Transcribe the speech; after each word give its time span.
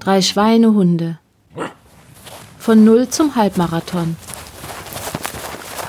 Drei 0.00 0.20
Schweinehunde. 0.20 1.18
Von 2.58 2.84
Null 2.84 3.08
zum 3.08 3.36
Halbmarathon. 3.36 4.16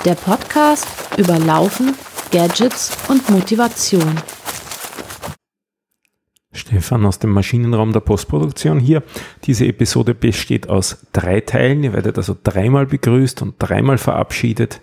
Der 0.04 0.14
Podcast 0.14 0.86
über 1.16 1.38
Laufen, 1.38 1.94
Gadgets 2.30 2.96
und 3.08 3.28
Motivation. 3.28 4.20
Stefan 6.52 7.04
aus 7.04 7.18
dem 7.18 7.30
Maschinenraum 7.30 7.92
der 7.92 8.00
Postproduktion 8.00 8.78
hier. 8.78 9.02
Diese 9.44 9.66
Episode 9.66 10.14
besteht 10.14 10.68
aus 10.68 10.98
drei 11.12 11.40
Teilen. 11.40 11.84
Ihr 11.84 11.92
werdet 11.92 12.16
also 12.16 12.36
dreimal 12.42 12.86
begrüßt 12.86 13.42
und 13.42 13.56
dreimal 13.58 13.98
verabschiedet. 13.98 14.80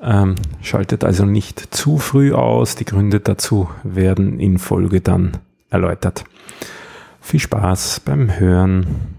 Ähm, 0.00 0.36
schaltet 0.62 1.04
also 1.04 1.26
nicht 1.26 1.74
zu 1.74 1.98
früh 1.98 2.32
aus. 2.32 2.74
Die 2.74 2.84
Gründe 2.86 3.20
dazu 3.20 3.68
werden 3.82 4.40
in 4.40 4.58
Folge 4.58 5.00
dann 5.00 5.32
erläutert. 5.68 6.24
Viel 7.20 7.40
Spaß 7.40 8.00
beim 8.00 8.38
Hören. 8.38 9.18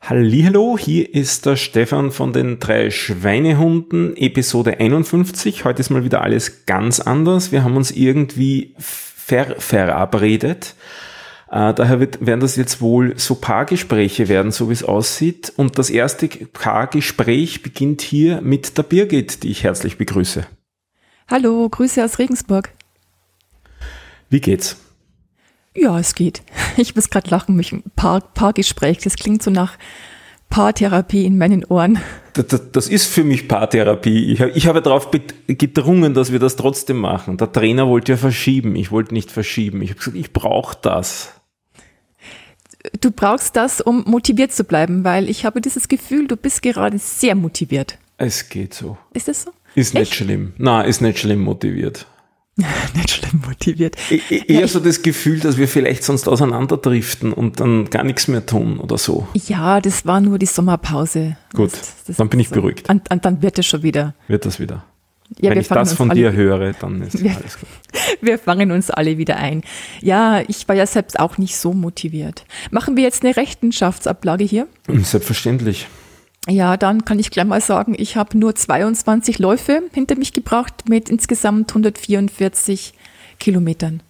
Hallo, 0.00 0.78
hier 0.78 1.14
ist 1.14 1.44
der 1.44 1.56
Stefan 1.56 2.12
von 2.12 2.32
den 2.32 2.60
drei 2.60 2.90
Schweinehunden, 2.90 4.16
Episode 4.16 4.78
51. 4.80 5.64
Heute 5.64 5.80
ist 5.80 5.90
mal 5.90 6.04
wieder 6.04 6.22
alles 6.22 6.64
ganz 6.66 7.00
anders. 7.00 7.52
Wir 7.52 7.64
haben 7.64 7.76
uns 7.76 7.90
irgendwie 7.90 8.74
ver 8.78 9.56
verabredet. 9.58 10.74
Äh, 11.50 11.74
daher 11.74 12.00
wird, 12.00 12.24
werden 12.24 12.40
das 12.40 12.56
jetzt 12.56 12.80
wohl 12.80 13.18
so 13.18 13.34
Paargespräche 13.34 14.28
werden, 14.28 14.52
so 14.52 14.68
wie 14.68 14.74
es 14.74 14.82
aussieht. 14.82 15.52
Und 15.56 15.78
das 15.78 15.90
erste 15.90 16.28
Paargespräch 16.28 17.62
beginnt 17.62 18.02
hier 18.02 18.40
mit 18.40 18.78
der 18.78 18.84
Birgit, 18.84 19.42
die 19.42 19.50
ich 19.50 19.64
herzlich 19.64 19.98
begrüße. 19.98 20.46
Hallo, 21.28 21.68
Grüße 21.68 22.02
aus 22.02 22.18
Regensburg. 22.18 22.70
Wie 24.30 24.40
geht's? 24.40 24.76
Ja, 25.78 25.98
es 25.98 26.14
geht. 26.14 26.42
Ich 26.76 26.94
muss 26.94 27.10
gerade 27.10 27.28
lachen, 27.30 27.56
mich 27.56 27.74
Paar, 27.96 28.20
Paargespräch. 28.20 28.98
Das 28.98 29.16
klingt 29.16 29.42
so 29.42 29.50
nach 29.50 29.76
Paartherapie 30.48 31.24
in 31.24 31.38
meinen 31.38 31.64
Ohren. 31.64 31.98
Das, 32.34 32.46
das, 32.46 32.70
das 32.70 32.88
ist 32.88 33.12
für 33.12 33.24
mich 33.24 33.48
Paartherapie. 33.48 34.32
Ich, 34.32 34.38
ich 34.38 34.68
habe 34.68 34.80
darauf 34.80 35.10
gedrungen, 35.48 36.14
dass 36.14 36.30
wir 36.30 36.38
das 36.38 36.54
trotzdem 36.54 36.98
machen. 36.98 37.36
Der 37.36 37.50
Trainer 37.50 37.88
wollte 37.88 38.12
ja 38.12 38.16
verschieben. 38.16 38.76
Ich 38.76 38.92
wollte 38.92 39.12
nicht 39.12 39.32
verschieben. 39.32 39.82
Ich 39.82 39.90
habe 39.90 39.98
gesagt, 39.98 40.16
ich 40.16 40.32
brauche 40.32 40.76
das. 40.80 41.32
Du 43.00 43.10
brauchst 43.10 43.56
das, 43.56 43.80
um 43.80 44.04
motiviert 44.06 44.52
zu 44.52 44.62
bleiben, 44.62 45.02
weil 45.02 45.28
ich 45.28 45.44
habe 45.44 45.60
dieses 45.60 45.88
Gefühl, 45.88 46.28
du 46.28 46.36
bist 46.36 46.62
gerade 46.62 46.96
sehr 46.98 47.34
motiviert. 47.34 47.98
Es 48.18 48.48
geht 48.48 48.72
so. 48.72 48.96
Ist 49.14 49.26
das 49.26 49.42
so? 49.42 49.50
Ist 49.74 49.96
Echt? 49.96 50.00
nicht 50.00 50.14
schlimm. 50.14 50.52
Na, 50.58 50.82
ist 50.82 51.00
nicht 51.00 51.18
schlimm 51.18 51.40
motiviert. 51.40 52.06
nicht 52.94 53.10
schlimm 53.10 53.42
motiviert. 53.46 53.96
E, 54.10 54.20
e 54.30 54.42
eher 54.48 54.68
so 54.68 54.80
das 54.80 55.02
Gefühl, 55.02 55.38
dass 55.40 55.56
wir 55.56 55.68
vielleicht 55.68 56.02
sonst 56.02 56.28
auseinanderdriften 56.28 57.32
und 57.32 57.60
dann 57.60 57.88
gar 57.88 58.04
nichts 58.04 58.26
mehr 58.26 58.44
tun 58.44 58.80
oder 58.80 58.98
so. 58.98 59.28
Ja, 59.34 59.80
das 59.80 60.06
war 60.06 60.20
nur 60.20 60.38
die 60.38 60.46
Sommerpause. 60.46 61.36
Gut, 61.54 61.72
das, 61.72 61.94
das 62.06 62.16
dann 62.16 62.28
bin 62.28 62.40
ich 62.40 62.50
beruhigt. 62.50 62.88
Und, 62.90 63.10
und, 63.10 63.24
dann 63.24 63.42
wird 63.42 63.58
es 63.58 63.66
schon 63.66 63.82
wieder. 63.82 64.14
Wird 64.26 64.44
das 64.44 64.58
wieder. 64.58 64.84
Ja, 65.40 65.50
Wenn 65.50 65.60
ich 65.60 65.68
das 65.68 65.92
von 65.92 66.10
dir 66.10 66.32
höre, 66.32 66.72
dann 66.72 67.02
ist 67.02 67.22
wir, 67.22 67.36
alles 67.36 67.58
gut. 67.58 67.68
Wir 68.20 68.38
fangen 68.38 68.72
uns 68.72 68.90
alle 68.90 69.18
wieder 69.18 69.36
ein. 69.36 69.62
Ja, 70.00 70.40
ich 70.48 70.66
war 70.66 70.74
ja 70.74 70.86
selbst 70.86 71.20
auch 71.20 71.38
nicht 71.38 71.56
so 71.56 71.74
motiviert. 71.74 72.44
Machen 72.70 72.96
wir 72.96 73.04
jetzt 73.04 73.24
eine 73.24 73.36
Rechenschaftsablage 73.36 74.44
hier? 74.44 74.66
Selbstverständlich. 74.88 75.86
Ja, 76.48 76.76
dann 76.76 77.04
kann 77.04 77.18
ich 77.18 77.30
gleich 77.30 77.44
mal 77.44 77.60
sagen, 77.60 77.94
ich 77.98 78.16
habe 78.16 78.38
nur 78.38 78.54
22 78.54 79.38
Läufe 79.38 79.82
hinter 79.92 80.16
mich 80.16 80.32
gebracht 80.32 80.88
mit 80.88 81.10
insgesamt 81.10 81.70
144 81.70 82.94
Kilometern 83.38 84.02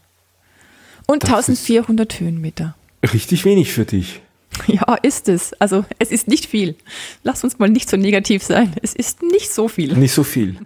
und 1.06 1.24
das 1.24 1.48
1400 1.48 2.20
Höhenmeter. 2.20 2.76
Richtig 3.12 3.44
wenig 3.44 3.72
für 3.72 3.84
dich. 3.84 4.20
Ja, 4.66 4.94
ist 4.94 5.28
es. 5.28 5.52
Also 5.60 5.84
es 6.00 6.10
ist 6.10 6.26
nicht 6.26 6.46
viel. 6.46 6.74
Lass 7.22 7.44
uns 7.44 7.58
mal 7.58 7.68
nicht 7.68 7.88
so 7.88 7.96
negativ 7.96 8.42
sein. 8.42 8.74
Es 8.82 8.92
ist 8.92 9.22
nicht 9.22 9.52
so 9.52 9.68
viel. 9.68 9.96
Nicht 9.96 10.12
so 10.12 10.24
viel. 10.24 10.58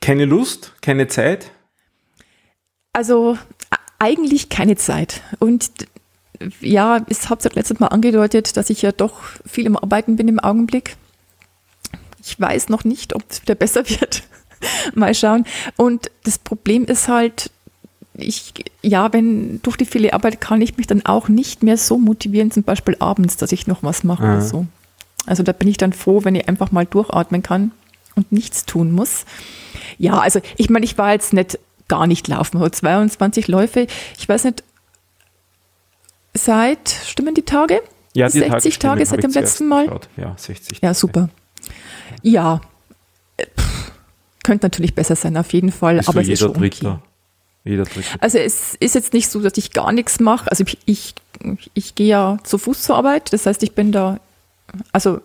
Keine 0.00 0.24
Lust, 0.24 0.72
keine 0.80 1.06
Zeit? 1.06 1.52
Also 2.92 3.38
eigentlich 4.00 4.48
keine 4.48 4.76
Zeit. 4.76 5.22
Und 5.38 5.70
ja, 6.60 7.04
ich 7.08 7.28
habe 7.28 7.38
es 7.38 7.44
ja 7.44 7.50
letztes 7.52 7.80
Mal 7.80 7.88
angedeutet, 7.88 8.56
dass 8.56 8.70
ich 8.70 8.82
ja 8.82 8.92
doch 8.92 9.20
viel 9.46 9.66
im 9.66 9.76
Arbeiten 9.76 10.16
bin 10.16 10.28
im 10.28 10.38
Augenblick. 10.38 10.96
Ich 12.22 12.38
weiß 12.38 12.68
noch 12.68 12.84
nicht, 12.84 13.14
ob 13.14 13.24
es 13.28 13.42
wieder 13.42 13.54
besser 13.54 13.88
wird. 13.88 14.22
Mal 14.94 15.14
schauen. 15.14 15.44
Und 15.76 16.10
das 16.24 16.38
Problem 16.38 16.84
ist 16.84 17.08
halt, 17.08 17.50
ich, 18.14 18.52
ja, 18.82 19.12
wenn 19.12 19.62
durch 19.62 19.76
die 19.76 19.84
viele 19.84 20.12
Arbeit 20.12 20.40
kann 20.40 20.60
ich 20.60 20.76
mich 20.76 20.86
dann 20.86 21.06
auch 21.06 21.28
nicht 21.28 21.62
mehr 21.62 21.76
so 21.76 21.98
motivieren, 21.98 22.50
zum 22.50 22.64
Beispiel 22.64 22.96
abends, 22.98 23.36
dass 23.36 23.52
ich 23.52 23.66
noch 23.66 23.82
was 23.82 24.04
mache. 24.04 24.26
Mhm. 24.26 24.40
So. 24.42 24.66
Also 25.26 25.42
da 25.42 25.52
bin 25.52 25.68
ich 25.68 25.76
dann 25.76 25.92
froh, 25.92 26.24
wenn 26.24 26.34
ich 26.34 26.48
einfach 26.48 26.72
mal 26.72 26.86
durchatmen 26.86 27.42
kann 27.42 27.72
und 28.14 28.32
nichts 28.32 28.64
tun 28.64 28.90
muss. 28.90 29.24
Ja, 29.98 30.18
also 30.18 30.40
ich 30.56 30.70
meine, 30.70 30.84
ich 30.84 30.98
war 30.98 31.12
jetzt 31.12 31.32
nicht 31.32 31.58
gar 31.86 32.06
nicht 32.06 32.28
laufen, 32.28 32.58
aber 32.58 32.70
22 32.70 33.48
Läufe. 33.48 33.86
Ich 34.18 34.28
weiß 34.28 34.44
nicht, 34.44 34.62
seit, 36.38 36.88
stimmen 36.88 37.34
die 37.34 37.42
Tage? 37.42 37.82
Ja, 38.14 38.28
die 38.28 38.38
60 38.38 38.78
Tage, 38.78 39.04
Tage 39.04 39.06
seit 39.06 39.22
dem 39.22 39.32
letzten 39.32 39.68
Mal? 39.68 39.84
Geschaut. 39.84 40.08
Ja, 40.16 40.34
60 40.36 40.80
Tage. 40.80 40.86
Ja, 40.86 40.94
super. 40.94 41.28
Ja, 42.22 42.60
Pff, 43.38 43.92
könnte 44.42 44.66
natürlich 44.66 44.94
besser 44.94 45.16
sein, 45.16 45.36
auf 45.36 45.52
jeden 45.52 45.72
Fall. 45.72 45.98
Ist 45.98 46.08
aber 46.08 46.22
es 46.22 46.28
ist 46.28 46.40
schon. 46.40 46.56
Okay. 46.56 46.96
Jeder 47.64 47.84
Dritte. 47.84 48.06
Also 48.20 48.38
es 48.38 48.74
ist 48.76 48.94
jetzt 48.94 49.12
nicht 49.12 49.28
so, 49.28 49.40
dass 49.40 49.56
ich 49.56 49.72
gar 49.72 49.92
nichts 49.92 50.20
mache. 50.20 50.50
Also 50.50 50.64
ich, 50.66 50.78
ich, 50.86 51.14
ich 51.74 51.94
gehe 51.94 52.08
ja 52.08 52.38
zu 52.44 52.56
Fuß 52.56 52.82
zur 52.82 52.96
Arbeit. 52.96 53.32
Das 53.32 53.44
heißt, 53.46 53.62
ich 53.62 53.72
bin 53.72 53.92
da, 53.92 54.20
also 54.92 55.20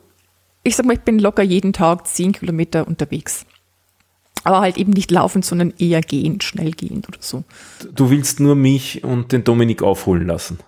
ich 0.63 0.75
sag 0.75 0.85
mal, 0.85 0.93
ich 0.93 1.01
bin 1.01 1.19
locker 1.19 1.43
jeden 1.43 1.73
Tag 1.73 2.05
10 2.07 2.33
Kilometer 2.33 2.87
unterwegs. 2.87 3.45
Aber 4.43 4.59
halt 4.59 4.77
eben 4.77 4.91
nicht 4.91 5.09
laufend, 5.09 5.45
sondern 5.45 5.73
eher 5.77 6.01
gehend, 6.01 6.43
schnell 6.43 6.71
gehend 6.71 7.07
oder 7.07 7.19
so. 7.21 7.45
Du 7.95 8.09
willst 8.09 8.41
nur 8.41 8.55
mich 8.55 9.05
und 9.05 9.31
den 9.31 9.45
Dominik 9.45 9.81
aufholen 9.81 10.27
lassen. 10.27 10.59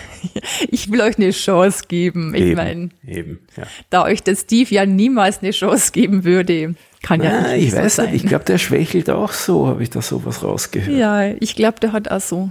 Ich 0.70 0.90
will 0.90 1.00
euch 1.00 1.18
eine 1.18 1.30
Chance 1.30 1.84
geben. 1.88 2.34
Ich 2.34 2.54
meine, 2.54 2.90
ja. 3.04 3.64
da 3.90 4.04
euch 4.04 4.22
der 4.22 4.36
Steve 4.36 4.74
ja 4.74 4.86
niemals 4.86 5.42
eine 5.42 5.50
Chance 5.50 5.92
geben 5.92 6.24
würde, 6.24 6.74
kann 7.02 7.20
Na, 7.22 7.24
ja 7.24 7.54
nicht 7.54 7.66
Ich 7.66 7.70
so 7.72 7.78
weiß 7.78 7.96
sein. 7.96 8.12
nicht, 8.12 8.24
ich 8.24 8.28
glaube, 8.28 8.44
der 8.44 8.58
schwächelt 8.58 9.10
auch 9.10 9.32
so, 9.32 9.66
habe 9.66 9.82
ich 9.82 9.90
da 9.90 10.00
sowas 10.00 10.42
rausgehört. 10.42 10.96
Ja, 10.96 11.26
ich 11.40 11.54
glaube, 11.56 11.80
der 11.80 11.92
hat 11.92 12.10
auch 12.10 12.20
so 12.20 12.50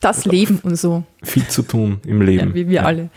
das 0.00 0.24
Leben 0.24 0.58
und 0.62 0.76
so. 0.76 1.04
Viel 1.22 1.46
zu 1.46 1.62
tun 1.62 2.00
im 2.06 2.20
Leben. 2.20 2.48
Ja, 2.48 2.54
wie 2.54 2.68
wir 2.68 2.74
ja. 2.74 2.82
alle. 2.82 3.10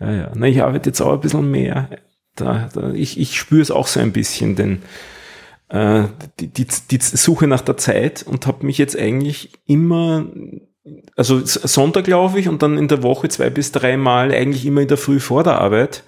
Ja, 0.00 0.12
ja. 0.12 0.32
Na, 0.34 0.46
ich 0.46 0.62
arbeite 0.62 0.90
jetzt 0.90 1.00
auch 1.00 1.12
ein 1.12 1.20
bisschen 1.20 1.50
mehr. 1.50 1.88
Da, 2.36 2.68
da, 2.72 2.92
ich 2.92 3.18
ich 3.18 3.36
spüre 3.36 3.62
es 3.62 3.70
auch 3.70 3.86
so 3.86 4.00
ein 4.00 4.12
bisschen, 4.12 4.56
denn 4.56 4.82
äh, 5.68 6.04
die, 6.40 6.48
die, 6.48 6.66
die 6.90 6.98
Suche 7.00 7.46
nach 7.46 7.60
der 7.60 7.76
Zeit 7.76 8.24
und 8.26 8.46
habe 8.46 8.66
mich 8.66 8.78
jetzt 8.78 8.98
eigentlich 8.98 9.50
immer 9.66 10.26
also 11.16 11.40
Sonntag 11.44 12.06
laufe 12.06 12.38
ich 12.38 12.48
und 12.48 12.62
dann 12.62 12.76
in 12.78 12.88
der 12.88 13.02
Woche 13.02 13.28
zwei 13.28 13.50
bis 13.50 13.72
drei 13.72 13.96
Mal 13.96 14.32
eigentlich 14.32 14.66
immer 14.66 14.82
in 14.82 14.88
der 14.88 14.96
Früh 14.96 15.20
vor 15.20 15.42
der 15.42 15.60
Arbeit. 15.60 16.04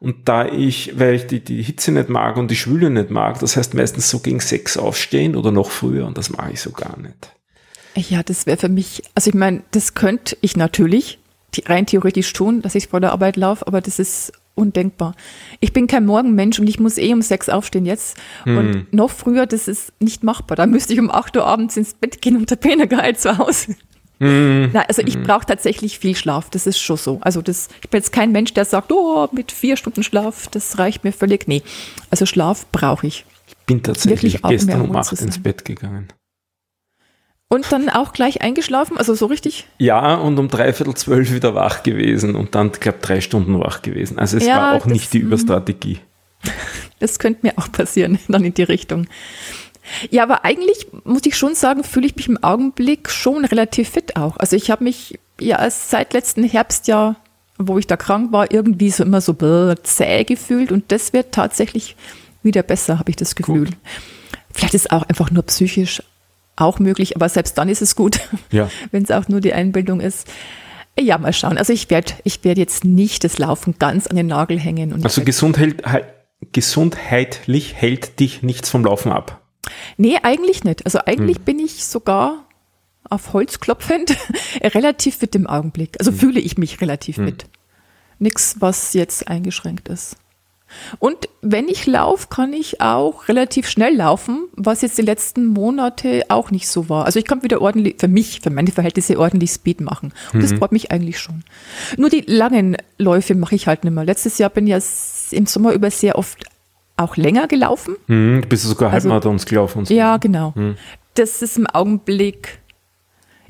Und 0.00 0.28
da 0.28 0.46
ich, 0.46 0.98
weil 0.98 1.14
ich 1.14 1.26
die, 1.26 1.40
die 1.40 1.62
Hitze 1.62 1.92
nicht 1.92 2.08
mag 2.08 2.36
und 2.36 2.50
die 2.50 2.56
Schwüle 2.56 2.90
nicht 2.90 3.10
mag, 3.10 3.38
das 3.40 3.56
heißt 3.56 3.74
meistens 3.74 4.10
so 4.10 4.18
gegen 4.18 4.40
sechs 4.40 4.76
aufstehen 4.76 5.36
oder 5.36 5.50
noch 5.50 5.70
früher 5.70 6.06
und 6.06 6.18
das 6.18 6.30
mache 6.30 6.52
ich 6.52 6.60
so 6.60 6.72
gar 6.72 6.98
nicht. 6.98 7.30
Ja, 7.96 8.22
das 8.22 8.46
wäre 8.46 8.56
für 8.56 8.68
mich, 8.68 9.02
also 9.14 9.30
ich 9.30 9.34
meine, 9.34 9.62
das 9.70 9.94
könnte 9.94 10.36
ich 10.40 10.56
natürlich 10.56 11.18
rein 11.66 11.86
theoretisch 11.86 12.32
tun, 12.32 12.60
dass 12.60 12.74
ich 12.74 12.88
vor 12.88 13.00
der 13.00 13.12
Arbeit 13.12 13.36
laufe, 13.36 13.66
aber 13.66 13.80
das 13.80 13.98
ist 13.98 14.32
undenkbar. 14.54 15.14
Ich 15.60 15.72
bin 15.72 15.86
kein 15.86 16.06
Morgenmensch 16.06 16.58
und 16.58 16.68
ich 16.68 16.78
muss 16.78 16.98
eh 16.98 17.12
um 17.12 17.22
sechs 17.22 17.48
aufstehen 17.48 17.86
jetzt. 17.86 18.16
Hm. 18.44 18.58
Und 18.58 18.92
noch 18.92 19.10
früher, 19.10 19.46
das 19.46 19.68
ist 19.68 19.92
nicht 20.00 20.22
machbar. 20.22 20.56
Da 20.56 20.66
müsste 20.66 20.92
ich 20.92 21.00
um 21.00 21.10
acht 21.10 21.36
Uhr 21.36 21.44
abends 21.44 21.76
ins 21.76 21.94
Bett 21.94 22.22
gehen 22.22 22.36
und 22.36 22.50
der 22.50 22.56
Pener 22.56 22.86
geil 22.86 23.16
zu 23.16 23.38
Hause. 23.38 23.76
Na, 24.20 24.82
also 24.88 25.02
ich 25.02 25.18
mhm. 25.18 25.24
brauche 25.24 25.44
tatsächlich 25.44 25.98
viel 25.98 26.14
Schlaf, 26.14 26.48
das 26.50 26.66
ist 26.66 26.78
schon 26.78 26.96
so. 26.96 27.18
Also 27.20 27.42
das, 27.42 27.68
ich 27.82 27.90
bin 27.90 27.98
jetzt 27.98 28.12
kein 28.12 28.32
Mensch, 28.32 28.54
der 28.54 28.64
sagt, 28.64 28.92
oh, 28.92 29.28
mit 29.32 29.52
vier 29.52 29.76
Stunden 29.76 30.02
Schlaf, 30.02 30.46
das 30.48 30.78
reicht 30.78 31.04
mir 31.04 31.12
völlig. 31.12 31.48
Nee, 31.48 31.62
also 32.10 32.24
Schlaf 32.24 32.66
brauche 32.70 33.06
ich. 33.06 33.26
Ich 33.48 33.56
bin 33.66 33.82
tatsächlich 33.82 34.34
Wirklich 34.34 34.60
gestern 34.60 34.82
um 34.82 34.96
acht 34.96 35.12
ins 35.20 35.42
Bett 35.42 35.64
gegangen. 35.64 36.08
Und 37.48 37.70
dann 37.70 37.88
auch 37.88 38.12
gleich 38.12 38.42
eingeschlafen, 38.42 38.96
also 38.96 39.14
so 39.14 39.26
richtig? 39.26 39.66
Ja, 39.78 40.14
und 40.14 40.38
um 40.38 40.48
dreiviertel 40.48 40.94
zwölf 40.94 41.32
wieder 41.32 41.54
wach 41.54 41.82
gewesen 41.82 42.34
und 42.34 42.54
dann, 42.54 42.72
glaube 42.72 42.98
drei 43.00 43.20
Stunden 43.20 43.60
wach 43.60 43.82
gewesen. 43.82 44.18
Also 44.18 44.38
es 44.38 44.46
ja, 44.46 44.56
war 44.56 44.74
auch 44.74 44.86
nicht 44.86 45.12
die 45.12 45.20
mhm. 45.20 45.26
Überstrategie. 45.26 46.00
Das 47.00 47.18
könnte 47.18 47.40
mir 47.42 47.52
auch 47.56 47.70
passieren, 47.70 48.18
dann 48.28 48.44
in 48.44 48.54
die 48.54 48.62
Richtung. 48.62 49.08
Ja, 50.10 50.22
aber 50.22 50.44
eigentlich 50.44 50.86
muss 51.04 51.22
ich 51.26 51.36
schon 51.36 51.54
sagen, 51.54 51.84
fühle 51.84 52.06
ich 52.06 52.16
mich 52.16 52.28
im 52.28 52.42
Augenblick 52.42 53.10
schon 53.10 53.44
relativ 53.44 53.90
fit 53.90 54.16
auch. 54.16 54.36
Also 54.38 54.56
ich 54.56 54.70
habe 54.70 54.84
mich 54.84 55.18
ja 55.40 55.68
seit 55.70 56.12
letzten 56.12 56.44
Herbstjahr, 56.44 57.16
wo 57.58 57.78
ich 57.78 57.86
da 57.86 57.96
krank 57.96 58.32
war, 58.32 58.50
irgendwie 58.52 58.90
so 58.90 59.04
immer 59.04 59.20
so 59.20 59.34
zäh 59.82 60.24
gefühlt 60.24 60.72
und 60.72 60.90
das 60.92 61.12
wird 61.12 61.32
tatsächlich 61.32 61.96
wieder 62.42 62.62
besser, 62.62 62.98
habe 62.98 63.10
ich 63.10 63.16
das 63.16 63.34
Gefühl. 63.34 63.66
Gut. 63.66 63.76
Vielleicht 64.52 64.74
ist 64.74 64.86
es 64.86 64.90
auch 64.90 65.02
einfach 65.04 65.30
nur 65.30 65.42
psychisch 65.44 66.02
auch 66.56 66.78
möglich, 66.78 67.16
aber 67.16 67.28
selbst 67.28 67.58
dann 67.58 67.68
ist 67.68 67.82
es 67.82 67.96
gut, 67.96 68.20
Ja. 68.50 68.70
wenn 68.92 69.02
es 69.02 69.10
auch 69.10 69.28
nur 69.28 69.40
die 69.40 69.52
Einbildung 69.52 70.00
ist. 70.00 70.28
Ja, 70.98 71.18
mal 71.18 71.32
schauen. 71.32 71.58
Also 71.58 71.72
ich 71.72 71.90
werde 71.90 72.12
ich 72.22 72.44
werd 72.44 72.56
jetzt 72.58 72.84
nicht 72.84 73.24
das 73.24 73.38
Laufen 73.38 73.74
ganz 73.80 74.06
an 74.06 74.14
den 74.16 74.28
Nagel 74.28 74.58
hängen. 74.60 74.92
Und 74.92 75.02
Also 75.04 75.18
werd- 75.18 75.26
gesundheit, 75.26 75.82
hei- 75.84 76.04
gesundheitlich 76.52 77.74
hält 77.74 78.20
dich 78.20 78.42
nichts 78.42 78.68
vom 78.70 78.84
Laufen 78.84 79.10
ab. 79.12 79.40
Nee, 79.96 80.18
eigentlich 80.22 80.64
nicht. 80.64 80.84
Also 80.84 81.00
eigentlich 81.04 81.38
Hm. 81.38 81.44
bin 81.44 81.58
ich 81.58 81.84
sogar 81.84 82.44
auf 83.08 83.32
Holz 83.32 83.60
klopfend 83.60 84.16
relativ 84.62 85.16
fit 85.16 85.34
im 85.34 85.46
Augenblick. 85.46 85.90
Hm. 85.90 85.96
Also 86.00 86.12
fühle 86.12 86.40
ich 86.40 86.58
mich 86.58 86.80
relativ 86.80 87.16
fit. 87.16 87.46
Nix, 88.18 88.56
was 88.60 88.94
jetzt 88.94 89.28
eingeschränkt 89.28 89.88
ist. 89.88 90.16
Und 90.98 91.28
wenn 91.40 91.68
ich 91.68 91.86
laufe, 91.86 92.28
kann 92.28 92.52
ich 92.52 92.80
auch 92.80 93.28
relativ 93.28 93.68
schnell 93.68 93.94
laufen, 93.94 94.48
was 94.54 94.82
jetzt 94.82 94.98
die 94.98 95.02
letzten 95.02 95.46
Monate 95.46 96.24
auch 96.28 96.50
nicht 96.50 96.68
so 96.68 96.88
war. 96.88 97.04
Also 97.04 97.18
ich 97.18 97.26
kann 97.26 97.42
wieder 97.42 97.60
ordentlich, 97.60 97.96
für 97.98 98.08
mich, 98.08 98.40
für 98.42 98.50
meine 98.50 98.72
Verhältnisse 98.72 99.18
ordentlich 99.18 99.50
Speed 99.50 99.80
machen. 99.80 100.12
Und 100.32 100.42
das 100.42 100.52
freut 100.54 100.72
mich 100.72 100.90
eigentlich 100.90 101.18
schon. 101.20 101.44
Nur 101.96 102.10
die 102.10 102.22
langen 102.26 102.76
Läufe 102.98 103.34
mache 103.34 103.54
ich 103.54 103.66
halt 103.68 103.84
nicht 103.84 103.92
mehr. 103.92 104.04
Letztes 104.04 104.38
Jahr 104.38 104.50
bin 104.50 104.66
ich 104.66 104.70
ja 104.72 105.36
im 105.36 105.46
Sommer 105.46 105.72
über 105.74 105.90
sehr 105.90 106.18
oft 106.18 106.44
auch 106.96 107.16
länger 107.16 107.46
gelaufen. 107.48 107.96
Hm, 108.06 108.40
du 108.42 108.48
bist 108.48 108.64
sogar 108.64 108.92
Also- 108.92 109.08
Halbmarathons 109.10 109.46
gelaufen 109.46 109.78
und 109.80 109.88
so. 109.88 109.94
Ja, 109.94 110.16
genau. 110.18 110.54
Hm. 110.54 110.76
Das 111.14 111.42
ist 111.42 111.56
im 111.56 111.66
Augenblick, 111.66 112.60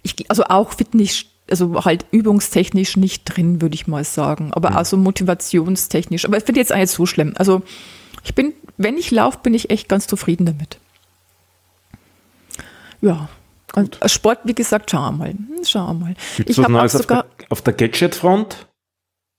ich, 0.03 0.29
also 0.31 0.45
auch 0.45 0.73
Fitness, 0.73 1.25
also 1.51 1.85
halt 1.85 2.07
übungstechnisch 2.11 2.97
nicht 2.97 3.25
drin, 3.25 3.61
würde 3.61 3.75
ich 3.75 3.87
mal 3.87 4.05
sagen. 4.05 4.53
Aber 4.55 4.71
Hm. 4.71 4.77
also 4.77 4.97
motivationstechnisch. 4.97 6.25
Aber 6.25 6.37
ich 6.39 6.45
finde 6.45 6.61
jetzt 6.61 6.73
auch 6.73 6.77
nicht 6.79 6.91
so 6.91 7.05
schlimm. 7.07 7.35
Also 7.37 7.63
ich 8.23 8.35
bin, 8.35 8.55
wenn 8.79 8.97
ich 8.97 9.11
laufe, 9.11 9.39
bin 9.43 9.53
ich 9.55 9.71
echt 9.71 9.89
ganz 9.89 10.07
zufrieden 10.07 10.47
damit. 10.47 10.79
Ja. 13.01 13.29
Und 13.75 13.99
Sport, 14.07 14.41
wie 14.45 14.55
gesagt, 14.55 14.91
schau 14.91 15.11
mal. 15.13 15.31
Hm, 15.31 15.49
Schau 15.67 15.93
mal. 15.95 16.15
Gibt's 16.37 16.51
Ich 16.53 16.59
was 16.59 16.65
habe 16.65 16.75
auch 16.77 16.81
Neues 16.81 16.97
auf 16.97 17.07
der, 17.07 17.27
auf 17.51 17.63
der 17.63 17.73
Gadget-Front? 17.75 18.67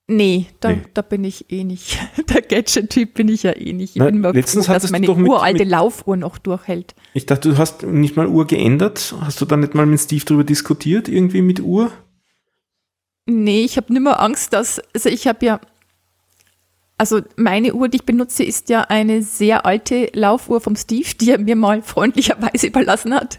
Nee, 0.08 0.46
da, 0.60 0.70
Nee. 0.70 0.82
da 0.94 1.02
bin 1.02 1.24
ich 1.24 1.52
eh 1.52 1.64
nicht. 1.64 1.98
Der 2.30 2.42
Gadget-Typ 2.44 3.16
bin 3.16 3.28
ich 3.28 3.42
ja 3.44 3.54
eh 3.56 3.74
nicht. 3.74 3.96
Ich 3.96 4.00
Na, 4.00 4.06
bin 4.06 4.20
mal 4.22 4.34
letztens 4.36 4.68
froh, 4.68 4.74
dass 4.74 4.92
meine 4.92 5.08
mit- 5.08 5.28
uralte 5.28 5.60
mit- 5.64 5.70
Laufuhr 5.70 6.16
noch 6.16 6.38
durchhält. 6.38 6.94
Ich 7.14 7.26
dachte, 7.26 7.50
du 7.50 7.58
hast 7.58 7.82
nicht 7.84 8.16
mal 8.16 8.28
Uhr 8.28 8.46
geändert. 8.46 9.16
Hast 9.22 9.42
du 9.42 9.46
da 9.46 9.58
nicht 9.58 9.74
mal 9.74 9.88
mit 9.88 10.00
Steve 10.00 10.24
drüber 10.24 10.44
diskutiert, 10.44 11.08
irgendwie 11.08 11.42
mit 11.42 11.60
Uhr? 11.60 11.92
Nee, 13.28 13.64
ich 13.66 13.78
habe 13.78 13.92
nimmer 13.92 14.20
Angst, 14.20 14.54
dass, 14.54 14.80
also 14.94 15.10
ich 15.10 15.26
habe 15.26 15.44
ja, 15.44 15.60
also 17.00 17.22
meine 17.36 17.74
Uhr, 17.74 17.90
die 17.90 17.98
ich 17.98 18.04
benutze, 18.06 18.44
ist 18.44 18.70
ja 18.70 18.82
eine 18.82 19.24
sehr 19.24 19.66
alte 19.66 20.10
Laufuhr 20.14 20.62
vom 20.62 20.76
Steve, 20.76 21.10
die 21.20 21.32
er 21.32 21.40
mir 21.40 21.56
mal 21.56 21.82
freundlicherweise 21.82 22.68
überlassen 22.68 23.16
hat. 23.16 23.38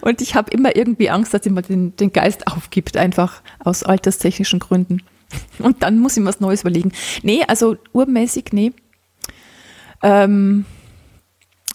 Und 0.00 0.22
ich 0.22 0.34
habe 0.34 0.50
immer 0.50 0.74
irgendwie 0.74 1.10
Angst, 1.10 1.34
dass 1.34 1.44
jemand 1.44 1.68
den, 1.68 1.94
den 1.96 2.10
Geist 2.12 2.46
aufgibt, 2.46 2.96
einfach 2.96 3.42
aus 3.58 3.82
alterstechnischen 3.82 4.60
Gründen. 4.60 5.02
Und 5.58 5.82
dann 5.82 5.98
muss 5.98 6.16
ich 6.16 6.22
mir 6.22 6.28
was 6.28 6.40
Neues 6.40 6.62
überlegen. 6.62 6.92
Nee, 7.22 7.42
also 7.46 7.76
urmäßig, 7.92 8.46
nee. 8.52 8.72
Ähm, 10.02 10.64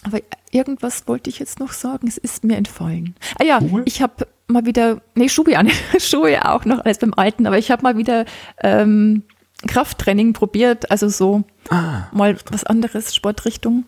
aber 0.04 0.20
irgendwas 0.50 1.06
wollte 1.06 1.30
ich 1.30 1.38
jetzt 1.38 1.60
noch 1.60 1.72
sagen, 1.72 2.08
es 2.08 2.18
ist 2.18 2.44
mir 2.44 2.56
entfallen. 2.56 3.14
Ah 3.38 3.44
ja, 3.44 3.60
Schuhe? 3.60 3.82
ich 3.84 4.02
habe 4.02 4.26
mal 4.48 4.66
wieder, 4.66 5.00
nee, 5.14 5.28
Schuhe 5.28 5.62
nicht, 5.62 5.82
Schuhe 6.02 6.48
auch 6.48 6.64
noch, 6.64 6.84
alles 6.84 6.98
beim 6.98 7.14
Alten, 7.14 7.46
aber 7.46 7.58
ich 7.58 7.70
habe 7.70 7.82
mal 7.82 7.96
wieder 7.96 8.24
ähm, 8.62 9.22
Krafttraining 9.66 10.32
probiert, 10.32 10.90
also 10.90 11.08
so 11.08 11.44
Ah, 11.70 12.08
mal 12.12 12.36
was 12.50 12.64
anderes, 12.64 13.14
Sportrichtung. 13.14 13.84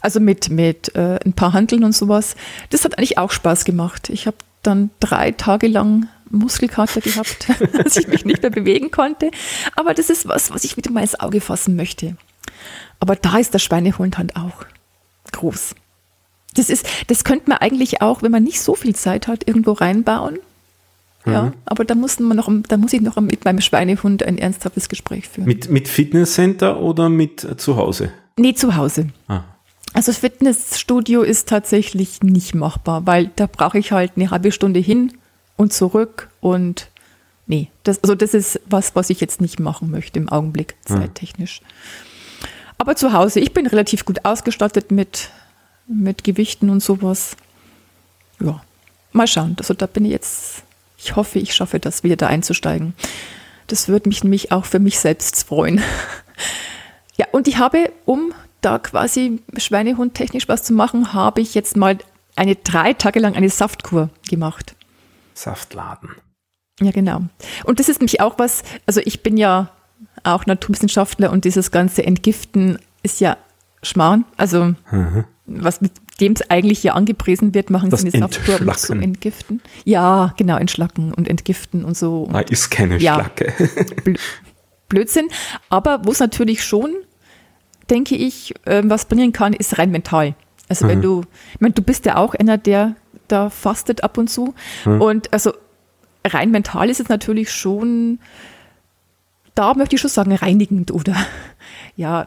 Also 0.00 0.20
mit, 0.20 0.50
mit 0.50 0.94
äh, 0.94 1.18
ein 1.24 1.32
paar 1.32 1.52
Handeln 1.52 1.84
und 1.84 1.94
sowas. 1.94 2.36
Das 2.70 2.84
hat 2.84 2.96
eigentlich 2.96 3.18
auch 3.18 3.32
Spaß 3.32 3.64
gemacht. 3.64 4.08
Ich 4.10 4.26
habe 4.26 4.36
dann 4.62 4.90
drei 5.00 5.32
Tage 5.32 5.66
lang 5.66 6.08
Muskelkater 6.30 7.00
gehabt, 7.00 7.48
dass 7.72 7.96
ich 7.96 8.08
mich 8.08 8.24
nicht 8.24 8.42
mehr 8.42 8.50
bewegen 8.50 8.90
konnte. 8.90 9.30
Aber 9.76 9.94
das 9.94 10.10
ist 10.10 10.28
was, 10.28 10.52
was 10.52 10.64
ich 10.64 10.76
wieder 10.76 10.90
mal 10.90 11.02
ins 11.02 11.18
Auge 11.18 11.40
fassen 11.40 11.76
möchte. 11.76 12.16
Aber 13.00 13.16
da 13.16 13.38
ist 13.38 13.54
der 13.54 13.58
Schweinehund 13.58 14.18
halt 14.18 14.36
auch 14.36 14.64
groß. 15.32 15.74
Das 16.54 16.70
ist, 16.70 16.86
das 17.06 17.24
könnte 17.24 17.48
man 17.48 17.58
eigentlich 17.58 18.02
auch, 18.02 18.22
wenn 18.22 18.32
man 18.32 18.42
nicht 18.42 18.60
so 18.60 18.74
viel 18.74 18.96
Zeit 18.96 19.28
hat, 19.28 19.46
irgendwo 19.46 19.72
reinbauen. 19.72 20.38
Ja, 21.26 21.52
aber 21.66 21.84
da 21.84 21.94
muss 21.94 22.18
man 22.20 22.36
noch, 22.36 22.50
da 22.68 22.78
muss 22.78 22.92
ich 22.92 23.02
noch 23.02 23.16
mit 23.16 23.44
meinem 23.44 23.60
Schweinehund 23.60 24.22
ein 24.22 24.38
ernsthaftes 24.38 24.88
Gespräch 24.88 25.28
führen. 25.28 25.46
mit, 25.46 25.68
mit 25.70 25.86
Fitnesscenter 25.86 26.80
oder 26.80 27.10
mit 27.10 27.44
äh, 27.44 27.56
zu 27.58 27.76
Hause? 27.76 28.12
Nee, 28.38 28.54
zu 28.54 28.76
Hause. 28.76 29.08
Ah. 29.26 29.42
Also 29.92 30.12
Fitnessstudio 30.12 31.22
ist 31.22 31.48
tatsächlich 31.48 32.22
nicht 32.22 32.54
machbar, 32.54 33.06
weil 33.06 33.30
da 33.36 33.46
brauche 33.46 33.78
ich 33.78 33.92
halt 33.92 34.12
eine 34.16 34.30
halbe 34.30 34.52
Stunde 34.52 34.80
hin 34.80 35.12
und 35.58 35.74
zurück 35.74 36.30
und 36.40 36.88
nee, 37.46 37.70
das, 37.82 38.02
also 38.02 38.14
das 38.14 38.32
ist 38.32 38.60
was, 38.64 38.96
was 38.96 39.10
ich 39.10 39.20
jetzt 39.20 39.42
nicht 39.42 39.60
machen 39.60 39.90
möchte 39.90 40.18
im 40.18 40.30
Augenblick, 40.30 40.76
zeittechnisch. 40.86 41.60
Aber 42.78 42.94
zu 42.96 43.12
Hause, 43.12 43.40
ich 43.40 43.52
bin 43.52 43.66
relativ 43.66 44.06
gut 44.06 44.24
ausgestattet 44.24 44.92
mit, 44.92 45.30
mit 45.88 46.24
Gewichten 46.24 46.70
und 46.70 46.80
sowas. 46.80 47.36
Ja, 48.40 48.62
mal 49.12 49.26
schauen. 49.26 49.56
Also 49.58 49.74
da 49.74 49.86
bin 49.86 50.04
ich 50.04 50.12
jetzt, 50.12 50.62
ich 50.96 51.16
hoffe, 51.16 51.40
ich 51.40 51.54
schaffe 51.54 51.80
das, 51.80 52.04
wieder 52.04 52.16
da 52.16 52.28
einzusteigen. 52.28 52.94
Das 53.66 53.88
würde 53.88 54.08
mich 54.08 54.22
nämlich 54.22 54.52
auch 54.52 54.64
für 54.64 54.78
mich 54.78 54.98
selbst 54.98 55.46
freuen. 55.46 55.82
Ja, 57.20 57.26
und 57.32 57.48
ich 57.48 57.58
habe, 57.58 57.90
um 58.04 58.32
da 58.60 58.78
quasi 58.78 59.42
schweinehundtechnisch 59.56 60.46
was 60.46 60.62
zu 60.62 60.72
machen, 60.72 61.12
habe 61.12 61.40
ich 61.40 61.52
jetzt 61.52 61.76
mal 61.76 61.98
eine 62.36 62.54
drei 62.54 62.92
Tage 62.92 63.18
lang 63.18 63.34
eine 63.34 63.50
Saftkur 63.50 64.10
gemacht. 64.28 64.76
Saftladen. 65.42 66.10
Ja, 66.80 66.90
genau. 66.92 67.22
Und 67.64 67.80
das 67.80 67.88
ist 67.88 68.00
nämlich 68.00 68.20
auch 68.20 68.38
was, 68.38 68.62
also 68.86 69.00
ich 69.04 69.22
bin 69.22 69.36
ja 69.36 69.70
auch 70.24 70.46
Naturwissenschaftler 70.46 71.30
und 71.32 71.44
dieses 71.44 71.70
ganze 71.70 72.04
Entgiften 72.04 72.78
ist 73.02 73.20
ja 73.20 73.36
Schmarrn. 73.82 74.24
Also 74.36 74.74
was 75.46 75.80
mit 75.80 75.92
dem 76.20 76.32
es 76.32 76.50
eigentlich 76.50 76.82
ja 76.82 76.94
angepriesen 76.94 77.54
wird, 77.54 77.70
machen 77.70 77.90
Das 77.90 78.00
sie 78.02 78.12
eine 78.12 78.18
Saftkur 78.28 78.54
um 78.54 78.60
zu 78.60 78.64
Entschlacken. 78.70 79.02
entgiften. 79.02 79.62
Ja, 79.84 80.34
genau, 80.36 80.56
entschlacken 80.56 81.12
und 81.14 81.28
entgiften 81.28 81.84
und 81.84 81.96
so. 81.96 82.28
Ah, 82.32 82.40
ist 82.40 82.70
keine 82.70 82.98
Ja. 82.98 83.14
Schlacke. 83.14 83.52
Blö- 84.04 84.18
Blödsinn. 84.88 85.28
Aber 85.68 86.00
wo 86.04 86.10
es 86.12 86.18
natürlich 86.20 86.64
schon, 86.64 86.94
denke 87.90 88.14
ich, 88.16 88.54
ähm, 88.66 88.90
was 88.90 89.06
bringen 89.06 89.32
kann, 89.32 89.52
ist 89.52 89.78
rein 89.78 89.90
mental. 89.90 90.34
Also 90.68 90.86
wenn 90.86 91.00
du, 91.00 91.22
ich 91.54 91.60
meine, 91.60 91.72
du 91.72 91.80
bist 91.82 92.04
ja 92.04 92.16
auch 92.16 92.34
einer, 92.34 92.58
der 92.58 92.94
da 93.28 93.50
fastet 93.50 94.02
ab 94.04 94.18
und 94.18 94.28
zu. 94.28 94.54
Und 94.84 95.32
also 95.32 95.52
rein 96.26 96.50
mental 96.50 96.90
ist 96.90 97.00
es 97.00 97.08
natürlich 97.08 97.50
schon, 97.52 98.18
da 99.54 99.74
möchte 99.74 99.94
ich 99.96 100.00
schon 100.00 100.10
sagen, 100.10 100.34
reinigend 100.34 100.90
oder 100.90 101.14
ja, 101.96 102.26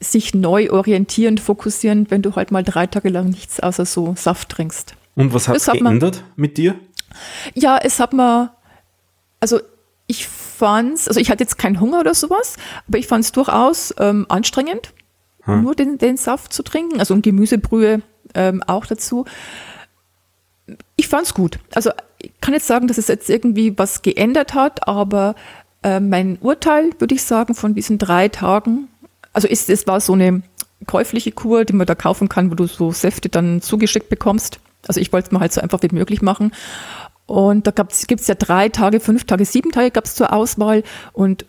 sich 0.00 0.34
neu 0.34 0.70
orientierend, 0.70 1.40
fokussierend, 1.40 2.10
wenn 2.10 2.22
du 2.22 2.34
halt 2.34 2.50
mal 2.50 2.62
drei 2.64 2.86
Tage 2.86 3.10
lang 3.10 3.28
nichts 3.28 3.60
außer 3.60 3.84
so 3.84 4.14
Saft 4.16 4.48
trinkst. 4.48 4.94
Und 5.14 5.34
was 5.34 5.48
hat 5.48 5.56
Das 5.56 5.68
hat 5.68 5.80
man- 5.80 5.98
geändert 5.98 6.24
mit 6.36 6.56
dir? 6.56 6.76
Ja, 7.54 7.76
es 7.82 7.98
hat 8.00 8.12
mir, 8.12 8.52
also 9.40 9.60
ich 10.06 10.26
fand's, 10.26 11.08
also 11.08 11.20
ich 11.20 11.30
hatte 11.30 11.42
jetzt 11.42 11.58
keinen 11.58 11.80
Hunger 11.80 12.00
oder 12.00 12.14
sowas, 12.14 12.56
aber 12.88 12.98
ich 12.98 13.06
fand 13.08 13.24
es 13.24 13.32
durchaus 13.32 13.94
ähm, 13.98 14.26
anstrengend, 14.28 14.92
nur 15.46 15.74
den, 15.74 15.98
den 15.98 16.16
Saft 16.16 16.52
zu 16.52 16.62
trinken, 16.62 17.00
also 17.00 17.12
und 17.14 17.22
Gemüsebrühe 17.22 18.02
ähm, 18.34 18.62
auch 18.68 18.86
dazu. 18.86 19.24
Ich 21.00 21.08
fand's 21.08 21.32
gut. 21.32 21.58
Also 21.74 21.92
ich 22.18 22.30
kann 22.42 22.52
jetzt 22.52 22.66
sagen, 22.66 22.86
dass 22.86 22.98
es 22.98 23.08
jetzt 23.08 23.30
irgendwie 23.30 23.78
was 23.78 24.02
geändert 24.02 24.52
hat, 24.52 24.86
aber 24.86 25.34
äh, 25.82 25.98
mein 25.98 26.36
Urteil, 26.42 26.90
würde 26.98 27.14
ich 27.14 27.22
sagen, 27.22 27.54
von 27.54 27.74
diesen 27.74 27.96
drei 27.96 28.28
Tagen, 28.28 28.88
also 29.32 29.48
ist, 29.48 29.70
es 29.70 29.86
war 29.86 30.02
so 30.02 30.12
eine 30.12 30.42
käufliche 30.86 31.32
Kur, 31.32 31.64
die 31.64 31.72
man 31.72 31.86
da 31.86 31.94
kaufen 31.94 32.28
kann, 32.28 32.50
wo 32.50 32.54
du 32.54 32.66
so 32.66 32.92
Säfte 32.92 33.30
dann 33.30 33.62
zugeschickt 33.62 34.10
bekommst. 34.10 34.60
Also 34.86 35.00
ich 35.00 35.10
wollte 35.10 35.28
es 35.28 35.32
mir 35.32 35.40
halt 35.40 35.54
so 35.54 35.62
einfach 35.62 35.80
wie 35.80 35.88
möglich 35.90 36.20
machen. 36.20 36.52
Und 37.24 37.66
da 37.66 37.70
gibt 37.70 38.20
es 38.20 38.26
ja 38.26 38.34
drei 38.34 38.68
Tage, 38.68 39.00
fünf 39.00 39.24
Tage, 39.24 39.46
sieben 39.46 39.72
Tage 39.72 39.90
gab 39.90 40.04
es 40.04 40.16
zur 40.16 40.34
Auswahl 40.34 40.82
und 41.14 41.46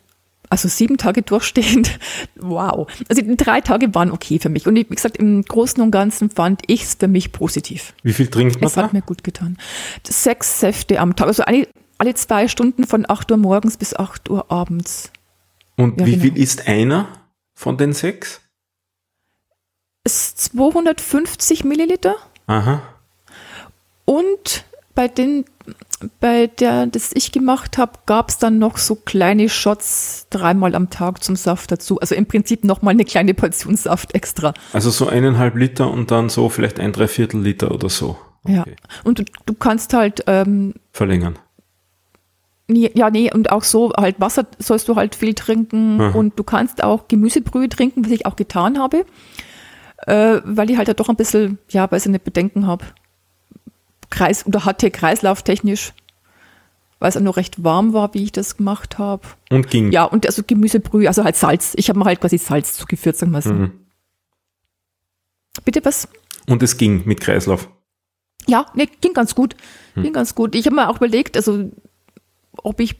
also 0.51 0.67
sieben 0.67 0.97
Tage 0.97 1.21
durchstehend, 1.21 1.97
wow. 2.35 2.87
Also 3.09 3.21
die 3.21 3.37
drei 3.37 3.61
Tage 3.61 3.95
waren 3.95 4.11
okay 4.11 4.37
für 4.37 4.49
mich. 4.49 4.67
Und 4.67 4.75
wie 4.75 4.83
gesagt, 4.83 5.17
im 5.17 5.43
Großen 5.43 5.81
und 5.81 5.91
Ganzen 5.91 6.29
fand 6.29 6.61
ich 6.67 6.83
es 6.83 6.95
für 6.95 7.07
mich 7.07 7.31
positiv. 7.31 7.93
Wie 8.03 8.13
viel 8.13 8.27
trinkt 8.27 8.55
man 8.61 8.67
Es 8.67 8.73
da? 8.73 8.83
hat 8.83 8.93
mir 8.93 9.01
gut 9.01 9.23
getan. 9.23 9.57
Sechs 10.05 10.59
Säfte 10.59 10.99
am 10.99 11.15
Tag, 11.15 11.27
also 11.27 11.43
alle, 11.43 11.67
alle 11.97 12.13
zwei 12.15 12.47
Stunden 12.47 12.85
von 12.85 13.09
8 13.09 13.31
Uhr 13.31 13.37
morgens 13.37 13.77
bis 13.77 13.95
8 13.95 14.29
Uhr 14.29 14.51
abends. 14.51 15.11
Und 15.77 15.99
Ja, 16.01 16.05
wie 16.05 16.11
genau. 16.17 16.23
viel 16.23 16.37
ist 16.37 16.67
einer 16.67 17.07
von 17.53 17.77
den 17.77 17.93
sechs? 17.93 18.41
Es 20.03 20.15
ist 20.27 20.39
250 20.39 21.63
Milliliter 21.63 22.15
Aha. 22.47 22.81
und 24.05 24.65
bei 24.95 25.07
den, 25.07 25.45
bei 26.19 26.47
der, 26.47 26.87
das 26.87 27.11
ich 27.13 27.31
gemacht 27.31 27.77
habe, 27.77 27.93
gab 28.05 28.29
es 28.29 28.37
dann 28.37 28.59
noch 28.59 28.77
so 28.77 28.95
kleine 28.95 29.49
Shots 29.49 30.27
dreimal 30.29 30.75
am 30.75 30.89
Tag 30.89 31.23
zum 31.23 31.35
Saft 31.35 31.71
dazu. 31.71 31.99
Also 31.99 32.15
im 32.15 32.25
Prinzip 32.25 32.63
nochmal 32.63 32.93
eine 32.93 33.05
kleine 33.05 33.33
Portion 33.33 33.75
Saft 33.75 34.15
extra. 34.15 34.53
Also 34.73 34.89
so 34.89 35.07
eineinhalb 35.07 35.55
Liter 35.55 35.89
und 35.91 36.11
dann 36.11 36.29
so 36.29 36.49
vielleicht 36.49 36.79
ein 36.79 36.91
Dreiviertel 36.91 37.41
Liter 37.41 37.71
oder 37.71 37.89
so. 37.89 38.17
Ja. 38.47 38.65
Und 39.03 39.19
du, 39.19 39.25
du 39.45 39.53
kannst 39.53 39.93
halt 39.93 40.23
ähm, 40.27 40.73
Verlängern. 40.91 41.37
Ja, 42.67 43.09
nee, 43.09 43.31
und 43.31 43.51
auch 43.51 43.63
so 43.63 43.91
halt 43.97 44.21
Wasser 44.21 44.47
sollst 44.57 44.87
du 44.87 44.95
halt 44.95 45.15
viel 45.15 45.33
trinken 45.33 45.99
Aha. 45.99 46.17
und 46.17 46.39
du 46.39 46.43
kannst 46.43 46.83
auch 46.83 47.09
Gemüsebrühe 47.09 47.67
trinken, 47.67 48.05
was 48.05 48.11
ich 48.11 48.25
auch 48.25 48.37
getan 48.37 48.79
habe, 48.79 49.05
äh, 50.07 50.39
weil 50.45 50.69
ich 50.69 50.77
halt 50.77 50.87
da 50.87 50.93
doch 50.93 51.09
ein 51.09 51.17
bisschen, 51.17 51.57
ja, 51.69 51.91
weiß 51.91 52.05
ich 52.05 52.11
nicht, 52.13 52.23
Bedenken 52.23 52.67
habe. 52.67 52.85
Kreis 54.11 54.45
oder 54.45 54.65
hatte 54.65 54.91
kreislauftechnisch, 54.91 55.93
weil 56.99 57.09
es 57.09 57.17
auch 57.17 57.21
noch 57.21 57.37
recht 57.37 57.63
warm 57.63 57.93
war, 57.93 58.13
wie 58.13 58.23
ich 58.23 58.31
das 58.31 58.57
gemacht 58.57 58.99
habe. 58.99 59.23
Und 59.49 59.71
ging. 59.71 59.91
Ja, 59.91 60.03
und 60.03 60.27
also 60.27 60.43
Gemüsebrühe, 60.45 61.07
also 61.07 61.23
halt 61.23 61.35
Salz. 61.35 61.73
Ich 61.75 61.89
habe 61.89 61.97
mir 61.97 62.05
halt 62.05 62.21
quasi 62.21 62.37
Salz 62.37 62.77
zugeführt, 62.77 63.17
sagen 63.17 63.31
wir 63.31 63.41
so. 63.41 63.53
Mhm. 63.53 63.71
Bitte 65.65 65.83
was? 65.83 66.07
Und 66.47 66.61
es 66.61 66.77
ging 66.77 67.01
mit 67.05 67.21
Kreislauf. 67.21 67.67
Ja, 68.47 68.65
nee, 68.73 68.89
ging 69.01 69.13
ganz 69.13 69.35
gut. 69.35 69.55
Hm. 69.93 70.03
Ging 70.03 70.13
ganz 70.13 70.35
gut. 70.35 70.55
Ich 70.55 70.65
habe 70.65 70.75
mir 70.75 70.89
auch 70.89 70.97
überlegt, 70.97 71.37
also 71.37 71.69
ob 72.63 72.79
ich 72.79 72.95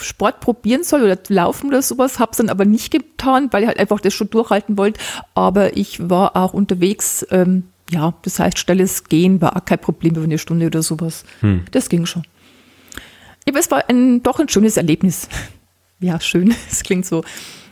Sport 0.00 0.40
probieren 0.40 0.84
soll 0.84 1.02
oder 1.02 1.18
laufen 1.28 1.68
oder 1.68 1.82
sowas, 1.82 2.18
habe 2.18 2.32
es 2.32 2.38
dann 2.38 2.50
aber 2.50 2.64
nicht 2.64 2.90
getan, 2.90 3.48
weil 3.52 3.62
ich 3.62 3.68
halt 3.68 3.78
einfach 3.78 4.00
das 4.00 4.12
schon 4.14 4.30
durchhalten 4.30 4.76
wollte. 4.76 5.00
Aber 5.34 5.76
ich 5.76 6.08
war 6.08 6.36
auch 6.36 6.52
unterwegs, 6.52 7.26
ähm, 7.30 7.64
ja, 7.90 8.14
das 8.22 8.38
heißt, 8.38 8.58
schnelles 8.58 9.04
Gehen 9.04 9.40
war 9.40 9.56
auch 9.56 9.64
kein 9.64 9.78
Problem 9.78 10.14
über 10.14 10.24
eine 10.24 10.38
Stunde 10.38 10.66
oder 10.66 10.82
sowas. 10.82 11.24
Hm. 11.40 11.64
Das 11.70 11.88
ging 11.88 12.06
schon. 12.06 12.24
Aber 13.48 13.58
es 13.58 13.70
war 13.70 13.88
ein, 13.88 14.22
doch 14.22 14.40
ein 14.40 14.48
schönes 14.48 14.76
Erlebnis. 14.76 15.28
Ja, 16.00 16.18
schön, 16.20 16.54
es 16.70 16.82
klingt 16.82 17.06
so 17.06 17.24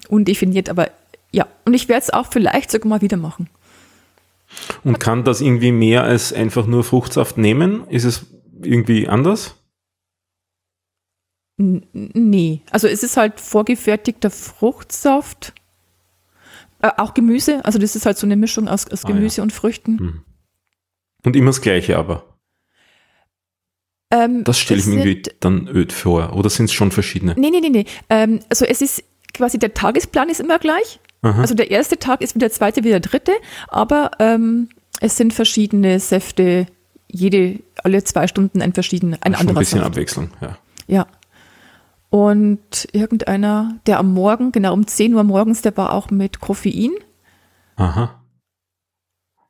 undefiniert, 0.08 0.68
aber 0.68 0.90
ja, 1.32 1.46
und 1.64 1.72
ich 1.74 1.88
werde 1.88 2.02
es 2.02 2.10
auch 2.10 2.26
vielleicht 2.30 2.70
sogar 2.70 2.88
mal 2.88 3.00
wieder 3.00 3.16
machen. 3.16 3.48
Und 4.84 5.00
kann 5.00 5.24
das 5.24 5.40
irgendwie 5.40 5.72
mehr 5.72 6.02
als 6.04 6.32
einfach 6.32 6.66
nur 6.66 6.84
Fruchtsaft 6.84 7.38
nehmen? 7.38 7.88
Ist 7.88 8.04
es 8.04 8.26
irgendwie 8.60 9.08
anders? 9.08 9.54
N- 11.58 11.86
Nee, 11.92 12.60
also 12.70 12.86
es 12.88 13.02
ist 13.02 13.16
halt 13.16 13.40
vorgefertigter 13.40 14.30
Fruchtsaft, 14.30 15.54
äh, 16.82 16.90
auch 16.98 17.14
Gemüse, 17.14 17.64
also 17.64 17.78
das 17.78 17.96
ist 17.96 18.06
halt 18.06 18.18
so 18.18 18.26
eine 18.26 18.36
Mischung 18.36 18.68
aus, 18.68 18.86
aus 18.90 19.04
Ah, 19.04 19.08
ja. 19.08 19.14
Gemüse 19.14 19.42
und 19.42 19.52
Früchten. 19.52 19.98
Hm. 19.98 20.22
Und 21.24 21.36
immer 21.36 21.46
das 21.50 21.60
Gleiche 21.60 21.96
aber. 21.96 22.24
Ähm, 24.10 24.44
Das 24.44 24.58
stelle 24.58 24.80
ich 24.80 24.86
mir 24.86 25.04
irgendwie 25.04 25.22
dann 25.40 25.68
öd 25.68 25.92
vor. 25.92 26.34
Oder 26.36 26.50
sind 26.50 26.66
es 26.66 26.72
schon 26.72 26.90
verschiedene? 26.90 27.34
Nee, 27.38 27.50
nee, 27.50 27.60
nee, 27.60 27.70
nee. 27.70 27.86
Ähm, 28.10 28.40
also 28.50 28.64
es 28.64 28.82
ist 28.82 29.04
quasi 29.32 29.58
der 29.58 29.72
Tagesplan 29.72 30.28
ist 30.28 30.40
immer 30.40 30.58
gleich. 30.58 31.00
Aha. 31.22 31.40
Also 31.40 31.54
der 31.54 31.70
erste 31.70 31.98
Tag 31.98 32.20
ist 32.20 32.34
wie 32.34 32.40
der 32.40 32.50
zweite, 32.50 32.84
wie 32.84 32.88
der 32.88 33.00
dritte, 33.00 33.32
aber 33.68 34.10
ähm, 34.18 34.68
es 35.00 35.16
sind 35.16 35.32
verschiedene 35.32 36.00
Säfte, 36.00 36.66
jede, 37.08 37.60
alle 37.84 38.02
zwei 38.04 38.26
Stunden 38.26 38.60
ein 38.60 38.72
verschiedener, 38.72 39.18
ein 39.20 39.34
ein 39.34 39.40
anderer 39.40 39.60
bisschen 39.60 39.78
Saft. 39.78 39.90
Abwechslung, 39.92 40.30
ja. 40.40 40.58
Ja. 40.88 41.06
Und 42.12 42.88
irgendeiner, 42.92 43.78
der 43.86 43.98
am 43.98 44.12
Morgen, 44.12 44.52
genau 44.52 44.74
um 44.74 44.86
10 44.86 45.14
Uhr 45.14 45.24
morgens, 45.24 45.62
der 45.62 45.74
war 45.78 45.94
auch 45.94 46.10
mit 46.10 46.40
Koffein. 46.40 46.90
Aha. 47.76 48.20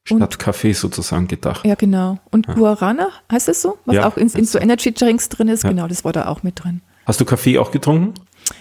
Statt 0.04 0.38
Kaffee 0.38 0.72
sozusagen 0.72 1.26
gedacht. 1.26 1.64
Ja, 1.66 1.74
genau. 1.74 2.18
Und 2.30 2.46
Ja. 2.46 2.54
Guarana, 2.54 3.08
heißt 3.32 3.48
das 3.48 3.62
so? 3.62 3.78
Was 3.84 3.96
Ja, 3.96 4.06
auch 4.06 4.16
in, 4.16 4.28
in 4.28 4.44
so. 4.44 4.60
Energy 4.60 4.92
Drinks 4.94 5.28
drin 5.28 5.48
ist, 5.48 5.64
Ja. 5.64 5.70
genau, 5.70 5.88
das 5.88 6.04
war 6.04 6.12
da 6.12 6.28
auch 6.28 6.44
mit 6.44 6.62
drin. 6.62 6.82
Hast 7.04 7.20
du 7.20 7.24
Kaffee 7.24 7.58
auch 7.58 7.72
getrunken? 7.72 8.14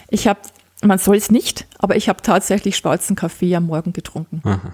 Ich 0.09 0.27
habe, 0.27 0.39
man 0.83 0.97
soll 0.97 1.17
es 1.17 1.29
nicht, 1.29 1.67
aber 1.77 1.95
ich 1.95 2.09
habe 2.09 2.23
tatsächlich 2.23 2.77
schwarzen 2.77 3.15
Kaffee 3.15 3.55
am 3.55 3.67
Morgen 3.67 3.93
getrunken. 3.93 4.41
Aha. 4.43 4.73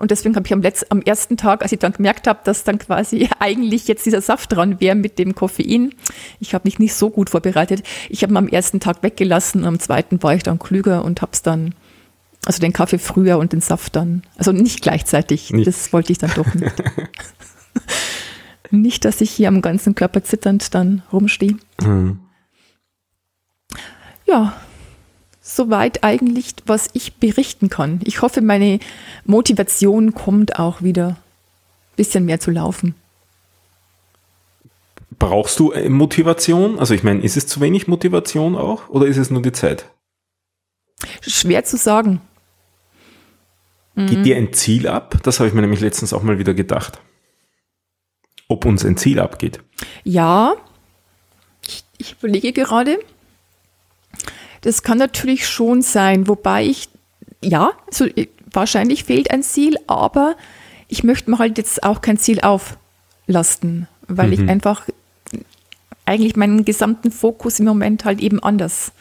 Und 0.00 0.10
deswegen 0.10 0.34
habe 0.34 0.46
ich 0.46 0.52
am, 0.54 0.62
letz-, 0.62 0.86
am 0.88 1.02
ersten 1.02 1.36
Tag, 1.36 1.62
als 1.62 1.72
ich 1.72 1.78
dann 1.78 1.92
gemerkt 1.92 2.26
habe, 2.26 2.40
dass 2.44 2.64
dann 2.64 2.78
quasi 2.78 3.28
eigentlich 3.38 3.86
jetzt 3.86 4.06
dieser 4.06 4.22
Saft 4.22 4.50
dran 4.50 4.80
wäre 4.80 4.94
mit 4.94 5.18
dem 5.18 5.34
Koffein, 5.34 5.94
ich 6.40 6.54
habe 6.54 6.66
mich 6.66 6.78
nicht 6.78 6.94
so 6.94 7.10
gut 7.10 7.28
vorbereitet, 7.28 7.82
ich 8.08 8.22
habe 8.22 8.32
ihn 8.32 8.38
am 8.38 8.48
ersten 8.48 8.80
Tag 8.80 9.02
weggelassen, 9.02 9.66
am 9.66 9.78
zweiten 9.78 10.22
war 10.22 10.34
ich 10.34 10.42
dann 10.42 10.58
klüger 10.58 11.04
und 11.04 11.20
habe 11.20 11.32
es 11.32 11.42
dann, 11.42 11.74
also 12.46 12.60
den 12.60 12.72
Kaffee 12.72 12.98
früher 12.98 13.38
und 13.38 13.52
den 13.52 13.60
Saft 13.60 13.94
dann, 13.94 14.22
also 14.38 14.52
nicht 14.52 14.80
gleichzeitig, 14.80 15.50
Nicht. 15.50 15.66
das 15.66 15.92
wollte 15.92 16.12
ich 16.12 16.18
dann 16.18 16.32
doch 16.34 16.54
nicht. 16.54 16.82
nicht, 18.70 19.04
dass 19.04 19.20
ich 19.20 19.30
hier 19.30 19.48
am 19.48 19.60
ganzen 19.60 19.94
Körper 19.94 20.24
zitternd 20.24 20.74
dann 20.74 21.02
rumstehe. 21.12 21.56
Hm. 21.82 22.20
Ja, 24.24 24.54
soweit 25.60 26.04
eigentlich, 26.04 26.54
was 26.64 26.88
ich 26.94 27.16
berichten 27.16 27.68
kann. 27.68 28.00
Ich 28.04 28.22
hoffe, 28.22 28.40
meine 28.40 28.78
Motivation 29.26 30.14
kommt 30.14 30.58
auch 30.58 30.80
wieder 30.80 31.08
ein 31.08 31.96
bisschen 31.96 32.24
mehr 32.24 32.40
zu 32.40 32.50
laufen. 32.50 32.94
Brauchst 35.18 35.60
du 35.60 35.72
äh, 35.72 35.90
Motivation? 35.90 36.78
Also 36.78 36.94
ich 36.94 37.02
meine, 37.02 37.20
ist 37.20 37.36
es 37.36 37.46
zu 37.46 37.60
wenig 37.60 37.88
Motivation 37.88 38.56
auch 38.56 38.88
oder 38.88 39.04
ist 39.04 39.18
es 39.18 39.30
nur 39.30 39.42
die 39.42 39.52
Zeit? 39.52 39.84
Schwer 41.20 41.62
zu 41.64 41.76
sagen. 41.76 42.22
Mhm. 43.96 44.06
Geht 44.06 44.24
dir 44.24 44.36
ein 44.36 44.54
Ziel 44.54 44.88
ab? 44.88 45.18
Das 45.24 45.40
habe 45.40 45.48
ich 45.48 45.54
mir 45.54 45.60
nämlich 45.60 45.80
letztens 45.80 46.14
auch 46.14 46.22
mal 46.22 46.38
wieder 46.38 46.54
gedacht. 46.54 47.02
Ob 48.48 48.64
uns 48.64 48.82
ein 48.82 48.96
Ziel 48.96 49.20
abgeht. 49.20 49.60
Ja, 50.04 50.54
ich, 51.66 51.84
ich 51.98 52.12
überlege 52.14 52.54
gerade. 52.54 52.98
Das 54.62 54.82
kann 54.82 54.98
natürlich 54.98 55.48
schon 55.48 55.82
sein, 55.82 56.28
wobei 56.28 56.64
ich, 56.64 56.88
ja, 57.42 57.70
so, 57.90 58.04
äh, 58.04 58.28
wahrscheinlich 58.52 59.04
fehlt 59.04 59.30
ein 59.30 59.42
Ziel, 59.42 59.76
aber 59.86 60.34
ich 60.88 61.04
möchte 61.04 61.30
mir 61.30 61.38
halt 61.38 61.56
jetzt 61.58 61.82
auch 61.82 62.00
kein 62.02 62.18
Ziel 62.18 62.40
auflasten, 62.40 63.88
weil 64.08 64.28
Mhm. 64.28 64.32
ich 64.32 64.48
einfach 64.48 64.82
eigentlich 66.04 66.36
meinen 66.36 66.64
gesamten 66.64 67.10
Fokus 67.12 67.60
im 67.60 67.66
Moment 67.66 68.04
halt 68.04 68.20
eben 68.20 68.42
anders, 68.42 68.92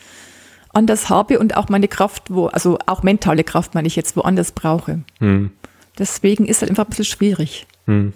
anders 0.72 1.10
habe 1.10 1.39
und 1.39 1.58
auch 1.58 1.70
meine 1.70 1.88
Kraft, 1.88 2.24
wo, 2.30 2.48
also 2.48 2.78
auch 2.86 3.01
mentale 3.01 3.44
Kraft 3.44 3.74
meine 3.74 3.88
ich 3.88 3.96
jetzt, 3.96 4.16
woanders 4.16 4.51
brauche. 4.51 5.00
Hm. 5.20 5.51
Deswegen 5.98 6.46
ist 6.46 6.62
halt 6.62 6.70
einfach 6.70 6.86
ein 6.86 6.89
bisschen 6.89 7.06
schwierig. 7.06 7.66
Hm. 7.88 8.13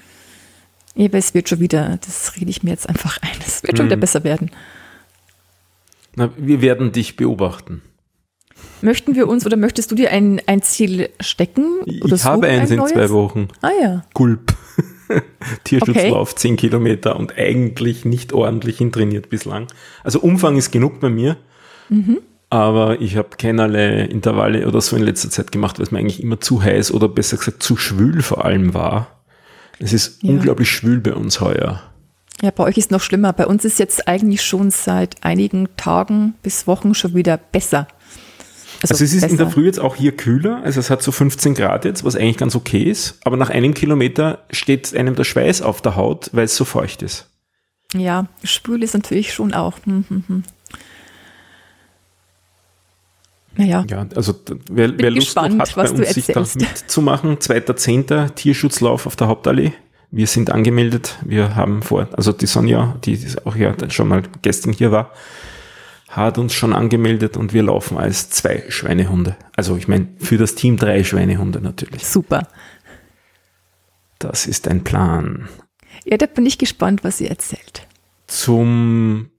Aber 0.96 1.18
es 1.18 1.34
wird 1.34 1.50
schon 1.50 1.60
wieder, 1.60 1.98
das 2.06 2.36
rede 2.36 2.52
ich 2.52 2.62
mir 2.62 2.70
jetzt 2.70 2.88
einfach 2.88 3.18
ein, 3.24 3.32
es 3.46 3.64
wird 3.64 3.76
schon 3.78 3.88
Mhm. 3.88 3.90
wieder 3.90 3.98
besser 4.00 4.24
werden. 4.24 4.52
Na, 6.15 6.29
wir 6.38 6.62
werden 6.62 6.91
dich 6.91 7.15
beobachten. 7.15 7.82
Möchten 8.82 9.15
wir 9.15 9.27
uns 9.27 9.46
oder 9.46 9.58
möchtest 9.58 9.91
du 9.91 9.96
dir 9.96 10.12
ein, 10.12 10.41
ein 10.46 10.62
Ziel 10.62 11.10
stecken? 11.20 11.79
Oder 12.01 12.15
ich 12.15 12.24
habe 12.24 12.48
eins 12.48 12.72
ein 12.72 12.79
in 12.79 12.86
zwei 12.88 12.96
neues? 13.00 13.12
Wochen. 13.12 13.48
Ah 13.62 13.72
ja. 13.82 14.03
Gulp. 14.13 14.53
Tierschutzlauf, 15.63 16.36
10 16.36 16.55
Kilometer 16.55 17.15
und 17.17 17.38
eigentlich 17.38 18.05
nicht 18.05 18.34
ordentlich 18.34 18.77
hintrainiert 18.77 19.29
bislang. 19.29 19.67
Also 20.03 20.20
Umfang 20.20 20.58
ist 20.58 20.72
genug 20.72 21.00
bei 21.00 21.10
mir, 21.10 21.38
Mhm. 21.89 22.20
aber 22.50 23.01
ich 23.01 23.17
habe 23.17 23.29
keinerlei 23.38 24.01
Intervalle 24.03 24.67
oder 24.67 24.82
so 24.82 24.96
in 24.96 25.03
letzter 25.03 25.29
Zeit 25.29 25.51
gemacht, 25.51 25.77
weil 25.77 25.84
es 25.86 25.91
mir 25.91 26.00
eigentlich 26.00 26.24
immer 26.24 26.39
zu 26.39 26.62
heiß 26.63 26.91
oder 26.93 27.08
besser 27.10 27.38
gesagt 27.38 27.62
zu 27.62 27.75
schwül 27.77 28.22
vor 28.22 28.46
allem 28.46 28.74
war. 28.74 29.24
Es 29.79 29.93
ist 29.93 30.24
Ja. 30.24 30.32
unglaublich 30.32 30.72
schwül 30.72 31.00
bei 31.00 31.13
uns 31.13 31.41
heuer. 31.41 31.82
Ja, 32.44 32.52
bei 32.52 32.66
euch 32.66 32.78
ist 32.78 32.92
noch 32.92 33.00
schlimmer. 33.00 33.32
Bei 33.32 33.48
uns 33.48 33.64
ist 33.64 33.80
jetzt 33.80 34.06
eigentlich 34.06 34.42
schon 34.42 34.70
seit 34.70 35.24
einigen 35.24 35.70
Tagen 35.78 36.34
bis 36.44 36.68
Wochen 36.68 36.94
schon 36.94 37.16
wieder 37.16 37.38
besser. 37.38 37.88
Also, 38.82 38.96
es 38.96 39.14
ist 39.14 39.24
in 39.24 39.38
der 39.38 39.46
besser. 39.46 39.52
Früh 39.52 39.66
jetzt 39.66 39.80
auch 39.80 39.96
hier 39.96 40.12
kühler, 40.12 40.62
also 40.62 40.82
es 40.82 40.90
hat 40.90 41.02
so 41.02 41.14
15 41.14 41.54
Grad 41.54 41.86
jetzt, 41.86 42.04
was 42.04 42.18
eigentlich 42.18 42.36
ganz 42.36 42.54
okay 42.54 42.84
ist, 42.84 43.18
aber 43.24 43.38
nach 43.38 43.50
einem 43.50 43.74
Kilometer 43.74 44.44
steht 44.52 44.94
einem 44.94 45.16
der 45.16 45.24
Schweiß 45.24 45.62
auf 45.62 45.82
der 45.82 45.96
Haut, 45.96 46.32
weil 46.34 46.44
es 46.44 46.58
so 46.58 46.66
feucht 46.66 47.02
ist. 47.02 47.30
Ja, 47.94 48.28
schwül 48.44 48.84
ist 48.84 48.94
natürlich 48.94 49.34
schon 49.34 49.54
auch. 49.54 49.78
Hm, 49.86 50.04
hm, 50.10 50.24
hm. 50.28 50.44
Naja, 53.56 53.86
Ja, 53.90 54.06
also 54.18 54.36
wer, 54.70 54.98
wer 54.98 55.12
Lust 55.12 55.28
gespannt, 55.28 55.62
hat, 55.62 55.78
was 55.78 55.94
bei 55.94 56.00
uns 56.00 56.10
sich 56.14 56.26
da 56.26 56.42
erzählst. 56.42 56.60
mitzumachen, 56.60 57.38
2.10. 57.38 58.34
Tierschutzlauf 58.36 59.08
auf 59.08 59.16
der 59.16 59.28
Hauptallee. 59.28 59.72
Wir 60.15 60.27
sind 60.27 60.51
angemeldet, 60.51 61.17
wir 61.25 61.55
haben 61.55 61.82
vor, 61.82 62.08
also 62.12 62.32
die 62.34 62.46
Sonja, 62.46 62.96
die 63.03 63.20
auch 63.46 63.55
ja 63.55 63.72
dann 63.72 63.89
schon 63.89 64.08
mal 64.08 64.22
gestern 64.43 64.72
hier 64.72 64.91
war, 64.91 65.12
hat 66.08 66.38
uns 66.38 66.53
schon 66.53 66.72
angemeldet 66.72 67.36
und 67.36 67.51
wir 67.51 67.63
laufen 67.63 67.98
als 67.98 68.29
zwei 68.29 68.63
Schweinehunde. 68.70 69.36
Also 69.55 69.75
ich 69.75 69.88
meine, 69.88 70.10
für 70.20 70.38
das 70.38 70.53
Team 70.53 70.77
drei 70.77 71.03
Schweinehunde 71.03 71.62
natürlich. 71.62 72.05
super. 72.05 72.48
Das 74.20 74.46
ist 74.46 74.67
ein 74.67 74.84
Plan. 74.84 75.50
Ja, 76.05 76.17
da 76.17 76.27
bin 76.27 76.46
ich 76.46 76.60
gespannt, 76.60 77.03
was 77.03 77.20
ihr 77.20 77.32
erzählt. 77.32 77.88
Zum 78.27 79.32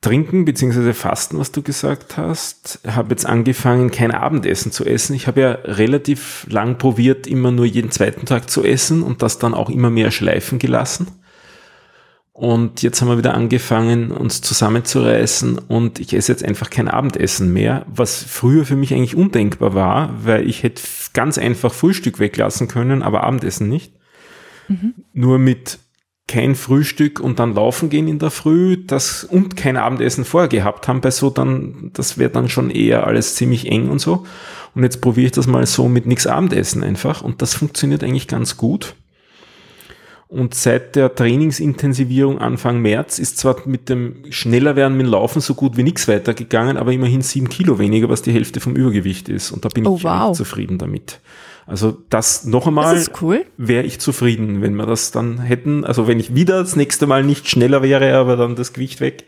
Trinken 0.00 0.46
bzw. 0.46 0.94
Fasten, 0.94 1.38
was 1.38 1.52
du 1.52 1.62
gesagt 1.62 2.16
hast, 2.16 2.80
habe 2.86 3.10
jetzt 3.10 3.26
angefangen, 3.26 3.90
kein 3.90 4.12
Abendessen 4.12 4.72
zu 4.72 4.86
essen. 4.86 5.14
Ich 5.14 5.26
habe 5.26 5.40
ja 5.40 5.50
relativ 5.64 6.46
lang 6.48 6.78
probiert, 6.78 7.26
immer 7.26 7.50
nur 7.50 7.66
jeden 7.66 7.90
zweiten 7.90 8.24
Tag 8.24 8.48
zu 8.48 8.64
essen 8.64 9.02
und 9.02 9.20
das 9.22 9.38
dann 9.38 9.52
auch 9.52 9.68
immer 9.68 9.90
mehr 9.90 10.10
schleifen 10.10 10.58
gelassen. 10.58 11.08
Und 12.32 12.80
jetzt 12.80 13.02
haben 13.02 13.08
wir 13.08 13.18
wieder 13.18 13.34
angefangen, 13.34 14.10
uns 14.10 14.40
zusammenzureißen 14.40 15.58
und 15.58 15.98
ich 15.98 16.14
esse 16.14 16.32
jetzt 16.32 16.42
einfach 16.42 16.70
kein 16.70 16.88
Abendessen 16.88 17.52
mehr, 17.52 17.84
was 17.86 18.22
früher 18.22 18.64
für 18.64 18.76
mich 18.76 18.94
eigentlich 18.94 19.14
undenkbar 19.14 19.74
war, 19.74 20.14
weil 20.24 20.48
ich 20.48 20.62
hätte 20.62 20.82
ganz 21.12 21.36
einfach 21.36 21.74
Frühstück 21.74 22.18
weglassen 22.18 22.66
können, 22.66 23.02
aber 23.02 23.24
Abendessen 23.24 23.68
nicht. 23.68 23.92
Nur 25.12 25.38
mit 25.38 25.80
kein 26.30 26.54
Frühstück 26.54 27.18
und 27.18 27.40
dann 27.40 27.54
laufen 27.54 27.90
gehen 27.90 28.06
in 28.06 28.20
der 28.20 28.30
Früh, 28.30 28.76
das 28.76 29.24
und 29.24 29.56
kein 29.56 29.76
Abendessen 29.76 30.24
vorher 30.24 30.48
gehabt 30.48 30.86
haben, 30.86 31.00
bei 31.00 31.10
so 31.10 31.28
dann, 31.28 31.90
das 31.92 32.18
wäre 32.18 32.30
dann 32.30 32.48
schon 32.48 32.70
eher 32.70 33.04
alles 33.04 33.34
ziemlich 33.34 33.66
eng 33.66 33.90
und 33.90 33.98
so. 33.98 34.24
Und 34.76 34.84
jetzt 34.84 35.00
probiere 35.00 35.26
ich 35.26 35.32
das 35.32 35.48
mal 35.48 35.66
so 35.66 35.88
mit 35.88 36.06
nichts 36.06 36.28
Abendessen 36.28 36.84
einfach 36.84 37.22
und 37.22 37.42
das 37.42 37.54
funktioniert 37.54 38.04
eigentlich 38.04 38.28
ganz 38.28 38.56
gut. 38.56 38.94
Und 40.28 40.54
seit 40.54 40.94
der 40.94 41.12
Trainingsintensivierung 41.12 42.38
Anfang 42.38 42.80
März 42.80 43.18
ist 43.18 43.38
zwar 43.38 43.56
mit 43.66 43.88
dem 43.88 44.22
schneller 44.30 44.76
werden 44.76 44.96
mit 44.96 45.06
dem 45.06 45.10
Laufen 45.10 45.40
so 45.40 45.54
gut 45.54 45.76
wie 45.76 45.82
nichts 45.82 46.06
weitergegangen, 46.06 46.76
aber 46.76 46.92
immerhin 46.92 47.22
sieben 47.22 47.48
Kilo 47.48 47.80
weniger, 47.80 48.08
was 48.08 48.22
die 48.22 48.30
Hälfte 48.30 48.60
vom 48.60 48.76
Übergewicht 48.76 49.28
ist. 49.28 49.50
Und 49.50 49.64
da 49.64 49.68
bin 49.68 49.84
Oh, 49.88 49.96
ich 49.96 50.04
wow. 50.04 50.36
zufrieden 50.36 50.78
damit. 50.78 51.18
Also 51.70 51.96
das 52.10 52.44
noch 52.44 52.66
einmal 52.66 53.00
cool. 53.22 53.46
wäre 53.56 53.84
ich 53.84 54.00
zufrieden, 54.00 54.60
wenn 54.60 54.74
wir 54.74 54.86
das 54.86 55.12
dann 55.12 55.38
hätten. 55.38 55.84
Also 55.84 56.08
wenn 56.08 56.18
ich 56.18 56.34
wieder 56.34 56.58
das 56.58 56.74
nächste 56.74 57.06
Mal 57.06 57.22
nicht 57.22 57.48
schneller 57.48 57.82
wäre, 57.82 58.16
aber 58.16 58.36
dann 58.36 58.56
das 58.56 58.72
Gewicht 58.72 59.00
weg, 59.00 59.24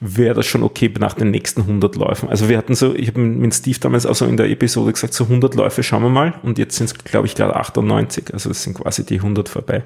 wäre 0.00 0.34
das 0.34 0.46
schon 0.46 0.62
okay 0.62 0.90
nach 0.98 1.12
den 1.12 1.30
nächsten 1.30 1.60
100 1.60 1.94
Läufen. 1.96 2.30
Also 2.30 2.48
wir 2.48 2.56
hatten 2.56 2.74
so, 2.74 2.94
ich 2.94 3.08
habe 3.08 3.20
mit 3.20 3.54
Steve 3.54 3.78
damals 3.80 4.06
auch 4.06 4.14
so 4.14 4.24
in 4.24 4.38
der 4.38 4.48
Episode 4.48 4.92
gesagt, 4.92 5.12
so 5.12 5.24
100 5.24 5.54
Läufe 5.56 5.82
schauen 5.82 6.02
wir 6.02 6.08
mal 6.08 6.40
und 6.42 6.56
jetzt 6.56 6.76
sind 6.76 6.86
es, 6.86 6.94
glaube 6.96 7.26
ich, 7.26 7.34
gerade 7.34 7.54
98. 7.54 8.32
Also 8.32 8.50
es 8.50 8.62
sind 8.62 8.74
quasi 8.74 9.04
die 9.04 9.16
100 9.16 9.50
vorbei. 9.50 9.84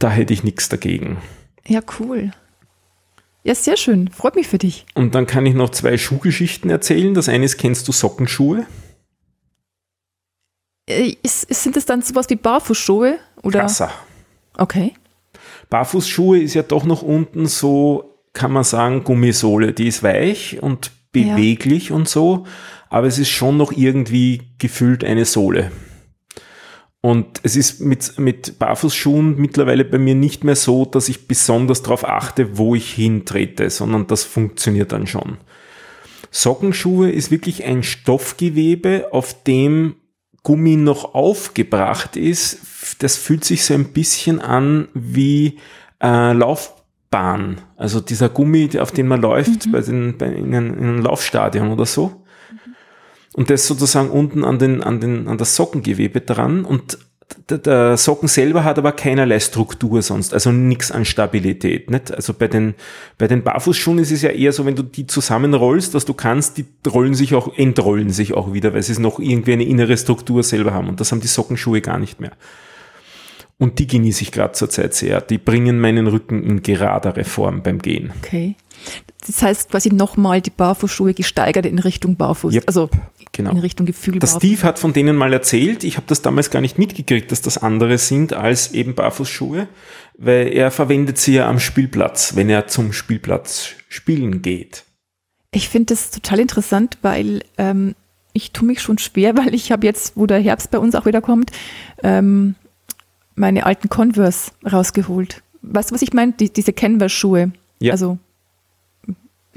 Da 0.00 0.10
hätte 0.10 0.34
ich 0.34 0.42
nichts 0.42 0.68
dagegen. 0.68 1.18
Ja, 1.64 1.80
cool. 2.00 2.32
Ja, 3.44 3.54
sehr 3.54 3.76
schön. 3.76 4.08
Freut 4.08 4.34
mich 4.34 4.48
für 4.48 4.58
dich. 4.58 4.84
Und 4.94 5.14
dann 5.14 5.26
kann 5.26 5.46
ich 5.46 5.54
noch 5.54 5.70
zwei 5.70 5.96
Schuhgeschichten 5.96 6.70
erzählen. 6.70 7.14
Das 7.14 7.28
eine 7.28 7.44
ist, 7.44 7.56
kennst 7.56 7.86
du 7.86 7.92
Sockenschuhe? 7.92 8.66
Äh, 10.88 11.16
Ist, 11.22 11.52
sind 11.54 11.76
das 11.76 11.84
dann 11.86 12.02
sowas 12.02 12.28
wie 12.30 12.36
Barfußschuhe? 12.36 13.18
Oder? 13.42 13.60
Krasser. 13.60 13.90
Okay. 14.56 14.94
Barfußschuhe 15.70 16.40
ist 16.40 16.54
ja 16.54 16.62
doch 16.62 16.84
noch 16.84 17.02
unten 17.02 17.46
so, 17.46 18.18
kann 18.32 18.52
man 18.52 18.64
sagen, 18.64 19.04
Gummisohle. 19.04 19.72
Die 19.72 19.86
ist 19.86 20.02
weich 20.02 20.62
und 20.62 20.90
beweglich 21.12 21.90
und 21.90 22.08
so, 22.08 22.46
aber 22.90 23.06
es 23.06 23.18
ist 23.18 23.30
schon 23.30 23.56
noch 23.56 23.72
irgendwie 23.72 24.42
gefüllt 24.58 25.04
eine 25.04 25.24
Sohle. 25.24 25.72
Und 27.00 27.40
es 27.44 27.54
ist 27.54 27.80
mit, 27.80 28.18
mit 28.18 28.58
Barfußschuhen 28.58 29.36
mittlerweile 29.36 29.84
bei 29.84 29.98
mir 29.98 30.14
nicht 30.14 30.42
mehr 30.42 30.56
so, 30.56 30.84
dass 30.84 31.08
ich 31.08 31.28
besonders 31.28 31.82
darauf 31.82 32.04
achte, 32.04 32.58
wo 32.58 32.74
ich 32.74 32.92
hintrete, 32.92 33.70
sondern 33.70 34.06
das 34.06 34.24
funktioniert 34.24 34.92
dann 34.92 35.06
schon. 35.06 35.38
Sockenschuhe 36.30 37.10
ist 37.10 37.30
wirklich 37.30 37.64
ein 37.64 37.82
Stoffgewebe, 37.82 39.08
auf 39.12 39.42
dem 39.44 39.94
Gummi 40.48 40.76
noch 40.76 41.14
aufgebracht 41.14 42.16
ist. 42.16 42.60
Das 43.00 43.18
fühlt 43.18 43.44
sich 43.44 43.66
so 43.66 43.74
ein 43.74 43.92
bisschen 43.92 44.40
an 44.40 44.88
wie 44.94 45.58
äh, 46.02 46.32
Laufbahn. 46.32 47.60
Also 47.76 48.00
dieser 48.00 48.30
Gummi, 48.30 48.70
auf 48.78 48.90
den 48.90 49.08
man 49.08 49.20
läuft 49.20 49.70
bei 49.70 49.82
den, 49.82 50.16
bei, 50.16 50.28
in, 50.28 50.54
einem, 50.54 50.72
in 50.72 50.84
einem 50.84 51.02
Laufstadion 51.02 51.70
oder 51.70 51.84
so. 51.84 52.24
Und 53.34 53.50
das 53.50 53.66
sozusagen 53.66 54.08
unten 54.08 54.42
an, 54.42 54.58
den, 54.58 54.82
an, 54.82 55.00
den, 55.00 55.28
an 55.28 55.36
das 55.36 55.54
Sockengewebe 55.54 56.22
dran. 56.22 56.64
Und 56.64 56.96
der, 57.50 57.96
Socken 57.96 58.28
selber 58.28 58.64
hat 58.64 58.78
aber 58.78 58.92
keinerlei 58.92 59.40
Struktur 59.40 60.02
sonst, 60.02 60.32
also 60.34 60.50
nichts 60.52 60.90
an 60.90 61.04
Stabilität. 61.04 61.90
Nicht? 61.90 62.12
Also 62.12 62.34
bei 62.34 62.48
den, 62.48 62.74
bei 63.18 63.26
den 63.26 63.42
Barfußschuhen 63.42 63.98
ist 63.98 64.12
es 64.12 64.22
ja 64.22 64.30
eher 64.30 64.52
so, 64.52 64.66
wenn 64.66 64.76
du 64.76 64.82
die 64.82 65.06
zusammenrollst, 65.06 65.94
was 65.94 66.04
du 66.04 66.14
kannst, 66.14 66.58
die 66.58 66.66
rollen 66.86 67.14
sich 67.14 67.34
auch, 67.34 67.56
entrollen 67.56 68.10
sich 68.10 68.34
auch 68.34 68.52
wieder, 68.52 68.74
weil 68.74 68.82
sie 68.82 69.00
noch 69.00 69.18
irgendwie 69.18 69.52
eine 69.52 69.64
innere 69.64 69.96
Struktur 69.96 70.42
selber 70.42 70.72
haben. 70.72 70.88
Und 70.88 71.00
das 71.00 71.12
haben 71.12 71.20
die 71.20 71.26
Sockenschuhe 71.26 71.80
gar 71.80 71.98
nicht 71.98 72.20
mehr. 72.20 72.32
Und 73.58 73.80
die 73.80 73.86
genieße 73.88 74.22
ich 74.22 74.32
gerade 74.32 74.52
zurzeit 74.52 74.94
sehr. 74.94 75.20
Die 75.20 75.38
bringen 75.38 75.80
meinen 75.80 76.06
Rücken 76.06 76.44
in 76.44 76.62
geradere 76.62 77.24
Form 77.24 77.62
beim 77.62 77.80
Gehen. 77.80 78.12
Okay. 78.22 78.54
Das 79.26 79.42
heißt 79.42 79.70
quasi 79.70 79.90
nochmal 79.90 80.40
die 80.40 80.50
Barfußschuhe 80.50 81.14
gesteigert 81.14 81.66
in 81.66 81.78
Richtung 81.78 82.16
Barfuß. 82.16 82.54
Yep. 82.54 82.64
Also 82.66 82.90
Genau. 83.32 83.50
in 83.50 83.58
Richtung 83.58 83.86
Gefühl 83.86 84.18
Barfuß. 84.18 84.38
Steve 84.38 84.62
hat 84.62 84.78
von 84.78 84.92
denen 84.92 85.14
mal 85.14 85.32
erzählt, 85.32 85.84
ich 85.84 85.96
habe 85.96 86.06
das 86.08 86.22
damals 86.22 86.50
gar 86.50 86.60
nicht 86.60 86.78
mitgekriegt, 86.78 87.30
dass 87.30 87.40
das 87.42 87.58
andere 87.58 87.98
sind 87.98 88.32
als 88.32 88.72
eben 88.72 88.94
Barfußschuhe, 88.94 89.68
weil 90.16 90.48
er 90.48 90.70
verwendet 90.70 91.18
sie 91.18 91.34
ja 91.34 91.48
am 91.48 91.60
Spielplatz, 91.60 92.34
wenn 92.36 92.48
er 92.48 92.66
zum 92.66 92.92
Spielplatz 92.92 93.70
spielen 93.88 94.42
geht. 94.42 94.84
Ich 95.52 95.68
finde 95.68 95.94
das 95.94 96.10
total 96.10 96.40
interessant, 96.40 96.98
weil 97.02 97.42
ähm, 97.58 97.94
ich 98.32 98.52
tue 98.52 98.66
mich 98.66 98.80
schon 98.80 98.98
schwer, 98.98 99.36
weil 99.36 99.54
ich 99.54 99.70
habe 99.70 99.86
jetzt, 99.86 100.16
wo 100.16 100.26
der 100.26 100.40
Herbst 100.40 100.70
bei 100.70 100.78
uns 100.78 100.94
auch 100.94 101.06
wieder 101.06 101.20
kommt, 101.20 101.52
ähm, 102.02 102.54
meine 103.34 103.66
alten 103.66 103.88
Converse 103.88 104.50
rausgeholt. 104.70 105.42
Weißt 105.62 105.90
du, 105.90 105.94
was 105.94 106.02
ich 106.02 106.12
meine? 106.12 106.32
Die, 106.32 106.52
diese 106.52 106.72
Canvas-Schuhe. 106.72 107.52
Ja. 107.78 107.92
Also 107.92 108.18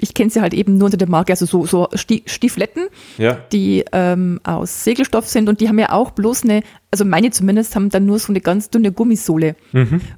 ich 0.02 0.14
kenne 0.14 0.30
sie 0.30 0.42
halt 0.42 0.54
eben 0.54 0.78
nur 0.78 0.86
unter 0.86 0.98
der 0.98 1.08
Marke, 1.08 1.32
also 1.32 1.46
so, 1.46 1.66
so 1.66 1.88
Sti 1.94 2.24
Stiefletten, 2.26 2.88
Ja, 3.18 3.38
die 3.52 3.86
ähm, 3.92 4.42
aus 4.44 4.84
Segelstoff 4.84 5.28
sind 5.28 5.48
und 5.48 5.62
die 5.62 5.70
haben 5.70 5.80
ja 5.80 5.92
auch 5.92 6.12
bloß 6.12 6.44
eine, 6.44 6.64
also 6.90 7.06
meine 7.06 7.32
zumindest, 7.32 7.76
haben 7.76 7.90
dann 7.90 8.06
nur 8.06 8.20
so 8.20 8.34
eine 8.34 8.42
ganz 8.42 8.70
dünne 8.70 8.92
Gummisohle, 8.92 9.56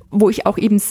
wo 0.09 0.29
ich 0.29 0.45
auch 0.45 0.57
eben 0.57 0.81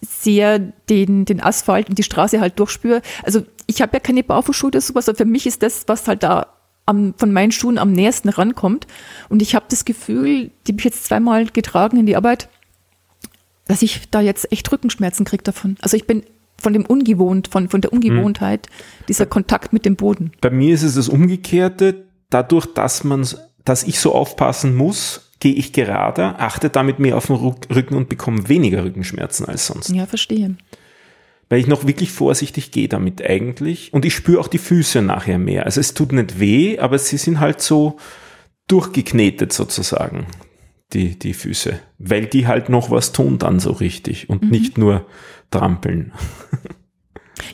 sehr 0.00 0.58
den, 0.58 1.24
den 1.24 1.40
Asphalt 1.40 1.88
und 1.88 1.98
die 1.98 2.02
Straße 2.02 2.40
halt 2.40 2.58
durchspüre. 2.58 3.02
Also 3.22 3.42
ich 3.66 3.82
habe 3.82 3.92
ja 3.94 4.00
keine 4.00 4.22
Barfußschuhe 4.22 4.68
oder 4.68 4.80
sowas, 4.80 5.08
aber 5.08 5.18
für 5.18 5.24
mich 5.24 5.46
ist 5.46 5.62
das, 5.62 5.84
was 5.86 6.08
halt 6.08 6.22
da 6.22 6.46
am, 6.86 7.14
von 7.16 7.32
meinen 7.32 7.52
Schuhen 7.52 7.78
am 7.78 7.92
nächsten 7.92 8.28
rankommt. 8.28 8.86
Und 9.28 9.42
ich 9.42 9.54
habe 9.54 9.66
das 9.68 9.84
Gefühl, 9.84 10.50
die 10.66 10.72
habe 10.72 10.78
ich 10.78 10.84
jetzt 10.84 11.04
zweimal 11.04 11.46
getragen 11.46 11.98
in 11.98 12.06
die 12.06 12.16
Arbeit, 12.16 12.48
dass 13.66 13.82
ich 13.82 14.10
da 14.10 14.20
jetzt 14.20 14.50
echt 14.50 14.70
Rückenschmerzen 14.70 15.24
kriege 15.24 15.44
davon. 15.44 15.76
Also 15.80 15.96
ich 15.96 16.06
bin 16.06 16.24
von 16.62 16.72
dem 16.72 16.86
Ungewohnt, 16.86 17.48
von, 17.48 17.68
von 17.68 17.80
der 17.80 17.92
Ungewohntheit, 17.92 18.68
dieser 19.08 19.26
Kontakt 19.26 19.72
mit 19.72 19.84
dem 19.84 19.96
Boden. 19.96 20.32
bei 20.40 20.50
mir 20.50 20.72
ist 20.74 20.84
es 20.84 20.94
das 20.94 21.08
Umgekehrte. 21.08 22.04
Dadurch, 22.30 22.66
dass 22.66 23.04
man, 23.04 23.26
dass 23.64 23.82
ich 23.82 24.00
so 24.00 24.14
aufpassen 24.14 24.74
muss, 24.74 25.32
gehe 25.40 25.52
ich 25.54 25.72
gerader, 25.72 26.40
achte 26.40 26.70
damit 26.70 26.98
mehr 27.00 27.16
auf 27.16 27.26
den 27.26 27.36
Rücken 27.36 27.96
und 27.96 28.08
bekomme 28.08 28.48
weniger 28.48 28.84
Rückenschmerzen 28.84 29.44
als 29.46 29.66
sonst. 29.66 29.90
Ja, 29.90 30.06
verstehe. 30.06 30.54
weil 31.48 31.58
ich 31.58 31.66
noch 31.66 31.86
wirklich 31.86 32.10
vorsichtig 32.12 32.70
gehe 32.70 32.88
damit 32.88 33.20
eigentlich. 33.20 33.92
Und 33.92 34.04
ich 34.06 34.14
spüre 34.14 34.40
auch 34.40 34.48
die 34.48 34.58
Füße 34.58 35.02
nachher 35.02 35.38
mehr. 35.38 35.66
Also 35.66 35.80
es 35.80 35.92
tut 35.92 36.12
nicht 36.12 36.40
weh, 36.40 36.78
aber 36.78 36.98
sie 36.98 37.18
sind 37.18 37.40
halt 37.40 37.60
so 37.60 37.98
durchgeknetet 38.68 39.52
sozusagen, 39.52 40.26
die, 40.94 41.18
die 41.18 41.34
Füße. 41.34 41.78
Weil 41.98 42.26
die 42.26 42.46
halt 42.46 42.70
noch 42.70 42.90
was 42.90 43.12
tun 43.12 43.38
dann 43.38 43.60
so 43.60 43.72
richtig 43.72 44.30
und 44.30 44.50
nicht 44.50 44.78
nur 44.78 45.04
trampeln. 45.52 46.12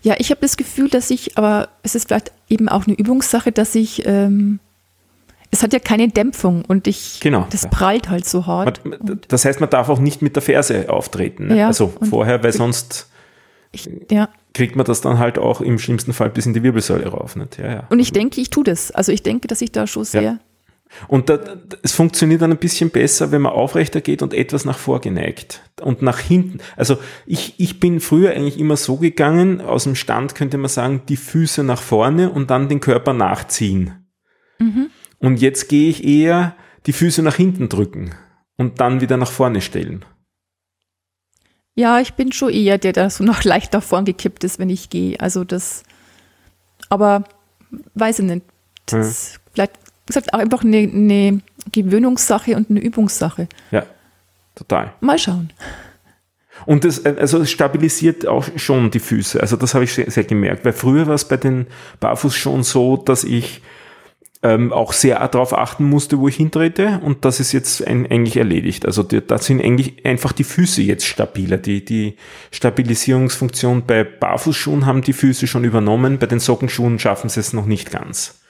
Ja, 0.02 0.14
ich 0.18 0.30
habe 0.30 0.40
das 0.40 0.56
Gefühl, 0.56 0.88
dass 0.88 1.10
ich, 1.10 1.38
aber 1.38 1.68
es 1.82 1.94
ist 1.94 2.08
vielleicht 2.08 2.32
eben 2.48 2.68
auch 2.68 2.86
eine 2.86 2.96
Übungssache, 2.96 3.52
dass 3.52 3.74
ich, 3.74 4.06
ähm, 4.06 4.58
es 5.50 5.62
hat 5.62 5.72
ja 5.72 5.78
keine 5.78 6.08
Dämpfung 6.08 6.64
und 6.66 6.86
ich, 6.86 7.20
Genau, 7.20 7.46
das 7.50 7.68
prallt 7.68 8.10
halt 8.10 8.26
so 8.26 8.46
hart. 8.46 8.84
Man, 8.84 9.20
das 9.28 9.44
heißt, 9.44 9.60
man 9.60 9.70
darf 9.70 9.88
auch 9.88 9.98
nicht 9.98 10.20
mit 10.20 10.36
der 10.36 10.42
Ferse 10.42 10.90
auftreten. 10.90 11.48
Ne? 11.48 11.58
Ja, 11.58 11.66
also 11.68 11.92
vorher, 12.10 12.42
weil 12.42 12.52
sonst 12.52 13.08
Ich, 13.72 13.88
ja. 14.10 14.28
kriegt 14.52 14.76
man 14.76 14.84
das 14.84 15.00
dann 15.00 15.18
halt 15.18 15.38
auch 15.38 15.60
im 15.62 15.78
schlimmsten 15.78 16.12
Fall 16.12 16.28
bis 16.30 16.44
in 16.44 16.52
die 16.52 16.62
Wirbelsäule 16.62 17.08
rauf. 17.08 17.34
Nicht? 17.36 17.58
Ja, 17.58 17.66
ja. 17.72 17.82
Und 17.88 17.98
ich 17.98 18.12
denke, 18.12 18.40
ich 18.40 18.50
tue 18.50 18.64
das. 18.64 18.90
Also 18.90 19.10
ich 19.10 19.22
denke, 19.22 19.48
dass 19.48 19.62
ich 19.62 19.72
da 19.72 19.86
schon 19.86 20.04
sehr, 20.04 20.38
Und 21.06 21.28
da, 21.28 21.38
es 21.82 21.92
funktioniert 21.92 22.42
dann 22.42 22.50
ein 22.50 22.58
bisschen 22.58 22.90
besser, 22.90 23.30
wenn 23.30 23.42
man 23.42 23.52
aufrechter 23.52 24.00
geht 24.00 24.22
und 24.22 24.34
etwas 24.34 24.64
nach 24.64 24.78
vorgeneigt 24.78 25.62
und 25.80 26.02
nach 26.02 26.18
hinten. 26.18 26.60
Also 26.76 26.98
ich, 27.26 27.54
ich 27.58 27.78
bin 27.78 28.00
früher 28.00 28.30
eigentlich 28.30 28.58
immer 28.58 28.76
so 28.76 28.96
gegangen, 28.96 29.60
aus 29.60 29.84
dem 29.84 29.94
Stand 29.94 30.34
könnte 30.34 30.58
man 30.58 30.68
sagen, 30.68 31.02
die 31.08 31.16
Füße 31.16 31.62
nach 31.62 31.82
vorne 31.82 32.30
und 32.30 32.50
dann 32.50 32.68
den 32.68 32.80
Körper 32.80 33.12
nachziehen. 33.12 34.06
Und 35.20 35.40
jetzt 35.40 35.68
gehe 35.68 35.88
ich 35.88 36.04
eher 36.04 36.56
die 36.86 36.92
Füße 36.92 37.22
nach 37.22 37.36
hinten 37.36 37.68
drücken 37.68 38.14
und 38.56 38.80
dann 38.80 39.00
wieder 39.00 39.16
nach 39.16 39.30
vorne 39.30 39.60
stellen. 39.60 40.04
ja, 41.74 42.00
ich 42.00 42.14
bin 42.14 42.32
schon 42.32 42.52
eher 42.52 42.78
der, 42.78 42.92
der 42.92 43.10
so 43.10 43.22
nach 43.22 43.44
leicht 43.52 43.72
nach 43.72 43.82
vorn 43.82 44.04
gekippt 44.04 44.42
ist, 44.42 44.58
wenn 44.58 44.70
ich 44.70 44.90
gehe. 44.90 45.20
Also 45.20 45.44
das, 45.44 45.84
aber 46.88 47.24
weiß 47.94 48.20
ich 48.20 48.24
nicht. 48.24 48.42
Das 48.86 49.38
Vielleicht 49.52 49.78
ist 50.08 50.16
halt 50.16 50.32
auch 50.32 50.38
einfach 50.38 50.64
eine, 50.64 50.78
eine 50.78 51.40
Gewöhnungssache 51.72 52.56
und 52.56 52.70
eine 52.70 52.80
Übungssache. 52.80 53.48
Ja, 53.70 53.84
total. 54.54 54.92
Mal 55.00 55.18
schauen. 55.18 55.50
Und 56.66 56.84
das, 56.84 57.04
also 57.04 57.38
es 57.38 57.50
stabilisiert 57.50 58.26
auch 58.26 58.46
schon 58.56 58.90
die 58.90 59.00
Füße. 59.00 59.40
Also 59.40 59.56
das 59.56 59.74
habe 59.74 59.84
ich 59.84 59.92
sehr, 59.92 60.10
sehr 60.10 60.24
gemerkt. 60.24 60.64
Weil 60.64 60.72
früher 60.72 61.06
war 61.06 61.14
es 61.14 61.26
bei 61.26 61.36
den 61.36 61.66
Barfuß 62.00 62.34
schon 62.34 62.62
so, 62.62 62.96
dass 62.96 63.24
ich 63.24 63.62
ähm, 64.42 64.72
auch 64.72 64.92
sehr 64.92 65.26
darauf 65.28 65.56
achten 65.56 65.84
musste, 65.84 66.18
wo 66.18 66.28
ich 66.28 66.36
hintrete. 66.36 67.00
Und 67.02 67.24
das 67.24 67.40
ist 67.40 67.52
jetzt 67.52 67.86
ein, 67.86 68.06
eigentlich 68.06 68.36
erledigt. 68.36 68.86
Also 68.86 69.02
da 69.02 69.38
sind 69.38 69.62
eigentlich 69.62 70.04
einfach 70.04 70.32
die 70.32 70.44
Füße 70.44 70.82
jetzt 70.82 71.06
stabiler. 71.06 71.58
Die, 71.58 71.84
die 71.84 72.16
Stabilisierungsfunktion 72.50 73.84
bei 73.86 74.04
Barfußschuhen 74.04 74.86
haben 74.86 75.02
die 75.02 75.12
Füße 75.12 75.46
schon 75.46 75.64
übernommen. 75.64 76.18
Bei 76.18 76.26
den 76.26 76.40
Sockenschuhen 76.40 76.98
schaffen 76.98 77.30
sie 77.30 77.40
es 77.40 77.52
noch 77.52 77.66
nicht 77.66 77.90
ganz. 77.90 78.40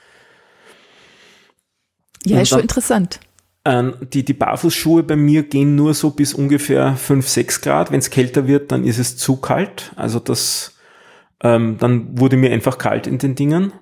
Ja, 2.25 2.37
Und 2.37 2.43
ist 2.43 2.49
schon 2.49 2.59
interessant. 2.59 3.19
Ähm, 3.65 3.95
die, 4.13 4.23
die 4.23 4.33
Barfußschuhe 4.33 5.03
bei 5.03 5.15
mir 5.15 5.43
gehen 5.43 5.75
nur 5.75 5.93
so 5.93 6.11
bis 6.11 6.33
ungefähr 6.33 6.95
5, 6.95 7.27
6 7.27 7.61
Grad. 7.61 7.91
Wenn 7.91 7.99
es 7.99 8.09
kälter 8.09 8.47
wird, 8.47 8.71
dann 8.71 8.83
ist 8.83 8.99
es 8.99 9.17
zu 9.17 9.37
kalt. 9.37 9.91
Also 9.95 10.19
das, 10.19 10.77
ähm, 11.41 11.77
dann 11.79 12.19
wurde 12.19 12.37
mir 12.37 12.51
einfach 12.51 12.77
kalt 12.77 13.07
in 13.07 13.17
den 13.17 13.35
Dingen. 13.35 13.73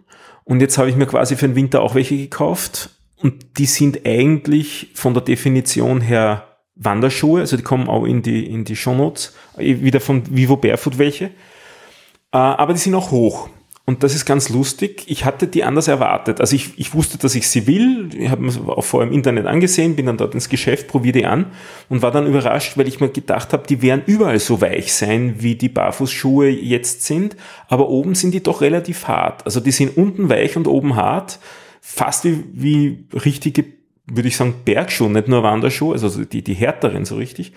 Und 0.44 0.62
jetzt 0.62 0.78
habe 0.78 0.90
ich 0.90 0.96
mir 0.96 1.06
quasi 1.06 1.36
für 1.36 1.48
den 1.48 1.56
Winter 1.56 1.82
auch 1.82 1.96
welche 1.96 2.18
gekauft. 2.18 2.90
Und 3.18 3.58
die 3.58 3.66
sind 3.66 4.06
eigentlich 4.06 4.92
von 4.94 5.14
der 5.14 5.24
Definition 5.24 6.02
her 6.02 6.48
Wanderschuhe, 6.80 7.42
also 7.42 7.58
die 7.58 7.64
kommen 7.64 7.90
auch 7.90 8.06
in 8.06 8.22
die, 8.22 8.46
in 8.46 8.64
die 8.64 8.76
Shownotes, 8.76 9.36
äh, 9.58 9.82
wieder 9.82 10.00
von 10.00 10.24
Vivo 10.36 10.58
Barefoot 10.58 10.98
welche. 10.98 11.26
Äh, 11.26 11.32
aber 12.38 12.74
die 12.74 12.80
sind 12.80 12.96
auch 12.96 13.12
hoch. 13.12 13.50
Und 13.90 14.04
das 14.04 14.14
ist 14.14 14.26
ganz 14.26 14.50
lustig. 14.50 15.06
Ich 15.08 15.24
hatte 15.24 15.48
die 15.48 15.64
anders 15.64 15.88
erwartet. 15.88 16.42
Also 16.42 16.58
ich, 16.58 16.78
ich 16.78 16.94
wusste, 16.94 17.18
dass 17.18 17.36
ich 17.36 17.48
sie 17.48 17.68
will. 17.68 18.10
Ich 18.20 18.30
habe 18.30 18.42
mir 18.42 18.52
auch 18.68 18.84
vorher 18.84 19.08
im 19.08 19.16
Internet 19.16 19.46
angesehen, 19.46 19.96
bin 19.96 20.08
dann 20.08 20.18
dort 20.18 20.34
ins 20.34 20.50
Geschäft, 20.50 20.90
probiere 20.90 21.20
die 21.20 21.26
an 21.26 21.46
und 21.88 22.02
war 22.02 22.12
dann 22.12 22.28
überrascht, 22.28 22.78
weil 22.78 22.90
ich 22.90 23.00
mir 23.00 23.08
gedacht 23.08 23.54
habe, 23.54 23.66
die 23.66 23.82
werden 23.82 24.02
überall 24.06 24.40
so 24.40 24.60
weich 24.60 24.94
sein, 24.94 25.36
wie 25.40 25.56
die 25.56 25.70
Barfußschuhe 25.70 26.50
jetzt 26.50 27.04
sind. 27.04 27.38
Aber 27.70 27.88
oben 27.88 28.14
sind 28.14 28.34
die 28.34 28.44
doch 28.44 28.60
relativ 28.60 29.08
hart. 29.08 29.46
Also 29.46 29.62
die 29.62 29.72
sind 29.72 29.96
unten 29.96 30.28
weich 30.28 30.58
und 30.58 30.68
oben 30.68 30.98
hart. 30.98 31.40
Fast 31.80 32.26
wie, 32.26 32.44
wie 32.52 33.06
richtige, 33.14 33.64
würde 34.06 34.28
ich 34.28 34.36
sagen, 34.36 34.56
Bergschuhe, 34.66 35.10
nicht 35.10 35.30
nur 35.30 35.44
Wanderschuhe, 35.44 35.94
also 35.94 36.26
die, 36.26 36.42
die 36.42 36.56
härteren 36.56 37.06
so 37.06 37.16
richtig. 37.16 37.54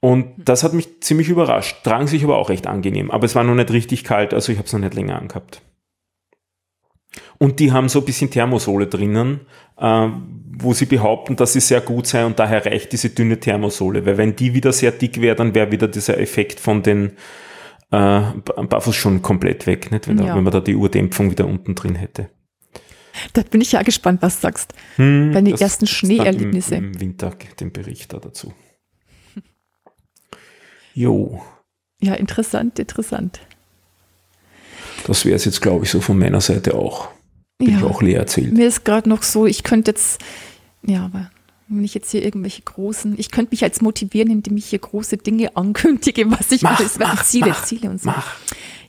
Und 0.00 0.34
das 0.36 0.62
hat 0.62 0.74
mich 0.74 1.00
ziemlich 1.00 1.28
überrascht. 1.28 1.82
Tragen 1.82 2.06
sich 2.06 2.22
aber 2.22 2.38
auch 2.38 2.50
recht 2.50 2.66
angenehm. 2.66 3.10
Aber 3.10 3.24
es 3.24 3.34
war 3.34 3.44
noch 3.44 3.54
nicht 3.54 3.72
richtig 3.72 4.04
kalt, 4.04 4.32
also 4.32 4.52
ich 4.52 4.58
habe 4.58 4.66
es 4.66 4.72
noch 4.72 4.80
nicht 4.80 4.94
länger 4.94 5.18
angehabt. 5.18 5.62
Und 7.38 7.58
die 7.58 7.72
haben 7.72 7.88
so 7.88 8.00
ein 8.00 8.04
bisschen 8.04 8.30
Thermosohle 8.30 8.86
drinnen, 8.86 9.40
äh, 9.76 10.08
wo 10.60 10.72
sie 10.72 10.86
behaupten, 10.86 11.36
dass 11.36 11.52
sie 11.52 11.60
sehr 11.60 11.80
gut 11.80 12.06
sei 12.06 12.24
und 12.24 12.38
daher 12.38 12.66
reicht 12.66 12.92
diese 12.92 13.10
dünne 13.10 13.38
Thermosohle. 13.38 14.04
Weil 14.06 14.18
wenn 14.18 14.36
die 14.36 14.54
wieder 14.54 14.72
sehr 14.72 14.92
dick 14.92 15.20
wäre, 15.20 15.36
dann 15.36 15.54
wäre 15.54 15.70
wieder 15.70 15.88
dieser 15.88 16.18
Effekt 16.18 16.60
von 16.60 16.82
den 16.82 17.12
äh, 17.90 18.20
Barfuß 18.68 18.94
schon 18.94 19.22
komplett 19.22 19.66
weg, 19.66 19.90
nicht? 19.90 20.08
Wenn, 20.08 20.18
ja. 20.18 20.26
da, 20.26 20.36
wenn 20.36 20.44
man 20.44 20.52
da 20.52 20.60
die 20.60 20.76
Urdämpfung 20.76 21.30
wieder 21.30 21.46
unten 21.46 21.74
drin 21.74 21.94
hätte. 21.94 22.30
Da 23.32 23.42
bin 23.42 23.60
ich 23.60 23.72
ja 23.72 23.82
gespannt, 23.82 24.22
was 24.22 24.36
du 24.36 24.42
sagst. 24.42 24.74
Hm, 24.96 25.32
Deine 25.32 25.58
ersten 25.58 25.86
Schneeerlebnisse. 25.86 26.76
Im, 26.76 26.92
Im 26.92 27.00
Winter 27.00 27.34
den 27.58 27.72
Bericht 27.72 28.12
da 28.12 28.18
dazu. 28.18 28.52
Jo. 30.98 31.40
Ja, 32.02 32.14
interessant, 32.14 32.80
interessant. 32.80 33.38
Das 35.06 35.24
wäre 35.24 35.36
es 35.36 35.44
jetzt, 35.44 35.62
glaube 35.62 35.84
ich, 35.84 35.92
so 35.92 36.00
von 36.00 36.18
meiner 36.18 36.40
Seite 36.40 36.74
auch. 36.74 37.08
Bin 37.58 37.70
ja, 37.70 37.78
ich 37.78 37.84
auch 37.84 38.02
leer 38.02 38.18
erzählt. 38.18 38.52
Mir 38.52 38.66
ist 38.66 38.84
gerade 38.84 39.08
noch 39.08 39.22
so, 39.22 39.46
ich 39.46 39.62
könnte 39.62 39.92
jetzt, 39.92 40.20
ja, 40.82 41.04
aber 41.04 41.30
wenn 41.68 41.84
ich 41.84 41.94
jetzt 41.94 42.10
hier 42.10 42.24
irgendwelche 42.24 42.62
großen, 42.62 43.14
ich 43.16 43.30
könnte 43.30 43.50
mich 43.52 43.60
jetzt 43.60 43.80
motivieren, 43.80 44.28
indem 44.28 44.56
ich 44.56 44.66
hier 44.66 44.80
große 44.80 45.18
Dinge 45.18 45.56
ankündige, 45.56 46.28
was 46.32 46.50
ich 46.50 46.62
mach, 46.62 46.80
alles, 46.80 46.98
mach, 46.98 47.24
Ziele, 47.24 47.50
mach, 47.50 47.64
Ziele 47.64 47.90
und 47.90 48.00
so. 48.00 48.10
Mach. 48.10 48.34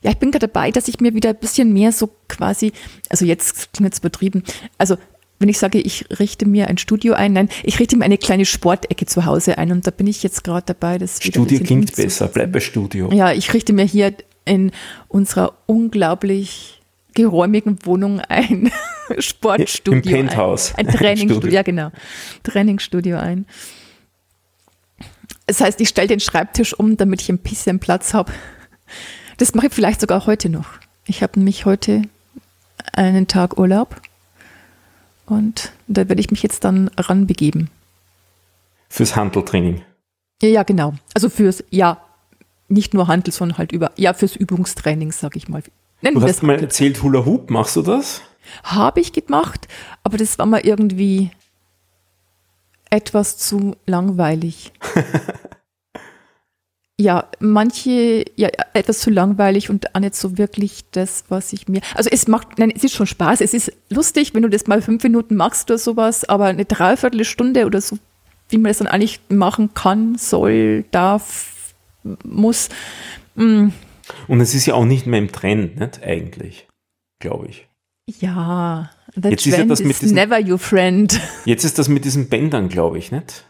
Ja, 0.02 0.10
ich 0.10 0.18
bin 0.18 0.32
gerade 0.32 0.48
dabei, 0.48 0.72
dass 0.72 0.88
ich 0.88 0.98
mir 0.98 1.14
wieder 1.14 1.30
ein 1.30 1.38
bisschen 1.38 1.72
mehr 1.72 1.92
so 1.92 2.10
quasi, 2.26 2.72
also 3.08 3.24
jetzt 3.24 3.72
klingt 3.72 3.92
jetzt 3.92 4.00
übertrieben, 4.00 4.42
also 4.78 4.96
wenn 5.40 5.48
ich 5.48 5.58
sage, 5.58 5.80
ich 5.80 6.04
richte 6.20 6.46
mir 6.46 6.68
ein 6.68 6.76
Studio 6.76 7.14
ein, 7.14 7.32
nein, 7.32 7.48
ich 7.64 7.80
richte 7.80 7.96
mir 7.96 8.04
eine 8.04 8.18
kleine 8.18 8.44
Sportecke 8.44 9.06
zu 9.06 9.24
Hause 9.24 9.56
ein 9.56 9.72
und 9.72 9.86
da 9.86 9.90
bin 9.90 10.06
ich 10.06 10.22
jetzt 10.22 10.44
gerade 10.44 10.66
dabei. 10.66 10.98
Das 10.98 11.16
Studio 11.16 11.58
klingt 11.58 11.96
besser, 11.96 12.28
bleib 12.28 12.52
bei 12.52 12.60
Studio. 12.60 13.10
Ja, 13.10 13.32
ich 13.32 13.52
richte 13.54 13.72
mir 13.72 13.86
hier 13.86 14.14
in 14.44 14.70
unserer 15.08 15.54
unglaublich 15.64 16.82
geräumigen 17.14 17.78
Wohnung 17.84 18.20
ein 18.20 18.70
Sportstudio 19.18 19.94
Im 19.94 20.02
Penthouse. 20.02 20.74
Ein, 20.76 20.88
ein 20.88 20.94
Trainingsstudio, 20.94 21.50
ja 21.50 21.62
genau, 21.62 21.90
Trainingsstudio 22.42 23.16
ein. 23.16 23.46
Das 25.46 25.62
heißt, 25.62 25.80
ich 25.80 25.88
stelle 25.88 26.08
den 26.08 26.20
Schreibtisch 26.20 26.78
um, 26.78 26.98
damit 26.98 27.22
ich 27.22 27.30
ein 27.30 27.38
bisschen 27.38 27.80
Platz 27.80 28.12
habe. 28.12 28.30
Das 29.38 29.54
mache 29.54 29.68
ich 29.68 29.72
vielleicht 29.72 30.02
sogar 30.02 30.26
heute 30.26 30.50
noch. 30.50 30.66
Ich 31.06 31.22
habe 31.22 31.38
nämlich 31.40 31.64
heute 31.64 32.02
einen 32.92 33.26
Tag 33.26 33.58
Urlaub 33.58 34.00
und 35.30 35.72
da 35.86 36.08
werde 36.08 36.20
ich 36.20 36.30
mich 36.30 36.42
jetzt 36.42 36.64
dann 36.64 36.88
ranbegeben. 36.96 37.70
Fürs 38.88 39.14
Handeltraining. 39.16 39.82
Ja, 40.42 40.48
ja, 40.48 40.62
genau. 40.64 40.94
Also 41.14 41.28
fürs, 41.28 41.62
ja, 41.70 41.98
nicht 42.68 42.94
nur 42.94 43.08
Handel, 43.08 43.32
sondern 43.32 43.58
halt 43.58 43.72
über, 43.72 43.92
ja, 43.96 44.12
fürs 44.14 44.36
Übungstraining, 44.36 45.12
sag 45.12 45.36
ich 45.36 45.48
mal. 45.48 45.62
Nennen 46.02 46.18
du 46.18 46.22
hast 46.22 46.42
mal 46.42 46.52
Handel. 46.52 46.64
erzählt, 46.66 47.02
Hula 47.02 47.24
Hoop, 47.24 47.50
machst 47.50 47.76
du 47.76 47.82
das? 47.82 48.22
Habe 48.64 49.00
ich 49.00 49.12
gemacht, 49.12 49.68
aber 50.02 50.18
das 50.18 50.38
war 50.38 50.46
mal 50.46 50.60
irgendwie 50.60 51.30
etwas 52.90 53.38
zu 53.38 53.76
langweilig. 53.86 54.72
ja, 57.00 57.26
manche, 57.40 58.26
ja, 58.36 58.50
etwas 58.74 59.00
zu 59.00 59.08
langweilig 59.08 59.70
und 59.70 59.94
auch 59.94 60.00
nicht 60.00 60.14
so 60.14 60.36
wirklich 60.36 60.84
das, 60.90 61.24
was 61.30 61.54
ich 61.54 61.66
mir. 61.66 61.80
Also 61.94 62.10
es 62.12 62.28
macht, 62.28 62.58
nein, 62.58 62.70
es 62.74 62.84
ist 62.84 62.94
schon 62.94 63.06
Spaß, 63.06 63.40
es 63.40 63.54
ist 63.54 63.72
lustig, 63.88 64.34
wenn 64.34 64.42
du 64.42 64.50
das 64.50 64.66
mal 64.66 64.82
fünf 64.82 65.02
Minuten 65.02 65.34
machst 65.34 65.70
oder 65.70 65.78
sowas, 65.78 66.28
aber 66.28 66.46
eine 66.46 66.66
Dreiviertelstunde 66.66 67.64
oder 67.64 67.80
so, 67.80 67.98
wie 68.50 68.58
man 68.58 68.68
das 68.68 68.78
dann 68.78 68.86
eigentlich 68.86 69.20
machen 69.30 69.72
kann, 69.72 70.18
soll, 70.18 70.84
darf, 70.90 71.72
muss. 72.22 72.68
Mh. 73.34 73.44
Mm. 73.44 73.72
Und 74.26 74.40
es 74.40 74.54
ist 74.54 74.66
ja 74.66 74.74
auch 74.74 74.84
nicht 74.84 75.06
mehr 75.06 75.20
im 75.20 75.32
Trend, 75.32 75.78
nicht? 75.78 76.02
Eigentlich, 76.02 76.66
glaube 77.20 77.46
ich. 77.48 77.68
Ja, 78.20 78.90
the 79.14 79.28
jetzt 79.28 79.46
ist 79.46 79.56
ja 79.56 79.64
das 79.64 79.82
mit 79.82 80.02
diesen, 80.02 80.16
never 80.16 80.40
your 80.40 80.58
friend. 80.58 81.18
Jetzt 81.44 81.64
ist 81.64 81.78
das 81.78 81.88
mit 81.88 82.04
diesen 82.04 82.28
Bändern, 82.28 82.68
glaube 82.68 82.98
ich, 82.98 83.12
nicht? 83.12 83.44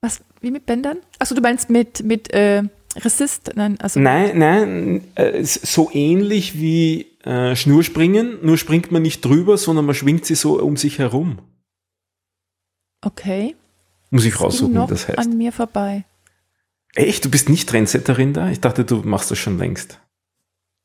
Was, 0.00 0.20
wie 0.40 0.50
mit 0.50 0.66
Bändern? 0.66 0.98
Achso, 1.18 1.34
du 1.34 1.40
meinst 1.40 1.70
mit, 1.70 2.02
mit 2.02 2.32
äh, 2.32 2.62
Resist? 2.96 3.52
Nein, 3.56 3.78
also 3.80 4.00
nein, 4.00 4.38
nein, 4.38 5.04
äh, 5.14 5.42
so 5.42 5.90
ähnlich 5.92 6.58
wie 6.60 7.18
äh, 7.24 7.56
Schnurspringen, 7.56 8.38
nur 8.42 8.58
springt 8.58 8.92
man 8.92 9.02
nicht 9.02 9.24
drüber, 9.24 9.58
sondern 9.58 9.84
man 9.84 9.94
schwingt 9.94 10.24
sie 10.24 10.34
so 10.34 10.62
um 10.62 10.76
sich 10.76 10.98
herum. 10.98 11.38
Okay. 13.04 13.54
Muss 14.10 14.24
ich 14.24 14.40
raussuchen, 14.40 14.82
wie 14.82 14.86
das 14.86 15.08
heißt. 15.08 15.18
an 15.18 15.36
mir 15.36 15.52
vorbei. 15.52 16.04
Echt? 16.94 17.24
Du 17.24 17.30
bist 17.30 17.48
nicht 17.48 17.68
Trendsetterin 17.68 18.32
da? 18.32 18.50
Ich 18.50 18.60
dachte, 18.60 18.84
du 18.84 18.96
machst 19.02 19.30
das 19.30 19.38
schon 19.38 19.58
längst. 19.58 20.00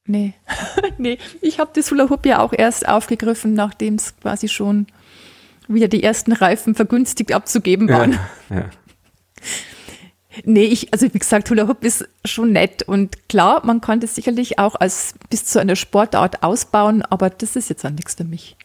Nee, 0.07 0.33
nee. 0.97 1.17
Ich 1.41 1.59
habe 1.59 1.71
das 1.73 1.91
Hula 1.91 2.09
Hoop 2.09 2.25
ja 2.25 2.39
auch 2.39 2.53
erst 2.53 2.87
aufgegriffen, 2.87 3.53
nachdem 3.53 3.95
es 3.95 4.17
quasi 4.19 4.47
schon 4.47 4.87
wieder 5.67 5.87
die 5.87 6.03
ersten 6.03 6.33
Reifen 6.33 6.75
vergünstigt 6.75 7.31
abzugeben 7.31 7.87
waren. 7.87 8.13
Ja, 8.49 8.55
ja. 8.55 8.69
Nee, 10.45 10.63
ich, 10.63 10.93
also 10.93 11.13
wie 11.13 11.19
gesagt, 11.19 11.49
Hula 11.49 11.67
Hoop 11.67 11.83
ist 11.83 12.07
schon 12.23 12.53
nett 12.53 12.83
und 12.83 13.27
klar, 13.27 13.65
man 13.65 13.81
kann 13.81 13.99
das 13.99 14.15
sicherlich 14.15 14.59
auch 14.59 14.75
als 14.75 15.13
bis 15.29 15.45
zu 15.45 15.59
einer 15.59 15.75
Sportart 15.75 16.41
ausbauen, 16.41 17.01
aber 17.01 17.29
das 17.29 17.55
ist 17.55 17.69
jetzt 17.69 17.85
auch 17.85 17.89
nichts 17.89 18.15
für 18.15 18.23
mich. 18.23 18.55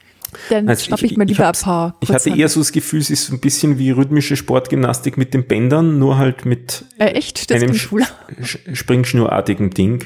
Dann 0.51 0.69
also 0.69 0.85
schnappe 0.85 1.07
ich, 1.07 1.13
ich, 1.13 1.19
mir 1.19 1.25
lieber 1.25 1.51
ich 1.51 1.59
ein 1.59 1.65
paar. 1.65 1.97
Ich 2.01 2.11
hatte 2.11 2.31
eher 2.31 2.49
so 2.49 2.61
das 2.61 2.73
Gefühl, 2.73 3.01
es 3.01 3.11
ist 3.11 3.31
ein 3.31 3.41
bisschen 3.41 3.79
wie 3.79 3.91
rhythmische 3.91 4.37
Sportgymnastik 4.37 5.17
mit 5.17 5.35
den 5.35 5.47
Bändern, 5.47 5.99
nur 5.99 6.19
halt 6.19 6.45
mit 6.45 6.85
äh, 6.99 7.07
echt? 7.07 7.51
Das 7.51 7.63
einem 7.63 7.75
Springschnurartigen 7.75 9.71
Ding. 9.71 10.05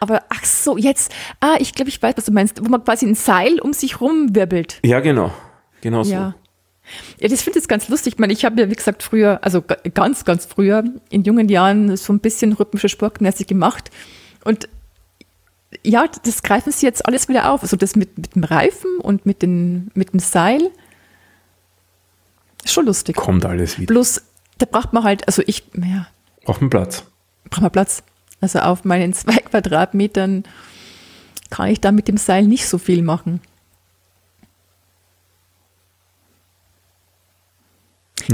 Aber 0.00 0.22
ach 0.30 0.44
so, 0.44 0.78
jetzt, 0.78 1.12
ah, 1.40 1.56
ich 1.58 1.74
glaube, 1.74 1.90
ich 1.90 2.02
weiß, 2.02 2.16
was 2.16 2.24
du 2.24 2.32
meinst, 2.32 2.64
wo 2.64 2.68
man 2.68 2.82
quasi 2.82 3.06
ein 3.06 3.14
Seil 3.14 3.60
um 3.60 3.74
sich 3.74 4.00
rumwirbelt. 4.00 4.80
Ja, 4.84 5.00
genau. 5.00 5.32
Genau 5.82 6.02
so. 6.02 6.12
Ja, 6.12 6.34
das 7.20 7.42
finde 7.42 7.58
ich 7.58 7.68
ganz 7.68 7.88
lustig. 7.88 8.14
Ich 8.14 8.18
meine, 8.18 8.32
ich 8.32 8.44
habe 8.44 8.60
ja, 8.60 8.70
wie 8.70 8.74
gesagt, 8.74 9.02
früher, 9.02 9.38
also 9.42 9.62
ganz, 9.94 10.24
ganz 10.24 10.46
früher, 10.46 10.84
in 11.10 11.24
jungen 11.24 11.48
Jahren 11.48 11.96
so 11.96 12.12
ein 12.12 12.20
bisschen 12.20 12.52
rhythmische 12.52 12.88
Sportgymnastik 12.88 13.48
gemacht. 13.48 13.90
Und 14.44 14.68
ja, 15.82 16.06
das 16.24 16.42
greifen 16.42 16.72
sie 16.72 16.86
jetzt 16.86 17.06
alles 17.06 17.28
wieder 17.28 17.52
auf. 17.52 17.62
Also 17.62 17.76
das 17.76 17.96
mit, 17.96 18.16
mit 18.18 18.34
dem 18.34 18.44
Reifen 18.44 18.98
und 18.98 19.26
mit, 19.26 19.42
den, 19.42 19.90
mit 19.94 20.12
dem 20.12 20.20
Seil. 20.20 20.70
Ist 22.64 22.74
schon 22.74 22.86
lustig. 22.86 23.16
Kommt 23.16 23.44
alles 23.44 23.78
wieder. 23.78 23.92
Bloß, 23.92 24.22
da 24.58 24.66
braucht 24.66 24.92
man 24.92 25.04
halt, 25.04 25.26
also 25.26 25.42
ich, 25.46 25.64
ja. 25.74 26.06
Braucht 26.44 26.60
man 26.60 26.70
Platz. 26.70 27.04
Braucht 27.48 27.62
man 27.62 27.70
Platz. 27.70 28.02
Also 28.40 28.60
auf 28.60 28.84
meinen 28.84 29.12
zwei 29.14 29.36
Quadratmetern 29.36 30.44
kann 31.50 31.68
ich 31.68 31.80
da 31.80 31.92
mit 31.92 32.08
dem 32.08 32.16
Seil 32.16 32.44
nicht 32.44 32.66
so 32.66 32.78
viel 32.78 33.02
machen. 33.02 33.40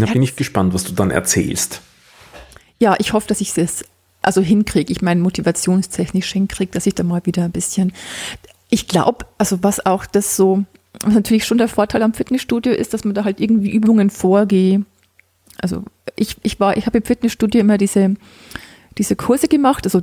Da 0.00 0.12
bin 0.12 0.22
ich 0.22 0.37
gespannt, 0.37 0.74
was 0.74 0.85
du 0.85 0.92
dann 0.92 1.11
erzählst. 1.11 1.80
Ja, 2.78 2.96
ich 2.98 3.12
hoffe, 3.12 3.28
dass 3.28 3.40
ich 3.40 3.56
es 3.56 3.85
also 4.22 4.40
hinkriege. 4.40 4.92
Ich 4.92 5.02
meine, 5.02 5.20
motivationstechnisch 5.20 6.32
hinkriege, 6.32 6.72
dass 6.72 6.87
ich 6.87 6.94
da 6.94 7.04
mal 7.04 7.24
wieder 7.24 7.44
ein 7.44 7.52
bisschen. 7.52 7.92
Ich 8.70 8.88
glaube, 8.88 9.26
also 9.38 9.62
was 9.62 9.87
auch 9.87 10.04
das 10.04 10.37
so, 10.37 10.64
was 11.00 11.14
natürlich 11.14 11.44
schon 11.44 11.59
der 11.59 11.68
Vorteil 11.68 12.02
am 12.02 12.12
Fitnessstudio 12.12 12.72
ist, 12.72 12.92
dass 12.92 13.04
man 13.04 13.14
da 13.14 13.24
halt 13.24 13.40
irgendwie 13.40 13.70
Übungen 13.70 14.11
vorgeht. 14.11 14.82
Also 15.59 15.85
ich, 16.16 16.37
ich 16.42 16.59
war, 16.59 16.76
ich 16.76 16.87
habe 16.87 16.98
im 16.98 17.04
Fitnessstudio 17.04 17.61
immer 17.61 17.78
diese, 17.78 18.14
diese 18.98 19.16
Kurse 19.16 19.48
gemacht, 19.48 19.87
also 19.87 20.02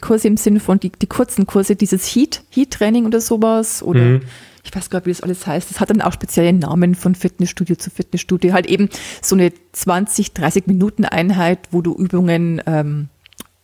Kurse 0.00 0.28
im 0.28 0.36
Sinne 0.36 0.60
von 0.60 0.78
die, 0.78 0.90
die 0.90 1.06
kurzen 1.06 1.46
Kurse, 1.46 1.76
dieses 1.76 2.06
Heat, 2.06 2.42
Heat-Training 2.50 3.06
oder 3.06 3.20
sowas 3.20 3.82
oder 3.82 4.00
mhm. 4.00 4.20
Ich 4.68 4.76
weiß 4.76 4.90
gar 4.90 4.98
nicht, 4.98 5.06
wie 5.06 5.12
das 5.12 5.22
alles 5.22 5.46
heißt. 5.46 5.70
Das 5.70 5.80
hat 5.80 5.88
dann 5.88 6.02
auch 6.02 6.12
spezielle 6.12 6.52
Namen 6.52 6.94
von 6.94 7.14
Fitnessstudio 7.14 7.76
zu 7.76 7.90
Fitnessstudio. 7.90 8.52
Halt 8.52 8.66
eben 8.66 8.90
so 9.22 9.34
eine 9.34 9.50
20, 9.72 10.34
30 10.34 10.66
Minuten 10.66 11.06
Einheit, 11.06 11.60
wo 11.70 11.80
du 11.80 11.94
Übungen, 11.94 12.62
ähm, 12.66 13.08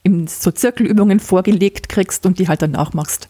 in 0.02 0.26
so 0.26 0.50
Zirkelübungen 0.50 1.20
vorgelegt 1.20 1.88
kriegst 1.88 2.24
und 2.24 2.38
die 2.38 2.48
halt 2.48 2.62
dann 2.62 2.70
nachmachst. 2.70 3.28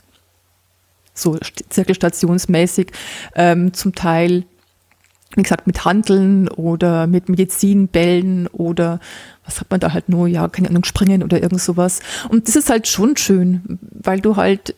So 1.15 1.37
zirkelstationsmäßig. 1.69 2.93
Ähm, 3.35 3.73
zum 3.73 3.95
Teil, 3.95 4.45
wie 5.35 5.43
gesagt, 5.43 5.67
mit 5.67 5.85
Handeln 5.85 6.49
oder 6.49 7.09
mit 7.09 7.29
Medizinbällen 7.29 8.47
oder 8.49 9.01
was 9.45 9.61
hat 9.61 9.71
man 9.71 9.81
da 9.81 9.93
halt 9.93 10.09
nur, 10.09 10.29
ja, 10.29 10.47
keine 10.49 10.69
Ahnung, 10.69 10.85
springen 10.85 11.25
oder 11.25 11.43
irgend 11.43 11.61
sowas. 11.61 12.01
Und 12.29 12.47
das 12.47 12.55
ist 12.55 12.71
halt 12.71 12.87
schon 12.87 13.17
schön, 13.17 13.81
weil 13.91 14.21
du 14.21 14.37
halt 14.37 14.75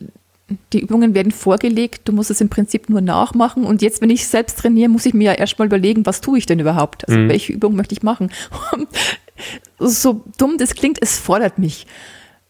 die 0.71 0.79
Übungen 0.79 1.13
werden 1.13 1.31
vorgelegt, 1.31 2.07
du 2.07 2.13
musst 2.13 2.31
es 2.31 2.39
im 2.39 2.49
Prinzip 2.49 2.89
nur 2.89 3.01
nachmachen. 3.01 3.65
Und 3.65 3.81
jetzt, 3.81 4.01
wenn 4.01 4.09
ich 4.09 4.27
selbst 4.27 4.59
trainiere, 4.59 4.89
muss 4.89 5.05
ich 5.05 5.13
mir 5.13 5.31
ja 5.31 5.33
erstmal 5.33 5.67
überlegen, 5.67 6.05
was 6.05 6.21
tue 6.21 6.37
ich 6.37 6.45
denn 6.45 6.59
überhaupt? 6.59 7.07
Also 7.07 7.19
mhm. 7.19 7.29
welche 7.29 7.53
Übung 7.53 7.75
möchte 7.75 7.93
ich 7.93 8.03
machen? 8.03 8.31
so 9.79 10.23
dumm 10.37 10.57
das 10.57 10.75
klingt, 10.75 11.01
es 11.01 11.17
fordert 11.17 11.59
mich. 11.59 11.85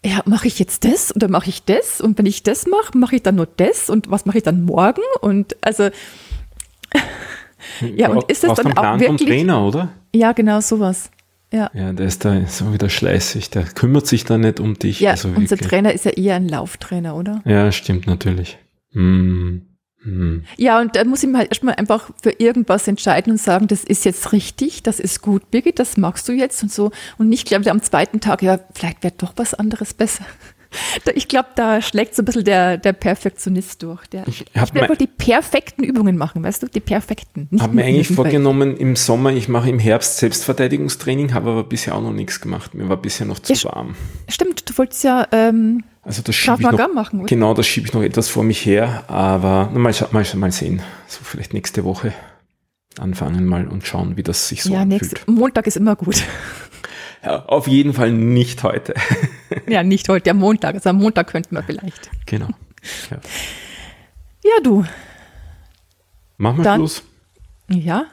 Ja, 0.05 0.21
mache 0.25 0.47
ich 0.47 0.59
jetzt 0.59 0.85
das 0.85 1.15
oder 1.15 1.27
mache 1.27 1.49
ich 1.49 1.63
das? 1.63 1.99
Und 1.99 2.17
wenn 2.17 2.27
ich 2.27 2.43
das 2.43 2.67
mache, 2.67 2.97
mache 2.97 3.15
ich 3.15 3.23
dann 3.23 3.35
nur 3.35 3.47
das 3.57 3.89
und 3.89 4.09
was 4.11 4.25
mache 4.25 4.37
ich 4.37 4.43
dann 4.43 4.63
morgen? 4.63 5.01
Und 5.21 5.57
also 5.61 5.89
ja, 7.95 8.09
und 8.09 8.23
ist 8.29 8.43
das 8.43 8.57
dann 8.57 8.77
auch 8.77 8.99
wirklich 8.99 9.27
Trainer, 9.27 9.65
oder? 9.65 9.89
Ja, 10.13 10.33
genau 10.33 10.61
sowas. 10.61 11.09
Ja. 11.51 11.71
ja, 11.73 11.93
der 11.93 12.05
ist 12.05 12.25
da 12.25 12.45
so 12.45 12.73
wieder 12.73 12.89
schleißig, 12.89 13.49
der 13.49 13.63
kümmert 13.63 14.05
sich 14.05 14.25
da 14.25 14.37
nicht 14.37 14.59
um 14.59 14.77
dich. 14.77 14.99
Ja, 14.99 15.11
also 15.11 15.29
unser 15.29 15.57
Trainer 15.57 15.93
ist 15.93 16.03
ja 16.03 16.11
eher 16.11 16.35
ein 16.35 16.49
Lauftrainer, 16.49 17.15
oder? 17.15 17.41
Ja, 17.45 17.71
stimmt 17.71 18.05
natürlich. 18.05 18.57
Hm. 18.91 19.61
Hm. 20.03 20.43
Ja, 20.57 20.79
und 20.79 20.95
da 20.95 21.03
muss 21.05 21.23
ich 21.23 21.29
mir 21.29 21.37
halt 21.39 21.49
erstmal 21.49 21.75
einfach 21.75 22.11
für 22.21 22.31
irgendwas 22.31 22.87
entscheiden 22.87 23.31
und 23.31 23.41
sagen, 23.41 23.67
das 23.67 23.83
ist 23.83 24.05
jetzt 24.05 24.31
richtig, 24.31 24.83
das 24.83 24.99
ist 24.99 25.21
gut, 25.21 25.49
Birgit, 25.49 25.79
das 25.79 25.97
magst 25.97 26.27
du 26.27 26.33
jetzt 26.33 26.61
und 26.63 26.71
so. 26.71 26.91
Und 27.17 27.29
nicht, 27.29 27.47
glaube 27.47 27.63
ich, 27.63 27.71
am 27.71 27.81
zweiten 27.81 28.19
Tag, 28.19 28.41
ja, 28.41 28.59
vielleicht 28.73 29.03
wäre 29.03 29.13
doch 29.17 29.33
was 29.37 29.53
anderes 29.53 29.93
besser. 29.93 30.25
Ich 31.15 31.27
glaube, 31.27 31.49
da 31.55 31.81
schlägt 31.81 32.15
so 32.15 32.21
ein 32.21 32.25
bisschen 32.25 32.43
der, 32.43 32.77
der 32.77 32.93
Perfektionist 32.93 33.83
durch. 33.83 34.05
Der, 34.07 34.27
ich, 34.27 34.41
ich 34.41 34.73
will 34.73 34.81
einfach 34.81 34.97
die 34.97 35.07
perfekten 35.07 35.83
Übungen 35.83 36.17
machen, 36.17 36.43
weißt 36.43 36.63
du, 36.63 36.67
die 36.67 36.79
perfekten. 36.79 37.47
Ich 37.51 37.61
habe 37.61 37.75
mir 37.75 37.85
eigentlich 37.85 38.09
vorgenommen, 38.09 38.77
im 38.77 38.95
Sommer, 38.95 39.31
ich 39.31 39.47
mache 39.47 39.69
im 39.69 39.79
Herbst 39.79 40.17
Selbstverteidigungstraining, 40.17 41.33
habe 41.33 41.51
aber 41.51 41.63
bisher 41.63 41.95
auch 41.95 42.01
noch 42.01 42.13
nichts 42.13 42.41
gemacht. 42.41 42.73
Mir 42.73 42.89
war 42.89 42.97
bisher 42.97 43.25
noch 43.25 43.39
zu 43.39 43.53
ja, 43.53 43.63
warm. 43.65 43.95
Stimmt, 44.27 44.69
du 44.69 44.77
wolltest 44.77 45.03
ja 45.03 45.27
ähm, 45.31 45.83
also 46.07 46.21
das 46.21 46.35
schiebe 46.35 46.61
ich 46.61 46.71
noch, 46.71 46.93
machen, 46.93 47.19
oder? 47.19 47.27
Genau, 47.27 47.53
das 47.53 47.67
schiebe 47.67 47.87
ich 47.87 47.93
noch 47.93 48.01
etwas 48.01 48.29
vor 48.29 48.43
mich 48.43 48.65
her, 48.65 49.03
aber 49.07 49.69
mal, 49.73 49.93
mal, 50.11 50.25
mal 50.35 50.51
sehen. 50.51 50.81
So 51.07 51.19
vielleicht 51.23 51.53
nächste 51.53 51.83
Woche 51.83 52.13
anfangen 52.97 53.45
mal 53.45 53.67
und 53.67 53.85
schauen, 53.85 54.17
wie 54.17 54.23
das 54.23 54.47
sich 54.47 54.63
so 54.63 54.73
ja, 54.73 54.81
anfühlt. 54.81 55.01
Nächste, 55.01 55.31
Montag 55.31 55.67
ist 55.67 55.77
immer 55.77 55.95
gut. 55.95 56.23
Ja, 57.23 57.45
auf 57.45 57.67
jeden 57.67 57.93
Fall 57.93 58.11
nicht 58.11 58.63
heute. 58.63 58.93
ja, 59.67 59.83
nicht 59.83 60.09
heute, 60.09 60.31
am 60.31 60.37
Montag. 60.37 60.75
Also 60.75 60.89
am 60.89 60.97
Montag 60.97 61.27
könnten 61.27 61.55
wir 61.55 61.63
vielleicht. 61.63 62.09
Genau. 62.25 62.47
Ja, 63.09 63.17
ja 64.43 64.63
du. 64.63 64.85
Machen 66.37 66.57
wir 66.57 66.63
Dann, 66.63 66.79
Schluss. 66.79 67.03
Ja. 67.69 68.05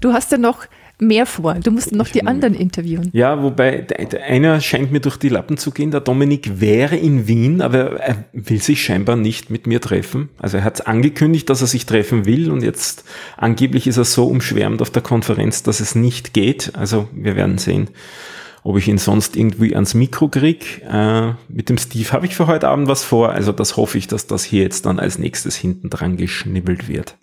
Du 0.00 0.12
hast 0.12 0.32
ja 0.32 0.38
noch 0.38 0.66
mehr 1.00 1.26
vor. 1.26 1.54
Du 1.54 1.70
musst 1.70 1.92
noch 1.92 2.08
die 2.08 2.26
anderen 2.26 2.54
interviewen. 2.54 3.10
Ja, 3.12 3.42
wobei 3.42 3.86
einer 4.26 4.60
scheint 4.60 4.90
mir 4.90 5.00
durch 5.00 5.16
die 5.16 5.28
Lappen 5.28 5.56
zu 5.56 5.70
gehen. 5.70 5.90
Der 5.90 6.00
Dominik 6.00 6.60
wäre 6.60 6.96
in 6.96 7.28
Wien, 7.28 7.60
aber 7.60 8.00
er 8.00 8.24
will 8.32 8.60
sich 8.60 8.82
scheinbar 8.82 9.16
nicht 9.16 9.50
mit 9.50 9.66
mir 9.66 9.80
treffen. 9.80 10.28
Also 10.38 10.58
er 10.58 10.64
hat 10.64 10.86
angekündigt, 10.86 11.48
dass 11.50 11.60
er 11.60 11.68
sich 11.68 11.86
treffen 11.86 12.26
will 12.26 12.50
und 12.50 12.62
jetzt 12.62 13.04
angeblich 13.36 13.86
ist 13.86 13.96
er 13.96 14.04
so 14.04 14.26
umschwärmt 14.26 14.82
auf 14.82 14.90
der 14.90 15.02
Konferenz, 15.02 15.62
dass 15.62 15.80
es 15.80 15.94
nicht 15.94 16.34
geht. 16.34 16.72
Also 16.74 17.08
wir 17.12 17.36
werden 17.36 17.58
sehen, 17.58 17.90
ob 18.68 18.76
ich 18.76 18.86
ihn 18.86 18.98
sonst 18.98 19.34
irgendwie 19.34 19.74
ans 19.74 19.94
Mikro 19.94 20.28
krieg. 20.28 20.82
Äh, 20.82 21.32
mit 21.48 21.70
dem 21.70 21.78
Steve 21.78 22.12
habe 22.12 22.26
ich 22.26 22.36
für 22.36 22.46
heute 22.46 22.68
Abend 22.68 22.86
was 22.86 23.02
vor. 23.02 23.30
Also 23.30 23.50
das 23.50 23.78
hoffe 23.78 23.96
ich, 23.96 24.08
dass 24.08 24.26
das 24.26 24.44
hier 24.44 24.62
jetzt 24.62 24.84
dann 24.84 24.98
als 24.98 25.18
nächstes 25.18 25.56
hinten 25.56 25.88
dran 25.88 26.18
geschnibbelt 26.18 26.86
wird. 26.86 27.16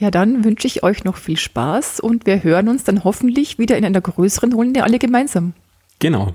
Ja, 0.00 0.10
dann 0.10 0.42
wünsche 0.42 0.66
ich 0.66 0.82
euch 0.82 1.04
noch 1.04 1.18
viel 1.18 1.36
Spaß 1.36 2.00
und 2.00 2.24
wir 2.24 2.42
hören 2.42 2.70
uns 2.70 2.82
dann 2.82 3.04
hoffentlich 3.04 3.58
wieder 3.58 3.76
in 3.76 3.84
einer 3.84 4.00
größeren 4.00 4.54
Runde 4.54 4.84
alle 4.84 4.98
gemeinsam. 4.98 5.52
Genau. 5.98 6.34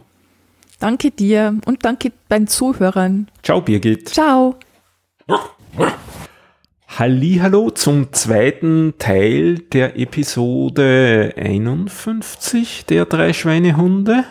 Danke 0.79 1.09
dir 1.09 1.59
und 1.65 1.83
danke 1.83 2.11
deinen 2.29 2.45
Zuhörern. 2.45 3.29
Ciao, 3.41 3.61
Birgit. 3.61 4.09
Ciao. 4.09 4.59
Hallo 6.89 7.69
zum 7.69 8.11
zweiten 8.13 8.95
Teil 8.97 9.59
der 9.59 9.99
Episode 9.99 11.33
51 11.37 12.85
der 12.87 13.05
drei 13.05 13.33
Schweinehunde. 13.33 14.23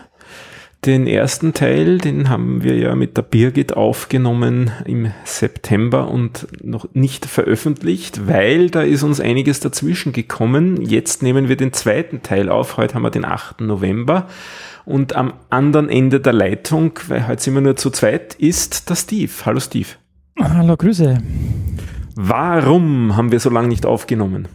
Den 0.84 1.06
ersten 1.06 1.52
Teil, 1.52 1.98
den 1.98 2.28
haben 2.28 2.64
wir 2.64 2.76
ja 2.76 2.96
mit 2.96 3.16
der 3.16 3.22
Birgit 3.22 3.76
aufgenommen 3.76 4.72
im 4.84 5.12
September 5.24 6.08
und 6.08 6.48
noch 6.64 6.88
nicht 6.92 7.26
veröffentlicht, 7.26 8.26
weil 8.26 8.70
da 8.70 8.82
ist 8.82 9.04
uns 9.04 9.20
einiges 9.20 9.60
dazwischen 9.60 10.12
gekommen. 10.12 10.80
Jetzt 10.80 11.22
nehmen 11.22 11.48
wir 11.48 11.56
den 11.56 11.72
zweiten 11.72 12.22
Teil 12.22 12.48
auf. 12.48 12.78
Heute 12.78 12.94
haben 12.94 13.02
wir 13.02 13.10
den 13.10 13.24
8. 13.24 13.60
November. 13.60 14.26
Und 14.84 15.14
am 15.14 15.34
anderen 15.50 15.88
Ende 15.88 16.20
der 16.20 16.32
Leitung, 16.32 16.98
weil 17.06 17.28
heute 17.28 17.42
sind 17.42 17.54
wir 17.54 17.60
nur 17.60 17.76
zu 17.76 17.90
zweit, 17.90 18.34
ist 18.34 18.90
der 18.90 18.96
Steve. 18.96 19.32
Hallo 19.44 19.60
Steve. 19.60 19.88
Hallo, 20.40 20.76
Grüße. 20.76 21.18
Warum 22.16 23.16
haben 23.16 23.30
wir 23.30 23.40
so 23.40 23.50
lange 23.50 23.68
nicht 23.68 23.86
aufgenommen? 23.86 24.48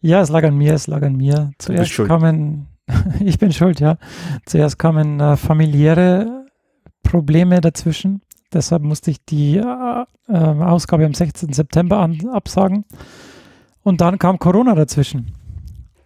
Ja, 0.00 0.20
es 0.20 0.28
lag 0.28 0.44
an 0.44 0.56
mir, 0.56 0.74
es 0.74 0.86
lag 0.86 1.02
an 1.02 1.16
mir. 1.16 1.52
Zuerst 1.58 1.96
kommen 2.08 2.66
ich 3.20 3.38
bin 3.38 3.52
schuld, 3.52 3.80
ja. 3.80 3.96
Zuerst 4.46 4.78
kamen 4.78 5.20
äh, 5.20 5.36
familiäre 5.36 6.46
Probleme 7.02 7.60
dazwischen. 7.60 8.22
Deshalb 8.52 8.82
musste 8.82 9.10
ich 9.10 9.24
die 9.24 9.58
äh, 9.58 10.04
äh, 10.28 10.34
Ausgabe 10.34 11.06
am 11.06 11.14
16. 11.14 11.52
September 11.52 11.98
an, 11.98 12.28
absagen. 12.32 12.84
Und 13.82 14.00
dann 14.00 14.18
kam 14.18 14.38
Corona 14.38 14.74
dazwischen. 14.74 15.32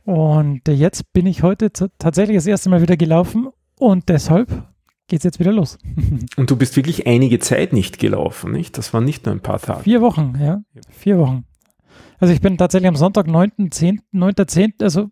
Und 0.05 0.69
jetzt 0.69 1.13
bin 1.13 1.27
ich 1.27 1.43
heute 1.43 1.73
tatsächlich 1.73 2.37
das 2.37 2.47
erste 2.47 2.69
Mal 2.69 2.83
wieder 2.83 2.97
gelaufen 2.97 3.49
und 3.79 4.09
deshalb 4.09 4.69
geht 5.09 5.21
es 5.21 5.25
jetzt 5.25 5.41
wieder 5.41 5.53
los. 5.53 5.79
und 6.37 6.51
du 6.51 6.57
bist 6.57 6.77
wirklich 6.77 7.07
einige 7.07 7.39
Zeit 7.39 7.73
nicht 7.73 7.99
gelaufen, 7.99 8.53
nicht? 8.53 8.79
Das 8.79 8.93
waren 8.95 9.05
nicht 9.05 9.27
nur 9.27 9.35
ein 9.35 9.41
paar 9.41 9.61
Tage. 9.61 9.83
Vier 9.83 10.01
Wochen, 10.01 10.35
ja. 10.41 10.63
Vier 10.91 11.19
Wochen. 11.19 11.45
Also 12.19 12.33
ich 12.33 12.41
bin 12.41 12.57
tatsächlich 12.57 12.89
am 12.89 12.97
Sonntag, 12.97 13.27
9.10., 13.27 13.99
9.10., 14.13 14.83
also 14.83 15.11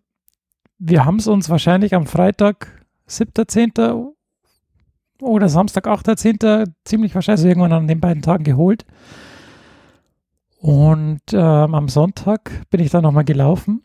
wir 0.79 1.05
haben 1.05 1.17
es 1.17 1.27
uns 1.27 1.49
wahrscheinlich 1.49 1.93
am 1.93 2.07
Freitag, 2.07 2.85
7.10. 3.07 4.11
oder 5.21 5.49
Samstag, 5.49 5.87
8.10. 5.87 6.71
ziemlich 6.83 7.15
wahrscheinlich 7.15 7.45
irgendwann 7.45 7.73
an 7.73 7.87
den 7.87 7.99
beiden 7.99 8.21
Tagen 8.23 8.43
geholt. 8.43 8.85
Und 10.59 11.21
ähm, 11.33 11.75
am 11.75 11.89
Sonntag 11.89 12.51
bin 12.69 12.79
ich 12.79 12.89
dann 12.89 13.03
nochmal 13.03 13.25
gelaufen. 13.25 13.83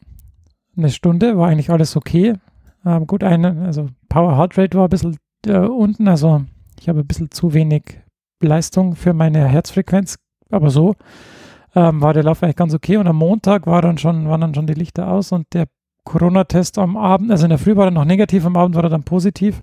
Eine 0.76 0.90
Stunde, 0.90 1.36
war 1.36 1.48
eigentlich 1.48 1.70
alles 1.70 1.96
okay. 1.96 2.34
Ähm, 2.86 3.06
gut, 3.06 3.24
eine, 3.24 3.62
also 3.62 3.88
Power 4.08 4.36
Heart 4.36 4.56
Rate 4.56 4.78
war 4.78 4.86
ein 4.86 4.90
bisschen 4.90 5.16
äh, 5.46 5.58
unten, 5.58 6.08
also 6.08 6.42
ich 6.80 6.88
habe 6.88 7.00
ein 7.00 7.06
bisschen 7.06 7.30
zu 7.30 7.54
wenig 7.54 8.00
Leistung 8.40 8.96
für 8.96 9.12
meine 9.12 9.46
Herzfrequenz, 9.46 10.18
aber 10.50 10.70
so 10.70 10.94
ähm, 11.74 12.00
war 12.00 12.14
der 12.14 12.22
Lauf 12.22 12.42
eigentlich 12.42 12.56
ganz 12.56 12.74
okay. 12.74 12.96
Und 12.96 13.06
am 13.06 13.16
Montag 13.16 13.66
war 13.66 13.82
dann 13.82 13.98
schon, 13.98 14.28
waren 14.28 14.40
dann 14.40 14.54
schon 14.54 14.66
die 14.66 14.74
Lichter 14.74 15.08
aus 15.08 15.32
und 15.32 15.46
der 15.54 15.66
Corona-Test 16.04 16.78
am 16.78 16.96
Abend, 16.96 17.30
also 17.30 17.44
in 17.44 17.50
der 17.50 17.58
Früh 17.58 17.76
war 17.76 17.86
er 17.86 17.90
noch 17.90 18.04
negativ, 18.04 18.46
am 18.46 18.56
Abend 18.56 18.74
war 18.74 18.84
er 18.84 18.90
dann 18.90 19.02
positiv. 19.02 19.60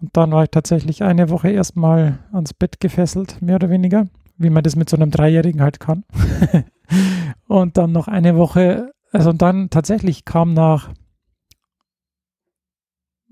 Und 0.00 0.16
dann 0.16 0.32
war 0.32 0.44
ich 0.44 0.50
tatsächlich 0.50 1.02
eine 1.02 1.28
Woche 1.28 1.50
erstmal 1.50 2.18
ans 2.32 2.54
Bett 2.54 2.80
gefesselt, 2.80 3.40
mehr 3.42 3.56
oder 3.56 3.68
weniger, 3.68 4.08
wie 4.38 4.50
man 4.50 4.62
das 4.62 4.76
mit 4.76 4.88
so 4.88 4.96
einem 4.96 5.10
Dreijährigen 5.10 5.60
halt 5.60 5.78
kann. 5.78 6.04
und 7.48 7.76
dann 7.76 7.92
noch 7.92 8.08
eine 8.08 8.36
Woche, 8.36 8.92
also 9.12 9.32
dann 9.32 9.68
tatsächlich 9.70 10.24
kam 10.24 10.54
nach, 10.54 10.88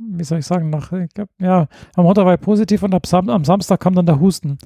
wie 0.00 0.24
soll 0.24 0.38
ich 0.38 0.46
sagen, 0.46 0.70
nach, 0.70 0.92
ich 0.92 1.12
glaub, 1.12 1.28
ja, 1.38 1.68
am 1.94 2.04
Montag 2.04 2.24
war 2.24 2.34
ich 2.34 2.40
positiv 2.40 2.82
und 2.82 2.94
ab 2.94 3.06
Sam 3.06 3.28
am 3.28 3.44
Samstag 3.44 3.80
kam 3.80 3.94
dann 3.94 4.06
der 4.06 4.20
Husten. 4.20 4.58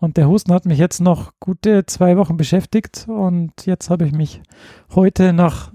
Und 0.00 0.16
der 0.16 0.28
Husten 0.28 0.52
hat 0.52 0.64
mich 0.64 0.78
jetzt 0.78 1.00
noch 1.00 1.32
gute 1.40 1.84
zwei 1.86 2.16
Wochen 2.16 2.36
beschäftigt 2.36 3.06
und 3.08 3.66
jetzt 3.66 3.90
habe 3.90 4.06
ich 4.06 4.12
mich 4.12 4.42
heute 4.94 5.32
nach 5.32 5.72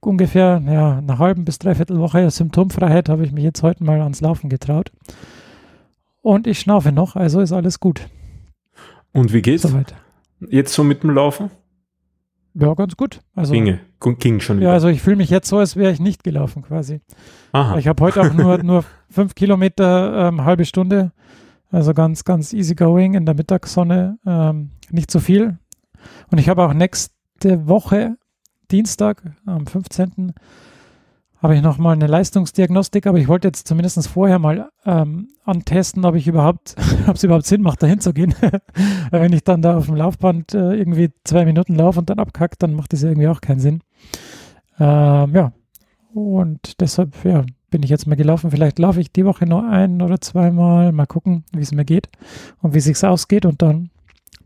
ungefähr 0.00 0.62
ja, 0.66 0.98
einer 0.98 1.18
halben 1.18 1.44
bis 1.44 1.58
dreiviertel 1.58 1.98
Woche 1.98 2.30
Symptomfreiheit 2.30 3.08
habe 3.08 3.24
ich 3.24 3.32
mich 3.32 3.44
jetzt 3.44 3.62
heute 3.62 3.84
mal 3.84 4.00
ans 4.00 4.20
Laufen 4.20 4.48
getraut. 4.48 4.92
Und 6.22 6.46
ich 6.46 6.60
schnaufe 6.60 6.92
noch, 6.92 7.16
also 7.16 7.40
ist 7.40 7.52
alles 7.52 7.80
gut. 7.80 8.08
Und 9.12 9.32
wie 9.32 9.42
geht's? 9.42 9.62
Soweit. 9.62 9.94
Jetzt 10.48 10.72
so 10.72 10.84
mit 10.84 11.02
dem 11.02 11.10
Laufen? 11.10 11.50
Ja, 12.54 12.74
ganz 12.74 12.96
gut. 12.96 13.20
Also, 13.34 13.52
Ginge, 13.52 13.80
ging 14.18 14.40
schon 14.40 14.58
wieder. 14.58 14.68
Ja, 14.68 14.74
also 14.74 14.88
ich 14.88 15.02
fühle 15.02 15.16
mich 15.16 15.30
jetzt 15.30 15.48
so, 15.48 15.58
als 15.58 15.76
wäre 15.76 15.92
ich 15.92 16.00
nicht 16.00 16.24
gelaufen 16.24 16.62
quasi. 16.62 17.00
Aha. 17.52 17.78
Ich 17.78 17.86
habe 17.86 18.02
heute 18.02 18.20
auch 18.22 18.32
nur, 18.32 18.58
nur 18.62 18.84
fünf 19.08 19.34
Kilometer, 19.34 20.28
ähm, 20.28 20.44
halbe 20.44 20.64
Stunde, 20.64 21.12
also 21.70 21.94
ganz, 21.94 22.24
ganz 22.24 22.52
easy 22.52 22.74
going 22.74 23.14
in 23.14 23.26
der 23.26 23.34
Mittagssonne. 23.34 24.18
Ähm, 24.26 24.70
nicht 24.90 25.10
zu 25.10 25.18
so 25.18 25.24
viel, 25.24 25.58
Und 26.30 26.38
ich 26.38 26.48
habe 26.48 26.64
auch 26.64 26.74
nächste 26.74 27.68
Woche, 27.68 28.16
Dienstag, 28.70 29.22
am 29.46 29.66
15 29.66 30.32
habe 31.42 31.56
ich 31.56 31.62
nochmal 31.62 31.94
eine 31.94 32.06
Leistungsdiagnostik, 32.06 33.06
aber 33.06 33.18
ich 33.18 33.28
wollte 33.28 33.48
jetzt 33.48 33.66
zumindest 33.66 34.06
vorher 34.08 34.38
mal 34.38 34.70
ähm, 34.84 35.28
antesten, 35.44 36.04
ob 36.04 36.14
ich 36.14 36.26
überhaupt, 36.26 36.76
ob 37.06 37.16
es 37.16 37.24
überhaupt 37.24 37.46
Sinn 37.46 37.62
macht, 37.62 37.82
dahin 37.82 38.00
zu 38.00 38.12
gehen. 38.12 38.34
Wenn 39.10 39.32
ich 39.32 39.44
dann 39.44 39.62
da 39.62 39.76
auf 39.76 39.86
dem 39.86 39.96
Laufband 39.96 40.54
äh, 40.54 40.74
irgendwie 40.74 41.10
zwei 41.24 41.44
Minuten 41.44 41.74
laufe 41.74 42.00
und 42.00 42.10
dann 42.10 42.18
abkackt, 42.18 42.62
dann 42.62 42.74
macht 42.74 42.92
das 42.92 43.02
irgendwie 43.02 43.28
auch 43.28 43.40
keinen 43.40 43.60
Sinn. 43.60 43.80
Ähm, 44.78 45.34
ja, 45.34 45.52
und 46.12 46.80
deshalb, 46.80 47.24
ja, 47.24 47.44
bin 47.70 47.82
ich 47.82 47.90
jetzt 47.90 48.06
mal 48.06 48.16
gelaufen. 48.16 48.50
Vielleicht 48.50 48.78
laufe 48.78 49.00
ich 49.00 49.12
die 49.12 49.24
Woche 49.24 49.46
noch 49.46 49.64
ein 49.64 50.02
oder 50.02 50.20
zweimal, 50.20 50.92
mal 50.92 51.06
gucken, 51.06 51.44
wie 51.52 51.62
es 51.62 51.72
mir 51.72 51.84
geht 51.84 52.08
und 52.60 52.74
wie 52.74 52.78
es 52.78 53.04
ausgeht. 53.04 53.46
Und 53.46 53.62
dann 53.62 53.90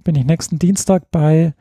bin 0.04 0.14
ich 0.14 0.24
nächsten 0.24 0.58
Dienstag 0.58 1.10
bei 1.10 1.54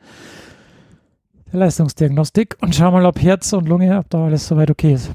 Leistungsdiagnostik 1.56 2.56
und 2.60 2.74
schau 2.74 2.90
mal, 2.90 3.06
ob 3.06 3.20
Herz 3.20 3.52
und 3.52 3.68
Lunge, 3.68 3.98
ob 3.98 4.10
da 4.10 4.24
alles 4.24 4.46
soweit 4.46 4.70
okay 4.70 4.94
ist. 4.94 5.10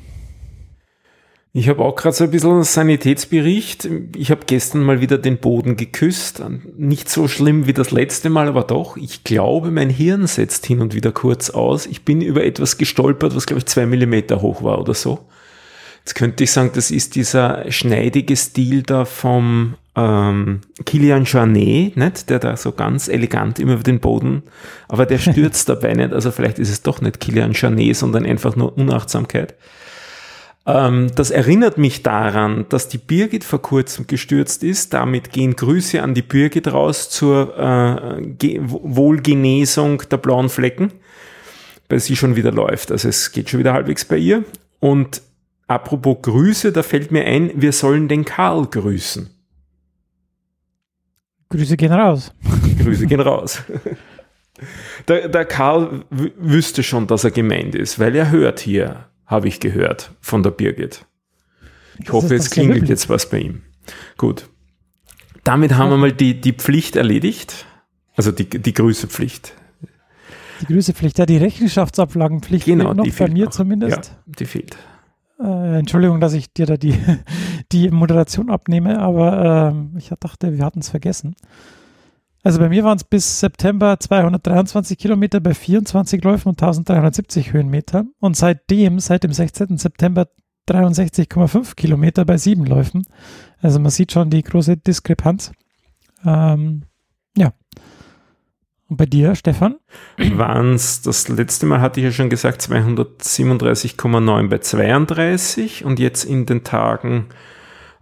Ich 1.51 1.67
habe 1.67 1.83
auch 1.83 1.95
gerade 1.95 2.15
so 2.15 2.25
ein 2.25 2.31
bisschen 2.31 2.63
Sanitätsbericht. 2.63 3.89
Ich 4.15 4.29
habe 4.29 4.41
gestern 4.45 4.83
mal 4.83 5.01
wieder 5.01 5.17
den 5.17 5.39
Boden 5.39 5.77
geküsst. 5.77 6.43
Nicht 6.77 7.09
so 7.09 7.27
schlimm 7.27 7.65
wie 7.65 7.73
das 7.73 7.89
letzte 7.89 8.29
Mal, 8.29 8.47
aber 8.47 8.63
doch. 8.63 8.97
Ich 8.97 9.23
glaube, 9.23 9.71
mein 9.71 9.89
Hirn 9.89 10.27
setzt 10.27 10.67
hin 10.67 10.79
und 10.79 10.93
wieder 10.93 11.11
kurz 11.11 11.49
aus. 11.49 11.87
Ich 11.87 12.05
bin 12.05 12.21
über 12.21 12.43
etwas 12.43 12.77
gestolpert, 12.77 13.35
was 13.35 13.47
glaube 13.47 13.59
ich 13.59 13.65
zwei 13.65 13.87
Millimeter 13.87 14.41
hoch 14.43 14.61
war 14.61 14.79
oder 14.79 14.93
so. 14.93 15.27
Jetzt 16.05 16.13
könnte 16.13 16.43
ich 16.43 16.51
sagen, 16.51 16.71
das 16.75 16.91
ist 16.91 17.15
dieser 17.15 17.71
schneidige 17.71 18.35
Stil 18.35 18.83
da 18.83 19.05
vom 19.05 19.75
ähm, 19.99 20.61
Kilian 20.85 21.25
Jornet, 21.25 21.97
nicht? 21.97 22.29
der 22.29 22.39
da 22.39 22.55
so 22.55 22.71
ganz 22.71 23.07
elegant 23.07 23.59
immer 23.59 23.73
über 23.73 23.83
den 23.83 23.99
Boden, 23.99 24.43
aber 24.87 25.05
der 25.05 25.17
stürzt 25.17 25.67
dabei 25.69 25.93
nicht. 25.93 26.13
Also 26.13 26.31
vielleicht 26.31 26.59
ist 26.59 26.69
es 26.69 26.81
doch 26.81 27.01
nicht 27.01 27.19
Kilian 27.19 27.51
Jornet, 27.51 27.95
sondern 27.95 28.25
einfach 28.25 28.55
nur 28.55 28.77
Unachtsamkeit. 28.77 29.55
Ähm, 30.65 31.11
das 31.15 31.31
erinnert 31.31 31.77
mich 31.77 32.03
daran, 32.03 32.65
dass 32.69 32.87
die 32.87 32.97
Birgit 32.97 33.43
vor 33.43 33.61
kurzem 33.61 34.07
gestürzt 34.07 34.63
ist. 34.63 34.93
Damit 34.93 35.31
gehen 35.31 35.55
Grüße 35.55 36.01
an 36.01 36.13
die 36.13 36.21
Birgit 36.21 36.71
raus 36.71 37.09
zur 37.09 37.57
äh, 37.57 38.59
Wohlgenesung 38.61 40.03
der 40.09 40.17
blauen 40.17 40.49
Flecken, 40.49 40.91
weil 41.89 41.99
sie 41.99 42.15
schon 42.15 42.35
wieder 42.35 42.51
läuft. 42.51 42.91
Also 42.91 43.09
es 43.09 43.31
geht 43.31 43.49
schon 43.49 43.59
wieder 43.59 43.73
halbwegs 43.73 44.05
bei 44.05 44.17
ihr. 44.17 44.43
Und 44.79 45.21
apropos 45.67 46.17
Grüße, 46.21 46.71
da 46.71 46.83
fällt 46.83 47.11
mir 47.11 47.25
ein, 47.25 47.51
wir 47.55 47.73
sollen 47.73 48.07
den 48.07 48.23
Karl 48.23 48.67
grüßen. 48.67 49.29
Grüße 51.49 51.77
gehen 51.77 51.91
raus. 51.91 52.31
Grüße 52.83 53.07
gehen 53.07 53.21
raus. 53.21 53.63
Der, 55.07 55.29
der 55.29 55.45
Karl 55.45 56.05
wüsste 56.09 56.83
schon, 56.83 57.07
dass 57.07 57.23
er 57.23 57.31
gemeint 57.31 57.75
ist, 57.75 57.99
weil 57.99 58.15
er 58.15 58.29
hört 58.29 58.59
hier 58.59 59.05
habe 59.25 59.47
ich 59.47 59.59
gehört 59.59 60.11
von 60.21 60.43
der 60.43 60.51
Birgit. 60.51 61.05
Ich 61.99 62.05
das 62.05 62.13
hoffe, 62.13 62.35
es 62.35 62.49
klingelt 62.49 62.89
jetzt 62.89 63.09
was 63.09 63.29
bei 63.29 63.39
ihm. 63.39 63.61
Gut. 64.17 64.49
Damit 65.43 65.75
haben 65.75 65.91
wir 65.91 65.97
mal 65.97 66.11
die, 66.11 66.41
die 66.41 66.53
Pflicht 66.53 66.95
erledigt. 66.95 67.65
Also 68.15 68.31
die, 68.31 68.49
die 68.49 68.73
Grüßepflicht. 68.73 69.53
Die 70.61 70.65
Grüßepflicht, 70.65 71.19
ja, 71.19 71.25
die 71.25 71.37
Rechenschaftsablagenpflicht 71.37 72.65
genau, 72.65 72.93
noch 72.93 73.03
die 73.03 73.11
bei 73.11 73.29
mir 73.29 73.45
noch. 73.45 73.51
zumindest. 73.51 74.07
Ja, 74.07 74.15
die 74.25 74.45
fehlt. 74.45 74.77
Äh, 75.41 75.79
Entschuldigung, 75.79 76.19
dass 76.19 76.33
ich 76.33 76.53
dir 76.53 76.65
da 76.65 76.77
die, 76.77 76.95
die 77.71 77.89
Moderation 77.91 78.49
abnehme, 78.49 78.99
aber 78.99 79.73
äh, 79.95 79.97
ich 79.97 80.11
dachte, 80.19 80.57
wir 80.57 80.65
hatten 80.65 80.79
es 80.79 80.89
vergessen. 80.89 81.35
Also 82.41 82.59
bei 82.59 82.69
mir 82.69 82.83
waren 82.83 82.97
es 82.97 83.03
bis 83.03 83.39
September 83.39 83.99
223 83.99 84.97
Kilometer 84.97 85.39
bei 85.39 85.53
24 85.53 86.23
Läufen 86.23 86.49
und 86.49 86.61
1370 86.61 87.51
Höhenmeter. 87.51 88.05
Und 88.19 88.37
seitdem, 88.37 88.99
seit 88.99 89.23
dem 89.23 89.33
16. 89.33 89.77
September 89.77 90.27
63,5 90.67 91.75
Kilometer 91.75 92.23
bei 92.23 92.37
sieben 92.37 92.65
Läufen. 92.65 93.05
Also 93.61 93.79
man 93.79 93.91
sieht 93.91 94.13
schon 94.13 94.29
die 94.29 94.43
große 94.43 94.77
Diskrepanz. 94.77 95.51
Ähm. 96.25 96.83
Und 98.89 98.97
bei 98.97 99.05
dir, 99.05 99.35
Stefan? 99.35 99.75
Waren 100.17 100.73
es, 100.73 101.03
das 101.03 101.27
letzte 101.27 101.67
Mal 101.67 101.79
hatte 101.79 101.99
ich 101.99 102.05
ja 102.05 102.11
schon 102.11 102.29
gesagt, 102.29 102.61
237,9 102.61 104.49
bei 104.49 104.57
32 104.57 105.85
und 105.85 105.99
jetzt 105.99 106.23
in 106.23 106.47
den 106.47 106.63
Tagen 106.63 107.27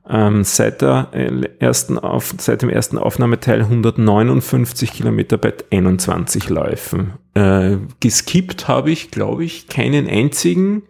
ähm, 0.10 0.46
seit, 0.46 0.82
der 0.82 1.10
äh, 1.12 1.50
ersten 1.60 2.00
Auf, 2.00 2.34
seit 2.38 2.62
dem 2.62 2.70
ersten 2.70 2.98
Aufnahmeteil 2.98 3.64
159 3.64 4.94
Kilometer 4.94 5.38
bei 5.38 5.54
21 5.72 6.48
Läufen. 6.48 7.14
Äh, 7.34 7.78
geskippt 8.00 8.70
habe 8.70 8.90
ich, 8.90 9.12
glaube 9.12 9.44
ich, 9.44 9.68
keinen 9.68 10.08
einzigen. 10.08 10.84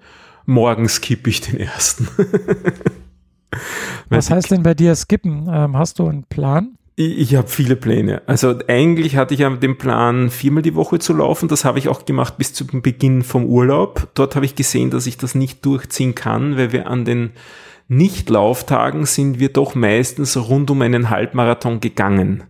Morgen 0.46 0.88
skippe 0.88 1.32
ich 1.32 1.42
den 1.42 1.60
ersten. 1.60 2.08
Was 4.10 4.30
heißt 4.30 4.52
denn 4.52 4.62
bei 4.62 4.76
dir 4.76 4.96
skippen? 4.96 5.50
Ähm, 5.52 5.76
hast 5.76 5.98
du 5.98 6.08
einen 6.08 6.24
Plan? 6.24 6.77
Ich, 7.00 7.18
ich 7.20 7.36
habe 7.36 7.48
viele 7.48 7.76
Pläne. 7.76 8.24
Also 8.26 8.56
eigentlich 8.68 9.16
hatte 9.16 9.36
ich 9.36 9.42
ja 9.42 9.50
den 9.52 9.78
Plan, 9.78 10.32
viermal 10.32 10.64
die 10.64 10.76
Woche 10.76 10.98
zu 10.98 11.14
laufen. 11.14 11.48
Das 11.48 11.64
habe 11.64 11.78
ich 11.78 11.88
auch 11.88 12.06
gemacht 12.06 12.38
bis 12.38 12.54
zum 12.54 12.82
Beginn 12.82 13.24
vom 13.24 13.46
Urlaub. 13.46 14.10
Dort 14.16 14.36
habe 14.36 14.46
ich 14.46 14.56
gesehen, 14.56 14.90
dass 14.90 15.06
ich 15.06 15.18
das 15.18 15.36
nicht 15.36 15.64
durchziehen 15.64 16.16
kann, 16.16 16.58
weil 16.58 16.72
wir 16.72 16.88
an 16.88 17.06
den 17.06 17.32
nicht-Lauftagen 17.88 19.06
sind 19.06 19.40
wir 19.40 19.50
doch 19.50 19.76
meistens 19.76 20.36
rund 20.36 20.72
um 20.72 20.82
einen 20.82 21.12
Halbmarathon 21.12 21.80
gegangen. 21.82 22.44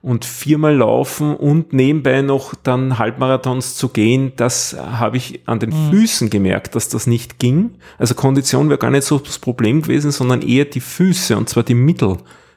Und 0.00 0.24
viermal 0.24 0.74
laufen 0.74 1.36
und 1.36 1.74
nebenbei 1.74 2.22
noch 2.22 2.54
dann 2.54 2.98
Halbmarathons 2.98 3.76
zu 3.76 3.90
gehen, 3.90 4.32
das 4.34 4.74
habe 4.76 5.18
ich 5.18 5.46
an 5.46 5.60
den 5.60 5.70
mhm. 5.70 5.90
Füßen 5.90 6.30
gemerkt, 6.30 6.74
dass 6.74 6.88
das 6.88 7.06
nicht 7.06 7.38
ging. 7.38 7.74
Also 7.98 8.14
Kondition 8.14 8.68
wäre 8.68 8.78
gar 8.78 8.90
nicht 8.90 9.04
so 9.04 9.18
das 9.18 9.38
Problem 9.38 9.82
gewesen, 9.82 10.10
sondern 10.10 10.42
eher 10.42 10.64
die 10.64 10.80
Füße, 10.80 11.36
und 11.36 11.48
zwar 11.48 11.62
die 11.62 11.74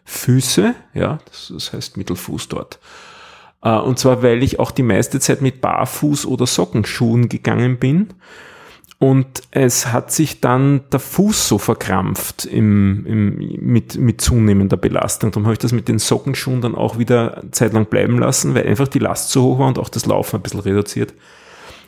Mittelfüße, 0.06 0.76
ja, 0.94 1.20
das, 1.26 1.52
das 1.54 1.74
heißt 1.74 1.98
Mittelfuß 1.98 2.48
dort. 2.50 2.80
Äh, 3.62 3.78
und 3.78 4.00
zwar, 4.00 4.24
weil 4.24 4.44
ich 4.44 4.60
auch 4.60 4.72
die 4.72 4.84
meiste 4.84 5.20
Zeit 5.20 5.41
mit 5.41 5.62
Barfuß 5.62 6.26
oder 6.26 6.46
Sockenschuhen 6.46 7.30
gegangen 7.30 7.78
bin 7.78 8.13
und 8.98 9.44
es 9.52 9.88
hat 9.88 10.12
sich 10.12 10.41
dann 10.41 10.82
der 10.91 11.00
Fuß 11.00 11.50
so 11.50 11.58
verkrampft 11.58 12.46
im, 12.46 13.06
im, 13.06 13.36
mit, 13.60 13.98
mit 13.98 14.22
zunehmender 14.22 14.78
Belastung. 14.78 15.32
Darum 15.32 15.46
habe 15.46 15.54
ich 15.54 15.60
das 15.60 15.74
mit 15.74 15.88
den 15.88 16.00
Sockenschuhen 16.00 16.62
dann 16.62 16.76
auch 16.76 16.98
wieder 16.98 17.44
zeitlang 17.52 17.88
bleiben 17.88 18.18
lassen, 18.18 18.56
weil 18.56 18.68
einfach 18.68 18.88
die 18.88 19.00
Last 19.00 19.32
zu 19.32 19.44
hoch 19.44 19.60
war 19.60 19.68
und 19.68 19.80
auch 19.80 19.89
das 19.89 20.06
Laufen 20.06 20.38
ein 20.38 20.41
bisschen 20.41 20.62
reduziert. 20.62 21.13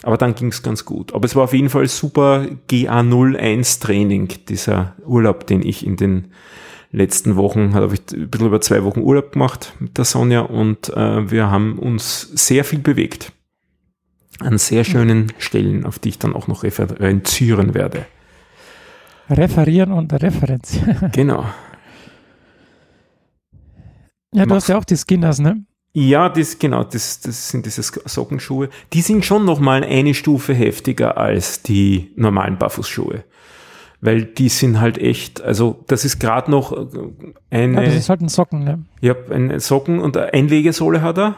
Aber 0.03 0.17
dann 0.17 0.35
ging 0.35 0.49
es 0.49 0.61
ganz 0.63 0.85
gut. 0.85 1.13
Aber 1.13 1.25
es 1.25 1.35
war 1.35 1.45
auf 1.45 1.53
jeden 1.53 1.69
Fall 1.69 1.87
super 1.87 2.45
GA01 2.69 3.81
Training, 3.81 4.27
dieser 4.47 4.93
Urlaub, 5.05 5.47
den 5.47 5.65
ich 5.65 5.85
in 5.85 5.95
den 5.95 6.31
letzten 6.91 7.35
Wochen, 7.35 7.73
habe 7.73 7.93
ich 7.93 8.01
ein 8.13 8.29
bisschen 8.29 8.47
über 8.47 8.61
zwei 8.61 8.83
Wochen 8.83 9.01
Urlaub 9.01 9.31
gemacht 9.31 9.73
mit 9.79 9.97
der 9.97 10.05
Sonja 10.05 10.41
und 10.41 10.89
äh, 10.89 11.29
wir 11.29 11.49
haben 11.51 11.79
uns 11.79 12.21
sehr 12.21 12.63
viel 12.63 12.79
bewegt 12.79 13.31
an 14.39 14.57
sehr 14.57 14.83
schönen 14.83 15.33
Stellen, 15.39 15.85
auf 15.85 15.99
die 15.99 16.09
ich 16.09 16.19
dann 16.19 16.35
auch 16.35 16.47
noch 16.47 16.63
referenzieren 16.63 17.73
werde. 17.73 18.05
Referieren 19.29 19.91
und 19.91 20.13
referenzieren. 20.13 21.11
Genau. 21.11 21.45
Ja, 24.33 24.45
du 24.45 24.55
hast 24.55 24.67
ja 24.67 24.77
auch 24.77 24.85
die 24.85 24.95
Skinners, 24.95 25.39
ne? 25.39 25.65
Ja, 25.93 26.29
das, 26.29 26.59
genau, 26.59 26.83
das, 26.83 27.21
das 27.21 27.49
sind 27.49 27.65
diese 27.65 27.81
Sockenschuhe. 27.81 28.69
Die 28.93 29.01
sind 29.01 29.25
schon 29.25 29.45
nochmal 29.45 29.83
eine 29.83 30.13
Stufe 30.13 30.53
heftiger 30.53 31.17
als 31.17 31.63
die 31.63 32.11
normalen 32.15 32.57
Barfußschuhe. 32.57 33.23
Weil 33.99 34.25
die 34.25 34.49
sind 34.49 34.79
halt 34.79 34.99
echt, 34.99 35.41
also 35.41 35.83
das 35.87 36.05
ist 36.05 36.19
gerade 36.19 36.51
noch 36.51 36.71
eine. 37.49 37.75
Ja, 37.75 37.81
das 37.83 37.95
ist 37.95 38.09
halt 38.09 38.21
ein 38.21 38.29
Socken, 38.29 38.63
ne? 38.63 38.85
Ja, 39.01 39.15
ein 39.31 39.59
Socken 39.59 39.99
und 39.99 40.15
eine 40.15 40.33
Einlegesohle 40.33 41.01
hat 41.01 41.17
er. 41.17 41.35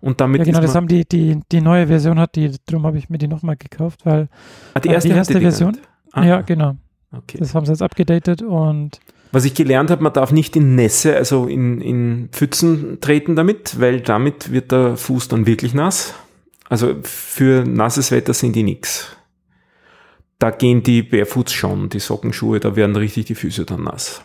Und 0.00 0.20
damit 0.20 0.38
ja, 0.38 0.44
genau, 0.44 0.60
das 0.60 0.74
haben 0.74 0.88
die, 0.88 1.04
die, 1.04 1.40
die 1.52 1.60
neue 1.60 1.88
Version 1.88 2.18
hat 2.18 2.36
die, 2.36 2.52
darum 2.66 2.86
habe 2.86 2.96
ich 2.96 3.10
mir 3.10 3.18
die 3.18 3.28
nochmal 3.28 3.56
gekauft, 3.56 4.06
weil 4.06 4.28
ah, 4.72 4.80
die 4.80 4.88
erste, 4.88 5.10
die 5.10 5.14
erste 5.14 5.40
Version, 5.40 5.76
ah. 6.12 6.24
ja, 6.24 6.40
genau. 6.40 6.76
Okay. 7.12 7.38
Das 7.38 7.54
haben 7.54 7.66
sie 7.66 7.72
jetzt 7.72 7.82
abgedatet 7.82 8.40
und 8.40 9.00
was 9.32 9.44
ich 9.44 9.54
gelernt 9.54 9.90
habe, 9.90 10.02
man 10.02 10.12
darf 10.12 10.32
nicht 10.32 10.56
in 10.56 10.74
Nässe, 10.74 11.16
also 11.16 11.46
in, 11.46 11.80
in 11.80 12.28
Pfützen 12.32 13.00
treten 13.00 13.36
damit, 13.36 13.78
weil 13.80 14.00
damit 14.00 14.50
wird 14.50 14.72
der 14.72 14.96
Fuß 14.96 15.28
dann 15.28 15.46
wirklich 15.46 15.72
nass. 15.72 16.14
Also 16.68 16.94
für 17.02 17.64
nasses 17.64 18.10
Wetter 18.10 18.34
sind 18.34 18.56
die 18.56 18.64
nix. 18.64 19.16
Da 20.40 20.50
gehen 20.50 20.82
die 20.82 21.02
Barefoots 21.02 21.52
schon, 21.52 21.90
die 21.90 22.00
Sockenschuhe, 22.00 22.60
da 22.60 22.74
werden 22.74 22.96
richtig 22.96 23.26
die 23.26 23.34
Füße 23.34 23.66
dann 23.66 23.84
nass. 23.84 24.24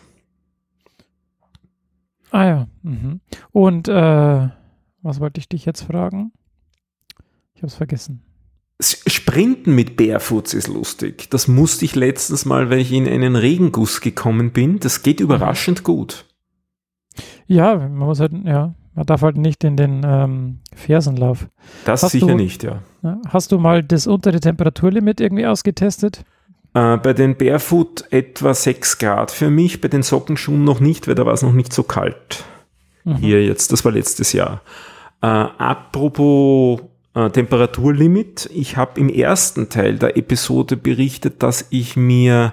Ah 2.30 2.46
ja. 2.46 2.68
Mhm. 2.82 3.20
Und 3.52 3.86
äh, 3.86 4.48
was 5.02 5.20
wollte 5.20 5.38
ich 5.40 5.48
dich 5.48 5.66
jetzt 5.66 5.82
fragen? 5.82 6.32
Ich 7.54 7.62
habe 7.62 7.66
es 7.66 7.74
vergessen. 7.74 8.22
Sprinten 8.80 9.74
mit 9.74 9.96
Barefoots 9.96 10.54
ist 10.54 10.68
lustig. 10.68 11.28
Das 11.30 11.48
musste 11.48 11.84
ich 11.84 11.94
letztens 11.94 12.46
mal, 12.46 12.70
wenn 12.70 12.78
ich 12.78 12.92
in 12.92 13.06
einen 13.06 13.36
Regenguss 13.36 14.00
gekommen 14.00 14.52
bin. 14.52 14.80
Das 14.80 15.02
geht 15.02 15.20
überraschend 15.20 15.84
gut. 15.84 16.24
Ja, 17.46 17.76
man 17.76 17.96
muss 17.96 18.20
halt, 18.20 18.32
ja, 18.44 18.74
Man 18.96 19.06
darf 19.06 19.22
halt 19.22 19.36
nicht 19.36 19.62
in 19.62 19.76
den 19.76 20.02
ähm, 20.04 20.58
Fersenlauf. 20.74 21.46
Das 21.84 22.02
Hast 22.02 22.12
sicher 22.12 22.26
du- 22.28 22.34
nicht, 22.34 22.62
ja. 22.64 22.80
Hast 23.28 23.52
du 23.52 23.58
mal 23.58 23.84
das 23.84 24.08
untere 24.08 24.40
Temperaturlimit 24.40 25.20
irgendwie 25.20 25.46
ausgetestet? 25.46 26.24
Äh, 26.74 26.96
bei 26.96 27.12
den 27.12 27.36
Barefoot 27.36 28.04
etwa 28.10 28.52
6 28.52 28.98
Grad 28.98 29.30
für 29.30 29.48
mich, 29.50 29.80
bei 29.80 29.88
den 29.88 30.02
Sockenschuhen 30.02 30.64
noch 30.64 30.80
nicht, 30.80 31.06
weil 31.06 31.14
da 31.14 31.24
war 31.24 31.34
es 31.34 31.42
noch 31.42 31.52
nicht 31.52 31.72
so 31.72 31.82
kalt. 31.84 32.44
Mhm. 33.04 33.16
Hier 33.16 33.44
jetzt, 33.44 33.70
das 33.70 33.84
war 33.84 33.92
letztes 33.92 34.32
Jahr. 34.32 34.62
Äh, 35.22 35.26
apropos 35.26 36.80
äh, 37.14 37.30
Temperaturlimit, 37.30 38.50
ich 38.52 38.76
habe 38.76 38.98
im 39.00 39.08
ersten 39.08 39.68
Teil 39.68 39.98
der 39.98 40.16
Episode 40.16 40.76
berichtet, 40.76 41.42
dass 41.42 41.66
ich 41.70 41.96
mir 41.96 42.52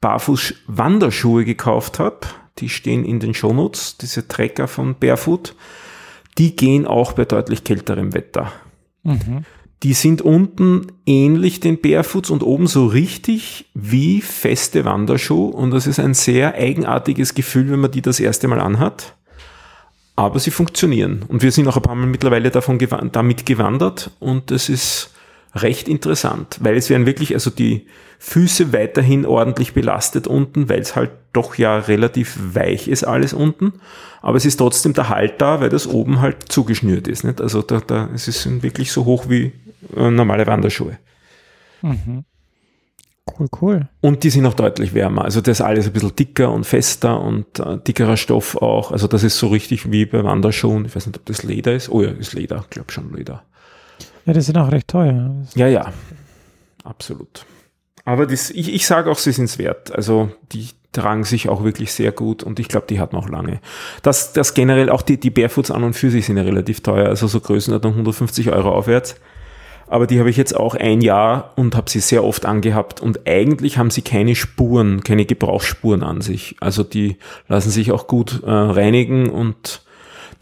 Barfuß 0.00 0.54
Wanderschuhe 0.66 1.44
gekauft 1.44 1.98
habe. 1.98 2.18
Die 2.58 2.68
stehen 2.68 3.04
in 3.04 3.20
den 3.20 3.32
Shownotes, 3.34 3.96
diese 3.96 4.28
Trecker 4.28 4.68
von 4.68 4.96
Barefoot. 4.98 5.54
Die 6.38 6.56
gehen 6.56 6.86
auch 6.86 7.12
bei 7.12 7.24
deutlich 7.24 7.64
kälterem 7.64 8.14
Wetter. 8.14 8.52
Mhm. 9.02 9.44
Die 9.82 9.92
sind 9.92 10.22
unten 10.22 10.86
ähnlich 11.04 11.60
den 11.60 11.80
Barefoots 11.80 12.30
und 12.30 12.42
oben 12.42 12.66
so 12.66 12.86
richtig 12.86 13.66
wie 13.74 14.22
feste 14.22 14.84
Wanderschuhe. 14.84 15.52
Und 15.52 15.72
das 15.72 15.86
ist 15.86 16.00
ein 16.00 16.14
sehr 16.14 16.54
eigenartiges 16.54 17.34
Gefühl, 17.34 17.70
wenn 17.70 17.80
man 17.80 17.90
die 17.90 18.02
das 18.02 18.18
erste 18.18 18.48
Mal 18.48 18.60
anhat. 18.60 19.14
Aber 20.16 20.38
sie 20.38 20.50
funktionieren. 20.50 21.24
Und 21.28 21.42
wir 21.42 21.52
sind 21.52 21.68
auch 21.68 21.76
ein 21.76 21.82
paar 21.82 21.96
Mal 21.96 22.06
mittlerweile 22.06 22.50
davon 22.50 22.78
gewa- 22.78 23.08
damit 23.10 23.44
gewandert. 23.44 24.10
Und 24.20 24.50
das 24.50 24.68
ist 24.68 25.12
recht 25.54 25.86
interessant, 25.88 26.58
weil 26.60 26.76
es 26.76 26.88
werden 26.88 27.06
wirklich 27.06 27.34
also 27.34 27.50
die 27.50 27.86
Füße 28.26 28.72
weiterhin 28.72 29.26
ordentlich 29.26 29.74
belastet 29.74 30.26
unten, 30.26 30.70
weil 30.70 30.80
es 30.80 30.96
halt 30.96 31.10
doch 31.34 31.56
ja 31.56 31.76
relativ 31.76 32.38
weich 32.54 32.88
ist 32.88 33.04
alles 33.04 33.34
unten. 33.34 33.74
Aber 34.22 34.38
es 34.38 34.46
ist 34.46 34.56
trotzdem 34.56 34.94
der 34.94 35.10
Halt 35.10 35.42
da, 35.42 35.60
weil 35.60 35.68
das 35.68 35.86
oben 35.86 36.22
halt 36.22 36.50
zugeschnürt 36.50 37.06
ist. 37.06 37.24
Nicht? 37.24 37.42
Also 37.42 37.60
da, 37.60 37.80
da, 37.80 38.08
es 38.14 38.26
ist 38.26 38.62
wirklich 38.62 38.92
so 38.92 39.04
hoch 39.04 39.28
wie 39.28 39.52
äh, 39.94 40.10
normale 40.10 40.46
Wanderschuhe. 40.46 40.96
Mhm. 41.82 42.24
Cool, 43.38 43.48
cool. 43.60 43.88
Und 44.00 44.24
die 44.24 44.30
sind 44.30 44.46
auch 44.46 44.54
deutlich 44.54 44.94
wärmer. 44.94 45.26
Also 45.26 45.42
das 45.42 45.60
ist 45.60 45.66
alles 45.66 45.86
ein 45.86 45.92
bisschen 45.92 46.16
dicker 46.16 46.50
und 46.50 46.64
fester 46.64 47.20
und 47.20 47.58
äh, 47.58 47.76
dickerer 47.76 48.16
Stoff 48.16 48.56
auch. 48.56 48.90
Also 48.90 49.06
das 49.06 49.22
ist 49.22 49.38
so 49.38 49.48
richtig 49.48 49.92
wie 49.92 50.06
bei 50.06 50.24
Wanderschuhen. 50.24 50.86
Ich 50.86 50.96
weiß 50.96 51.06
nicht, 51.06 51.18
ob 51.18 51.26
das 51.26 51.42
Leder 51.42 51.74
ist. 51.74 51.90
Oh 51.90 52.00
ja, 52.00 52.08
ist 52.08 52.32
Leder. 52.32 52.60
Ich 52.62 52.70
glaube 52.70 52.90
schon 52.90 53.12
Leder. 53.14 53.42
Ja, 54.24 54.32
die 54.32 54.40
sind 54.40 54.56
auch 54.56 54.72
recht 54.72 54.88
teuer. 54.88 55.30
Ja, 55.54 55.68
ja. 55.68 55.92
Absolut. 56.84 57.44
Aber 58.04 58.26
das, 58.26 58.50
ich, 58.50 58.72
ich 58.72 58.86
sage 58.86 59.10
auch, 59.10 59.18
sie 59.18 59.32
sind 59.32 59.46
es 59.46 59.58
wert. 59.58 59.92
Also 59.92 60.30
die 60.52 60.68
tragen 60.92 61.24
sich 61.24 61.48
auch 61.48 61.64
wirklich 61.64 61.92
sehr 61.92 62.12
gut 62.12 62.42
und 62.42 62.60
ich 62.60 62.68
glaube, 62.68 62.86
die 62.88 63.00
hat 63.00 63.12
noch 63.12 63.28
lange. 63.28 63.60
Das, 64.02 64.32
das 64.32 64.54
generell, 64.54 64.90
auch 64.90 65.02
die, 65.02 65.18
die 65.18 65.30
Barefoots 65.30 65.70
an 65.70 65.84
und 65.84 65.94
für 65.94 66.10
sich 66.10 66.26
sind 66.26 66.36
ja 66.36 66.44
relativ 66.44 66.82
teuer, 66.82 67.08
also 67.08 67.26
so 67.26 67.40
Größenordnung 67.40 67.92
150 67.92 68.50
Euro 68.50 68.70
aufwärts. 68.70 69.16
Aber 69.86 70.06
die 70.06 70.18
habe 70.18 70.30
ich 70.30 70.36
jetzt 70.36 70.56
auch 70.56 70.74
ein 70.74 71.02
Jahr 71.02 71.52
und 71.56 71.76
habe 71.76 71.90
sie 71.90 72.00
sehr 72.00 72.24
oft 72.24 72.46
angehabt 72.46 73.00
und 73.00 73.26
eigentlich 73.26 73.76
haben 73.76 73.90
sie 73.90 74.02
keine 74.02 74.34
Spuren, 74.34 75.04
keine 75.04 75.26
Gebrauchsspuren 75.26 76.02
an 76.02 76.20
sich. 76.20 76.56
Also 76.60 76.84
die 76.84 77.18
lassen 77.48 77.70
sich 77.70 77.92
auch 77.92 78.06
gut 78.06 78.42
äh, 78.44 78.50
reinigen 78.50 79.28
und 79.28 79.82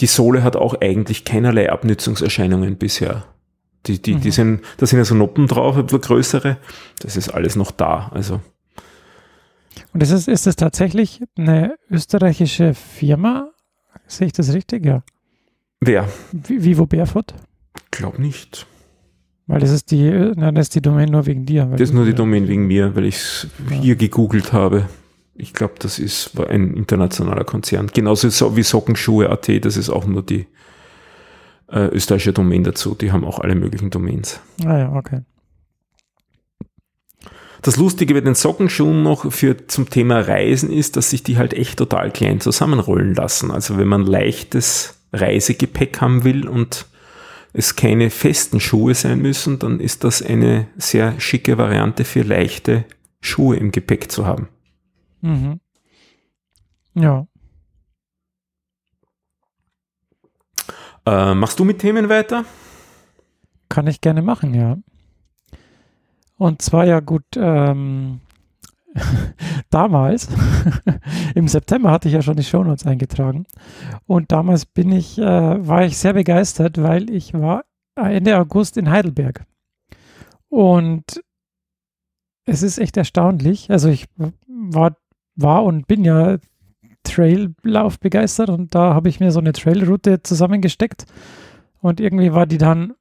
die 0.00 0.06
Sohle 0.06 0.42
hat 0.42 0.56
auch 0.56 0.80
eigentlich 0.80 1.24
keinerlei 1.24 1.70
Abnützungserscheinungen 1.70 2.76
bisher. 2.76 3.24
Die, 3.86 4.00
die, 4.00 4.14
die 4.16 4.28
Mhm. 4.28 4.32
sind, 4.32 4.60
da 4.76 4.86
sind 4.86 4.98
ja 4.98 5.04
so 5.04 5.14
Noppen 5.14 5.46
drauf, 5.48 5.74
bisschen 5.82 6.00
größere. 6.00 6.56
Das 7.00 7.16
ist 7.16 7.30
alles 7.30 7.56
noch 7.56 7.70
da. 7.72 8.10
Also 8.14 8.40
Und 9.92 10.02
ist 10.02 10.10
es, 10.10 10.28
ist 10.28 10.46
es 10.46 10.56
tatsächlich 10.56 11.22
eine 11.36 11.74
österreichische 11.90 12.74
Firma? 12.74 13.50
Sehe 14.06 14.26
ich 14.28 14.32
das 14.32 14.52
richtig? 14.52 14.84
Ja. 14.86 15.02
wer? 15.80 16.08
Vi- 16.32 16.62
Vivo 16.62 16.86
Barefoot? 16.86 17.34
Glaub 17.90 18.18
nicht. 18.18 18.66
Weil 19.48 19.58
das 19.60 19.70
ist 19.70 19.90
die, 19.90 20.08
nein, 20.36 20.54
das 20.54 20.66
ist 20.66 20.74
die 20.76 20.80
Domain 20.82 21.08
nur 21.10 21.26
wegen 21.26 21.44
dir. 21.44 21.64
Das 21.66 21.80
ist 21.80 21.92
nur 21.92 22.04
die 22.04 22.14
Domain 22.14 22.46
wegen 22.48 22.66
mir, 22.68 22.94
weil 22.94 23.04
ich 23.06 23.16
es 23.16 23.46
Ja. 23.68 23.76
hier 23.76 23.96
gegoogelt 23.96 24.52
habe. 24.52 24.88
Ich 25.34 25.52
glaube, 25.54 25.74
das 25.80 25.98
ist 25.98 26.38
ein 26.38 26.74
internationaler 26.74 27.44
Konzern. 27.44 27.88
Genauso 27.92 28.28
so 28.28 28.56
wie 28.56 28.62
Sockenschuhe.at, 28.62 29.64
das 29.64 29.76
ist 29.76 29.90
auch 29.90 30.06
nur 30.06 30.22
die 30.22 30.46
äh, 31.72 31.86
österreichische 31.86 32.32
Domain 32.32 32.64
dazu. 32.64 32.94
Die 32.94 33.12
haben 33.12 33.24
auch 33.24 33.38
alle 33.38 33.54
möglichen 33.54 33.90
Domains. 33.90 34.40
Ah 34.64 34.78
ja, 34.78 34.92
okay. 34.92 35.22
Das 37.62 37.76
Lustige 37.76 38.14
bei 38.14 38.20
den 38.20 38.34
Sockenschuhen 38.34 39.04
noch 39.04 39.30
für 39.32 39.68
zum 39.68 39.88
Thema 39.88 40.20
Reisen 40.20 40.70
ist, 40.70 40.96
dass 40.96 41.10
sich 41.10 41.22
die 41.22 41.38
halt 41.38 41.54
echt 41.54 41.78
total 41.78 42.10
klein 42.10 42.40
zusammenrollen 42.40 43.14
lassen. 43.14 43.52
Also 43.52 43.78
wenn 43.78 43.86
man 43.86 44.04
leichtes 44.04 44.98
Reisegepäck 45.12 46.00
haben 46.00 46.24
will 46.24 46.48
und 46.48 46.86
es 47.52 47.76
keine 47.76 48.10
festen 48.10 48.58
Schuhe 48.58 48.94
sein 48.94 49.20
müssen, 49.20 49.58
dann 49.60 49.78
ist 49.78 50.04
das 50.04 50.22
eine 50.22 50.66
sehr 50.76 51.20
schicke 51.20 51.58
Variante 51.58 52.04
für 52.04 52.22
leichte 52.22 52.84
Schuhe 53.20 53.56
im 53.56 53.70
Gepäck 53.70 54.10
zu 54.10 54.26
haben. 54.26 54.48
Mhm. 55.20 55.60
Ja. 56.94 57.26
Äh, 61.06 61.34
machst 61.34 61.58
du 61.58 61.64
mit 61.64 61.80
Themen 61.80 62.08
weiter? 62.08 62.44
Kann 63.68 63.86
ich 63.86 64.00
gerne 64.00 64.22
machen, 64.22 64.54
ja. 64.54 64.78
Und 66.36 66.62
zwar 66.62 66.84
ja 66.86 67.00
gut, 67.00 67.24
ähm, 67.36 68.20
damals, 69.70 70.28
im 71.34 71.48
September 71.48 71.90
hatte 71.90 72.08
ich 72.08 72.14
ja 72.14 72.22
schon 72.22 72.36
die 72.36 72.44
Shownotes 72.44 72.86
eingetragen. 72.86 73.46
Und 74.06 74.32
damals 74.32 74.66
bin 74.66 74.92
ich, 74.92 75.18
äh, 75.18 75.66
war 75.66 75.84
ich 75.84 75.98
sehr 75.98 76.12
begeistert, 76.12 76.82
weil 76.82 77.10
ich 77.10 77.32
war 77.34 77.64
Ende 77.96 78.38
August 78.38 78.76
in 78.76 78.90
Heidelberg. 78.90 79.44
Und 80.48 81.22
es 82.44 82.62
ist 82.62 82.78
echt 82.78 82.96
erstaunlich. 82.96 83.70
Also 83.70 83.88
ich 83.88 84.06
war, 84.16 84.96
war 85.36 85.64
und 85.64 85.86
bin 85.86 86.04
ja 86.04 86.38
Traillauf 87.04 87.98
begeistert 87.98 88.48
und 88.48 88.74
da 88.74 88.94
habe 88.94 89.08
ich 89.08 89.20
mir 89.20 89.30
so 89.32 89.40
eine 89.40 89.52
Trailroute 89.52 90.22
zusammengesteckt. 90.22 91.06
Und 91.80 92.00
irgendwie 92.00 92.32
war 92.32 92.46
die 92.46 92.58
dann 92.58 92.94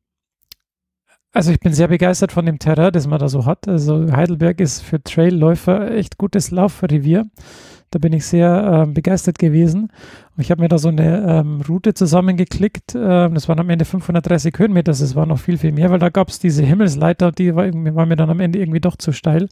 also 1.34 1.52
ich 1.52 1.60
bin 1.60 1.74
sehr 1.74 1.88
begeistert 1.88 2.32
von 2.34 2.46
dem 2.46 2.60
Terrain, 2.60 2.92
das 2.92 3.08
man 3.08 3.20
da 3.20 3.30
so 3.30 3.46
hat. 3.46 3.68
Also 3.68 4.12
Heidelberg 4.12 4.60
ist 4.60 4.82
für 4.82 5.02
Trailläufer 5.02 5.92
echt 5.92 6.18
gutes 6.18 6.52
Laufrevier. 6.52 7.26
Da 7.90 8.00
bin 8.00 8.14
ich 8.14 8.26
sehr 8.26 8.86
ähm, 8.86 8.94
begeistert 8.94 9.38
gewesen. 9.38 9.84
Und 10.36 10.42
ich 10.42 10.52
habe 10.52 10.62
mir 10.62 10.70
da 10.70 10.78
so 10.78 10.90
eine 10.90 11.26
ähm, 11.28 11.62
Route 11.68 11.94
zusammengeklickt. 11.94 12.96
Ähm, 12.96 13.34
das 13.34 13.48
waren 13.50 13.60
am 13.60 13.70
Ende 13.70 13.86
530 13.86 14.54
Höhenmeter. 14.58 14.92
Das 14.92 15.16
war 15.16 15.26
noch 15.26 15.40
viel, 15.40 15.58
viel 15.58 15.72
mehr, 15.72 15.90
weil 15.90 16.00
da 16.00 16.10
gab 16.10 16.30
es 16.30 16.40
diese 16.40 16.64
Himmelsleiter, 16.64 17.32
die 17.32 17.56
war, 17.56 17.66
war 17.66 18.06
mir 18.06 18.16
dann 18.16 18.30
am 18.30 18.40
Ende 18.40 18.60
irgendwie 18.60 18.80
doch 18.80 18.96
zu 18.96 19.12
steil, 19.12 19.48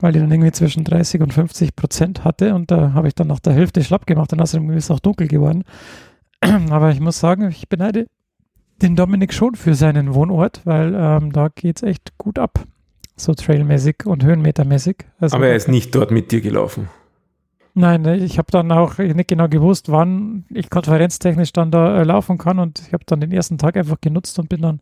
weil 0.00 0.12
die 0.12 0.20
dann 0.20 0.30
irgendwie 0.30 0.52
zwischen 0.52 0.84
30 0.84 1.20
und 1.20 1.32
50 1.32 1.76
Prozent 1.76 2.24
hatte. 2.24 2.54
Und 2.54 2.70
da 2.70 2.92
habe 2.92 3.08
ich 3.08 3.14
dann 3.14 3.28
nach 3.28 3.40
der 3.40 3.52
Hälfte 3.52 3.82
schlapp 3.82 4.06
gemacht 4.06 4.32
und 4.32 4.40
außerdem 4.40 4.70
ist 4.70 4.84
es 4.84 4.90
auch 4.90 5.00
dunkel 5.00 5.28
geworden. 5.28 5.64
Aber 6.70 6.90
ich 6.90 7.00
muss 7.00 7.18
sagen, 7.18 7.48
ich 7.48 7.68
beneide 7.68 8.06
den 8.82 8.96
Dominik 8.96 9.32
schon 9.32 9.54
für 9.54 9.74
seinen 9.74 10.14
Wohnort, 10.14 10.62
weil 10.64 10.94
ähm, 10.94 11.32
da 11.32 11.48
geht 11.48 11.78
es 11.78 11.82
echt 11.82 12.16
gut 12.16 12.38
ab. 12.38 12.64
So 13.16 13.34
trailmäßig 13.34 14.06
und 14.06 14.24
höhenmetermäßig. 14.24 14.98
Also, 15.18 15.36
Aber 15.36 15.48
er 15.48 15.56
ist 15.56 15.68
nicht 15.68 15.94
dort 15.94 16.12
mit 16.12 16.30
dir 16.30 16.40
gelaufen. 16.40 16.88
Nein, 17.74 18.02
ne, 18.02 18.16
ich 18.16 18.38
habe 18.38 18.50
dann 18.50 18.72
auch 18.72 18.98
nicht 18.98 19.28
genau 19.28 19.48
gewusst, 19.48 19.90
wann 19.90 20.44
ich 20.50 20.70
konferenztechnisch 20.70 21.52
dann 21.52 21.70
da 21.70 22.00
äh, 22.00 22.04
laufen 22.04 22.38
kann 22.38 22.58
und 22.58 22.80
ich 22.80 22.92
habe 22.92 23.04
dann 23.06 23.20
den 23.20 23.30
ersten 23.30 23.58
Tag 23.58 23.76
einfach 23.76 24.00
genutzt 24.00 24.38
und 24.38 24.48
bin 24.48 24.62
dann 24.62 24.80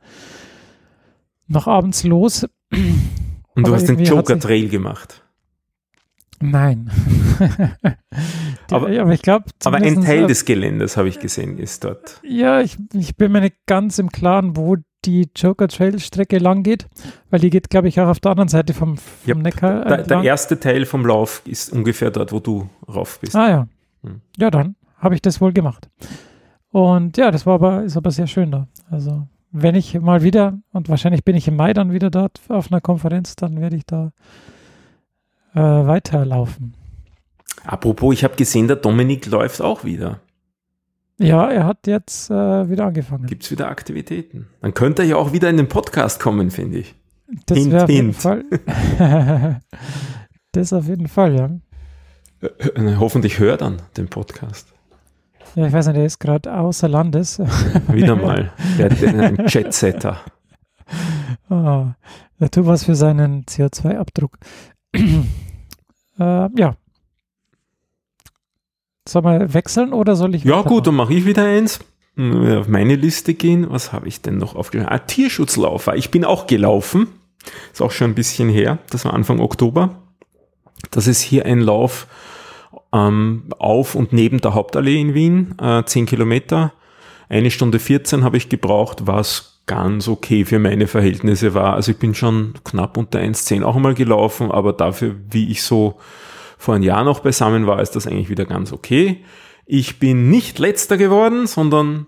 noch 1.47 1.67
abends 1.67 2.05
los. 2.05 2.47
Und 3.57 3.67
du 3.67 3.75
hast 3.75 3.85
den 3.89 3.97
irgendwie 3.99 4.11
hat 4.11 4.17
Joker 4.17 4.35
sich- 4.35 4.43
Trail 4.45 4.69
gemacht. 4.69 5.23
Nein. 6.41 6.91
Die- 8.71 8.75
Aber- 8.75 8.89
aber 9.01 9.13
ich 9.13 9.23
glaube, 9.23 9.47
Aber 9.65 9.77
ein 9.79 10.03
Teil 10.03 10.27
des 10.27 10.45
Geländes, 10.45 10.97
habe 10.97 11.09
ich 11.09 11.19
gesehen, 11.19 11.59
ist 11.59 11.83
dort. 11.85 12.21
Ja, 12.23 12.61
ich, 12.61 12.77
ich 12.93 13.17
bin 13.17 13.33
mir 13.33 13.41
nicht 13.41 13.57
ganz 13.67 13.99
im 13.99 14.11
Klaren, 14.11 14.57
wo 14.57 14.77
die 15.05 15.29
Joker 15.37 15.69
Trail 15.69 15.99
Strecke 16.01 16.39
lang 16.39 16.63
geht, 16.63 16.87
weil 17.31 17.41
die 17.41 17.49
geht, 17.51 17.71
glaube 17.71 17.89
ich, 17.89 18.01
auch 18.01 18.09
auf 18.09 18.21
der 18.21 18.33
anderen 18.33 18.49
Seite 18.49 18.75
vom, 18.75 18.97
vom 18.99 19.07
Yep. 19.29 19.39
Neckar. 19.39 19.71
Der, 19.77 19.85
der 19.85 19.99
entlang. 20.01 20.25
erste 20.25 20.59
Teil 20.61 20.85
vom 20.85 21.07
Lauf 21.07 21.43
ist 21.47 21.73
ungefähr 21.73 22.11
dort, 22.11 22.33
wo 22.33 22.41
du 22.41 22.69
rauf 22.93 23.19
bist. 23.21 23.37
Ah 23.37 23.49
ja. 23.49 23.69
Hm. 24.03 24.21
Ja, 24.37 24.51
dann 24.51 24.75
habe 24.99 25.15
ich 25.15 25.23
das 25.23 25.41
wohl 25.41 25.53
gemacht. 25.53 25.89
Und 26.71 27.17
ja, 27.17 27.31
das 27.31 27.47
war 27.47 27.55
aber, 27.55 27.85
ist 27.85 27.97
aber 27.97 28.11
sehr 28.11 28.27
schön 28.27 28.51
da. 28.51 28.67
Also, 28.91 29.27
wenn 29.59 29.75
ich 29.75 29.99
mal 30.01 30.23
wieder, 30.23 30.59
und 30.73 30.89
wahrscheinlich 30.89 31.25
bin 31.25 31.35
ich 31.35 31.49
im 31.49 31.57
Mai 31.57 31.73
dann 31.73 31.93
wieder 31.93 32.11
dort 32.11 32.41
auf 32.49 32.71
einer 32.71 32.81
Konferenz, 32.81 33.37
dann 33.37 33.61
werde 33.61 33.77
ich 33.77 33.87
da 33.87 34.13
äh, 35.55 35.61
weiterlaufen. 35.61 36.75
Apropos, 37.65 38.15
ich 38.15 38.25
habe 38.25 38.37
gesehen, 38.37 38.69
der 38.69 38.77
Dominik 38.77 39.27
läuft 39.27 39.63
auch 39.63 39.85
wieder. 39.85 40.21
Ja, 41.19 41.51
er 41.51 41.65
hat 41.65 41.87
jetzt 41.87 42.31
äh, 42.31 42.69
wieder 42.69 42.85
angefangen. 42.85 43.27
Gibt 43.27 43.45
es 43.45 43.51
wieder 43.51 43.69
Aktivitäten? 43.69 44.49
Dann 44.61 44.75
könnte 44.75 45.03
er 45.03 45.09
ja 45.09 45.17
auch 45.17 45.33
wieder 45.33 45.49
in 45.49 45.57
den 45.57 45.69
Podcast 45.69 46.21
kommen, 46.21 46.51
finde 46.51 46.79
ich. 46.79 46.95
Das 47.47 47.57
Hint, 47.57 47.75
auf 47.75 47.89
jeden 47.89 48.13
hint. 48.13 48.17
Fall. 48.17 48.45
das 50.53 50.73
auf 50.75 50.87
jeden 50.87 51.09
Fall, 51.09 51.35
ja. 51.35 51.51
Äh, 52.43 52.97
Hoffentlich 52.97 53.39
hört 53.39 53.63
dann 53.63 53.81
den 53.97 54.09
Podcast. 54.09 54.76
Ja, 55.57 55.67
ich 55.67 55.73
weiß 55.73 55.87
nicht, 55.87 55.97
der 55.97 56.05
ist 56.05 56.19
gerade 56.19 56.55
außer 56.55 56.87
Landes. 56.87 57.39
Wieder 57.89 58.15
mal. 58.15 58.53
Der, 58.79 58.91
der 58.91 59.19
ein 59.19 59.37
Jetsetter. 59.47 60.21
oh, 61.49 61.87
der 62.39 62.51
tut 62.51 62.67
was 62.67 62.85
für 62.85 62.95
seinen 62.95 63.45
CO2-Abdruck. 63.47 64.37
äh, 64.95 65.01
ja. 66.19 66.75
Soll 69.09 69.23
man 69.23 69.55
wechseln 69.55 69.95
oder 69.95 70.15
soll 70.15 70.35
ich? 70.35 70.45
Ja, 70.45 70.61
gut, 70.61 70.87
dann 70.87 70.95
mache 70.95 71.15
ich 71.15 71.25
wieder 71.25 71.45
eins. 71.45 71.81
Auf 72.19 72.69
meine 72.69 72.97
Liste 72.97 73.33
gehen. 73.33 73.67
Was 73.71 73.95
habe 73.95 74.09
ich 74.09 74.21
denn 74.21 74.37
noch 74.37 74.57
aufgeschrieben? 74.57 74.93
Ah, 74.93 74.99
Tierschutzlaufer. 74.99 75.97
Ich 75.97 76.11
bin 76.11 76.27
auch 76.27 76.47
gelaufen. 76.47 77.09
Ist 77.73 77.81
auch 77.81 77.93
schon 77.93 78.11
ein 78.11 78.15
bisschen 78.15 78.51
her. 78.51 78.79
Das 78.91 79.07
war 79.07 79.15
Anfang 79.15 79.41
Oktober. 79.41 80.03
Das 80.91 81.07
ist 81.07 81.23
hier 81.23 81.47
ein 81.47 81.61
Lauf 81.61 82.09
ähm, 82.97 83.45
auf 83.59 83.95
und 83.95 84.13
neben 84.13 84.41
der 84.41 84.55
Hauptallee 84.55 85.01
in 85.01 85.15
Wien. 85.15 85.55
Äh, 85.61 85.85
10 85.85 86.07
Kilometer. 86.07 86.73
Eine 87.29 87.51
Stunde 87.51 87.79
14 87.79 88.25
habe 88.25 88.37
ich 88.37 88.49
gebraucht, 88.49 89.07
was 89.07 89.61
ganz 89.67 90.07
okay 90.09 90.45
für 90.45 90.59
meine 90.59 90.87
Verhältnisse 90.87 91.55
war. 91.55 91.75
Also 91.75 91.93
ich 91.93 91.99
bin 91.99 92.15
schon 92.15 92.55
knapp 92.65 92.97
unter 92.97 93.19
1,10 93.19 93.65
auch 93.65 93.77
einmal 93.77 93.95
gelaufen, 93.95 94.51
aber 94.51 94.73
dafür, 94.73 95.17
wie 95.29 95.51
ich 95.51 95.63
so 95.63 95.97
vor 96.57 96.75
einem 96.75 96.85
Jahr 96.85 97.05
noch 97.05 97.21
beisammen 97.21 97.67
war, 97.67 97.83
ist 97.83 97.97
das 97.97 98.07
eigentlich 98.07 98.31
wieder 98.31 98.45
ganz 98.45 98.73
okay. 98.73 99.25
Ich 99.67 99.99
bin 99.99 100.31
nicht 100.31 100.61
letzter 100.61 100.97
geworden, 100.97 101.49
sondern 101.49 102.07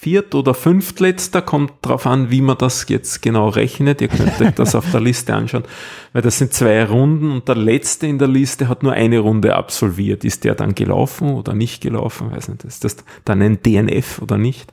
viert- 0.00 0.36
oder 0.36 0.54
fünftletzter, 0.54 1.42
kommt 1.42 1.72
drauf 1.82 2.06
an, 2.06 2.30
wie 2.30 2.40
man 2.40 2.56
das 2.56 2.88
jetzt 2.88 3.20
genau 3.20 3.48
rechnet. 3.48 4.00
Ihr 4.00 4.06
könnt 4.06 4.40
euch 4.40 4.54
das 4.54 4.76
auf 4.76 4.88
der 4.92 5.00
Liste 5.00 5.34
anschauen, 5.34 5.64
weil 6.12 6.22
das 6.22 6.38
sind 6.38 6.52
zwei 6.52 6.84
Runden 6.84 7.32
und 7.32 7.48
der 7.48 7.56
letzte 7.56 8.06
in 8.06 8.18
der 8.18 8.28
Liste 8.28 8.68
hat 8.68 8.84
nur 8.84 8.92
eine 8.92 9.18
Runde 9.18 9.56
absolviert. 9.56 10.24
Ist 10.24 10.44
der 10.44 10.54
dann 10.54 10.76
gelaufen 10.76 11.34
oder 11.34 11.52
nicht 11.52 11.80
gelaufen? 11.80 12.30
Weiß 12.30 12.48
nicht, 12.48 12.62
ist 12.62 12.84
das 12.84 12.98
dann 13.24 13.42
ein 13.42 13.60
DNF 13.60 14.22
oder 14.22 14.38
nicht? 14.38 14.72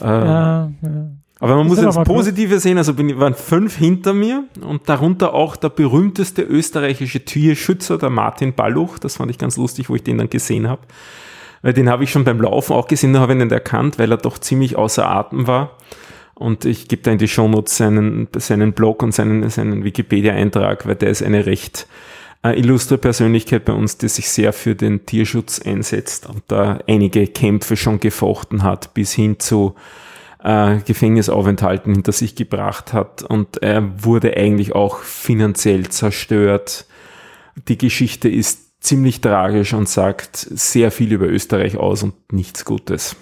Äh, 0.00 0.06
ja, 0.06 0.72
ja. 0.80 1.06
Aber 1.40 1.56
man 1.56 1.68
das 1.68 1.82
muss 1.82 1.94
das 1.94 2.04
Positive 2.06 2.60
sehen, 2.60 2.78
also 2.78 2.94
bin, 2.94 3.18
waren 3.18 3.34
fünf 3.34 3.76
hinter 3.76 4.14
mir 4.14 4.44
und 4.62 4.88
darunter 4.88 5.34
auch 5.34 5.56
der 5.56 5.68
berühmteste 5.68 6.40
österreichische 6.40 7.26
Tierschützer, 7.26 7.98
der 7.98 8.08
Martin 8.08 8.54
Balluch. 8.54 8.98
Das 8.98 9.16
fand 9.16 9.30
ich 9.30 9.36
ganz 9.36 9.58
lustig, 9.58 9.90
wo 9.90 9.96
ich 9.96 10.02
den 10.02 10.16
dann 10.16 10.30
gesehen 10.30 10.66
habe. 10.66 10.80
Weil 11.64 11.72
den 11.72 11.88
habe 11.88 12.04
ich 12.04 12.10
schon 12.10 12.24
beim 12.24 12.42
Laufen 12.42 12.74
auch 12.74 12.88
gesehen, 12.88 13.14
da 13.14 13.20
habe 13.20 13.32
ich 13.32 13.38
ihn 13.38 13.46
nicht 13.46 13.52
erkannt, 13.52 13.98
weil 13.98 14.10
er 14.10 14.18
doch 14.18 14.36
ziemlich 14.36 14.76
außer 14.76 15.08
Atem 15.08 15.46
war. 15.46 15.78
Und 16.34 16.66
ich 16.66 16.88
gebe 16.88 17.00
da 17.00 17.10
in 17.10 17.16
die 17.16 17.26
Shownotes 17.26 17.78
seinen, 17.78 18.28
seinen 18.36 18.74
Blog 18.74 19.02
und 19.02 19.14
seinen, 19.14 19.48
seinen 19.48 19.82
Wikipedia-Eintrag, 19.82 20.86
weil 20.86 20.96
der 20.96 21.08
ist 21.08 21.22
eine 21.22 21.46
recht 21.46 21.86
äh, 22.44 22.60
illustre 22.60 22.98
Persönlichkeit 22.98 23.64
bei 23.64 23.72
uns, 23.72 23.96
die 23.96 24.10
sich 24.10 24.28
sehr 24.28 24.52
für 24.52 24.74
den 24.74 25.06
Tierschutz 25.06 25.58
einsetzt 25.58 26.28
und 26.28 26.42
da 26.48 26.80
einige 26.86 27.26
Kämpfe 27.28 27.78
schon 27.78 27.98
gefochten 27.98 28.62
hat, 28.62 28.92
bis 28.92 29.14
hin 29.14 29.40
zu 29.40 29.74
äh, 30.42 30.80
Gefängnisaufenthalten 30.84 31.94
hinter 31.94 32.12
sich 32.12 32.36
gebracht 32.36 32.92
hat 32.92 33.22
und 33.22 33.62
er 33.62 34.04
wurde 34.04 34.36
eigentlich 34.36 34.74
auch 34.74 34.98
finanziell 34.98 35.88
zerstört. 35.88 36.84
Die 37.68 37.78
Geschichte 37.78 38.28
ist 38.28 38.73
ziemlich 38.84 39.20
tragisch 39.20 39.72
und 39.72 39.88
sagt 39.88 40.36
sehr 40.36 40.90
viel 40.90 41.12
über 41.12 41.26
Österreich 41.26 41.76
aus 41.76 42.02
und 42.02 42.14
nichts 42.32 42.64
Gutes. 42.64 43.16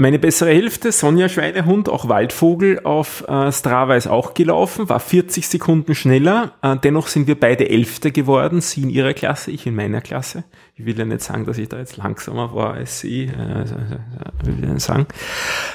Meine 0.00 0.18
bessere 0.18 0.48
Hälfte, 0.48 0.92
Sonja 0.92 1.28
Schweinehund, 1.28 1.90
auch 1.90 2.08
Waldvogel 2.08 2.80
auf 2.84 3.22
äh, 3.28 3.52
Strava 3.52 3.96
ist 3.96 4.06
auch 4.06 4.32
gelaufen, 4.32 4.88
war 4.88 4.98
40 4.98 5.46
Sekunden 5.46 5.94
schneller. 5.94 6.54
Äh, 6.62 6.78
dennoch 6.82 7.06
sind 7.06 7.26
wir 7.26 7.38
beide 7.38 7.68
Elfte 7.68 8.10
geworden, 8.10 8.62
sie 8.62 8.80
in 8.80 8.88
ihrer 8.88 9.12
Klasse, 9.12 9.50
ich 9.50 9.66
in 9.66 9.74
meiner 9.74 10.00
Klasse. 10.00 10.44
Ich 10.74 10.86
will 10.86 10.98
ja 10.98 11.04
nicht 11.04 11.20
sagen, 11.20 11.44
dass 11.44 11.58
ich 11.58 11.68
da 11.68 11.76
jetzt 11.76 11.98
langsamer 11.98 12.54
war 12.54 12.72
als 12.72 13.00
sie, 13.00 13.24
äh, 13.24 13.66
will 14.42 14.64
ich 14.64 14.70
nicht 14.70 14.80
sagen. 14.80 15.04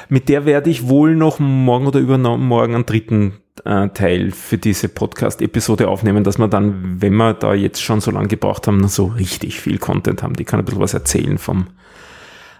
Mit 0.09 0.27
der 0.27 0.45
werde 0.45 0.71
ich 0.71 0.87
wohl 0.87 1.15
noch 1.15 1.37
morgen 1.37 1.85
oder 1.85 1.99
übermorgen 1.99 2.73
einen 2.73 2.87
dritten 2.87 3.33
äh, 3.33 3.44
Teil 3.63 4.31
für 4.31 4.57
diese 4.57 4.89
Podcast-Episode 4.89 5.87
aufnehmen, 5.87 6.23
dass 6.23 6.37
wir 6.37 6.47
dann, 6.47 7.01
wenn 7.01 7.15
wir 7.15 7.33
da 7.33 7.53
jetzt 7.53 7.81
schon 7.81 8.01
so 8.01 8.11
lange 8.11 8.27
gebraucht 8.27 8.67
haben, 8.67 8.87
so 8.87 9.05
richtig 9.05 9.61
viel 9.61 9.77
Content 9.77 10.23
haben. 10.23 10.35
Die 10.35 10.43
kann 10.43 10.59
ein 10.59 10.65
bisschen 10.65 10.81
was 10.81 10.93
erzählen 10.93 11.37
vom 11.37 11.67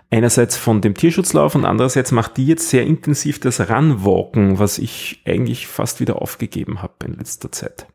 einerseits 0.09 0.55
von 0.55 0.81
dem 0.81 0.93
Tierschutzlauf 0.93 1.55
und 1.55 1.65
andererseits 1.65 2.11
macht 2.11 2.37
die 2.37 2.45
jetzt 2.45 2.69
sehr 2.69 2.85
intensiv 2.85 3.39
das 3.39 3.59
Runwalken, 3.59 4.59
was 4.59 4.77
ich 4.77 5.21
eigentlich 5.25 5.67
fast 5.67 5.99
wieder 5.99 6.21
aufgegeben 6.21 6.81
habe 6.81 6.93
in 7.05 7.15
letzter 7.15 7.51
Zeit. 7.51 7.87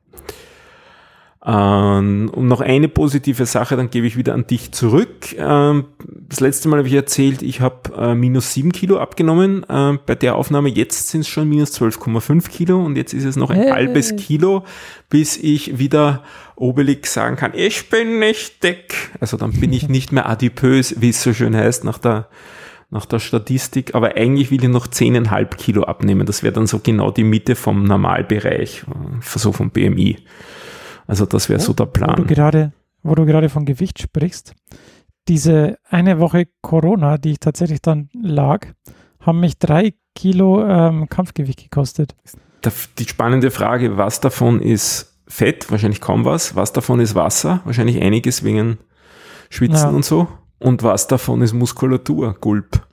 Ähm, 1.44 2.30
und 2.34 2.48
noch 2.48 2.60
eine 2.60 2.88
positive 2.88 3.46
Sache, 3.46 3.74
dann 3.74 3.88
gebe 3.88 4.06
ich 4.06 4.18
wieder 4.18 4.34
an 4.34 4.46
dich 4.46 4.72
zurück. 4.72 5.34
Ähm, 5.38 5.86
das 6.06 6.40
letzte 6.40 6.68
Mal 6.68 6.78
habe 6.78 6.88
ich 6.88 6.94
erzählt, 6.94 7.40
ich 7.40 7.62
habe 7.62 7.94
äh, 7.96 8.14
minus 8.14 8.52
7 8.52 8.72
Kilo 8.72 8.98
abgenommen. 8.98 9.64
Ähm, 9.70 10.00
bei 10.04 10.14
der 10.14 10.36
Aufnahme 10.36 10.68
jetzt 10.68 11.08
sind 11.08 11.22
es 11.22 11.28
schon 11.28 11.48
minus 11.48 11.72
12,5 11.80 12.48
Kilo 12.50 12.84
und 12.84 12.96
jetzt 12.96 13.14
ist 13.14 13.24
es 13.24 13.36
noch 13.36 13.48
ein 13.48 13.56
hey. 13.56 13.70
halbes 13.70 14.16
Kilo, 14.16 14.64
bis 15.08 15.38
ich 15.38 15.78
wieder 15.78 16.24
Obelix 16.56 17.14
sagen 17.14 17.36
kann, 17.36 17.52
ich 17.54 17.88
bin 17.88 18.18
nicht 18.18 18.62
dick. 18.62 19.10
Also 19.18 19.38
dann 19.38 19.52
bin 19.52 19.72
ich 19.72 19.88
nicht 19.88 20.12
mehr 20.12 20.28
adipös, 20.28 21.00
wie 21.00 21.08
es 21.08 21.22
so 21.22 21.32
schön 21.32 21.56
heißt, 21.56 21.84
nach 21.84 21.98
der 21.98 22.28
nach 22.92 23.06
der 23.06 23.20
Statistik, 23.20 23.94
aber 23.94 24.16
eigentlich 24.16 24.50
will 24.50 24.64
ich 24.64 24.68
noch 24.68 24.88
10,5 24.88 25.56
Kilo 25.56 25.84
abnehmen. 25.84 26.26
Das 26.26 26.42
wäre 26.42 26.52
dann 26.52 26.66
so 26.66 26.80
genau 26.80 27.12
die 27.12 27.22
Mitte 27.22 27.54
vom 27.54 27.84
Normalbereich, 27.84 28.82
äh, 28.88 29.38
so 29.38 29.52
vom 29.52 29.70
BMI. 29.70 30.16
Also 31.10 31.26
das 31.26 31.48
wäre 31.48 31.58
so 31.58 31.72
der 31.72 31.86
Plan. 31.86 32.10
Wo 32.10 32.22
du, 32.22 32.24
gerade, 32.24 32.72
wo 33.02 33.16
du 33.16 33.26
gerade 33.26 33.48
von 33.48 33.64
Gewicht 33.64 34.00
sprichst, 34.00 34.54
diese 35.26 35.76
eine 35.88 36.20
Woche 36.20 36.46
Corona, 36.62 37.18
die 37.18 37.32
ich 37.32 37.40
tatsächlich 37.40 37.82
dann 37.82 38.10
lag, 38.14 38.68
haben 39.18 39.40
mich 39.40 39.58
drei 39.58 39.94
Kilo 40.14 40.64
ähm, 40.64 41.08
Kampfgewicht 41.08 41.64
gekostet. 41.64 42.14
Die 42.98 43.08
spannende 43.08 43.50
Frage, 43.50 43.96
was 43.96 44.20
davon 44.20 44.62
ist 44.62 45.20
Fett? 45.26 45.70
Wahrscheinlich 45.70 46.00
kaum 46.00 46.24
was. 46.24 46.54
Was 46.54 46.72
davon 46.72 47.00
ist 47.00 47.16
Wasser? 47.16 47.60
Wahrscheinlich 47.64 48.00
einiges 48.00 48.44
wegen 48.44 48.78
Schwitzen 49.48 49.90
ja. 49.90 49.96
und 49.96 50.04
so. 50.04 50.28
Und 50.60 50.84
was 50.84 51.08
davon 51.08 51.42
ist 51.42 51.54
Muskulatur? 51.54 52.36
Gulp. 52.40 52.86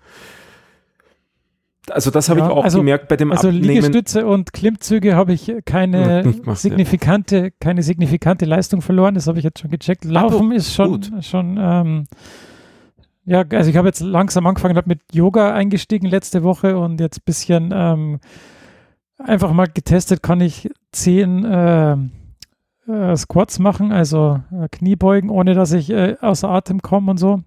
Also 1.92 2.12
das 2.12 2.30
habe 2.30 2.40
ja, 2.40 2.48
ich 2.48 2.52
auch 2.52 2.64
also, 2.64 2.80
gemerkt 2.80 3.08
bei 3.08 3.18
dem 3.18 3.32
also 3.32 3.48
Abnehmen. 3.48 3.68
Liegestütze 3.68 4.26
und 4.28 4.54
Klimmzüge 4.54 5.16
habe 5.16 5.34
ich 5.34 5.54
keine 5.66 6.24
gemacht, 6.42 6.58
signifikante, 6.60 7.38
ja. 7.38 7.50
keine 7.60 7.84
signifikante 7.84 8.46
Leistung 8.46 8.82
verloren. 8.82 9.16
Das 9.16 9.28
habe 9.28 9.38
ich 9.38 9.44
jetzt 9.44 9.60
schon 9.60 9.72
gecheckt. 9.72 10.06
Laufen 10.06 10.52
ist 10.52 10.74
schon, 10.74 11.22
schon 11.22 11.58
ähm, 11.60 12.04
ja, 13.26 13.44
also 13.50 13.70
ich 13.70 13.76
habe 13.76 13.88
jetzt 13.88 14.00
langsam 14.02 14.48
angefangen, 14.48 14.78
habe 14.78 14.88
mit 14.88 15.02
Yoga 15.12 15.54
eingestiegen 15.54 16.08
letzte 16.08 16.44
Woche 16.44 16.78
und 16.78 17.02
jetzt 17.02 17.20
ein 17.20 17.26
bisschen 17.26 17.72
ähm, 17.74 18.20
einfach 19.18 19.52
mal 19.52 19.68
getestet, 19.68 20.24
kann 20.24 20.40
ich 20.40 20.70
zehn 20.92 21.44
äh, 21.44 21.98
äh, 22.88 23.16
Squats 23.18 23.60
machen, 23.60 23.92
also 23.92 24.40
äh, 24.52 24.68
Kniebeugen, 24.72 25.30
ohne 25.30 25.54
dass 25.54 25.74
ich 25.74 25.90
äh, 25.90 26.16
außer 26.22 26.50
Atem 26.50 26.82
komme 26.82 27.12
und 27.12 27.18
so. 27.18 27.42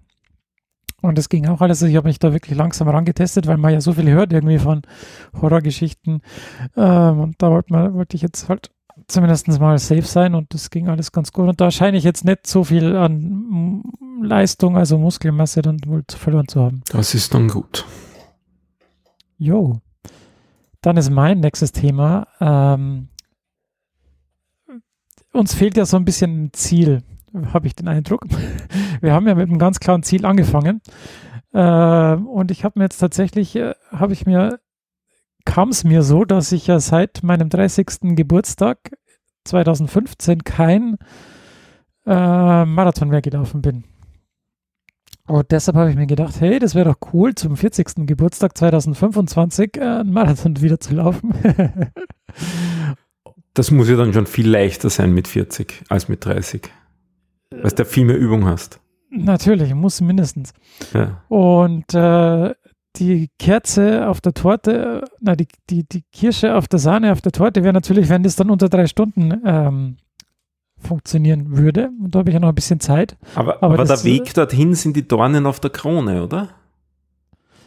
Und 1.01 1.17
das 1.17 1.29
ging 1.29 1.47
auch 1.47 1.61
alles. 1.61 1.81
Ich 1.81 1.95
habe 1.95 2.07
mich 2.07 2.19
da 2.19 2.31
wirklich 2.31 2.57
langsam 2.57 2.87
rangetestet, 2.87 3.47
weil 3.47 3.57
man 3.57 3.73
ja 3.73 3.81
so 3.81 3.93
viel 3.93 4.09
hört 4.09 4.31
irgendwie 4.31 4.59
von 4.59 4.83
Horrorgeschichten. 5.41 6.21
Ähm, 6.77 7.19
und 7.19 7.35
da 7.41 7.49
wollte, 7.49 7.73
man, 7.73 7.93
wollte 7.95 8.15
ich 8.15 8.21
jetzt 8.21 8.49
halt 8.49 8.69
zumindest 9.07 9.47
mal 9.47 9.77
safe 9.79 10.03
sein 10.03 10.35
und 10.35 10.53
das 10.53 10.69
ging 10.69 10.89
alles 10.89 11.11
ganz 11.11 11.31
gut. 11.31 11.47
Und 11.49 11.61
da 11.61 11.71
scheine 11.71 11.97
ich 11.97 12.03
jetzt 12.03 12.23
nicht 12.23 12.45
so 12.47 12.63
viel 12.63 12.95
an 12.95 13.83
Leistung, 14.21 14.77
also 14.77 14.97
Muskelmasse 14.97 15.61
dann 15.61 15.79
wohl 15.85 16.03
verloren 16.07 16.47
zu 16.47 16.61
haben. 16.61 16.83
Das 16.91 17.15
ist 17.15 17.33
dann 17.33 17.47
gut. 17.47 17.85
Jo. 19.37 19.79
Dann 20.81 20.97
ist 20.97 21.09
mein 21.09 21.39
nächstes 21.39 21.71
Thema. 21.71 22.27
Ähm, 22.39 23.09
uns 25.33 25.53
fehlt 25.53 25.77
ja 25.77 25.85
so 25.85 25.97
ein 25.97 26.05
ein 26.07 26.49
Ziel 26.53 27.03
habe 27.53 27.67
ich 27.67 27.75
den 27.75 27.87
Eindruck. 27.87 28.25
Wir 29.01 29.13
haben 29.13 29.27
ja 29.27 29.35
mit 29.35 29.49
einem 29.49 29.59
ganz 29.59 29.79
klaren 29.79 30.03
Ziel 30.03 30.25
angefangen. 30.25 30.81
Äh, 31.53 32.13
und 32.15 32.51
ich 32.51 32.63
habe 32.63 32.79
mir 32.79 32.85
jetzt 32.85 32.99
tatsächlich, 32.99 33.55
äh, 33.55 33.73
habe 33.91 34.13
ich 34.13 34.25
mir, 34.25 34.59
kam 35.45 35.69
es 35.69 35.83
mir 35.83 36.03
so, 36.03 36.23
dass 36.23 36.51
ich 36.51 36.67
ja 36.67 36.79
seit 36.79 37.23
meinem 37.23 37.49
30. 37.49 38.15
Geburtstag 38.15 38.91
2015 39.45 40.43
kein 40.43 40.97
äh, 42.05 42.65
Marathon 42.65 43.09
mehr 43.09 43.21
gelaufen 43.21 43.61
bin. 43.61 43.83
Und 45.27 45.51
deshalb 45.51 45.77
habe 45.77 45.89
ich 45.89 45.95
mir 45.95 46.07
gedacht, 46.07 46.41
hey, 46.41 46.59
das 46.59 46.75
wäre 46.75 46.89
doch 46.89 47.13
cool, 47.13 47.35
zum 47.35 47.55
40. 47.55 48.07
Geburtstag 48.07 48.57
2025 48.57 49.77
äh, 49.77 49.81
einen 49.81 50.11
Marathon 50.11 50.59
wieder 50.61 50.79
zu 50.79 50.95
laufen. 50.95 51.33
das 53.53 53.71
muss 53.71 53.89
ja 53.89 53.95
dann 53.97 54.13
schon 54.13 54.25
viel 54.25 54.49
leichter 54.49 54.89
sein 54.89 55.13
mit 55.13 55.27
40 55.27 55.83
als 55.89 56.07
mit 56.07 56.25
30. 56.25 56.69
Weil 57.51 57.71
du 57.71 57.85
viel 57.85 58.05
mehr 58.05 58.17
Übung 58.17 58.45
hast. 58.45 58.79
Natürlich, 59.09 59.73
muss 59.75 59.99
mindestens. 60.01 60.53
Ja. 60.93 61.21
Und 61.27 61.93
äh, 61.93 62.53
die 62.95 63.29
Kerze 63.39 64.07
auf 64.07 64.21
der 64.21 64.33
Torte, 64.33 65.03
na, 65.19 65.35
die, 65.35 65.47
die, 65.69 65.83
die 65.83 66.03
Kirsche 66.11 66.55
auf 66.55 66.67
der 66.67 66.79
Sahne 66.79 67.11
auf 67.11 67.21
der 67.21 67.31
Torte 67.31 67.63
wäre 67.63 67.73
natürlich, 67.73 68.09
wenn 68.09 68.23
das 68.23 68.35
dann 68.35 68.49
unter 68.49 68.69
drei 68.69 68.87
Stunden 68.87 69.41
ähm, 69.45 69.97
funktionieren 70.77 71.57
würde. 71.57 71.91
Und 72.01 72.15
da 72.15 72.19
habe 72.19 72.29
ich 72.29 72.33
ja 72.33 72.39
noch 72.39 72.49
ein 72.49 72.55
bisschen 72.55 72.79
Zeit. 72.79 73.17
Aber, 73.35 73.61
aber, 73.61 73.73
aber 73.75 73.85
der 73.85 74.03
Weg 74.03 74.33
dorthin 74.33 74.75
sind 74.75 74.95
die 74.95 75.07
Dornen 75.07 75.45
auf 75.45 75.59
der 75.59 75.69
Krone, 75.71 76.23
oder? 76.23 76.49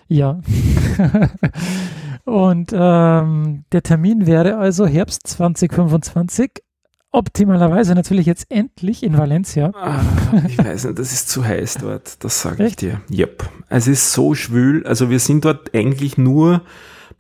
Ja. 0.09 0.41
Und 2.24 2.70
ähm, 2.72 3.64
der 3.72 3.82
Termin 3.82 4.26
wäre 4.26 4.57
also 4.57 4.87
Herbst 4.87 5.26
2025. 5.26 6.63
Optimalerweise 7.14 7.94
natürlich 7.94 8.26
jetzt 8.26 8.46
endlich 8.50 9.04
in 9.04 9.16
Valencia. 9.16 9.70
Ah, 9.72 10.00
ich 10.48 10.58
weiß 10.58 10.86
nicht, 10.86 10.98
das 10.98 11.12
ist 11.12 11.28
zu 11.28 11.44
heiß 11.44 11.78
dort, 11.80 12.24
das 12.24 12.42
sage 12.42 12.66
ich 12.66 12.74
dir. 12.74 13.02
Yep. 13.08 13.48
Es 13.68 13.86
ist 13.86 14.12
so 14.12 14.34
schwül. 14.34 14.84
Also 14.84 15.10
wir 15.10 15.20
sind 15.20 15.44
dort 15.44 15.72
eigentlich 15.76 16.18
nur 16.18 16.62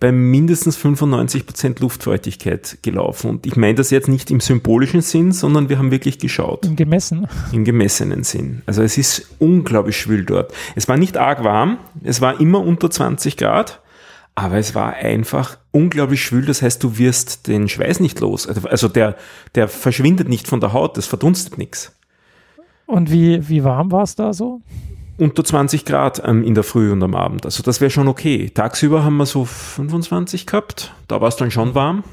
bei 0.00 0.10
mindestens 0.10 0.76
95% 0.76 1.80
Luftfeuchtigkeit 1.80 2.78
gelaufen. 2.82 3.30
Und 3.30 3.46
ich 3.46 3.54
meine 3.54 3.76
das 3.76 3.90
jetzt 3.90 4.08
nicht 4.08 4.32
im 4.32 4.40
symbolischen 4.40 5.00
Sinn, 5.00 5.30
sondern 5.30 5.68
wir 5.68 5.78
haben 5.78 5.92
wirklich 5.92 6.18
geschaut. 6.18 6.66
Im 6.66 6.74
gemessen. 6.74 7.28
Im 7.52 7.62
gemessenen 7.64 8.24
Sinn. 8.24 8.62
Also 8.66 8.82
es 8.82 8.98
ist 8.98 9.28
unglaublich 9.38 9.96
schwül 9.96 10.24
dort. 10.24 10.52
Es 10.74 10.88
war 10.88 10.96
nicht 10.96 11.16
arg 11.16 11.44
warm, 11.44 11.78
es 12.02 12.20
war 12.20 12.40
immer 12.40 12.58
unter 12.58 12.90
20 12.90 13.36
Grad, 13.36 13.80
aber 14.34 14.56
es 14.56 14.74
war 14.74 14.94
einfach 14.94 15.58
unglaublich 15.70 16.24
schwül. 16.24 16.46
Das 16.46 16.62
heißt, 16.62 16.82
du 16.82 16.98
wirst 16.98 17.46
den 17.46 17.68
Schweiß 17.68 18.00
nicht 18.00 18.20
los. 18.20 18.46
Also, 18.46 18.88
der, 18.88 19.16
der 19.54 19.68
verschwindet 19.68 20.28
nicht 20.28 20.48
von 20.48 20.60
der 20.60 20.72
Haut, 20.72 20.96
das 20.96 21.06
verdunstet 21.06 21.58
nichts. 21.58 21.96
Und 22.86 23.10
wie, 23.10 23.48
wie 23.48 23.64
warm 23.64 23.92
war 23.92 24.02
es 24.02 24.14
da 24.14 24.32
so? 24.32 24.60
unter 25.16 25.44
20 25.44 25.84
Grad 25.84 26.22
ähm, 26.24 26.42
in 26.44 26.54
der 26.54 26.64
Früh 26.64 26.90
und 26.90 27.02
am 27.02 27.14
Abend. 27.14 27.44
Also 27.44 27.62
das 27.62 27.80
wäre 27.80 27.90
schon 27.90 28.08
okay. 28.08 28.50
Tagsüber 28.50 29.04
haben 29.04 29.16
wir 29.16 29.26
so 29.26 29.44
25 29.44 30.46
gehabt. 30.46 30.92
Da 31.08 31.20
war 31.20 31.28
es 31.28 31.36
dann 31.36 31.50
schon 31.50 31.74
warm. 31.74 32.04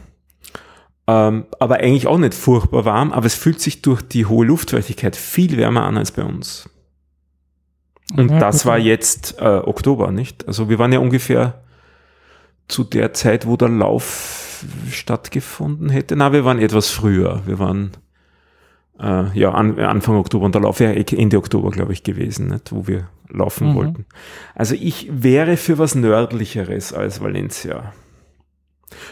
Ähm, 1.07 1.45
aber 1.59 1.77
eigentlich 1.77 2.07
auch 2.07 2.19
nicht 2.19 2.33
furchtbar 2.33 2.85
warm, 2.85 3.11
aber 3.11 3.25
es 3.25 3.35
fühlt 3.35 3.59
sich 3.59 3.81
durch 3.81 4.01
die 4.01 4.25
hohe 4.25 4.45
Luftfeuchtigkeit 4.45 5.15
viel 5.15 5.57
wärmer 5.57 5.83
an 5.83 5.97
als 5.97 6.11
bei 6.11 6.23
uns. 6.23 6.69
Und 8.15 8.29
ja, 8.29 8.39
das 8.39 8.65
war 8.65 8.77
jetzt 8.77 9.39
äh, 9.39 9.45
Oktober, 9.45 10.11
nicht? 10.11 10.47
Also 10.47 10.69
wir 10.69 10.77
waren 10.77 10.91
ja 10.91 10.99
ungefähr 10.99 11.63
zu 12.71 12.83
der 12.83 13.13
Zeit, 13.13 13.45
wo 13.45 13.57
der 13.57 13.69
Lauf 13.69 14.65
stattgefunden 14.89 15.89
hätte. 15.89 16.15
Na, 16.15 16.33
wir 16.33 16.45
waren 16.45 16.59
etwas 16.59 16.89
früher. 16.89 17.41
Wir 17.45 17.59
waren 17.59 17.91
äh, 18.99 19.37
ja, 19.37 19.51
an, 19.51 19.79
Anfang 19.79 20.15
Oktober 20.15 20.45
und 20.45 20.55
der 20.55 20.61
Lauf 20.61 20.79
wäre 20.79 20.95
Ende 20.95 21.37
Oktober, 21.37 21.71
glaube 21.71 21.93
ich, 21.93 22.03
gewesen, 22.03 22.47
nicht, 22.49 22.71
wo 22.71 22.87
wir 22.87 23.09
laufen 23.29 23.69
mhm. 23.69 23.75
wollten. 23.75 24.05
Also 24.55 24.75
ich 24.75 25.09
wäre 25.11 25.57
für 25.57 25.77
was 25.77 25.95
Nördlicheres 25.95 26.93
als 26.93 27.21
Valencia. 27.21 27.93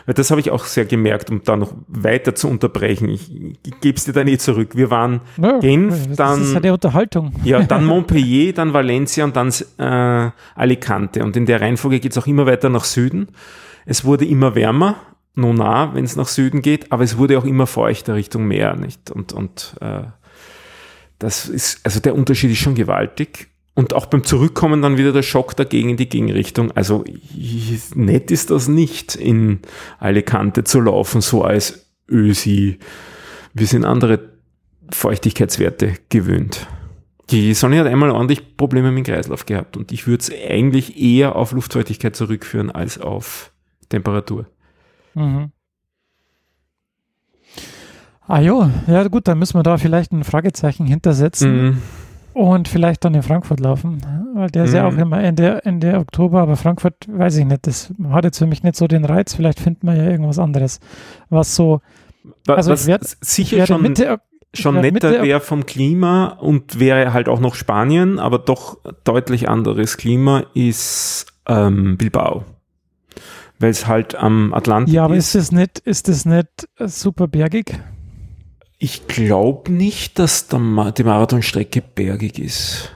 Das 0.05 0.31
habe 0.31 0.41
ich 0.41 0.51
auch 0.51 0.65
sehr 0.65 0.85
gemerkt, 0.85 1.29
um 1.29 1.41
da 1.43 1.55
noch 1.55 1.73
weiter 1.87 2.35
zu 2.35 2.49
unterbrechen. 2.49 3.09
Ich, 3.09 3.31
ich 3.33 3.79
gebe 3.81 3.97
es 3.97 4.05
dir 4.05 4.13
dann 4.13 4.27
eh 4.27 4.37
zurück. 4.37 4.75
Wir 4.75 4.89
waren 4.89 5.21
ja, 5.41 5.59
Genf, 5.59 6.07
das 6.07 6.17
dann. 6.17 6.39
Das 6.39 6.47
ist 6.49 6.53
ja 6.53 6.59
die 6.59 6.69
Unterhaltung. 6.69 7.33
Ja, 7.43 7.63
dann 7.63 7.85
Montpellier, 7.85 8.53
dann 8.55 8.73
Valencia 8.73 9.25
und 9.25 9.35
dann 9.35 9.53
äh, 9.77 10.31
Alicante. 10.55 11.23
Und 11.23 11.35
in 11.35 11.45
der 11.45 11.61
Reihenfolge 11.61 11.99
geht 11.99 12.11
es 12.11 12.17
auch 12.17 12.27
immer 12.27 12.45
weiter 12.45 12.69
nach 12.69 12.83
Süden. 12.83 13.27
Es 13.85 14.05
wurde 14.05 14.25
immer 14.25 14.55
wärmer 14.55 14.95
Nona, 15.35 15.93
wenn 15.95 16.05
es 16.05 16.15
nach 16.15 16.27
Süden 16.27 16.61
geht, 16.61 16.91
aber 16.91 17.03
es 17.03 17.17
wurde 17.17 17.37
auch 17.39 17.45
immer 17.45 17.67
feuchter 17.67 18.15
Richtung 18.15 18.45
Meer, 18.45 18.75
nicht? 18.75 19.09
Und, 19.11 19.33
und 19.33 19.75
äh, 19.81 20.03
das 21.17 21.47
ist, 21.47 21.85
also 21.85 21.99
der 21.99 22.15
Unterschied 22.15 22.51
ist 22.51 22.59
schon 22.59 22.75
gewaltig. 22.75 23.49
Und 23.79 23.93
auch 23.93 24.07
beim 24.07 24.25
Zurückkommen 24.25 24.81
dann 24.81 24.97
wieder 24.97 25.13
der 25.13 25.23
Schock 25.23 25.55
dagegen 25.55 25.91
in 25.91 25.95
die 25.95 26.09
Gegenrichtung. 26.09 26.69
Also 26.71 27.05
nett 27.95 28.29
ist 28.29 28.49
das 28.49 28.67
nicht, 28.67 29.15
in 29.15 29.59
Alicante 29.99 30.65
zu 30.65 30.81
laufen, 30.81 31.21
so 31.21 31.45
als 31.45 31.89
Ösi. 32.09 32.77
Wir 33.53 33.67
sind 33.67 33.85
andere 33.85 34.31
Feuchtigkeitswerte 34.89 35.93
gewöhnt. 36.09 36.67
Die 37.29 37.53
Sonne 37.53 37.79
hat 37.79 37.87
einmal 37.87 38.11
ordentlich 38.11 38.57
Probleme 38.57 38.91
mit 38.91 39.07
dem 39.07 39.13
Kreislauf 39.13 39.45
gehabt 39.45 39.77
und 39.77 39.93
ich 39.93 40.07
würde 40.07 40.23
es 40.23 40.29
eigentlich 40.29 40.99
eher 40.99 41.37
auf 41.37 41.53
Luftfeuchtigkeit 41.53 42.17
zurückführen 42.17 42.71
als 42.71 42.99
auf 42.99 43.53
Temperatur. 43.87 44.45
Mhm. 45.13 45.53
Ah 48.27 48.41
jo, 48.41 48.69
ja 48.87 49.07
gut, 49.07 49.29
dann 49.29 49.39
müssen 49.39 49.57
wir 49.57 49.63
da 49.63 49.77
vielleicht 49.77 50.11
ein 50.11 50.25
Fragezeichen 50.25 50.85
hintersetzen 50.85 51.63
mhm. 51.63 51.81
Und 52.33 52.67
vielleicht 52.67 53.03
dann 53.05 53.13
in 53.15 53.23
Frankfurt 53.23 53.59
laufen, 53.59 54.01
weil 54.35 54.49
der 54.49 54.65
ist 54.65 54.71
mhm. 54.71 54.75
ja 54.77 54.87
auch 54.87 54.97
immer 54.97 55.21
Ende, 55.21 55.63
Ende 55.65 55.97
Oktober, 55.97 56.41
aber 56.41 56.55
Frankfurt, 56.55 56.95
weiß 57.07 57.37
ich 57.37 57.45
nicht, 57.45 57.67
das 57.67 57.93
hat 58.11 58.23
jetzt 58.25 58.37
für 58.39 58.47
mich 58.47 58.63
nicht 58.63 58.75
so 58.75 58.87
den 58.87 59.05
Reiz, 59.05 59.33
vielleicht 59.33 59.59
findet 59.59 59.83
man 59.83 59.97
ja 59.97 60.03
irgendwas 60.03 60.39
anderes, 60.39 60.79
was 61.29 61.55
so, 61.55 61.81
also 62.47 62.71
was 62.71 62.87
werd, 62.87 63.03
sicher 63.21 63.65
schon, 63.65 63.81
Mitte, 63.81 64.19
schon 64.53 64.79
netter 64.81 65.23
wäre 65.23 65.39
vom 65.39 65.65
Klima 65.65 66.27
und 66.39 66.79
wäre 66.79 67.13
halt 67.13 67.29
auch 67.29 67.39
noch 67.39 67.55
Spanien, 67.55 68.19
aber 68.19 68.39
doch 68.39 68.77
deutlich 69.03 69.49
anderes 69.49 69.97
Klima 69.97 70.43
ist 70.53 71.27
ähm, 71.47 71.97
Bilbao 71.97 72.45
weil 73.59 73.71
es 73.71 73.87
halt 73.87 74.15
am 74.15 74.53
Atlantik 74.53 74.89
ist. 74.89 74.95
Ja, 74.95 75.05
aber 75.05 75.15
ist 75.15 75.35
das 75.35 75.51
nicht, 75.51 75.79
ist 75.79 76.07
das 76.07 76.25
nicht 76.25 76.47
super 76.79 77.27
bergig? 77.27 77.77
Ich 78.81 79.07
glaube 79.07 79.71
nicht, 79.71 80.19
dass 80.19 80.47
der, 80.47 80.59
die 80.97 81.03
Marathonstrecke 81.03 81.81
bergig 81.81 82.39
ist. 82.39 82.95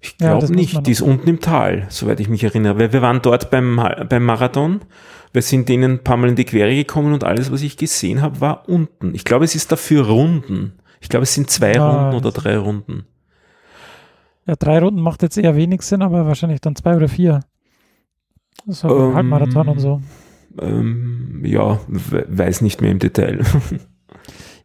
Ich 0.00 0.16
glaube 0.16 0.46
ja, 0.46 0.52
nicht, 0.52 0.86
die 0.86 0.92
ist 0.92 1.02
unten 1.02 1.28
im 1.28 1.40
Tal, 1.40 1.86
soweit 1.90 2.18
ich 2.20 2.30
mich 2.30 2.44
erinnere. 2.44 2.78
Weil 2.78 2.92
wir 2.94 3.02
waren 3.02 3.20
dort 3.20 3.50
beim, 3.50 3.76
beim 4.08 4.24
Marathon, 4.24 4.80
wir 5.34 5.42
sind 5.42 5.68
denen 5.68 5.92
ein 5.92 6.04
paar 6.04 6.16
Mal 6.16 6.30
in 6.30 6.36
die 6.36 6.46
Quere 6.46 6.74
gekommen 6.74 7.12
und 7.12 7.24
alles, 7.24 7.52
was 7.52 7.60
ich 7.60 7.76
gesehen 7.76 8.22
habe, 8.22 8.40
war 8.40 8.68
unten. 8.70 9.14
Ich 9.14 9.24
glaube, 9.24 9.44
es 9.44 9.54
ist 9.54 9.70
dafür 9.70 10.06
Runden. 10.06 10.78
Ich 11.00 11.10
glaube, 11.10 11.24
es 11.24 11.34
sind 11.34 11.50
zwei 11.50 11.74
ja, 11.74 11.86
Runden 11.86 12.16
oder 12.16 12.32
drei 12.32 12.56
Runden. 12.56 13.04
Ja, 14.46 14.56
drei 14.56 14.78
Runden 14.78 15.02
macht 15.02 15.22
jetzt 15.22 15.36
eher 15.36 15.56
wenig 15.56 15.82
Sinn, 15.82 16.00
aber 16.00 16.26
wahrscheinlich 16.26 16.62
dann 16.62 16.74
zwei 16.74 16.96
oder 16.96 17.08
vier. 17.08 17.40
War 18.64 19.08
ähm, 19.08 19.14
Halbmarathon 19.14 19.68
und 19.68 19.78
so. 19.78 20.00
Ähm, 20.58 21.42
ja, 21.44 21.80
weiß 21.86 22.62
nicht 22.62 22.80
mehr 22.80 22.90
im 22.90 22.98
Detail. 22.98 23.44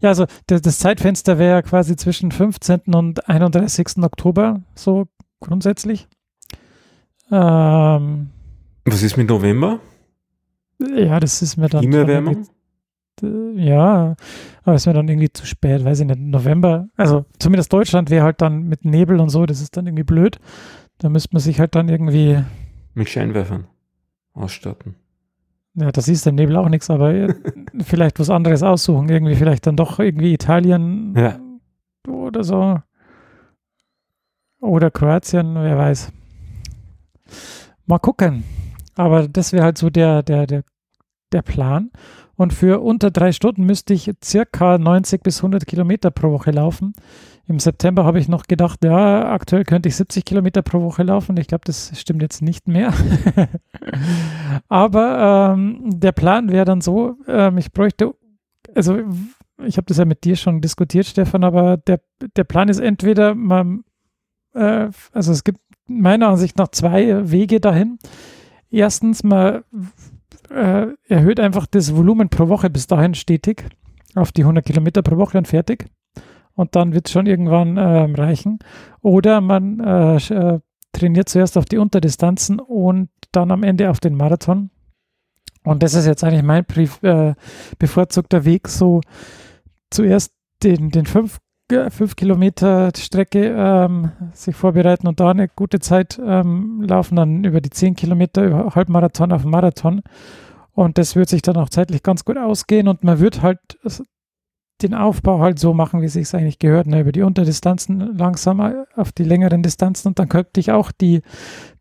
ja, 0.04 0.10
also 0.10 0.26
das, 0.48 0.62
das 0.62 0.80
Zeitfenster 0.80 1.40
wäre 1.40 1.64
quasi 1.64 1.96
zwischen 1.96 2.32
15. 2.32 2.94
und 2.94 3.28
31. 3.30 4.04
Oktober, 4.04 4.62
so 4.76 5.06
grundsätzlich. 5.40 6.08
Ähm, 7.32 8.30
Was 8.84 9.02
ist 9.02 9.16
mit 9.16 9.30
November? 9.30 9.80
Ja, 10.80 11.22
das 11.22 11.42
ist 11.42 11.56
mir 11.56 11.70
dann. 11.70 11.82
Klimaerwärmung? 11.82 12.46
Ja, 13.56 14.16
aber 14.64 14.76
ist 14.76 14.88
mir 14.88 14.94
dann 14.94 15.08
irgendwie 15.08 15.32
zu 15.32 15.46
spät, 15.46 15.86
weiß 15.86 16.02
ich 16.02 16.08
nicht. 16.08 16.20
November, 16.20 16.90
also 16.98 17.26
zumindest 17.40 17.72
Deutschland 17.72 18.10
wäre 18.10 18.26
halt 18.26 18.42
dann 18.42 18.64
mit 18.64 18.84
Nebel 18.84 19.22
und 19.22 19.30
so, 19.30 19.46
das 19.46 19.62
ist 19.62 19.78
dann 19.78 19.88
irgendwie 19.88 20.04
blöd. 20.04 20.40
Da 20.98 21.08
müsste 21.08 21.30
man 21.32 21.42
sich 21.42 21.60
halt 21.62 21.76
dann 21.76 21.88
irgendwie. 21.88 22.44
Mit 22.94 23.10
Scheinwerfern 23.10 23.68
ausstatten. 24.34 24.96
Ja, 25.76 25.92
das 25.92 26.08
ist 26.08 26.28
im 26.28 26.36
Nebel 26.36 26.56
auch 26.56 26.70
nichts, 26.70 26.90
aber 26.90 27.34
vielleicht 27.84 28.20
was 28.20 28.30
anderes 28.30 28.62
aussuchen. 28.62 29.10
Irgendwie 29.10 29.36
vielleicht 29.36 29.66
dann 29.66 29.76
doch 29.76 30.00
irgendwie 30.00 30.34
Italien 30.34 31.16
ja. 31.18 31.40
oder 32.08 32.44
so. 32.44 32.80
Oder 34.60 34.92
Kroatien, 34.92 35.56
wer 35.56 35.78
weiß. 35.78 36.12
Mal 37.86 38.00
gucken. 38.00 38.44
Aber 38.96 39.28
das 39.28 39.52
wäre 39.52 39.64
halt 39.64 39.78
so 39.78 39.90
der, 39.90 40.24
der, 40.24 40.46
der, 40.48 40.64
der 41.32 41.42
Plan. 41.42 41.92
Und 42.36 42.54
für 42.54 42.80
unter 42.82 43.12
drei 43.12 43.32
Stunden 43.32 43.66
müsste 43.66 43.94
ich 43.94 44.12
circa 44.24 44.78
90 44.78 45.22
bis 45.22 45.38
100 45.38 45.66
Kilometer 45.66 46.12
pro 46.12 46.32
Woche 46.32 46.52
laufen. 46.52 46.94
Im 47.46 47.60
September 47.60 48.06
habe 48.06 48.20
ich 48.20 48.30
noch 48.30 48.44
gedacht, 48.46 48.86
ja, 48.86 49.32
aktuell 49.32 49.66
könnte 49.66 49.90
ich 49.90 49.98
70 49.98 50.24
Kilometer 50.24 50.62
pro 50.62 50.82
Woche 50.82 51.04
laufen. 51.04 51.36
Ich 51.36 51.48
glaube, 51.48 51.66
das 51.66 51.92
stimmt 52.00 52.22
jetzt 52.22 52.42
nicht 52.42 52.70
mehr. 52.70 52.94
Aber 54.70 55.54
ähm, 55.54 55.82
der 56.00 56.14
Plan 56.14 56.50
wäre 56.50 56.64
dann 56.64 56.80
so, 56.80 57.18
ähm, 57.28 57.58
ich 57.58 57.74
bräuchte, 57.74 58.14
also 58.74 59.00
ich 59.62 59.76
habe 59.76 59.86
das 59.88 59.98
ja 59.98 60.06
mit 60.06 60.24
dir 60.24 60.38
schon 60.38 60.62
diskutiert, 60.62 61.06
Stefan, 61.06 61.44
aber 61.44 61.78
der, 61.78 62.02
der 62.36 62.44
Plan 62.44 62.70
ist 62.70 62.80
entweder, 62.80 63.36
man, 63.36 63.84
äh, 64.54 64.90
also 65.12 65.32
es 65.32 65.44
gibt 65.44 65.60
meiner 65.86 66.30
Ansicht 66.30 66.58
nach 66.58 66.70
zwei 66.70 67.30
Wege 67.30 67.60
dahin. 67.60 68.00
Erstens, 68.72 69.24
man 69.24 69.64
äh, 70.50 70.88
erhöht 71.08 71.40
einfach 71.40 71.68
das 71.68 71.96
Volumen 71.96 72.30
pro 72.30 72.48
Woche 72.48 72.70
bis 72.70 72.88
dahin 72.88 73.14
stetig 73.14 73.66
auf 74.16 74.32
die 74.32 74.42
100 74.42 74.66
Kilometer 74.66 75.02
pro 75.02 75.18
Woche 75.18 75.38
und 75.38 75.48
fertig 75.48 75.88
und 76.56 76.76
dann 76.76 76.94
wird 76.94 77.08
es 77.08 77.12
schon 77.12 77.26
irgendwann 77.26 77.78
äh, 77.78 78.22
reichen. 78.22 78.60
Oder 79.02 79.42
man 79.42 79.80
äh, 79.80 80.18
äh, 80.18 80.60
trainiert 80.92 81.30
zuerst 81.30 81.58
auf 81.58 81.66
die 81.66 81.78
Unterdistanzen 81.78 82.60
und 82.60 83.10
dann 83.32 83.52
am 83.52 83.64
Ende 83.64 83.90
auf 83.90 84.00
den 84.00 84.16
Marathon. 84.16 84.70
Und 85.64 85.82
das 85.82 85.94
ist 85.94 86.06
jetzt 86.06 86.24
eigentlich 86.24 86.44
mein 86.44 86.66
äh, 87.02 87.34
bevorzugter 87.80 88.46
Weg, 88.46 88.68
so 88.68 89.02
zuerst 89.90 90.34
den, 90.62 90.90
den 90.90 91.06
fünf, 91.06 91.40
fünf 91.90 92.16
Kilometer 92.16 92.92
Strecke 92.96 93.56
ähm, 93.58 94.12
sich 94.34 94.56
vorbereiten 94.56 95.08
und 95.08 95.20
da 95.20 95.32
eine 95.32 95.48
gute 95.48 95.80
Zeit 95.80 96.20
ähm, 96.24 96.84
laufen, 96.84 97.16
dann 97.16 97.44
über 97.44 97.62
die 97.62 97.70
zehn 97.70 97.96
Kilometer, 97.96 98.46
über 98.46 98.76
Halbmarathon 98.76 99.32
auf 99.32 99.46
Marathon. 99.46 100.02
Und 100.74 100.98
das 100.98 101.16
wird 101.16 101.30
sich 101.30 101.42
dann 101.42 101.56
auch 101.56 101.70
zeitlich 101.70 102.04
ganz 102.04 102.26
gut 102.26 102.38
ausgehen 102.38 102.88
und 102.88 103.04
man 103.04 103.20
wird 103.20 103.42
halt 103.42 103.60
den 104.82 104.94
Aufbau 104.94 105.40
halt 105.40 105.60
so 105.60 105.74
machen, 105.74 106.02
wie 106.02 106.06
es 106.06 106.14
sich 106.14 106.34
eigentlich 106.34 106.60
gehört, 106.60 106.88
ne? 106.88 107.02
über 107.02 107.12
die 107.12 107.22
Unterdistanzen 107.22 108.18
langsam 108.18 108.86
auf 108.96 109.12
die 109.12 109.24
längeren 109.24 109.64
Distanzen 109.64 110.10
und 110.10 110.20
dann 110.20 110.30
könnte 110.30 110.60
ich 110.60 110.72
auch 110.72 110.92
die 110.92 111.22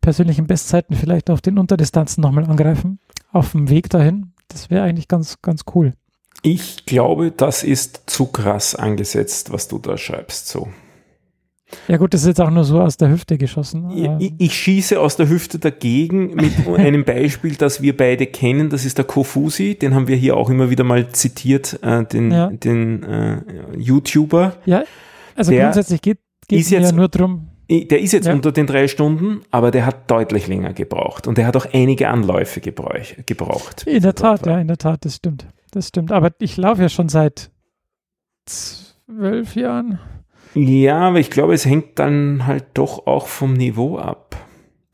persönlichen 0.01 0.47
Bestzeiten 0.47 0.95
vielleicht 0.95 1.29
auf 1.29 1.41
den 1.41 1.57
Unterdistanzen 1.57 2.21
nochmal 2.21 2.45
angreifen, 2.45 2.99
auf 3.31 3.51
dem 3.51 3.69
Weg 3.69 3.89
dahin. 3.89 4.33
Das 4.47 4.69
wäre 4.69 4.83
eigentlich 4.83 5.07
ganz, 5.07 5.41
ganz 5.41 5.63
cool. 5.73 5.93
Ich 6.43 6.85
glaube, 6.85 7.31
das 7.31 7.63
ist 7.63 8.03
zu 8.07 8.27
krass 8.27 8.75
angesetzt, 8.75 9.51
was 9.51 9.67
du 9.67 9.79
da 9.79 9.97
schreibst, 9.97 10.47
so. 10.47 10.67
Ja 11.87 11.97
gut, 11.97 12.13
das 12.13 12.21
ist 12.21 12.27
jetzt 12.27 12.41
auch 12.41 12.49
nur 12.49 12.63
so 12.63 12.79
aus 12.81 12.97
der 12.97 13.09
Hüfte 13.09 13.37
geschossen. 13.37 14.17
Ich, 14.19 14.33
ich, 14.37 14.53
schieße 14.53 14.99
aus 14.99 15.15
der 15.15 15.29
Hüfte 15.29 15.59
dagegen 15.59 16.35
mit 16.35 16.67
einem 16.77 17.03
Beispiel, 17.03 17.55
das 17.55 17.81
wir 17.81 17.95
beide 17.95 18.25
kennen. 18.25 18.69
Das 18.69 18.85
ist 18.85 18.97
der 18.97 19.05
Kofusi. 19.05 19.75
Den 19.75 19.95
haben 19.95 20.07
wir 20.07 20.15
hier 20.15 20.37
auch 20.37 20.49
immer 20.49 20.69
wieder 20.69 20.83
mal 20.83 21.09
zitiert, 21.09 21.79
äh, 21.81 22.03
den, 22.05 22.31
ja. 22.31 22.47
den 22.47 23.03
äh, 23.03 23.41
YouTuber. 23.77 24.55
Ja, 24.65 24.83
also 25.35 25.51
der 25.51 25.63
grundsätzlich 25.63 26.01
geht 26.01 26.19
es 26.49 26.69
ja 26.69 26.91
nur 26.91 27.07
darum. 27.07 27.49
Der 27.69 28.01
ist 28.01 28.11
jetzt 28.11 28.27
ja. 28.27 28.33
unter 28.33 28.51
den 28.51 28.67
drei 28.67 28.87
Stunden, 28.87 29.41
aber 29.49 29.71
der 29.71 29.85
hat 29.85 30.11
deutlich 30.11 30.47
länger 30.47 30.73
gebraucht. 30.73 31.27
Und 31.27 31.37
der 31.37 31.47
hat 31.47 31.55
auch 31.55 31.65
einige 31.71 32.09
Anläufe 32.09 32.59
gebraucht. 32.61 33.87
In 33.87 34.03
der 34.03 34.13
Tat, 34.15 34.45
ja, 34.45 34.59
in 34.59 34.67
der 34.67 34.77
Tat, 34.77 35.05
das 35.05 35.15
stimmt. 35.15 35.47
Das 35.71 35.87
stimmt. 35.87 36.11
Aber 36.11 36.31
ich 36.39 36.57
laufe 36.57 36.81
ja 36.81 36.89
schon 36.89 37.09
seit 37.09 37.49
zwölf 38.45 39.55
Jahren. 39.55 39.99
Ja, 40.55 40.99
aber 40.99 41.19
ich 41.19 41.31
glaube, 41.31 41.53
es 41.53 41.65
hängt 41.65 41.99
dann 41.99 42.45
halt 42.45 42.65
doch 42.73 43.07
auch 43.07 43.27
vom 43.27 43.53
Niveau 43.53 43.97
ab. 43.97 44.35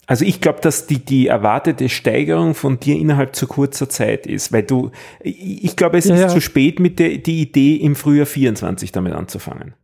Also 0.10 0.26
ich 0.26 0.42
glaube, 0.42 0.60
dass 0.62 0.88
die, 0.88 1.06
die 1.06 1.28
erwartete 1.28 1.88
Steigerung 1.88 2.56
von 2.56 2.80
dir 2.80 2.98
innerhalb 2.98 3.36
zu 3.36 3.46
kurzer 3.46 3.90
Zeit 3.90 4.26
ist, 4.26 4.52
weil 4.52 4.64
du, 4.64 4.90
ich 5.22 5.76
glaube, 5.76 6.00
es 6.00 6.06
ja, 6.06 6.16
ist 6.16 6.22
ja. 6.22 6.28
zu 6.30 6.42
spät 6.42 6.80
mit 6.80 6.98
der 6.98 7.20
die 7.20 7.42
Idee 7.42 7.76
im 7.76 7.96
Frühjahr 7.96 8.26
24 8.26 8.92
damit 8.92 9.14
anzufangen. 9.14 9.76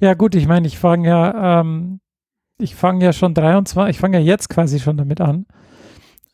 Ja 0.00 0.12
gut, 0.12 0.34
ich 0.34 0.46
meine, 0.46 0.66
ich 0.66 0.78
fange 0.78 1.08
ja, 1.08 1.60
ähm, 1.60 2.00
ich 2.58 2.74
fange 2.74 3.06
ja 3.06 3.14
schon 3.14 3.32
23, 3.32 3.96
ich 3.96 4.00
fange 4.00 4.18
ja 4.18 4.24
jetzt 4.24 4.50
quasi 4.50 4.80
schon 4.80 4.98
damit 4.98 5.22
an. 5.22 5.46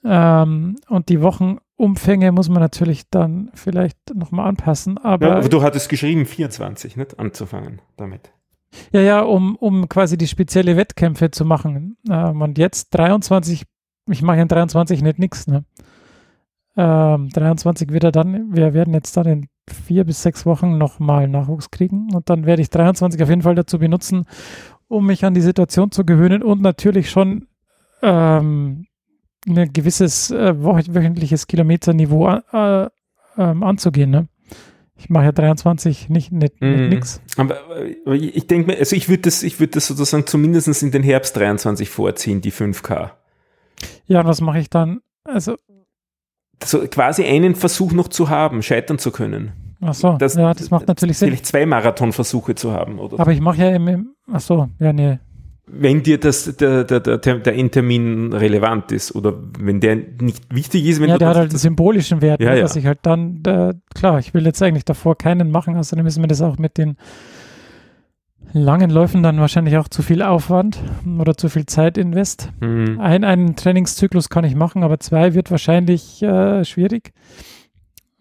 Ähm, 0.02 0.76
und 0.88 1.08
die 1.08 1.20
Wochenumfänge 1.20 2.32
muss 2.32 2.48
man 2.48 2.60
natürlich 2.60 3.10
dann 3.10 3.52
vielleicht 3.54 3.96
nochmal 4.12 4.48
anpassen. 4.48 4.98
Aber, 4.98 5.28
ja, 5.28 5.36
aber 5.36 5.48
du 5.48 5.62
hattest 5.62 5.88
geschrieben 5.88 6.26
24, 6.26 6.96
nicht 6.96 7.20
anzufangen 7.20 7.80
damit. 7.96 8.32
Ja, 8.92 9.00
ja, 9.00 9.20
um, 9.20 9.56
um 9.56 9.88
quasi 9.88 10.16
die 10.16 10.26
spezielle 10.26 10.76
Wettkämpfe 10.76 11.30
zu 11.30 11.44
machen. 11.44 11.96
Ähm, 12.08 12.40
und 12.40 12.58
jetzt 12.58 12.90
23, 12.90 13.64
ich 14.08 14.22
mache 14.22 14.40
in 14.40 14.48
23 14.48 15.02
nicht 15.02 15.18
nichts. 15.18 15.46
Ne? 15.46 15.64
Ähm, 16.76 17.28
23 17.30 17.90
wird 17.92 18.04
er 18.04 18.12
dann, 18.12 18.54
wir 18.54 18.74
werden 18.74 18.94
jetzt 18.94 19.16
dann 19.16 19.26
in 19.26 19.48
vier 19.68 20.04
bis 20.04 20.22
sechs 20.22 20.46
Wochen 20.46 20.78
nochmal 20.78 21.28
Nachwuchs 21.28 21.70
kriegen. 21.70 22.14
Und 22.14 22.30
dann 22.30 22.46
werde 22.46 22.62
ich 22.62 22.70
23 22.70 23.22
auf 23.22 23.28
jeden 23.28 23.42
Fall 23.42 23.54
dazu 23.54 23.78
benutzen, 23.78 24.26
um 24.88 25.06
mich 25.06 25.24
an 25.24 25.34
die 25.34 25.40
Situation 25.40 25.90
zu 25.90 26.04
gewöhnen 26.04 26.42
und 26.42 26.60
natürlich 26.60 27.10
schon 27.10 27.46
ähm, 28.02 28.86
ein 29.46 29.72
gewisses 29.72 30.30
äh, 30.30 30.54
wöchentliches 30.56 31.46
Kilometerniveau 31.46 32.28
äh, 32.28 32.84
äh, 32.84 32.88
anzugehen. 33.36 34.10
Ne? 34.10 34.28
Ich 35.00 35.08
mache 35.10 35.24
ja 35.24 35.32
23 35.32 36.08
nicht, 36.10 36.30
nicht, 36.30 36.60
nicht 36.60 36.78
mm. 36.78 36.88
nix. 36.88 37.20
Aber 37.36 37.56
ich 38.12 38.46
denke 38.46 38.70
mir, 38.70 38.78
also 38.78 38.94
ich 38.94 39.08
würde 39.08 39.22
das, 39.22 39.42
ich 39.42 39.58
würde 39.58 39.72
das 39.72 39.86
sozusagen 39.86 40.26
zumindest 40.26 40.82
in 40.82 40.90
den 40.90 41.02
Herbst 41.02 41.36
23 41.36 41.88
vorziehen, 41.88 42.40
die 42.40 42.52
5K. 42.52 43.10
Ja, 44.06 44.20
und 44.20 44.26
was 44.26 44.40
mache 44.40 44.58
ich 44.58 44.68
dann? 44.70 45.00
Also. 45.24 45.56
So 46.62 46.86
quasi 46.86 47.24
einen 47.24 47.54
Versuch 47.54 47.92
noch 47.92 48.08
zu 48.08 48.28
haben, 48.28 48.62
scheitern 48.62 48.98
zu 48.98 49.10
können. 49.10 49.52
Ach 49.80 49.94
so, 49.94 50.18
das, 50.18 50.34
ja, 50.34 50.52
das 50.52 50.70
macht 50.70 50.86
natürlich 50.88 51.16
Sinn. 51.16 51.28
Vielleicht 51.28 51.46
zwei 51.46 51.64
Marathonversuche 51.64 52.54
zu 52.54 52.72
haben, 52.72 52.98
oder? 52.98 53.18
Aber 53.18 53.32
ich 53.32 53.40
mache 53.40 53.58
ja 53.58 53.70
im, 53.70 54.14
ach 54.30 54.40
so, 54.40 54.68
ja, 54.78 54.92
nee, 54.92 55.18
wenn 55.72 56.02
dir 56.02 56.18
das, 56.18 56.56
der, 56.56 56.84
der, 56.84 57.00
der, 57.00 57.18
der 57.18 57.54
Endtermin 57.54 58.32
relevant 58.32 58.92
ist 58.92 59.14
oder 59.14 59.34
wenn 59.58 59.80
der 59.80 59.96
nicht 59.96 60.42
wichtig 60.54 60.86
ist. 60.86 61.00
Wenn 61.00 61.10
ja, 61.10 61.18
der 61.18 61.28
hat 61.28 61.36
halt 61.36 61.50
einen 61.50 61.58
symbolischen 61.58 62.20
Wert, 62.20 62.40
ja, 62.40 62.50
ne, 62.50 62.56
ja. 62.56 62.62
dass 62.62 62.76
ich 62.76 62.86
halt 62.86 63.00
dann, 63.02 63.42
äh, 63.46 63.74
klar, 63.94 64.18
ich 64.18 64.34
will 64.34 64.44
jetzt 64.44 64.62
eigentlich 64.62 64.84
davor 64.84 65.16
keinen 65.16 65.50
machen, 65.50 65.76
außerdem 65.76 66.04
müssen 66.04 66.22
wir 66.22 66.28
das 66.28 66.42
auch 66.42 66.58
mit 66.58 66.78
den 66.78 66.96
langen 68.52 68.90
Läufen 68.90 69.22
dann 69.22 69.38
wahrscheinlich 69.38 69.76
auch 69.76 69.88
zu 69.88 70.02
viel 70.02 70.22
Aufwand 70.22 70.78
oder 71.18 71.36
zu 71.36 71.48
viel 71.48 71.66
Zeit 71.66 71.98
invest. 71.98 72.50
Mhm. 72.60 72.98
Ein, 73.00 73.24
einen 73.24 73.56
Trainingszyklus 73.56 74.28
kann 74.28 74.44
ich 74.44 74.54
machen, 74.54 74.82
aber 74.82 74.98
zwei 74.98 75.34
wird 75.34 75.50
wahrscheinlich 75.50 76.22
äh, 76.22 76.64
schwierig. 76.64 77.12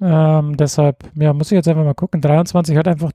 Ähm, 0.02 0.56
deshalb, 0.56 1.04
ja, 1.16 1.34
muss 1.34 1.52
ich 1.52 1.56
jetzt 1.56 1.68
einfach 1.68 1.84
mal 1.84 1.93
gucken. 1.93 2.22
23 2.22 2.78
hat 2.78 2.88
einfach 2.88 3.12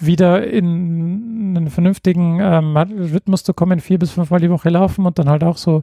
wieder 0.00 0.46
in 0.46 1.56
einen 1.56 1.70
vernünftigen 1.70 2.40
ähm, 2.40 2.76
Rhythmus 2.76 3.44
zu 3.44 3.54
kommen, 3.54 3.80
vier 3.80 3.98
bis 3.98 4.12
fünfmal 4.12 4.40
die 4.40 4.50
Woche 4.50 4.70
laufen 4.70 5.06
und 5.06 5.18
dann 5.18 5.28
halt 5.28 5.44
auch 5.44 5.56
so 5.56 5.82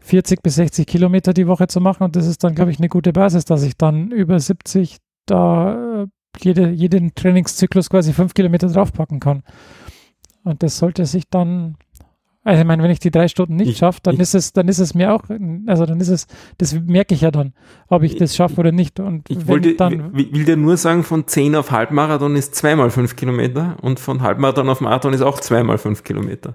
40 0.00 0.42
bis 0.42 0.56
60 0.56 0.86
Kilometer 0.86 1.32
die 1.32 1.46
Woche 1.46 1.66
zu 1.66 1.80
machen. 1.80 2.04
Und 2.04 2.16
das 2.16 2.26
ist 2.26 2.42
dann, 2.44 2.54
glaube 2.54 2.70
ich, 2.70 2.78
eine 2.78 2.88
gute 2.88 3.12
Basis, 3.12 3.44
dass 3.44 3.62
ich 3.62 3.76
dann 3.76 4.10
über 4.10 4.38
70 4.38 4.98
da 5.26 6.02
äh, 6.02 6.06
jede, 6.38 6.70
jeden 6.70 7.14
Trainingszyklus 7.14 7.90
quasi 7.90 8.12
fünf 8.12 8.34
Kilometer 8.34 8.68
draufpacken 8.68 9.20
kann. 9.20 9.42
Und 10.42 10.62
das 10.62 10.78
sollte 10.78 11.04
sich 11.06 11.24
dann 11.28 11.76
also 12.42 12.60
ich 12.62 12.66
meine, 12.66 12.82
wenn 12.82 12.90
ich 12.90 13.00
die 13.00 13.10
drei 13.10 13.28
Stunden 13.28 13.56
nicht 13.56 13.76
schaffe, 13.76 14.00
dann 14.02 14.18
ist 14.18 14.34
es, 14.34 14.54
dann 14.54 14.66
ist 14.68 14.78
es 14.78 14.94
mir 14.94 15.12
auch, 15.12 15.24
also 15.66 15.84
dann 15.84 16.00
ist 16.00 16.08
es, 16.08 16.26
das 16.56 16.72
merke 16.72 17.14
ich 17.14 17.20
ja 17.20 17.30
dann, 17.30 17.52
ob 17.88 18.02
ich 18.02 18.16
das 18.16 18.34
schaffe 18.34 18.60
oder 18.60 18.72
nicht. 18.72 18.98
Und 18.98 19.28
ich 19.28 19.46
wollte, 19.46 19.74
dann, 19.74 20.14
will 20.14 20.44
dir 20.44 20.56
nur 20.56 20.78
sagen, 20.78 21.04
von 21.04 21.26
10 21.26 21.54
auf 21.54 21.70
Halbmarathon 21.70 22.36
ist 22.36 22.54
zweimal 22.54 22.90
fünf 22.90 23.14
Kilometer 23.14 23.76
und 23.82 24.00
von 24.00 24.22
Halbmarathon 24.22 24.70
auf 24.70 24.80
Marathon 24.80 25.12
ist 25.12 25.20
auch 25.20 25.38
zweimal 25.38 25.76
fünf 25.76 26.02
Kilometer. 26.02 26.54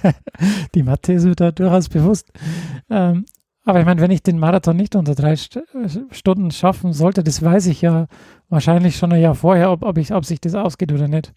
die 0.74 0.82
Mathe 0.82 1.12
ist 1.12 1.24
mir 1.24 1.34
da 1.34 1.50
durchaus 1.50 1.90
bewusst. 1.90 2.32
Ähm, 2.88 3.26
aber 3.66 3.80
ich 3.80 3.86
meine, 3.86 4.00
wenn 4.00 4.10
ich 4.10 4.22
den 4.22 4.38
Marathon 4.38 4.76
nicht 4.76 4.96
unter 4.96 5.14
drei 5.14 5.36
St 5.36 5.60
Stunden 6.12 6.50
schaffen 6.50 6.94
sollte, 6.94 7.22
das 7.22 7.42
weiß 7.42 7.66
ich 7.66 7.82
ja 7.82 8.06
wahrscheinlich 8.48 8.96
schon 8.96 9.12
ein 9.12 9.20
Jahr 9.20 9.34
vorher, 9.34 9.70
ob, 9.70 9.82
ob, 9.82 9.98
ich, 9.98 10.14
ob 10.14 10.24
sich 10.24 10.40
das 10.40 10.54
ausgeht 10.54 10.92
oder 10.92 11.08
nicht. 11.08 11.34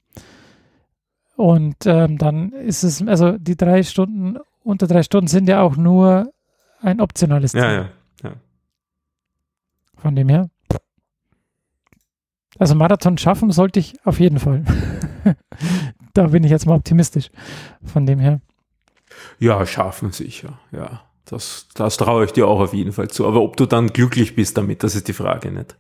Und 1.36 1.86
ähm, 1.86 2.17
dann 2.17 2.51
ist 2.51 2.84
es, 2.84 3.05
also 3.07 3.38
die 3.38 3.57
drei 3.57 3.84
Stunden, 3.84 4.38
unter 4.63 4.88
drei 4.88 5.03
Stunden 5.03 5.27
sind 5.27 5.47
ja 5.47 5.61
auch 5.61 5.75
nur 5.75 6.31
ein 6.81 7.01
optionales 7.01 7.51
Ziel. 7.51 7.61
Ja, 7.61 7.71
ja, 7.73 7.89
ja. 8.23 8.34
Von 9.95 10.15
dem 10.15 10.29
her. 10.29 10.49
Also 12.59 12.75
Marathon 12.75 13.17
schaffen 13.17 13.51
sollte 13.51 13.79
ich 13.79 13.95
auf 14.05 14.19
jeden 14.19 14.39
Fall. 14.39 14.63
da 16.13 16.27
bin 16.27 16.43
ich 16.43 16.51
jetzt 16.51 16.67
mal 16.67 16.75
optimistisch. 16.75 17.31
Von 17.84 18.05
dem 18.05 18.19
her. 18.19 18.41
Ja, 19.39 19.65
schaffen 19.65 20.11
sicher, 20.11 20.59
ja. 20.71 21.01
Das, 21.25 21.67
das 21.73 21.97
traue 21.97 22.25
ich 22.25 22.31
dir 22.34 22.47
auch 22.47 22.59
auf 22.59 22.73
jeden 22.73 22.91
Fall 22.91 23.07
zu. 23.07 23.25
Aber 23.25 23.41
ob 23.41 23.57
du 23.57 23.65
dann 23.65 23.88
glücklich 23.88 24.36
bist 24.36 24.57
damit, 24.57 24.84
das 24.84 24.93
ist 24.93 25.07
die 25.07 25.13
Frage 25.13 25.51
nicht 25.51 25.77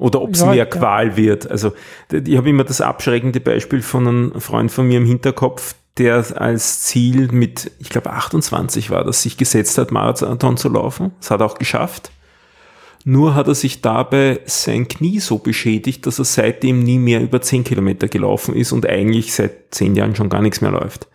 oder 0.00 0.22
ob 0.22 0.34
es 0.34 0.40
ja, 0.40 0.50
mehr 0.50 0.66
Qual 0.66 1.10
ja. 1.10 1.16
wird. 1.16 1.50
Also 1.50 1.72
ich 2.10 2.36
habe 2.36 2.48
immer 2.48 2.64
das 2.64 2.80
abschreckende 2.80 3.38
Beispiel 3.38 3.82
von 3.82 4.08
einem 4.08 4.40
Freund 4.40 4.72
von 4.72 4.88
mir 4.88 4.98
im 4.98 5.04
Hinterkopf, 5.04 5.74
der 5.98 6.24
als 6.40 6.82
Ziel 6.82 7.28
mit, 7.30 7.70
ich 7.78 7.90
glaube 7.90 8.10
28 8.10 8.90
war 8.90 9.04
das, 9.04 9.22
sich 9.22 9.36
gesetzt 9.36 9.76
hat, 9.76 9.90
Marathon 9.90 10.56
zu 10.56 10.70
laufen. 10.70 11.12
Das 11.20 11.30
hat 11.30 11.40
er 11.40 11.46
auch 11.46 11.58
geschafft. 11.58 12.10
Nur 13.04 13.34
hat 13.34 13.48
er 13.48 13.54
sich 13.54 13.82
dabei 13.82 14.40
sein 14.46 14.88
Knie 14.88 15.20
so 15.20 15.38
beschädigt, 15.38 16.06
dass 16.06 16.18
er 16.18 16.24
seitdem 16.24 16.82
nie 16.82 16.98
mehr 16.98 17.20
über 17.20 17.40
10 17.40 17.64
Kilometer 17.64 18.08
gelaufen 18.08 18.54
ist 18.54 18.72
und 18.72 18.86
eigentlich 18.86 19.34
seit 19.34 19.74
10 19.74 19.96
Jahren 19.96 20.16
schon 20.16 20.28
gar 20.28 20.42
nichts 20.42 20.60
mehr 20.60 20.70
läuft. 20.70 21.08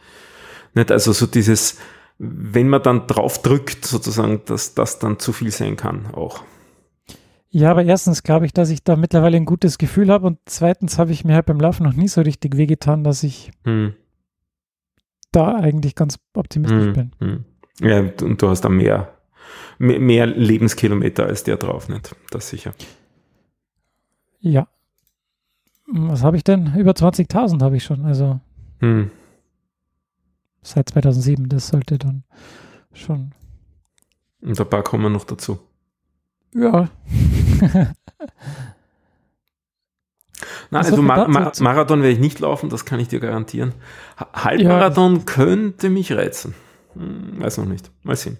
Nicht? 0.73 0.91
Also 0.91 1.11
so 1.11 1.25
dieses, 1.25 1.77
wenn 2.19 2.69
man 2.69 2.83
dann 2.83 3.07
drauf 3.07 3.41
drückt, 3.41 3.85
sozusagen, 3.85 4.41
dass 4.45 4.75
das 4.75 4.99
dann 4.99 5.19
zu 5.19 5.33
viel 5.33 5.51
sein 5.51 5.75
kann 5.75 6.07
auch. 6.13 6.43
Ja, 7.57 7.71
aber 7.71 7.85
erstens 7.85 8.21
glaube 8.21 8.45
ich, 8.45 8.51
dass 8.51 8.69
ich 8.69 8.83
da 8.83 8.97
mittlerweile 8.97 9.37
ein 9.37 9.45
gutes 9.45 9.77
Gefühl 9.77 10.09
habe 10.09 10.27
und 10.27 10.39
zweitens 10.43 10.99
habe 10.99 11.13
ich 11.13 11.23
mir 11.23 11.35
halt 11.35 11.45
beim 11.45 11.61
Laufen 11.61 11.83
noch 11.83 11.93
nie 11.93 12.09
so 12.09 12.19
richtig 12.19 12.57
wehgetan, 12.57 13.05
dass 13.05 13.23
ich 13.23 13.49
hm. 13.63 13.93
da 15.31 15.55
eigentlich 15.55 15.95
ganz 15.95 16.19
optimistisch 16.33 16.87
hm. 16.87 16.93
bin. 16.93 17.11
Hm. 17.19 17.45
Ja, 17.79 17.99
und 18.25 18.41
du 18.41 18.49
hast 18.49 18.59
da 18.65 18.67
mehr, 18.67 19.17
mehr 19.77 20.25
Lebenskilometer 20.25 21.27
als 21.27 21.45
der 21.45 21.55
drauf, 21.55 21.87
nicht? 21.87 22.13
Das 22.29 22.49
sicher. 22.49 22.73
Ja. 24.41 24.67
Was 25.87 26.23
habe 26.23 26.35
ich 26.35 26.43
denn? 26.43 26.75
Über 26.75 26.91
20.000 26.91 27.61
habe 27.61 27.77
ich 27.77 27.85
schon, 27.85 28.03
also 28.03 28.41
hm. 28.81 29.11
seit 30.61 30.89
2007, 30.89 31.47
das 31.47 31.69
sollte 31.69 31.99
dann 31.99 32.25
schon. 32.91 33.31
Und 34.41 34.59
ein 34.59 34.69
paar 34.69 34.83
kommen 34.83 35.13
noch 35.13 35.23
dazu. 35.23 35.57
Ja. 36.55 36.89
Na, 40.71 40.79
also 40.79 41.01
Ma 41.01 41.27
Ma 41.27 41.51
Marathon 41.59 42.01
werde 42.01 42.13
ich 42.13 42.19
nicht 42.19 42.39
laufen, 42.39 42.69
das 42.69 42.85
kann 42.85 42.99
ich 42.99 43.07
dir 43.07 43.19
garantieren. 43.19 43.73
Halbmarathon 44.33 45.17
ja. 45.17 45.21
könnte 45.25 45.89
mich 45.89 46.11
reizen. 46.11 46.55
Hm, 46.93 47.41
weiß 47.41 47.57
noch 47.59 47.65
nicht. 47.65 47.91
Mal 48.03 48.15
sehen. 48.15 48.37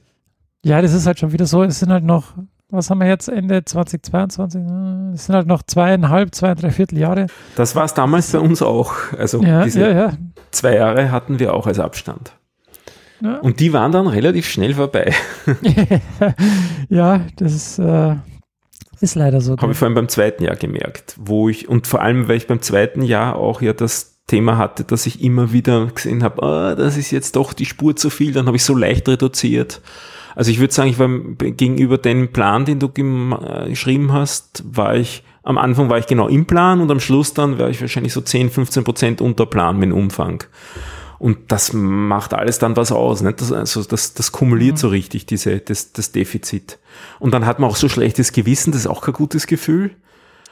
Ja, 0.63 0.81
das 0.81 0.93
ist 0.93 1.05
halt 1.05 1.19
schon 1.19 1.31
wieder 1.33 1.45
so, 1.45 1.61
es 1.63 1.79
sind 1.79 1.91
halt 1.91 2.03
noch 2.03 2.33
was 2.69 2.89
haben 2.89 2.99
wir 2.99 3.07
jetzt 3.07 3.29
Ende 3.29 3.63
2022? 3.63 4.61
Es 5.13 5.25
sind 5.25 5.35
halt 5.35 5.47
noch 5.47 5.61
zweieinhalb, 5.63 6.33
zwei, 6.33 6.55
drei 6.55 6.71
Vierteljahre. 6.71 7.27
Das 7.55 7.75
war 7.75 7.85
es 7.85 7.93
damals 7.93 8.31
bei 8.31 8.39
uns 8.39 8.61
auch. 8.61 8.93
Also 9.17 9.41
Ja, 9.43 9.63
diese 9.63 9.91
ja. 9.91 10.13
zwei 10.51 10.75
Jahre 10.75 11.11
hatten 11.11 11.39
wir 11.39 11.53
auch 11.53 11.67
als 11.67 11.79
Abstand. 11.79 12.33
Ja. 13.21 13.37
Und 13.39 13.59
die 13.59 13.73
waren 13.73 13.91
dann 13.91 14.07
relativ 14.07 14.47
schnell 14.47 14.73
vorbei. 14.73 15.13
ja, 16.89 17.21
das 17.37 17.53
ist, 17.53 17.79
äh, 17.79 18.15
ist 18.99 19.15
leider 19.15 19.41
so. 19.41 19.57
Habe 19.57 19.71
ich 19.71 19.77
vor 19.77 19.87
allem 19.87 19.95
beim 19.95 20.09
zweiten 20.09 20.43
Jahr 20.43 20.55
gemerkt, 20.55 21.15
wo 21.17 21.49
ich, 21.49 21.69
und 21.69 21.87
vor 21.87 22.01
allem, 22.01 22.27
weil 22.27 22.37
ich 22.37 22.47
beim 22.47 22.61
zweiten 22.61 23.01
Jahr 23.01 23.35
auch 23.35 23.61
ja 23.61 23.73
das 23.73 24.15
Thema 24.27 24.57
hatte, 24.57 24.83
dass 24.83 25.05
ich 25.05 25.23
immer 25.23 25.51
wieder 25.51 25.87
gesehen 25.87 26.23
habe, 26.23 26.43
ah, 26.43 26.75
das 26.75 26.97
ist 26.97 27.11
jetzt 27.11 27.35
doch 27.35 27.53
die 27.53 27.65
Spur 27.65 27.95
zu 27.95 28.09
viel, 28.09 28.33
dann 28.33 28.47
habe 28.47 28.57
ich 28.57 28.63
so 28.63 28.75
leicht 28.75 29.07
reduziert. 29.07 29.81
Also 30.35 30.51
ich 30.51 30.59
würde 30.59 30.73
sagen, 30.73 30.89
ich 30.89 30.99
war 30.99 31.07
gegenüber 31.07 31.97
dem 31.97 32.33
Plan, 32.33 32.65
den 32.65 32.79
du 32.79 32.87
äh, 32.87 33.69
geschrieben 33.69 34.11
hast, 34.11 34.63
war 34.69 34.95
ich, 34.95 35.23
am 35.43 35.57
Anfang 35.57 35.89
war 35.89 35.97
ich 35.97 36.07
genau 36.07 36.27
im 36.27 36.45
Plan 36.45 36.81
und 36.81 36.91
am 36.91 36.99
Schluss 36.99 37.33
dann 37.33 37.57
war 37.59 37.69
ich 37.69 37.79
wahrscheinlich 37.79 38.13
so 38.13 38.21
10, 38.21 38.49
15 38.49 38.83
Prozent 38.83 39.21
unter 39.21 39.45
Plan 39.45 39.77
mit 39.77 39.89
dem 39.89 39.97
Umfang. 39.97 40.43
Und 41.19 41.51
das 41.51 41.71
macht 41.73 42.33
alles 42.33 42.59
dann 42.59 42.75
was 42.75 42.91
aus. 42.91 43.21
Nicht? 43.21 43.39
Das, 43.41 43.51
also 43.51 43.83
das, 43.83 44.13
das 44.13 44.31
kumuliert 44.31 44.77
so 44.77 44.89
richtig, 44.89 45.25
diese, 45.25 45.59
das, 45.59 45.93
das 45.93 46.11
Defizit. 46.11 46.77
Und 47.19 47.33
dann 47.33 47.45
hat 47.45 47.59
man 47.59 47.69
auch 47.69 47.75
so 47.77 47.87
schlechtes 47.89 48.31
Gewissen, 48.33 48.71
das 48.71 48.81
ist 48.81 48.87
auch 48.87 49.01
kein 49.01 49.13
gutes 49.13 49.47
Gefühl. 49.47 49.91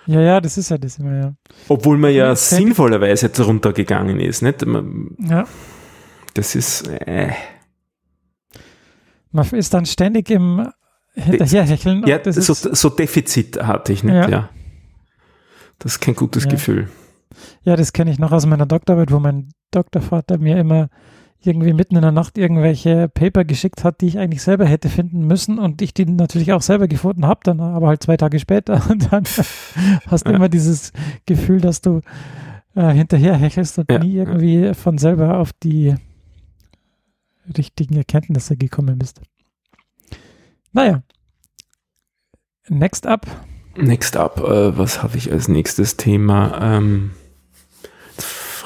Ja, 0.06 0.20
ja, 0.22 0.42
das 0.42 0.58
ist 0.58 0.70
ja 0.70 0.78
das 0.78 0.98
immer, 1.00 1.16
ja. 1.16 1.34
Obwohl 1.70 1.98
man 1.98 2.14
ja 2.14 2.36
sinnvollerweise 2.36 3.28
jetzt 3.28 3.40
runtergegangen 3.40 4.20
ist. 4.20 4.42
Nicht? 4.42 4.66
Man- 4.66 5.16
Ja, 5.20 5.46
Das 6.34 6.56
ist, 6.56 6.88
äh, 6.88 7.32
man 9.32 9.48
ist 9.52 9.74
dann 9.74 9.86
ständig 9.86 10.30
im 10.30 10.68
Hinterherhecheln. 11.16 12.06
ja, 12.08 12.20
so, 12.32 12.54
ist, 12.54 12.76
so 12.76 12.90
Defizit 12.90 13.62
hatte 13.64 13.94
ich 13.94 14.04
nicht, 14.04 14.16
Ja. 14.16 14.30
ja. 14.30 14.50
Das 15.80 15.94
ist 15.94 16.00
kein 16.00 16.16
gutes 16.16 16.46
Ja. 16.46 16.52
Gefühl. 16.52 16.90
Ja, 17.64 17.76
das 17.76 17.94
kenne 17.94 18.12
ich 18.12 18.20
noch 18.20 18.32
aus 18.32 18.46
meiner 18.46 18.66
Doktorarbeit, 18.66 19.12
wo 19.12 19.20
mein 19.20 19.50
Doktorvater 19.72 20.38
mir 20.38 20.58
immer 20.58 20.90
irgendwie 21.46 21.74
mitten 21.74 21.96
in 21.98 22.02
der 22.02 22.12
Nacht 22.14 22.38
irgendwelche 22.38 23.10
Paper 23.10 23.44
geschickt 23.44 23.84
hat, 23.84 24.00
die 24.00 24.08
ich 24.08 24.18
eigentlich 24.18 24.42
selber 24.42 24.66
hätte 24.66 24.88
finden 24.88 25.28
müssen 25.28 25.60
und 25.60 25.82
ich 25.82 25.94
die 25.94 26.06
natürlich 26.06 26.54
auch 26.54 26.62
selber 26.62 26.88
gefunden 26.88 27.26
habe, 27.26 27.42
dann 27.44 27.60
aber 27.60 27.88
halt 27.88 28.02
zwei 28.02 28.16
Tage 28.16 28.40
später 28.40 28.82
und 28.90 29.12
dann 29.12 29.24
hast 30.08 30.26
du 30.26 30.30
Ja. 30.32 30.36
immer 30.38 30.48
dieses 30.50 30.94
Gefühl, 31.26 31.60
dass 31.60 31.82
du 31.82 32.00
äh, 32.76 32.92
hinterherhechelst 32.94 33.78
und 33.80 33.92
Ja. 33.92 34.00
nie 34.00 34.14
irgendwie 34.16 34.74
von 34.74 34.98
selber 34.98 35.38
auf 35.38 35.52
die 35.54 35.96
richtigen 37.58 37.98
Erkenntnisse 37.98 38.56
gekommen 38.56 38.98
bist. 38.98 39.20
Naja. 40.72 41.04
Next 42.70 43.06
up. 43.06 43.28
Next 43.76 44.16
up, 44.16 44.40
äh, 44.40 44.78
was 44.78 45.04
habe 45.04 45.18
ich 45.18 45.32
als 45.32 45.48
nächstes 45.50 45.98
Thema? 45.98 46.78
Ähm, 46.78 47.12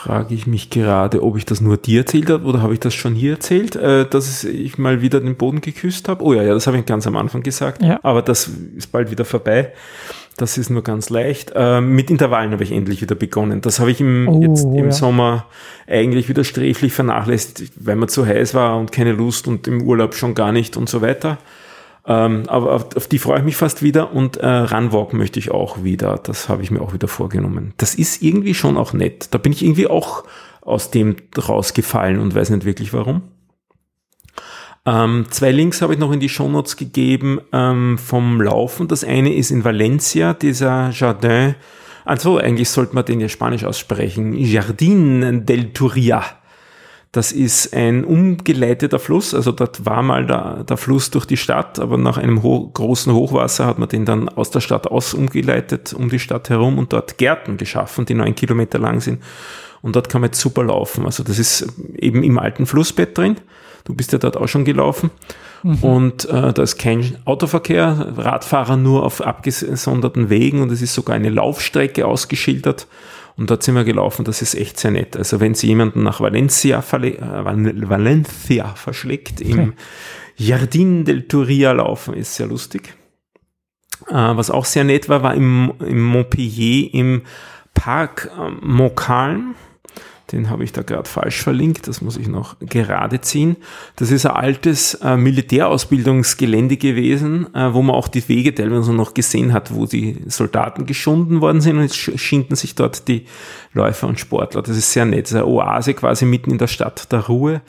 frage 0.08 0.34
ich 0.34 0.48
mich 0.48 0.70
gerade, 0.70 1.22
ob 1.22 1.36
ich 1.38 1.44
das 1.46 1.60
nur 1.60 1.76
dir 1.76 2.00
erzählt 2.02 2.30
habe 2.30 2.46
oder 2.46 2.62
habe 2.62 2.74
ich 2.74 2.80
das 2.80 2.94
schon 2.94 3.14
hier 3.14 3.34
erzählt, 3.34 3.76
äh, 3.76 4.06
dass 4.08 4.46
ich 4.46 4.78
mal 4.78 5.02
wieder 5.02 5.20
den 5.20 5.36
Boden 5.36 5.60
geküsst 5.60 6.08
habe. 6.08 6.24
Oh 6.24 6.34
ja, 6.34 6.44
ja, 6.44 6.54
das 6.54 6.66
habe 6.66 6.78
ich 6.78 6.86
ganz 6.86 7.06
am 7.08 7.18
Anfang 7.18 7.44
gesagt, 7.44 7.84
Ja. 7.84 8.00
aber 8.04 8.22
das 8.22 8.50
ist 8.78 8.92
bald 8.94 9.12
wieder 9.12 9.26
vorbei. 9.26 9.74
Das 10.38 10.58
ist 10.58 10.70
nur 10.70 10.82
ganz 10.84 11.10
leicht. 11.10 11.52
Ähm, 11.56 11.94
mit 11.94 12.10
Intervallen 12.10 12.52
habe 12.52 12.64
ich 12.64 12.72
endlich 12.72 13.02
wieder 13.02 13.16
begonnen. 13.16 13.60
Das 13.62 13.80
habe 13.80 13.92
ich 13.92 14.00
im, 14.00 14.28
Oh, 14.30 14.42
jetzt 14.42 14.64
im 14.64 14.76
ja. 14.86 14.92
Sommer 14.92 15.46
eigentlich 15.88 16.30
wieder 16.30 16.44
sträflich 16.44 16.94
vernachlässigt, 16.94 17.74
weil 17.76 17.96
mir 17.98 18.08
zu 18.08 18.26
heiß 18.26 18.54
war 18.54 18.78
und 18.78 18.92
keine 18.94 19.12
Lust 19.12 19.48
und 19.48 19.68
im 19.68 19.82
Urlaub 19.82 20.14
schon 20.16 20.36
gar 20.36 20.52
nicht 20.54 20.78
und 20.78 20.88
so 20.88 21.02
weiter. 21.02 21.38
Ähm, 22.10 22.44
aber 22.48 22.74
auf, 22.74 22.96
auf 22.96 23.08
die 23.08 23.20
freue 23.20 23.40
ich 23.40 23.46
mich 23.46 23.58
fast 23.58 23.84
wieder 23.84 24.14
und 24.14 24.38
äh, 24.38 24.48
Runwalk 24.48 25.14
möchte 25.14 25.40
ich 25.40 25.52
auch 25.52 25.84
wieder. 25.84 26.18
Das 26.24 26.48
habe 26.48 26.64
ich 26.64 26.72
mir 26.72 26.82
auch 26.82 26.94
wieder 26.94 27.10
vorgenommen. 27.10 27.74
Das 27.78 27.96
ist 27.96 28.24
irgendwie 28.24 28.54
schon 28.54 28.78
auch 28.78 28.94
nett. 28.94 29.28
Da 29.32 29.38
bin 29.38 29.52
ich 29.52 29.64
irgendwie 29.64 29.88
auch 29.88 30.24
aus 30.62 30.90
dem 30.90 31.18
rausgefallen 31.38 32.20
und 32.20 32.34
weiß 32.34 32.50
nicht 32.50 32.66
wirklich 32.66 32.94
warum. 32.94 33.24
Ähm, 34.86 35.26
zwei 35.30 35.52
Links 35.52 35.82
habe 35.82 35.94
ich 35.94 36.00
noch 36.00 36.14
in 36.14 36.22
die 36.22 36.30
Shownotes 36.30 36.78
gegeben 36.78 37.42
ähm, 37.52 37.98
vom 37.98 38.42
Laufen. 38.42 38.88
Das 38.88 39.04
eine 39.04 39.34
ist 39.34 39.52
in 39.52 39.66
Valencia, 39.66 40.34
dieser 40.34 40.92
Jardin. 40.92 41.56
Also 42.06 42.38
eigentlich 42.38 42.70
sollte 42.70 42.96
man 42.96 43.04
den 43.04 43.20
ja 43.20 43.28
Spanisch 43.28 43.66
aussprechen. 43.66 44.34
Jardin 44.34 45.46
del 45.46 45.74
Turia. 45.74 46.24
Das 47.18 47.32
ist 47.32 47.74
ein 47.74 48.06
umgeleiteter 48.06 49.00
Fluss, 49.00 49.34
also 49.34 49.52
dort 49.52 49.88
war 49.88 50.04
mal 50.04 50.28
der, 50.28 50.64
der 50.66 50.78
Fluss 50.78 51.10
durch 51.10 51.26
die 51.26 51.36
Stadt, 51.36 51.80
aber 51.80 51.98
nach 51.98 52.20
einem 52.20 52.44
ho 52.44 52.70
großen 52.72 53.12
Hochwasser 53.12 53.66
hat 53.66 53.80
man 53.80 53.90
den 53.90 54.06
dann 54.06 54.30
aus 54.30 54.52
der 54.52 54.60
Stadt 54.60 54.86
aus 54.86 55.16
umgeleitet, 55.16 55.94
um 55.94 56.10
die 56.10 56.20
Stadt 56.20 56.52
herum 56.52 56.78
und 56.78 56.94
dort 56.94 57.18
Gärten 57.18 57.58
geschaffen, 57.58 58.06
die 58.06 58.14
neun 58.14 58.36
Kilometer 58.36 58.78
lang 58.78 59.02
sind. 59.02 59.24
Und 59.82 59.96
dort 59.96 60.10
kann 60.10 60.22
man 60.22 60.28
jetzt 60.28 60.40
super 60.40 60.64
laufen. 60.64 61.06
Also 61.06 61.24
das 61.24 61.40
ist 61.40 61.68
eben 61.98 62.22
im 62.22 62.38
alten 62.38 62.68
Flussbett 62.68 63.18
drin. 63.18 63.38
Du 63.84 63.96
bist 63.96 64.12
ja 64.12 64.20
dort 64.20 64.38
auch 64.38 64.48
schon 64.48 64.64
gelaufen. 64.64 65.10
Und 65.82 66.26
äh, 66.26 66.54
da 66.54 66.62
ist 66.62 66.78
kein 66.78 67.18
Autoverkehr, 67.26 68.14
Radfahrer 68.16 68.78
nur 68.78 69.04
auf 69.04 69.22
abgesonderten 69.22 70.30
Wegen 70.30 70.62
und 70.62 70.72
es 70.72 70.84
ist 70.84 70.94
sogar 70.94 71.16
eine 71.16 71.32
Laufstrecke 71.32 72.06
ausgeschildert. 72.06 72.86
Und 73.38 73.52
dort 73.52 73.62
sind 73.62 73.76
wir 73.76 73.84
gelaufen, 73.84 74.26
das 74.26 74.42
ist 74.42 74.56
echt 74.56 74.80
sehr 74.80 74.90
nett. 74.92 75.16
Also 75.16 75.40
wenn 75.40 75.54
Sie 75.54 75.68
jemanden 75.68 76.02
nach 76.04 76.20
Valencia, 76.22 76.80
äh, 76.80 77.22
Val- 77.46 77.90
Valencia 77.90 78.74
verschlägt, 78.76 79.42
im 79.42 79.74
Jardin 80.36 81.06
del 81.06 81.28
Turia 81.28 81.72
laufen, 81.72 82.16
ist 82.16 82.36
sehr 82.36 82.48
lustig. 82.48 82.94
Äh, 84.08 84.14
was 84.14 84.50
auch 84.50 84.66
sehr 84.66 84.84
nett 84.84 85.08
war, 85.08 85.22
war 85.22 85.36
im, 85.36 85.74
im 85.80 86.04
Montpellier 86.04 86.94
im 86.94 87.22
Park 87.76 88.32
äh, 88.36 88.50
Montcalm. 88.66 89.56
Den 90.32 90.50
habe 90.50 90.66
ich 90.66 90.74
da 90.74 90.82
gerade 90.82 91.08
falsch 91.08 91.42
verlinkt, 91.42 91.88
das 91.88 92.02
muss 92.02 92.18
ich 92.18 92.28
noch 92.28 92.58
gerade 92.60 93.22
ziehen. 93.22 93.56
Das 93.96 94.12
ist 94.12 94.26
ein 94.26 94.34
altes 94.34 94.96
äh, 94.96 95.16
Militärausbildungsgelände 95.16 96.76
gewesen, 96.78 97.48
äh, 97.56 97.74
wo 97.74 97.82
man 97.82 97.96
auch 97.96 98.10
die 98.10 98.28
Wege 98.28 98.54
teilweise 98.54 98.94
noch 98.94 99.14
gesehen 99.14 99.54
hat, 99.54 99.74
wo 99.74 99.86
die 99.86 100.18
Soldaten 100.28 100.86
geschunden 100.86 101.40
worden 101.40 101.62
sind 101.62 101.78
und 101.78 101.84
jetzt 101.84 101.96
sch- 101.96 102.18
schinden 102.18 102.56
sich 102.56 102.76
dort 102.76 103.08
die 103.08 103.26
Läufer 103.74 104.08
und 104.08 104.20
Sportler. 104.20 104.62
Das 104.62 104.76
ist 104.76 104.92
sehr 104.92 105.06
nett. 105.06 105.26
Das 105.26 105.32
ist 105.32 105.38
eine 105.38 105.46
Oase 105.48 105.94
quasi 105.94 106.26
mitten 106.26 106.52
in 106.52 106.58
der 106.58 106.68
Stadt 106.68 107.10
der 107.12 107.22
Ruhe, 107.28 107.62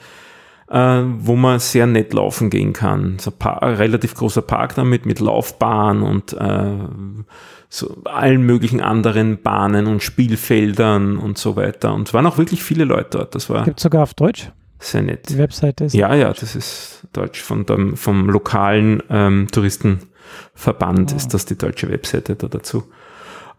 äh, 0.69 1.01
wo 1.19 1.35
man 1.35 1.59
sehr 1.59 1.87
nett 1.87 2.13
laufen 2.13 2.49
gehen 2.49 2.73
kann. 2.73 3.17
So 3.19 3.31
ein, 3.39 3.73
relativ 3.75 4.13
großer 4.15 4.41
Park 4.41 4.75
damit 4.75 5.05
mit 5.05 5.19
Laufbahn 5.19 6.01
und 6.03 6.33
äh, 6.33 6.71
so 7.69 8.01
allen 8.05 8.43
möglichen 8.43 8.81
anderen 8.81 9.41
Bahnen 9.41 9.87
und 9.87 10.01
Spielfeldern 10.03 11.17
und 11.17 11.37
so 11.37 11.55
weiter. 11.55 11.93
Und 11.93 12.07
es 12.07 12.13
waren 12.13 12.25
auch 12.25 12.37
wirklich 12.37 12.63
viele 12.63 12.83
Leute 12.83 13.17
dort. 13.19 13.35
Das 13.35 13.49
war 13.49 13.63
Gibt 13.65 13.79
sogar 13.79 14.03
auf 14.03 14.13
Deutsch. 14.13 14.51
sehr 14.79 15.01
nett. 15.03 15.29
Die 15.29 15.37
Webseite 15.37 15.85
ist. 15.85 15.93
Ja, 15.93 16.13
ja, 16.15 16.33
das 16.33 16.55
ist 16.55 17.03
Deutsch 17.13 17.41
von 17.41 17.65
dem, 17.65 17.95
vom 17.95 18.29
lokalen 18.29 19.03
ähm, 19.09 19.47
Touristenverband 19.51 21.11
Ah. 21.11 21.15
ist 21.15 21.33
das 21.33 21.45
die 21.45 21.57
deutsche 21.57 21.89
Webseite 21.89 22.35
da 22.35 22.47
dazu. 22.47 22.83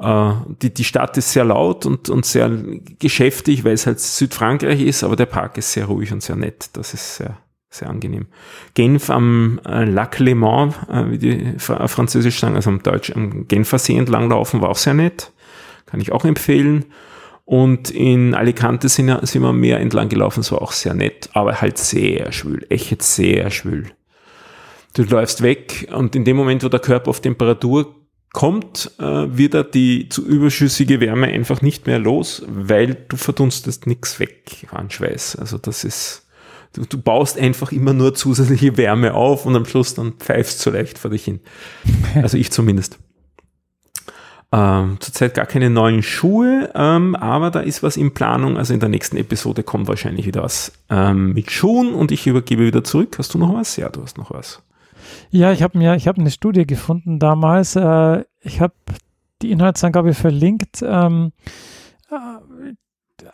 Äh, 0.00 0.32
die, 0.62 0.72
die 0.72 0.84
Stadt 0.84 1.16
ist 1.16 1.32
sehr 1.32 1.44
laut 1.44 1.84
und, 1.86 2.08
und 2.08 2.24
sehr 2.24 2.50
geschäftig, 2.98 3.64
weil 3.64 3.74
es 3.74 3.86
halt 3.86 4.00
Südfrankreich 4.00 4.80
ist, 4.80 5.04
aber 5.04 5.16
der 5.16 5.26
Park 5.26 5.58
ist 5.58 5.72
sehr 5.72 5.86
ruhig 5.86 6.12
und 6.12 6.22
sehr 6.22 6.36
nett. 6.36 6.70
Das 6.72 6.94
ist 6.94 7.16
sehr, 7.16 7.36
sehr 7.68 7.90
angenehm. 7.90 8.26
Genf 8.74 9.10
am 9.10 9.60
äh, 9.66 9.84
Lac 9.84 10.18
Le 10.18 10.34
Mans, 10.34 10.74
äh, 10.90 11.10
wie 11.10 11.18
die 11.18 11.54
Fra 11.58 11.86
Französisch 11.86 12.40
sagen, 12.40 12.56
also 12.56 12.70
am 12.70 12.82
Deutsch, 12.82 13.12
am 13.14 13.46
Genfer 13.46 13.78
See 13.78 13.96
entlang 13.96 14.30
laufen, 14.30 14.62
war 14.62 14.70
auch 14.70 14.76
sehr 14.76 14.94
nett. 14.94 15.32
Kann 15.86 16.00
ich 16.00 16.12
auch 16.12 16.24
empfehlen. 16.24 16.86
Und 17.44 17.90
in 17.90 18.34
Alicante 18.34 18.88
sind, 18.88 19.26
sind 19.26 19.42
wir 19.42 19.52
mehr 19.52 19.80
entlang 19.80 20.08
gelaufen, 20.08 20.40
das 20.40 20.52
war 20.52 20.62
auch 20.62 20.70
sehr 20.70 20.94
nett, 20.94 21.30
aber 21.32 21.60
halt 21.60 21.78
sehr 21.78 22.30
schwül, 22.30 22.64
echt 22.68 23.02
sehr 23.02 23.50
schwül. 23.50 23.86
Du 24.94 25.02
läufst 25.02 25.42
weg 25.42 25.88
und 25.92 26.14
in 26.14 26.24
dem 26.24 26.36
Moment, 26.36 26.62
wo 26.62 26.68
der 26.68 26.78
Körper 26.78 27.10
auf 27.10 27.20
Temperatur 27.20 27.92
kommt, 28.32 28.92
äh, 28.98 29.04
wird 29.04 29.54
er 29.54 29.64
die 29.64 30.08
zu 30.08 30.24
überschüssige 30.24 31.00
Wärme 31.00 31.26
einfach 31.26 31.62
nicht 31.62 31.86
mehr 31.86 31.98
los, 31.98 32.42
weil 32.46 32.96
du 33.08 33.16
verdunstest 33.16 33.86
nichts 33.86 34.20
weg 34.20 34.66
an 34.70 34.90
Schweiß. 34.90 35.36
Also 35.36 35.58
das 35.58 35.84
ist, 35.84 36.26
du, 36.72 36.84
du 36.84 37.00
baust 37.00 37.38
einfach 37.38 37.72
immer 37.72 37.92
nur 37.92 38.14
zusätzliche 38.14 38.76
Wärme 38.76 39.14
auf 39.14 39.46
und 39.46 39.56
am 39.56 39.64
Schluss 39.64 39.94
dann 39.94 40.12
pfeifst 40.12 40.64
du 40.64 40.70
leicht 40.70 40.98
vor 40.98 41.10
dich 41.10 41.24
hin. 41.24 41.40
Also 42.22 42.36
ich 42.36 42.50
zumindest. 42.52 42.98
Ähm, 44.52 44.96
zurzeit 44.98 45.34
gar 45.34 45.46
keine 45.46 45.70
neuen 45.70 46.02
Schuhe, 46.02 46.72
ähm, 46.74 47.14
aber 47.14 47.52
da 47.52 47.60
ist 47.60 47.84
was 47.84 47.96
in 47.96 48.14
Planung. 48.14 48.56
Also 48.56 48.74
in 48.74 48.80
der 48.80 48.88
nächsten 48.88 49.16
Episode 49.16 49.62
kommt 49.62 49.86
wahrscheinlich 49.86 50.26
wieder 50.26 50.42
was 50.42 50.72
ähm, 50.88 51.34
mit 51.34 51.52
Schuhen 51.52 51.94
und 51.94 52.10
ich 52.10 52.26
übergebe 52.26 52.66
wieder 52.66 52.82
zurück. 52.82 53.16
Hast 53.18 53.32
du 53.34 53.38
noch 53.38 53.54
was? 53.54 53.76
Ja, 53.76 53.88
du 53.88 54.02
hast 54.02 54.18
noch 54.18 54.32
was. 54.32 54.60
Ja, 55.30 55.52
ich 55.52 55.62
habe 55.62 55.78
mir, 55.78 55.94
ich 55.94 56.08
habe 56.08 56.20
eine 56.20 56.30
Studie 56.30 56.66
gefunden 56.66 57.20
damals. 57.20 57.76
Äh, 57.76 58.24
ich 58.40 58.60
habe 58.60 58.74
die 59.42 59.52
Inhaltsangabe 59.52 60.12
verlinkt. 60.12 60.82
Ähm, 60.82 61.32
äh, 62.10 62.74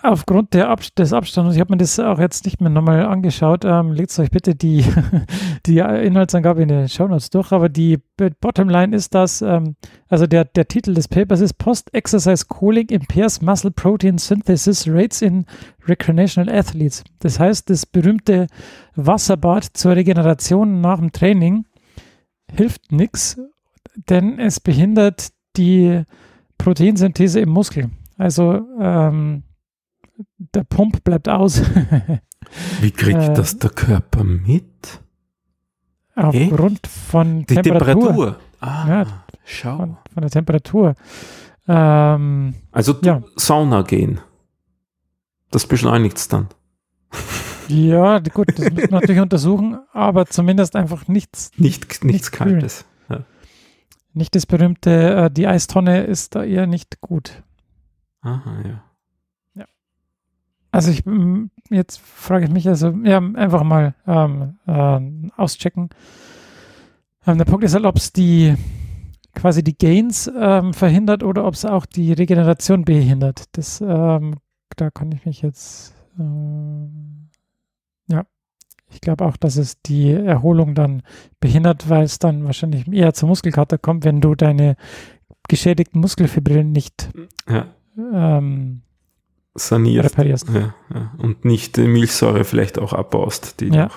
aufgrund 0.02 0.54
Ab 0.54 0.82
des 0.96 1.12
Abstands, 1.14 1.54
ich 1.54 1.60
habe 1.60 1.72
mir 1.72 1.78
das 1.78 1.98
auch 1.98 2.18
jetzt 2.18 2.44
nicht 2.44 2.60
mehr 2.60 2.68
nochmal 2.68 3.06
angeschaut, 3.06 3.64
ähm, 3.64 3.92
legt 3.92 4.16
euch 4.18 4.30
bitte 4.30 4.54
die, 4.54 4.84
die 5.66 5.78
Inhaltsangabe 5.78 6.62
in 6.62 6.68
den 6.68 6.88
Shownotes 6.88 7.30
durch, 7.30 7.50
aber 7.52 7.70
die 7.70 7.98
Bottomline 8.40 8.94
ist 8.94 9.14
das, 9.14 9.40
ähm, 9.40 9.76
also 10.08 10.26
der, 10.26 10.44
der 10.44 10.68
Titel 10.68 10.92
des 10.92 11.08
Papers 11.08 11.40
ist 11.40 11.54
Post-Exercise 11.54 12.44
Cooling 12.46 12.88
Impairs 12.88 13.40
Muscle 13.40 13.70
Protein 13.70 14.18
Synthesis 14.18 14.86
Rates 14.86 15.22
in 15.22 15.46
Recreational 15.86 16.54
Athletes. 16.54 17.04
Das 17.20 17.40
heißt, 17.40 17.70
das 17.70 17.86
berühmte 17.86 18.48
Wasserbad 18.96 19.64
zur 19.72 19.96
Regeneration 19.96 20.80
nach 20.80 20.98
dem 20.98 21.12
Training 21.12 21.64
hilft 22.52 22.92
nichts, 22.92 23.38
denn 24.08 24.38
es 24.38 24.60
behindert 24.60 25.28
die 25.56 26.02
Proteinsynthese 26.58 27.40
im 27.40 27.50
Muskel. 27.50 27.90
Also 28.18 28.66
ähm, 28.80 29.42
der 30.38 30.64
Pump 30.64 31.04
bleibt 31.04 31.28
aus. 31.28 31.62
Wie 32.80 32.90
kriegt 32.90 33.22
äh, 33.22 33.34
das 33.34 33.58
der 33.58 33.70
Körper 33.70 34.24
mit? 34.24 35.00
Aufgrund 36.14 36.86
von 36.86 37.44
Die 37.44 37.54
Temperatur. 37.54 37.94
Temperatur. 37.94 38.36
Ah, 38.60 38.88
ja, 38.88 39.24
schau. 39.44 39.76
Von, 39.76 39.96
von, 40.14 40.20
der 40.22 40.30
Temperatur. 40.30 40.94
Ähm, 41.68 42.54
also 42.72 42.94
ja. 43.02 43.22
Sauna 43.36 43.82
gehen. 43.82 44.20
Das 45.50 45.66
beschleunigt 45.66 46.16
es 46.16 46.28
dann. 46.28 46.48
Ja, 47.68 48.18
gut, 48.18 48.48
das 48.56 48.70
müssen 48.70 48.76
wir 48.76 48.90
natürlich 48.90 49.20
untersuchen, 49.20 49.78
aber 49.92 50.26
zumindest 50.26 50.76
einfach 50.76 51.08
nichts. 51.08 51.50
Nicht, 51.56 51.84
nichts, 51.84 52.04
nichts 52.04 52.30
Kaltes. 52.30 52.84
Ja. 53.08 53.24
Nicht 54.12 54.34
das 54.34 54.46
berühmte, 54.46 54.90
äh, 54.90 55.30
die 55.30 55.46
Eistonne 55.46 56.04
ist 56.04 56.34
da 56.34 56.44
eher 56.44 56.66
nicht 56.66 57.00
gut. 57.00 57.42
Aha, 58.22 58.62
ja. 58.64 58.84
Ja. 59.54 59.64
Also 60.70 60.90
ich, 60.90 61.04
jetzt 61.70 62.00
frage 62.00 62.46
ich 62.46 62.50
mich 62.50 62.68
also, 62.68 62.90
ja, 63.04 63.18
einfach 63.18 63.62
mal 63.62 63.94
ähm, 64.06 64.58
äh, 64.66 65.30
auschecken. 65.36 65.90
Ähm, 67.26 67.38
der 67.38 67.44
Punkt 67.44 67.64
ist 67.64 67.74
halt, 67.74 67.84
ob 67.84 67.96
es 67.96 68.12
die 68.12 68.54
quasi 69.34 69.62
die 69.62 69.76
Gains 69.76 70.30
ähm, 70.34 70.72
verhindert 70.72 71.22
oder 71.22 71.44
ob 71.44 71.54
es 71.54 71.64
auch 71.64 71.86
die 71.86 72.12
Regeneration 72.12 72.84
behindert. 72.84 73.44
Das, 73.52 73.80
ähm, 73.80 74.36
da 74.76 74.90
kann 74.90 75.12
ich 75.12 75.24
mich 75.26 75.42
jetzt 75.42 75.94
äh, 76.18 77.25
ich 78.96 79.02
glaube 79.02 79.26
auch, 79.26 79.36
dass 79.36 79.56
es 79.56 79.80
die 79.82 80.10
Erholung 80.10 80.74
dann 80.74 81.02
behindert, 81.38 81.90
weil 81.90 82.04
es 82.04 82.18
dann 82.18 82.44
wahrscheinlich 82.46 82.90
eher 82.90 83.12
zur 83.12 83.28
Muskelkater 83.28 83.76
kommt, 83.76 84.04
wenn 84.04 84.22
du 84.22 84.34
deine 84.34 84.76
geschädigten 85.48 86.00
Muskelfibrillen 86.00 86.72
nicht 86.72 87.10
ja. 87.46 87.66
ähm, 87.98 88.80
sanierst 89.54 90.12
reparierst. 90.12 90.48
Ja, 90.48 90.74
ja. 90.92 91.12
Und 91.18 91.44
nicht 91.44 91.76
die 91.76 91.86
Milchsäure 91.86 92.44
vielleicht 92.44 92.78
auch 92.78 92.94
abbaust, 92.94 93.60
die 93.60 93.68
ja. 93.68 93.84
noch 93.84 93.96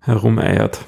herumeiert. 0.00 0.84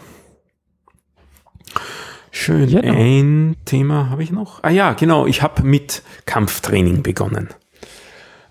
Schön. 2.31 2.69
Genau. 2.69 2.95
Ein 2.95 3.57
Thema 3.65 4.11
habe 4.11 4.23
ich 4.23 4.31
noch. 4.31 4.63
Ah 4.63 4.71
ja, 4.71 4.93
genau. 4.93 5.27
Ich 5.27 5.43
habe 5.43 5.63
mit 5.63 6.03
Kampftraining 6.27 7.03
begonnen. 7.03 7.49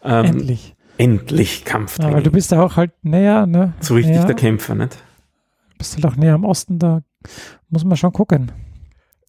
Ähm, 0.03 0.25
Endlich. 0.25 0.75
Endlich 0.99 1.63
Kampftraining. 1.63 2.11
Ja, 2.11 2.17
weil 2.17 2.23
du 2.23 2.31
bist 2.31 2.51
ja 2.51 2.61
auch 2.61 2.75
halt 2.75 2.91
näher, 3.03 3.45
ne? 3.45 3.73
So 3.79 3.93
richtig 3.93 4.17
näher, 4.17 4.25
der 4.25 4.35
Kämpfer, 4.35 4.75
nicht? 4.75 4.97
Bist 5.77 5.95
halt 5.95 6.05
auch 6.05 6.17
näher 6.17 6.33
am 6.33 6.43
Osten, 6.43 6.77
da 6.77 7.01
muss 7.69 7.85
man 7.85 7.95
schon 7.95 8.11
gucken. 8.11 8.51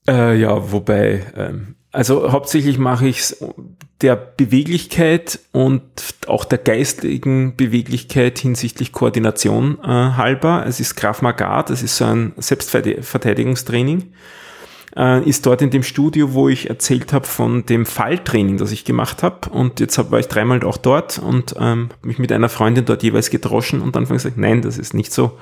Äh, 0.08 0.36
ja, 0.40 0.72
wobei, 0.72 1.24
ähm, 1.36 1.76
also 1.92 2.32
hauptsächlich 2.32 2.78
mache 2.78 3.06
ich 3.06 3.20
es 3.20 3.44
der 4.00 4.16
Beweglichkeit 4.16 5.38
und 5.52 5.82
auch 6.26 6.44
der 6.44 6.58
geistigen 6.58 7.54
Beweglichkeit 7.54 8.40
hinsichtlich 8.40 8.90
Koordination 8.90 9.78
äh, 9.80 9.86
halber. 9.86 10.64
Es 10.66 10.80
ist 10.80 10.96
Graf 10.96 11.22
Maga, 11.22 11.62
das 11.62 11.84
ist 11.84 11.96
so 11.96 12.04
ein 12.04 12.32
Selbstverteidigungstraining 12.36 14.12
äh, 14.96 15.22
ist 15.28 15.46
dort 15.46 15.62
in 15.62 15.70
dem 15.70 15.82
Studio, 15.82 16.34
wo 16.34 16.48
ich 16.48 16.68
erzählt 16.68 17.12
habe 17.12 17.26
von 17.26 17.66
dem 17.66 17.86
Falltraining, 17.86 18.56
das 18.56 18.72
ich 18.72 18.84
gemacht 18.84 19.22
habe. 19.22 19.50
Und 19.50 19.80
jetzt 19.80 19.98
hab, 19.98 20.10
war 20.10 20.18
ich 20.18 20.28
dreimal 20.28 20.62
auch 20.64 20.76
dort 20.76 21.18
und 21.18 21.54
ähm, 21.58 21.90
mich 22.02 22.18
mit 22.18 22.32
einer 22.32 22.48
Freundin 22.48 22.84
dort 22.84 23.02
jeweils 23.02 23.30
gedroschen 23.30 23.80
und 23.80 23.96
dann 23.96 24.06
gesagt, 24.06 24.36
nein, 24.36 24.62
das 24.62 24.78
ist 24.78 24.94
nicht 24.94 25.12
so. 25.12 25.38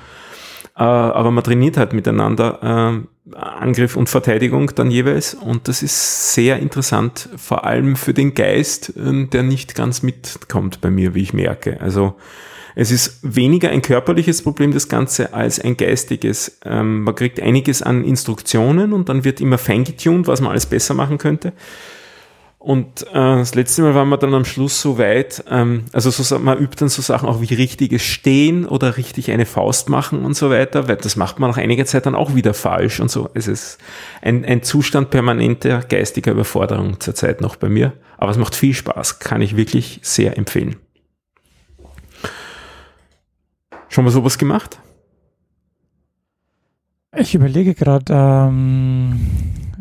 Äh, 0.76 0.82
aber 0.82 1.30
man 1.30 1.42
trainiert 1.42 1.76
halt 1.76 1.92
miteinander 1.92 3.04
äh, 3.32 3.36
Angriff 3.36 3.96
und 3.96 4.08
Verteidigung 4.08 4.70
dann 4.74 4.90
jeweils. 4.90 5.34
Und 5.34 5.68
das 5.68 5.82
ist 5.82 6.34
sehr 6.34 6.58
interessant, 6.58 7.28
vor 7.36 7.64
allem 7.64 7.96
für 7.96 8.14
den 8.14 8.34
Geist, 8.34 8.96
äh, 8.96 9.26
der 9.26 9.42
nicht 9.42 9.74
ganz 9.74 10.02
mitkommt 10.02 10.80
bei 10.80 10.90
mir, 10.90 11.14
wie 11.14 11.22
ich 11.22 11.32
merke. 11.32 11.80
Also 11.80 12.14
es 12.80 12.92
ist 12.92 13.18
weniger 13.22 13.70
ein 13.70 13.82
körperliches 13.82 14.42
Problem, 14.42 14.72
das 14.72 14.88
Ganze, 14.88 15.34
als 15.34 15.58
ein 15.58 15.76
geistiges. 15.76 16.60
Ähm, 16.64 17.02
man 17.02 17.16
kriegt 17.16 17.40
einiges 17.40 17.82
an 17.82 18.04
Instruktionen 18.04 18.92
und 18.92 19.08
dann 19.08 19.24
wird 19.24 19.40
immer 19.40 19.58
feingetuned, 19.58 20.28
was 20.28 20.40
man 20.40 20.52
alles 20.52 20.66
besser 20.66 20.94
machen 20.94 21.18
könnte. 21.18 21.54
Und 22.60 23.02
äh, 23.08 23.14
das 23.14 23.56
letzte 23.56 23.82
Mal 23.82 23.96
waren 23.96 24.08
wir 24.10 24.16
dann 24.16 24.32
am 24.32 24.44
Schluss 24.44 24.80
so 24.80 24.96
weit, 24.96 25.42
ähm, 25.50 25.86
also 25.92 26.10
so, 26.10 26.38
man 26.38 26.56
übt 26.56 26.76
dann 26.78 26.88
so 26.88 27.02
Sachen 27.02 27.28
auch 27.28 27.40
wie 27.40 27.52
richtiges 27.52 28.02
Stehen 28.02 28.64
oder 28.64 28.96
richtig 28.96 29.32
eine 29.32 29.44
Faust 29.44 29.88
machen 29.88 30.24
und 30.24 30.36
so 30.36 30.48
weiter, 30.48 30.86
weil 30.86 30.98
das 30.98 31.16
macht 31.16 31.40
man 31.40 31.50
nach 31.50 31.58
einiger 31.58 31.84
Zeit 31.84 32.06
dann 32.06 32.14
auch 32.14 32.36
wieder 32.36 32.54
falsch 32.54 33.00
und 33.00 33.10
so. 33.10 33.28
Es 33.34 33.48
ist 33.48 33.78
ein, 34.22 34.44
ein 34.44 34.62
Zustand 34.62 35.10
permanenter 35.10 35.80
geistiger 35.80 36.30
Überforderung 36.30 37.00
zurzeit 37.00 37.40
noch 37.40 37.56
bei 37.56 37.68
mir. 37.68 37.94
Aber 38.18 38.30
es 38.30 38.38
macht 38.38 38.54
viel 38.54 38.74
Spaß, 38.74 39.18
kann 39.18 39.42
ich 39.42 39.56
wirklich 39.56 39.98
sehr 40.04 40.38
empfehlen. 40.38 40.76
Schon 43.88 44.04
mal 44.04 44.10
sowas 44.10 44.38
gemacht? 44.38 44.80
Ich 47.16 47.34
überlege 47.34 47.74
gerade. 47.74 48.12
Ähm, 48.12 49.18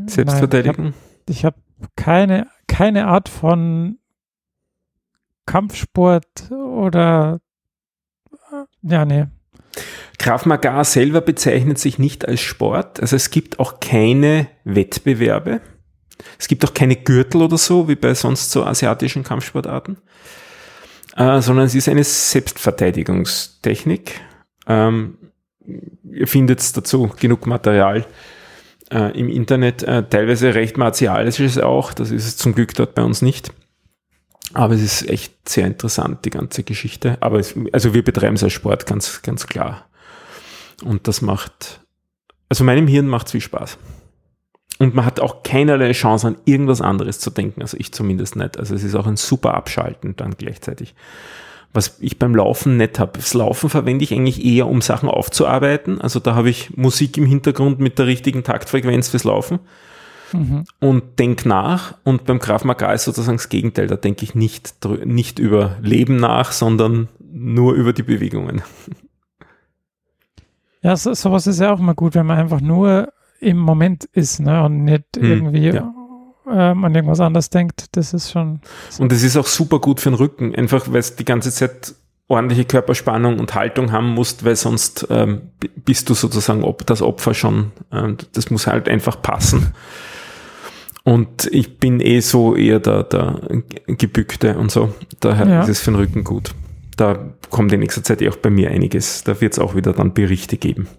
Selbstverteidigung? 0.07 0.93
ich 1.29 1.43
habe 1.43 1.57
hab 1.81 1.95
keine, 1.95 2.47
keine 2.67 3.07
Art 3.07 3.29
von 3.29 3.99
Kampfsport 5.45 6.51
oder. 6.51 7.39
Ja, 8.81 9.05
nee. 9.05 9.25
Krav 10.17 10.45
Maga 10.45 10.83
selber 10.83 11.21
bezeichnet 11.21 11.77
sich 11.77 11.99
nicht 11.99 12.27
als 12.27 12.41
Sport. 12.41 13.01
Also 13.01 13.15
es 13.15 13.29
gibt 13.29 13.59
auch 13.59 13.79
keine 13.79 14.47
Wettbewerbe. 14.63 15.61
Es 16.39 16.47
gibt 16.47 16.65
auch 16.65 16.73
keine 16.73 16.95
Gürtel 16.95 17.43
oder 17.43 17.57
so, 17.57 17.87
wie 17.87 17.95
bei 17.95 18.13
sonst 18.15 18.51
so 18.51 18.63
asiatischen 18.63 19.23
Kampfsportarten 19.23 19.97
äh, 21.17 21.41
sondern 21.41 21.65
es 21.65 21.75
ist 21.75 21.89
eine 21.89 22.03
Selbstverteidigungstechnik. 22.03 24.21
Ähm, 24.67 25.17
ihr 26.09 26.27
findet 26.27 26.77
dazu 26.77 27.11
genug 27.19 27.47
Material 27.47 28.05
äh, 28.91 29.19
im 29.19 29.29
Internet, 29.29 29.83
äh, 29.83 30.07
teilweise 30.07 30.55
recht 30.55 30.77
martialisches 30.77 31.57
auch, 31.57 31.93
das 31.93 32.11
ist 32.11 32.25
es 32.25 32.37
zum 32.37 32.53
Glück 32.53 32.73
dort 32.75 32.95
bei 32.95 33.03
uns 33.03 33.21
nicht. 33.21 33.51
Aber 34.53 34.75
es 34.75 34.81
ist 34.81 35.09
echt 35.09 35.49
sehr 35.49 35.67
interessant, 35.67 36.23
die 36.23 36.29
ganze 36.29 36.63
Geschichte. 36.63 37.17
Aber 37.19 37.39
es, 37.39 37.53
also 37.73 37.93
wir 37.93 38.03
betreiben 38.03 38.35
es 38.35 38.43
als 38.43 38.53
Sport, 38.53 38.85
ganz, 38.85 39.21
ganz 39.21 39.47
klar. 39.47 39.89
Und 40.83 41.07
das 41.07 41.21
macht, 41.21 41.81
also 42.47 42.63
meinem 42.63 42.87
Hirn 42.87 43.07
macht 43.07 43.27
es 43.27 43.33
viel 43.33 43.41
Spaß. 43.41 43.77
Und 44.79 44.93
man 44.93 45.05
hat 45.05 45.19
auch 45.19 45.43
keinerlei 45.43 45.91
Chance 45.91 46.27
an 46.27 46.37
irgendwas 46.45 46.81
anderes 46.81 47.19
zu 47.19 47.31
denken, 47.31 47.61
also 47.61 47.77
ich 47.77 47.91
zumindest 47.91 48.35
nicht. 48.35 48.57
Also 48.57 48.75
es 48.75 48.83
ist 48.83 48.95
auch 48.95 49.07
ein 49.07 49.17
super 49.17 49.55
Abschalten 49.55 50.15
dann 50.15 50.35
gleichzeitig. 50.37 50.93
Was 51.73 51.97
ich 51.99 52.19
beim 52.19 52.35
Laufen 52.35 52.77
nicht 52.77 52.99
habe. 52.99 53.13
Das 53.15 53.33
Laufen 53.33 53.69
verwende 53.69 54.03
ich 54.03 54.13
eigentlich 54.13 54.43
eher, 54.45 54.67
um 54.67 54.81
Sachen 54.81 55.09
aufzuarbeiten. 55.09 55.99
Also 55.99 56.19
da 56.19 56.35
habe 56.35 56.49
ich 56.49 56.75
Musik 56.77 57.17
im 57.17 57.25
Hintergrund 57.25 57.79
mit 57.79 57.99
der 57.99 58.07
richtigen 58.07 58.43
Taktfrequenz 58.43 59.09
fürs 59.09 59.23
Laufen 59.23 59.59
mhm. 60.31 60.65
und 60.79 61.19
denke 61.19 61.47
nach. 61.47 61.95
Und 62.03 62.25
beim 62.25 62.39
Graf 62.39 62.63
Maga 62.63 62.93
ist 62.93 63.05
sozusagen 63.05 63.37
das 63.37 63.49
Gegenteil. 63.49 63.87
Da 63.87 63.95
denke 63.95 64.23
ich 64.23 64.35
nicht, 64.35 64.75
nicht 65.05 65.39
über 65.39 65.75
Leben 65.81 66.17
nach, 66.17 66.51
sondern 66.51 67.09
nur 67.19 67.73
über 67.73 67.93
die 67.93 68.03
Bewegungen. 68.03 68.61
Ja, 70.81 70.95
so, 70.95 71.13
sowas 71.13 71.47
ist 71.47 71.59
ja 71.59 71.73
auch 71.73 71.79
mal 71.79 71.95
gut, 71.95 72.15
wenn 72.15 72.25
man 72.25 72.37
einfach 72.37 72.61
nur 72.61 73.11
im 73.39 73.57
Moment 73.57 74.05
ist 74.05 74.39
ne? 74.39 74.63
und 74.63 74.83
nicht 74.83 75.05
hm, 75.15 75.23
irgendwie 75.23 75.67
ja. 75.69 75.93
ähm, 76.49 76.83
an 76.83 76.95
irgendwas 76.95 77.19
anderes 77.19 77.49
denkt. 77.49 77.95
Das 77.95 78.13
ist 78.13 78.31
schon. 78.31 78.61
So. 78.89 79.03
Und 79.03 79.11
es 79.11 79.23
ist 79.23 79.37
auch 79.37 79.47
super 79.47 79.79
gut 79.79 79.99
für 79.99 80.09
den 80.09 80.15
Rücken, 80.15 80.55
einfach 80.55 80.91
weil 80.91 80.99
es 80.99 81.15
die 81.15 81.25
ganze 81.25 81.51
Zeit 81.51 81.95
ordentliche 82.27 82.65
Körperspannung 82.65 83.39
und 83.39 83.55
Haltung 83.55 83.91
haben 83.91 84.09
musst, 84.09 84.43
weil 84.43 84.55
sonst 84.55 85.07
ähm, 85.09 85.51
bist 85.85 86.09
du 86.09 86.13
sozusagen 86.13 86.63
ob 86.63 86.85
das 86.85 87.01
Opfer 87.01 87.33
schon. 87.33 87.71
Ähm, 87.91 88.17
das 88.33 88.49
muss 88.49 88.67
halt 88.67 88.89
einfach 88.89 89.21
passen. 89.21 89.73
Und 91.03 91.47
ich 91.51 91.77
bin 91.77 92.01
eh 92.01 92.19
so 92.19 92.53
eher 92.53 92.81
der, 92.81 93.03
der 93.03 93.39
Gebückte 93.87 94.57
und 94.57 94.71
so. 94.71 94.93
Daher 95.21 95.47
ja. 95.47 95.61
ist 95.63 95.69
es 95.69 95.79
für 95.79 95.91
den 95.91 95.95
Rücken 95.95 96.25
gut. 96.25 96.53
Da 96.97 97.33
kommt 97.49 97.71
in 97.71 97.79
nächster 97.79 98.03
Zeit 98.03 98.21
eh 98.21 98.27
auch 98.27 98.35
bei 98.35 98.49
mir 98.49 98.71
einiges. 98.71 99.23
Da 99.23 99.39
wird 99.39 99.53
es 99.53 99.59
auch 99.59 99.73
wieder 99.73 99.93
dann 99.93 100.13
Berichte 100.13 100.57
geben. 100.57 100.89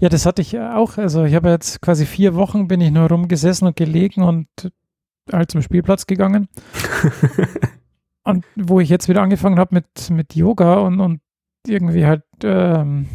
Ja, 0.00 0.08
das 0.08 0.26
hatte 0.26 0.42
ich 0.42 0.58
auch. 0.58 0.96
Also 0.98 1.24
ich 1.24 1.34
habe 1.34 1.50
jetzt 1.50 1.80
quasi 1.80 2.06
vier 2.06 2.34
Wochen 2.34 2.68
bin 2.68 2.80
ich 2.80 2.90
nur 2.90 3.08
rumgesessen 3.08 3.66
und 3.66 3.76
gelegen 3.76 4.22
und 4.22 4.46
halt 5.32 5.50
zum 5.50 5.62
Spielplatz 5.62 6.06
gegangen. 6.06 6.48
Und 8.24 8.44
wo 8.56 8.78
ich 8.78 8.90
jetzt 8.90 9.08
wieder 9.08 9.22
angefangen 9.22 9.58
habe 9.58 9.74
mit, 9.74 10.10
mit 10.10 10.34
Yoga 10.36 10.80
und, 10.80 11.00
und 11.00 11.20
irgendwie 11.66 12.04
halt, 12.04 12.24
ähm, 12.44 13.06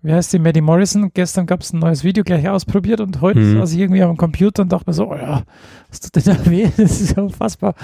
wie 0.00 0.14
heißt 0.14 0.32
die, 0.32 0.38
Maddie 0.38 0.62
Morrison, 0.62 1.10
gestern 1.12 1.44
gab 1.44 1.60
es 1.60 1.74
ein 1.74 1.80
neues 1.80 2.04
Video 2.04 2.24
gleich 2.24 2.48
ausprobiert 2.48 3.02
und 3.02 3.20
heute 3.20 3.40
Mhm. 3.40 3.58
saß 3.58 3.72
ich 3.74 3.80
irgendwie 3.80 4.02
am 4.02 4.16
Computer 4.16 4.62
und 4.62 4.72
dachte 4.72 4.88
mir 4.88 4.94
so, 4.94 5.10
oh 5.10 5.14
ja, 5.14 5.42
was 5.90 6.00
tut 6.00 6.16
denn 6.16 6.34
da 6.36 6.46
weh? 6.50 6.70
Das 6.74 7.02
ist 7.02 7.14
ja 7.16 7.22
unfassbar. 7.22 7.74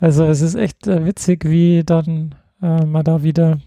Also 0.00 0.24
es 0.24 0.40
ist 0.40 0.56
echt 0.56 0.88
äh, 0.88 1.04
witzig, 1.06 1.44
wie 1.44 1.84
dann 1.84 2.34
äh, 2.60 2.84
man 2.86 3.04
da 3.04 3.22
wieder 3.22 3.58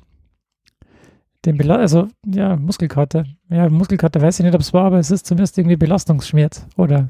den 1.45 1.57
Bela 1.57 1.75
also 1.75 2.07
ja, 2.25 2.55
Muskelkater. 2.55 3.25
Ja, 3.49 3.69
Muskelkater 3.69 4.21
weiß 4.21 4.39
ich 4.39 4.45
nicht, 4.45 4.55
ob 4.55 4.61
es 4.61 4.73
war, 4.73 4.85
aber 4.85 4.99
es 4.99 5.11
ist 5.11 5.25
zumindest 5.25 5.57
irgendwie 5.57 5.75
Belastungsschmerz. 5.75 6.65
Oder 6.77 7.09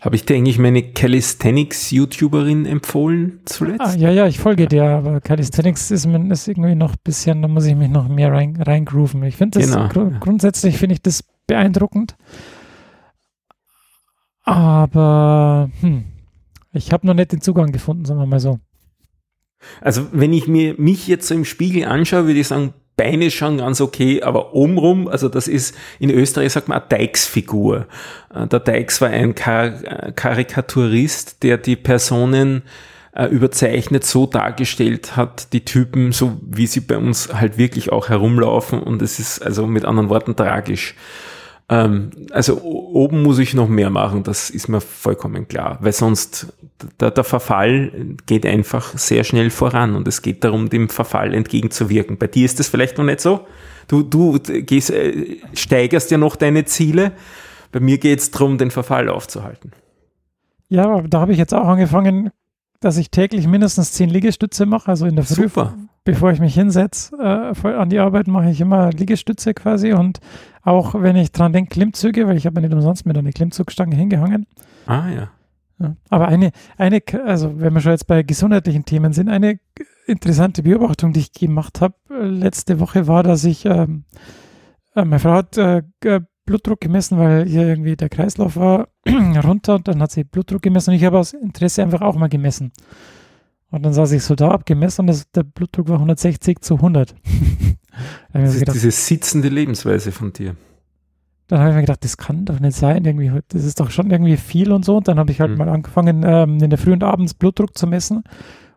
Habe 0.00 0.16
ich 0.16 0.24
dir 0.24 0.36
eigentlich 0.36 0.58
meine 0.58 0.82
Calisthenics-YouTuberin 0.82 2.64
empfohlen 2.64 3.40
zuletzt? 3.44 3.80
ah, 3.80 3.94
ja, 3.94 4.10
ja, 4.10 4.26
ich 4.26 4.38
folge 4.38 4.66
dir, 4.66 4.84
aber 4.84 5.20
Calisthenics 5.20 5.90
ist, 5.90 6.06
ist 6.06 6.48
irgendwie 6.48 6.74
noch 6.74 6.92
ein 6.92 7.00
bisschen, 7.04 7.42
da 7.42 7.48
muss 7.48 7.66
ich 7.66 7.76
mich 7.76 7.90
noch 7.90 8.08
mehr 8.08 8.32
rein, 8.32 8.56
reingrooven. 8.56 9.22
Ich 9.24 9.36
finde 9.36 9.60
das 9.60 9.70
Genau, 9.70 10.10
ja. 10.10 10.18
grundsätzlich 10.18 10.78
finde 10.78 10.94
ich 10.94 11.02
das 11.02 11.22
beeindruckend. 11.46 12.16
Aber 14.42 15.70
hm, 15.80 16.04
ich 16.72 16.92
habe 16.92 17.06
noch 17.06 17.14
nicht 17.14 17.32
den 17.32 17.42
Zugang 17.42 17.70
gefunden, 17.70 18.06
sagen 18.06 18.20
wir 18.20 18.26
mal 18.26 18.40
so. 18.40 18.58
Also 19.82 20.08
wenn 20.12 20.32
ich 20.32 20.48
mir 20.48 20.76
mich 20.78 21.08
jetzt 21.08 21.28
so 21.28 21.34
im 21.34 21.44
Spiegel 21.44 21.84
anschaue, 21.84 22.26
würde 22.26 22.40
ich 22.40 22.48
sagen, 22.48 22.72
Beine 23.00 23.30
schauen 23.30 23.56
ganz 23.56 23.80
okay, 23.80 24.22
aber 24.22 24.54
obenrum, 24.54 25.08
also 25.08 25.30
das 25.30 25.48
ist, 25.48 25.74
in 25.98 26.10
Österreich 26.10 26.52
sagt 26.52 26.68
man 26.68 26.82
eine 26.82 26.98
Dykes-Figur. 26.98 27.86
Äh, 28.34 28.46
Der 28.46 28.60
Dykes 28.60 29.00
war 29.00 29.08
ein 29.08 29.34
Kar 29.34 29.68
äh, 29.84 30.12
Karikaturist, 30.12 31.42
der 31.42 31.56
die 31.56 31.76
Personen 31.76 32.62
äh, 33.14 33.24
überzeichnet 33.24 34.04
so 34.04 34.26
dargestellt 34.26 35.16
hat, 35.16 35.54
die 35.54 35.64
Typen, 35.64 36.12
so 36.12 36.38
wie 36.42 36.66
sie 36.66 36.80
bei 36.80 36.98
uns 36.98 37.32
halt 37.32 37.56
wirklich 37.56 37.90
auch 37.90 38.10
herumlaufen 38.10 38.82
und 38.82 39.00
es 39.00 39.18
ist 39.18 39.40
also 39.40 39.66
mit 39.66 39.86
anderen 39.86 40.10
Worten 40.10 40.36
tragisch. 40.36 40.94
Ähm, 41.70 42.10
also 42.32 42.60
oben 42.62 43.22
muss 43.22 43.38
ich 43.38 43.54
noch 43.54 43.68
mehr 43.68 43.90
machen, 43.90 44.24
das 44.24 44.50
ist 44.50 44.68
mir 44.68 44.80
vollkommen 44.80 45.46
klar, 45.46 45.78
weil 45.80 45.92
sonst 45.92 46.52
der, 46.98 47.12
der 47.12 47.22
Verfall 47.22 48.16
geht 48.26 48.44
einfach 48.44 48.98
sehr 48.98 49.22
schnell 49.22 49.50
voran 49.50 49.94
und 49.94 50.08
es 50.08 50.20
geht 50.20 50.42
darum, 50.42 50.68
dem 50.68 50.88
Verfall 50.88 51.32
entgegenzuwirken. 51.32 52.18
Bei 52.18 52.26
dir 52.26 52.44
ist 52.44 52.58
das 52.58 52.68
vielleicht 52.68 52.98
noch 52.98 53.04
nicht 53.04 53.20
so. 53.20 53.46
Du, 53.86 54.02
du 54.02 54.40
gehst, 54.40 54.90
äh, 54.90 55.36
steigerst 55.54 56.10
ja 56.10 56.18
noch 56.18 56.34
deine 56.34 56.64
Ziele. 56.64 57.12
Bei 57.70 57.78
mir 57.78 57.98
geht 57.98 58.18
es 58.18 58.32
darum, 58.32 58.58
den 58.58 58.72
Verfall 58.72 59.08
aufzuhalten. 59.08 59.70
Ja, 60.68 60.84
aber 60.84 61.06
da 61.06 61.20
habe 61.20 61.32
ich 61.32 61.38
jetzt 61.38 61.54
auch 61.54 61.66
angefangen, 61.66 62.30
dass 62.80 62.96
ich 62.96 63.10
täglich 63.10 63.46
mindestens 63.46 63.92
zehn 63.92 64.10
Liegestütze 64.10 64.66
mache, 64.66 64.90
also 64.90 65.06
in 65.06 65.14
der 65.14 65.24
Früh, 65.24 65.44
Super. 65.44 65.74
bevor 66.02 66.32
ich 66.32 66.40
mich 66.40 66.54
hinsetze 66.54 67.16
äh, 67.16 67.68
an 67.68 67.90
die 67.90 67.98
Arbeit, 68.00 68.26
mache 68.26 68.50
ich 68.50 68.60
immer 68.60 68.90
Liegestütze 68.90 69.54
quasi 69.54 69.92
und 69.92 70.18
auch 70.62 70.94
wenn 71.00 71.16
ich 71.16 71.32
dran 71.32 71.52
denke, 71.52 71.70
Klimmzüge, 71.70 72.26
weil 72.26 72.36
ich 72.36 72.46
habe 72.46 72.60
ja 72.60 72.66
nicht 72.68 72.74
umsonst 72.74 73.06
mit 73.06 73.16
einer 73.16 73.30
Klimmzugstange 73.32 73.96
hingehangen. 73.96 74.46
Ah 74.86 75.08
ja. 75.08 75.30
Ja. 75.78 75.96
Aber 76.10 76.28
eine, 76.28 76.50
eine, 76.76 77.00
also 77.24 77.58
wenn 77.58 77.72
wir 77.72 77.80
schon 77.80 77.92
jetzt 77.92 78.06
bei 78.06 78.22
gesundheitlichen 78.22 78.84
Themen 78.84 79.14
sind, 79.14 79.30
eine 79.30 79.58
interessante 80.06 80.62
Beobachtung, 80.62 81.14
die 81.14 81.20
ich 81.20 81.32
gemacht 81.32 81.80
habe 81.80 81.94
äh, 82.10 82.26
letzte 82.26 82.80
Woche 82.80 83.06
war, 83.06 83.22
dass 83.22 83.44
ich, 83.44 83.64
ähm, 83.64 84.04
äh, 84.94 85.04
meine 85.04 85.18
Frau 85.20 85.32
hat 85.32 85.56
äh, 85.56 85.82
g- 86.00 86.20
Blutdruck 86.44 86.80
gemessen, 86.80 87.16
weil 87.16 87.46
hier 87.46 87.66
irgendwie 87.66 87.96
der 87.96 88.08
Kreislauf 88.10 88.56
war 88.56 88.88
runter 89.44 89.76
und 89.76 89.88
dann 89.88 90.02
hat 90.02 90.10
sie 90.10 90.24
Blutdruck 90.24 90.62
gemessen 90.62 90.90
und 90.90 90.96
ich 90.96 91.04
habe 91.04 91.18
aus 91.18 91.32
Interesse 91.32 91.82
einfach 91.82 92.02
auch 92.02 92.16
mal 92.16 92.28
gemessen. 92.28 92.72
Und 93.70 93.84
dann 93.84 93.92
saß 93.92 94.12
ich 94.12 94.24
so 94.24 94.34
da, 94.34 94.48
hab 94.50 94.66
gemessen 94.66 95.02
und 95.02 95.06
das, 95.06 95.30
der 95.30 95.44
Blutdruck 95.44 95.88
war 95.88 95.96
160 95.96 96.60
zu 96.60 96.74
100. 96.74 97.14
Das 98.32 98.54
ist 98.54 98.60
gedacht, 98.60 98.74
diese 98.74 98.90
sitzende 98.90 99.48
Lebensweise 99.48 100.12
von 100.12 100.32
dir. 100.32 100.56
dann 101.48 101.58
habe 101.60 101.70
ich 101.70 101.74
mir 101.76 101.80
gedacht, 101.82 102.04
das 102.04 102.16
kann 102.16 102.44
doch 102.44 102.60
nicht 102.60 102.76
sein, 102.76 103.04
irgendwie, 103.04 103.30
das 103.48 103.64
ist 103.64 103.80
doch 103.80 103.90
schon 103.90 104.10
irgendwie 104.10 104.36
viel 104.36 104.70
und 104.70 104.84
so. 104.84 104.96
Und 104.98 105.08
dann 105.08 105.18
habe 105.18 105.32
ich 105.32 105.40
halt 105.40 105.50
Mhm. 105.52 105.58
mal 105.58 105.68
angefangen, 105.68 106.22
ähm, 106.24 106.58
in 106.62 106.70
der 106.70 106.78
Früh 106.78 106.92
und 106.92 107.02
abends 107.02 107.34
Blutdruck 107.34 107.76
zu 107.76 107.86
messen. 107.88 108.22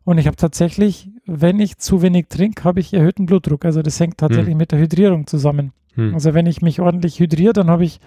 Und 0.05 0.18
ich 0.18 0.26
habe 0.28 0.36
tatsächlich, 0.36 1.09
wenn 1.26 1.59
ich 1.59 1.78
zu 1.78 2.01
wenig 2.01 2.28
trinke, 2.30 2.64
habe 2.64 2.80
ich 2.80 2.93
erhöhten 2.93 3.26
Blutdruck. 3.28 3.64
Also 3.64 3.82
das 3.84 3.99
hängt 3.99 4.18
tatsächlich 4.18 4.55
mit 4.55 4.72
der 4.72 4.80
Hydrierung 4.80 5.28
zusammen. 5.28 5.72
Hm. 5.93 6.16
Also 6.16 6.34
wenn 6.34 6.47
ich 6.47 6.61
mich 6.64 6.82
ordentlich 6.82 7.20
hydriere, 7.20 7.53
dann 7.53 7.70
habe 7.70 7.84
ich 7.86 7.99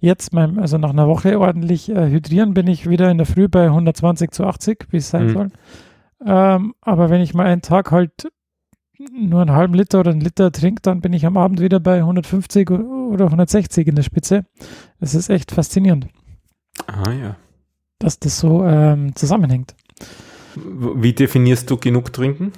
jetzt, 0.00 0.32
mein, 0.34 0.58
also 0.58 0.76
nach 0.76 0.90
einer 0.90 1.08
Woche 1.08 1.40
ordentlich 1.40 1.88
äh, 1.88 2.10
hydrieren, 2.10 2.52
bin 2.52 2.66
ich 2.66 2.88
wieder 2.90 3.10
in 3.10 3.16
der 3.16 3.26
Früh 3.26 3.48
bei 3.48 3.64
120 3.68 4.30
zu 4.32 4.44
80, 4.44 4.88
wie 4.90 4.98
es 4.98 5.08
sein 5.08 5.28
Mhm. 5.28 5.32
soll. 5.32 5.48
Ähm, 6.26 6.74
aber 6.82 7.08
wenn 7.08 7.22
ich 7.22 7.32
mal 7.32 7.46
einen 7.46 7.62
Tag 7.62 7.90
halt 7.90 8.28
nur 9.12 9.40
einen 9.40 9.52
halben 9.52 9.74
Liter 9.74 10.00
oder 10.00 10.10
einen 10.10 10.20
Liter 10.20 10.52
trinke, 10.52 10.82
dann 10.82 11.00
bin 11.00 11.12
ich 11.12 11.24
am 11.26 11.36
Abend 11.36 11.60
wieder 11.60 11.80
bei 11.80 11.98
150 11.98 12.70
oder 12.70 13.26
160 13.26 13.86
in 13.86 13.94
der 13.96 14.02
Spitze. 14.02 14.44
Es 15.00 15.14
ist 15.14 15.30
echt 15.30 15.52
faszinierend, 15.52 16.06
Ah 16.86 17.12
ja. 17.12 17.36
dass 17.98 18.18
das 18.18 18.38
so 18.38 18.64
ähm, 18.64 19.14
zusammenhängt. 19.16 19.74
Wie 20.56 21.12
definierst 21.12 21.70
du 21.70 21.76
genug 21.76 22.12
trinken? 22.12 22.52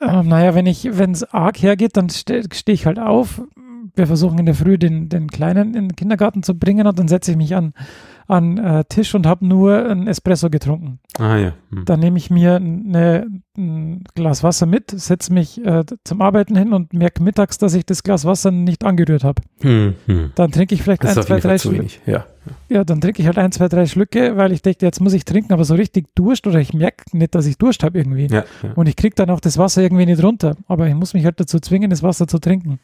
Ähm, 0.00 0.28
naja, 0.28 0.54
wenn 0.54 0.66
ich, 0.66 0.98
wenn 0.98 1.12
es 1.12 1.24
arg 1.24 1.62
hergeht, 1.62 1.96
dann 1.96 2.10
stehe 2.10 2.42
steh 2.52 2.72
ich 2.72 2.86
halt 2.86 2.98
auf. 2.98 3.42
Wir 3.94 4.06
versuchen 4.06 4.38
in 4.38 4.46
der 4.46 4.54
Früh 4.54 4.76
den, 4.76 5.08
den 5.08 5.28
Kleinen 5.28 5.68
in 5.74 5.88
den 5.88 5.96
Kindergarten 5.96 6.42
zu 6.42 6.54
bringen 6.58 6.86
und 6.86 6.98
dann 6.98 7.08
setze 7.08 7.30
ich 7.30 7.36
mich 7.38 7.54
an, 7.54 7.72
an 8.28 8.58
äh, 8.58 8.84
Tisch 8.84 9.14
und 9.14 9.26
habe 9.26 9.46
nur 9.46 9.88
ein 9.88 10.06
Espresso 10.08 10.50
getrunken. 10.50 10.98
Ah 11.18 11.36
ja. 11.36 11.52
Hm. 11.70 11.84
Dann 11.84 12.00
nehme 12.00 12.18
ich 12.18 12.30
mir 12.30 12.56
eine, 12.56 13.26
ein 13.56 14.04
Glas 14.14 14.42
Wasser 14.42 14.66
mit, 14.66 14.90
setze 14.90 15.32
mich 15.32 15.64
äh, 15.64 15.84
zum 16.04 16.20
Arbeiten 16.20 16.56
hin 16.56 16.72
und 16.72 16.92
merke 16.92 17.22
mittags, 17.22 17.58
dass 17.58 17.74
ich 17.74 17.86
das 17.86 18.02
Glas 18.02 18.24
Wasser 18.24 18.50
nicht 18.50 18.84
angerührt 18.84 19.24
habe. 19.24 19.42
Hm, 19.62 19.94
hm. 20.06 20.32
Dann 20.34 20.50
trinke 20.50 20.74
ich 20.74 20.82
vielleicht 20.82 21.04
Das 21.04 21.16
ein, 21.16 21.24
zwei, 21.24 21.36
jeden 21.36 21.48
drei 21.48 21.58
Schlücke. 21.58 21.86
Ja. 22.06 22.26
Ja, 22.68 22.84
dann 22.84 23.00
trinke 23.00 23.20
ich 23.20 23.26
halt 23.26 23.38
ein, 23.38 23.50
zwei, 23.50 23.68
drei 23.68 23.86
Schlücke, 23.86 24.36
weil 24.36 24.52
ich 24.52 24.62
denke, 24.62 24.84
jetzt 24.84 25.00
muss 25.00 25.12
ich 25.12 25.24
trinken, 25.24 25.52
aber 25.52 25.64
so 25.64 25.74
richtig 25.74 26.14
Durst 26.14 26.46
oder 26.46 26.60
ich 26.60 26.74
merke 26.74 27.04
nicht, 27.16 27.34
dass 27.34 27.46
ich 27.46 27.58
Durst 27.58 27.82
habe 27.82 27.98
irgendwie. 27.98 28.26
Ja, 28.26 28.44
ja. 28.62 28.72
Und 28.74 28.88
ich 28.88 28.96
kriege 28.96 29.14
dann 29.14 29.30
auch 29.30 29.40
das 29.40 29.58
Wasser 29.58 29.82
irgendwie 29.82 30.06
nicht 30.06 30.22
runter. 30.22 30.56
Aber 30.68 30.86
ich 30.86 30.94
muss 30.94 31.14
mich 31.14 31.24
halt 31.24 31.40
dazu 31.40 31.58
zwingen, 31.58 31.90
das 31.90 32.02
Wasser 32.02 32.28
zu 32.28 32.38
trinken. 32.38 32.78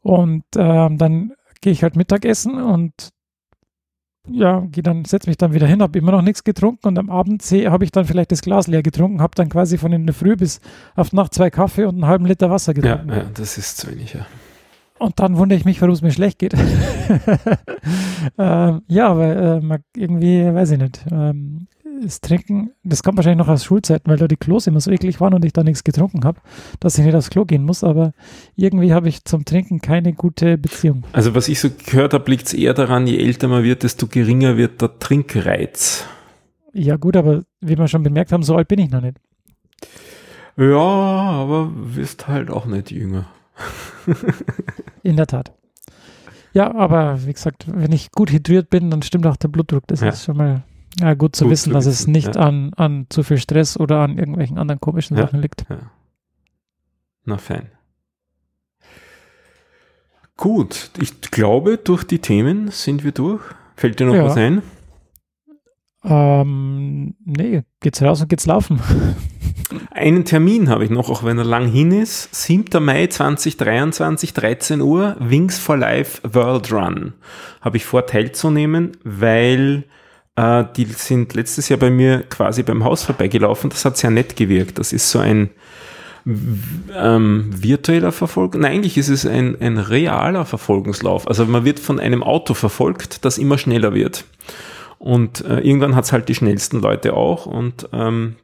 Und 0.00 0.44
ähm, 0.56 0.98
dann 0.98 1.32
gehe 1.60 1.72
ich 1.72 1.82
halt 1.82 1.96
Mittagessen 1.96 2.62
und 2.62 3.10
ja, 4.30 4.60
gehe 4.72 4.82
dann, 4.82 5.04
setze 5.04 5.28
mich 5.28 5.36
dann 5.36 5.52
wieder 5.52 5.66
hin, 5.66 5.82
habe 5.82 5.98
immer 5.98 6.12
noch 6.12 6.22
nichts 6.22 6.44
getrunken 6.44 6.86
und 6.88 6.98
am 6.98 7.10
Abend 7.10 7.42
habe 7.42 7.84
ich 7.84 7.92
dann 7.92 8.04
vielleicht 8.04 8.32
das 8.32 8.42
Glas 8.42 8.66
leer 8.66 8.82
getrunken, 8.82 9.20
habe 9.20 9.34
dann 9.34 9.48
quasi 9.48 9.78
von 9.78 9.92
in 9.92 10.06
der 10.06 10.14
Früh 10.14 10.36
bis 10.36 10.60
auf 10.96 11.12
Nacht 11.12 11.34
zwei 11.34 11.50
Kaffee 11.50 11.84
und 11.84 11.94
einen 11.96 12.06
halben 12.06 12.26
Liter 12.26 12.50
Wasser 12.50 12.74
Ja, 12.76 12.80
getrunken. 12.96 13.08
ja, 13.10 13.24
das 13.34 13.58
ist 13.58 13.78
zu 13.78 13.90
wenig, 13.90 14.14
ja. 14.14 14.26
Und 14.98 15.20
dann 15.20 15.36
wundere 15.36 15.56
ich 15.56 15.64
mich, 15.64 15.80
warum 15.80 15.94
es 15.94 16.02
mir 16.02 16.10
schlecht 16.10 16.40
geht. 16.40 16.54
ähm, 18.38 18.82
ja, 18.88 19.08
aber 19.08 19.36
äh, 19.36 19.60
man- 19.60 19.84
irgendwie, 19.96 20.44
weiß 20.52 20.72
ich 20.72 20.78
nicht. 20.78 21.04
Ähm, 21.10 21.67
das 22.02 22.20
Trinken, 22.20 22.70
das 22.82 23.02
kommt 23.02 23.16
wahrscheinlich 23.16 23.44
noch 23.46 23.52
aus 23.52 23.64
Schulzeiten, 23.64 24.10
weil 24.10 24.16
da 24.18 24.28
die 24.28 24.36
Klos 24.36 24.66
immer 24.66 24.80
so 24.80 24.90
eklig 24.90 25.20
waren 25.20 25.34
und 25.34 25.44
ich 25.44 25.52
da 25.52 25.62
nichts 25.62 25.84
getrunken 25.84 26.24
habe, 26.24 26.40
dass 26.80 26.98
ich 26.98 27.04
nicht 27.04 27.14
aufs 27.14 27.30
Klo 27.30 27.44
gehen 27.44 27.64
muss. 27.64 27.84
Aber 27.84 28.12
irgendwie 28.56 28.92
habe 28.92 29.08
ich 29.08 29.24
zum 29.24 29.44
Trinken 29.44 29.80
keine 29.80 30.12
gute 30.12 30.58
Beziehung. 30.58 31.04
Also 31.12 31.34
was 31.34 31.48
ich 31.48 31.60
so 31.60 31.68
gehört 31.86 32.14
habe, 32.14 32.30
liegt 32.30 32.46
es 32.46 32.54
eher 32.54 32.74
daran, 32.74 33.06
je 33.06 33.18
älter 33.18 33.48
man 33.48 33.62
wird, 33.64 33.82
desto 33.82 34.06
geringer 34.06 34.56
wird 34.56 34.80
der 34.80 34.98
Trinkreiz. 34.98 36.04
Ja, 36.72 36.96
gut, 36.96 37.16
aber 37.16 37.42
wie 37.60 37.76
wir 37.78 37.88
schon 37.88 38.02
bemerkt 38.02 38.32
haben, 38.32 38.42
so 38.42 38.56
alt 38.56 38.68
bin 38.68 38.78
ich 38.78 38.90
noch 38.90 39.00
nicht. 39.00 39.16
Ja, 40.56 40.76
aber 40.76 41.70
wirst 41.74 42.26
halt 42.28 42.50
auch 42.50 42.66
nicht 42.66 42.90
jünger. 42.90 43.26
In 45.02 45.16
der 45.16 45.26
Tat. 45.26 45.52
Ja, 46.52 46.74
aber 46.74 47.24
wie 47.26 47.32
gesagt, 47.32 47.66
wenn 47.72 47.92
ich 47.92 48.10
gut 48.10 48.32
hydriert 48.32 48.70
bin, 48.70 48.90
dann 48.90 49.02
stimmt 49.02 49.26
auch 49.26 49.36
der 49.36 49.48
Blutdruck. 49.48 49.86
Das 49.86 50.00
Ja. 50.00 50.08
ist 50.08 50.24
schon 50.24 50.36
mal 50.36 50.62
ja, 51.00 51.14
gut 51.14 51.36
zu 51.36 51.44
Gut 51.44 51.52
wissen, 51.52 51.70
zu 51.70 51.74
dass 51.74 51.86
es 51.86 52.00
wissen, 52.00 52.12
nicht 52.12 52.36
ja. 52.36 52.42
an, 52.42 52.72
an 52.74 53.06
zu 53.08 53.22
viel 53.22 53.38
Stress 53.38 53.78
oder 53.78 54.00
an 54.00 54.18
irgendwelchen 54.18 54.58
anderen 54.58 54.80
komischen 54.80 55.16
Ja. 55.16 55.24
Sachen 55.24 55.40
liegt. 55.40 55.64
Ja. 55.68 55.78
Na 57.24 57.36
fein. 57.38 57.70
Gut, 60.36 60.90
ich 61.00 61.20
glaube, 61.20 61.78
durch 61.78 62.04
die 62.04 62.20
Themen 62.20 62.70
sind 62.70 63.04
wir 63.04 63.12
durch. 63.12 63.42
Fällt 63.74 63.98
dir 63.98 64.06
noch 64.06 64.24
was 64.24 64.36
ein? 64.36 64.62
Ähm, 66.04 67.16
nee, 67.24 67.62
geht's 67.80 68.00
raus 68.02 68.22
und 68.22 68.28
geht's 68.28 68.46
laufen. 68.46 68.80
Einen 69.90 70.24
Termin 70.24 70.68
habe 70.70 70.84
ich 70.84 70.90
noch, 70.90 71.10
auch 71.10 71.24
wenn 71.24 71.38
er 71.38 71.44
lang 71.44 71.70
hin 71.70 71.90
ist. 71.90 72.34
7. 72.34 72.82
Mai 72.82 73.08
2023, 73.08 74.32
13 74.32 74.80
Uhr, 74.80 75.16
Wings 75.18 75.58
for 75.58 75.76
Life 75.76 76.22
World 76.32 76.72
Run. 76.72 77.14
Habe 77.60 77.76
ich 77.76 77.84
vor 77.84 78.06
teilzunehmen, 78.06 78.92
weil 79.04 79.84
äh, 80.38 80.64
die 80.76 80.84
sind 80.84 81.34
letztes 81.34 81.68
Jahr 81.68 81.80
bei 81.80 81.90
mir 81.90 82.22
quasi 82.22 82.62
beim 82.62 82.84
Haus 82.84 83.02
vorbeigelaufen. 83.02 83.70
Das 83.70 83.84
hat 83.84 83.96
sehr 83.96 84.10
nett 84.10 84.36
gewirkt. 84.36 84.78
Das 84.78 84.92
ist 84.92 85.10
so 85.10 85.18
ein 85.18 85.50
ähm, 86.94 87.50
virtueller 87.50 88.12
Verfolgung. 88.12 88.60
Nein, 88.60 88.74
eigentlich 88.74 88.98
ist 88.98 89.08
es 89.08 89.26
ein, 89.26 89.60
ein 89.60 89.78
realer 89.78 90.44
Verfolgungslauf. 90.44 91.26
Also 91.26 91.44
man 91.46 91.64
wird 91.64 91.80
von 91.80 91.98
einem 91.98 92.22
Auto 92.22 92.54
verfolgt, 92.54 93.24
das 93.24 93.38
immer 93.38 93.58
schneller 93.58 93.94
wird. 93.94 94.24
Und 94.98 95.44
äh, 95.44 95.60
irgendwann 95.60 95.96
hat 95.96 96.04
es 96.04 96.12
halt 96.12 96.28
die 96.28 96.34
schnellsten 96.34 96.80
Leute 96.80 97.14
auch. 97.14 97.46
Und 97.46 97.88
ähm, 97.92 98.36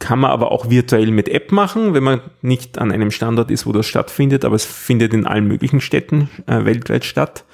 kann 0.00 0.18
man 0.18 0.32
aber 0.32 0.50
auch 0.50 0.70
virtuell 0.70 1.12
mit 1.12 1.28
App 1.28 1.52
machen, 1.52 1.94
wenn 1.94 2.02
man 2.02 2.20
nicht 2.40 2.78
an 2.78 2.90
einem 2.90 3.12
Standort 3.12 3.52
ist, 3.52 3.66
wo 3.66 3.72
das 3.72 3.86
stattfindet, 3.86 4.44
aber 4.44 4.56
es 4.56 4.64
findet 4.64 5.14
in 5.14 5.26
allen 5.26 5.46
möglichen 5.46 5.80
Städten 5.80 6.28
äh, 6.48 6.64
weltweit 6.64 7.04
statt. 7.04 7.44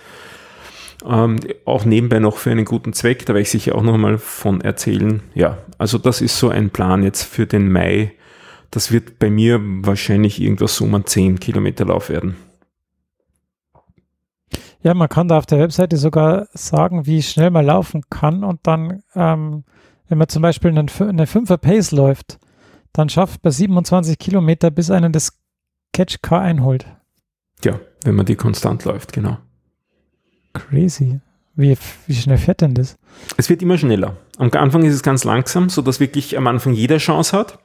Ähm, 1.04 1.38
auch 1.64 1.84
nebenbei 1.84 2.18
noch 2.18 2.38
für 2.38 2.50
einen 2.50 2.64
guten 2.64 2.92
Zweck, 2.92 3.24
da 3.26 3.28
werde 3.28 3.42
ich 3.42 3.50
sicher 3.50 3.74
auch 3.74 3.82
noch 3.82 3.96
mal 3.96 4.18
von 4.18 4.60
erzählen. 4.60 5.22
Ja, 5.34 5.58
also 5.78 5.98
das 5.98 6.20
ist 6.20 6.38
so 6.38 6.48
ein 6.48 6.70
Plan 6.70 7.02
jetzt 7.02 7.22
für 7.22 7.46
den 7.46 7.70
Mai. 7.70 8.12
Das 8.70 8.92
wird 8.92 9.18
bei 9.18 9.30
mir 9.30 9.60
wahrscheinlich 9.62 10.40
irgendwas 10.40 10.76
so 10.76 10.84
um 10.84 10.94
einen 10.94 11.06
10 11.06 11.40
Kilometer 11.40 11.84
Lauf 11.86 12.08
werden. 12.08 12.36
Ja, 14.82 14.94
man 14.94 15.08
kann 15.08 15.28
da 15.28 15.38
auf 15.38 15.46
der 15.46 15.58
Webseite 15.58 15.96
sogar 15.96 16.48
sagen, 16.52 17.06
wie 17.06 17.22
schnell 17.22 17.50
man 17.50 17.66
laufen 17.66 18.02
kann 18.10 18.44
und 18.44 18.60
dann, 18.64 19.02
ähm, 19.14 19.64
wenn 20.08 20.18
man 20.18 20.28
zum 20.28 20.42
Beispiel 20.42 20.70
einen, 20.70 20.88
eine 21.00 21.24
5er 21.24 21.56
Pace 21.56 21.90
läuft, 21.90 22.38
dann 22.92 23.08
schafft 23.08 23.42
man 23.44 23.52
27 23.52 24.18
Kilometer, 24.18 24.70
bis 24.70 24.90
einen 24.90 25.12
das 25.12 25.38
Catch 25.92 26.22
Car 26.22 26.42
einholt. 26.42 26.86
Ja, 27.64 27.80
wenn 28.04 28.14
man 28.14 28.26
die 28.26 28.36
konstant 28.36 28.84
läuft, 28.84 29.12
genau. 29.12 29.38
Crazy. 30.58 31.20
Wie, 31.54 31.76
wie 32.06 32.14
schnell 32.14 32.38
fährt 32.38 32.60
denn 32.60 32.74
das? 32.74 32.96
Es 33.36 33.50
wird 33.50 33.62
immer 33.62 33.76
schneller. 33.76 34.16
Am 34.38 34.50
Anfang 34.52 34.84
ist 34.84 34.94
es 34.94 35.02
ganz 35.02 35.24
langsam, 35.24 35.68
so 35.68 35.82
dass 35.82 35.98
wirklich 35.98 36.38
am 36.38 36.46
Anfang 36.46 36.72
jeder 36.72 36.98
Chance 36.98 37.36
hat. 37.36 37.58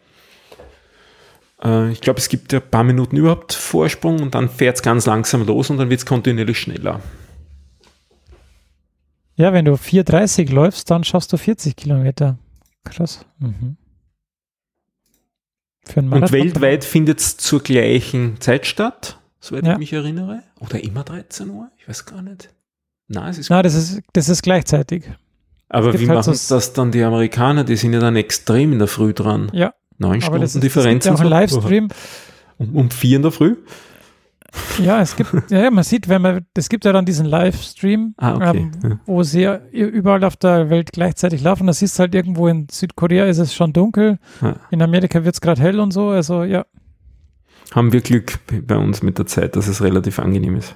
Äh, 1.64 1.92
ich 1.92 2.02
glaube, 2.02 2.20
es 2.20 2.28
gibt 2.28 2.52
ja 2.54 2.60
ein 2.60 2.70
paar 2.70 2.84
Minuten 2.84 3.18
überhaupt 3.18 3.54
Vorsprung 3.54 4.20
und 4.20 4.34
dann 4.34 4.50
fährt 4.50 4.78
es 4.78 4.82
ganz 4.82 5.06
langsam 5.06 5.46
los 5.46 5.70
und 5.70 5.78
dann 5.78 5.90
wird 5.92 6.00
es 6.00 6.06
kontinuierlich 6.08 6.60
schneller. 6.60 7.02
Ja, 9.36 9.54
wenn 9.54 9.66
du 9.66 9.74
4,30 9.74 10.52
läufst, 10.52 10.92
dann 10.92 11.04
schaffst 11.04 11.34
du 11.34 11.38
40 11.38 11.76
Kilometer. 11.76 12.38
Krass. 12.84 13.26
Mhm. 13.40 13.78
und 15.96 16.32
weltweit 16.32 16.84
findet 16.84 17.20
es 17.20 17.38
zur 17.38 17.62
gleichen 17.62 18.40
Zeit 18.42 18.66
statt, 18.66 19.20
soweit 19.40 19.66
ja. 19.66 19.74
ich 19.74 19.80
mich 19.80 19.94
erinnere. 19.94 20.44
Oder 20.60 20.84
immer 20.84 21.04
13 21.04 21.50
Uhr? 21.50 21.70
Ich 21.78 21.88
weiß 21.88 22.06
gar 22.06 22.22
nicht. 22.22 22.50
Nein, 23.08 23.30
es 23.30 23.38
ist, 23.38 23.50
Nein, 23.50 23.64
das 23.64 23.76
ist, 23.76 24.02
das 24.14 24.30
ist 24.30 24.44
gleichzeitig. 24.44 25.10
Aber 25.70 25.94
wie 25.94 26.08
halt 26.08 26.20
machen 26.20 26.34
so 26.34 26.56
das 26.56 26.74
dann 26.74 26.92
die 26.92 27.04
Amerikaner? 27.04 27.64
Die 27.64 27.76
sind 27.76 27.94
ja 27.94 28.00
dann 28.00 28.16
extrem 28.16 28.74
in 28.74 28.80
der 28.80 28.88
Früh 28.88 29.14
dran. 29.14 29.50
Ja. 29.54 29.74
Neun 29.98 30.22
Stunden 30.22 30.42
das 30.42 30.56
ist, 30.56 30.64
Differenz. 30.64 31.06
Es 31.06 31.10
gibt 31.10 31.20
ja 31.20 31.26
auch 31.26 31.32
einen 31.32 31.42
Livestream. 31.42 31.88
Um, 32.60 32.76
um 32.76 32.92
vier 32.92 33.16
in 33.16 33.24
der 33.24 33.32
Früh? 33.32 33.56
Ja, 34.78 35.02
es 35.02 35.16
gibt, 35.16 35.34
ja, 35.50 35.72
man 35.72 35.84
sieht, 35.84 36.08
wenn 36.08 36.22
man, 36.22 36.46
es 36.56 36.70
gibt 36.70 36.86
ja 36.86 36.94
dann 36.94 37.06
diesen 37.06 37.26
Livestream, 37.26 38.14
ah, 38.18 38.36
okay. 38.36 38.70
ähm, 38.84 39.00
wo 39.06 39.24
sie 39.24 39.50
überall 39.72 40.24
auf 40.24 40.36
der 40.36 40.70
Welt 40.70 40.92
gleichzeitig 40.94 41.42
laufen. 41.42 41.68
Das 41.68 41.80
siehst 41.80 41.98
halt 41.98 42.14
irgendwo 42.14 42.48
in 42.48 42.68
Südkorea 42.70 43.26
ist 43.26 43.40
es 43.40 43.54
schon 43.54 43.74
dunkel, 43.74 44.20
ja. 44.42 44.56
in 44.70 44.82
Amerika 44.82 45.24
wird 45.24 45.34
es 45.34 45.42
gerade 45.42 45.62
hell 45.62 45.80
und 45.80 45.92
so, 45.92 46.10
also 46.10 46.44
ja. 46.44 46.66
Haben 47.72 47.92
wir 47.92 48.02
Glück 48.02 48.40
bei 48.68 48.78
uns 48.78 49.02
mit 49.02 49.18
der 49.18 49.26
Zeit, 49.26 49.56
dass 49.56 49.68
es 49.68 49.82
relativ 49.82 50.20
angenehm 50.20 50.58
ist. 50.58 50.76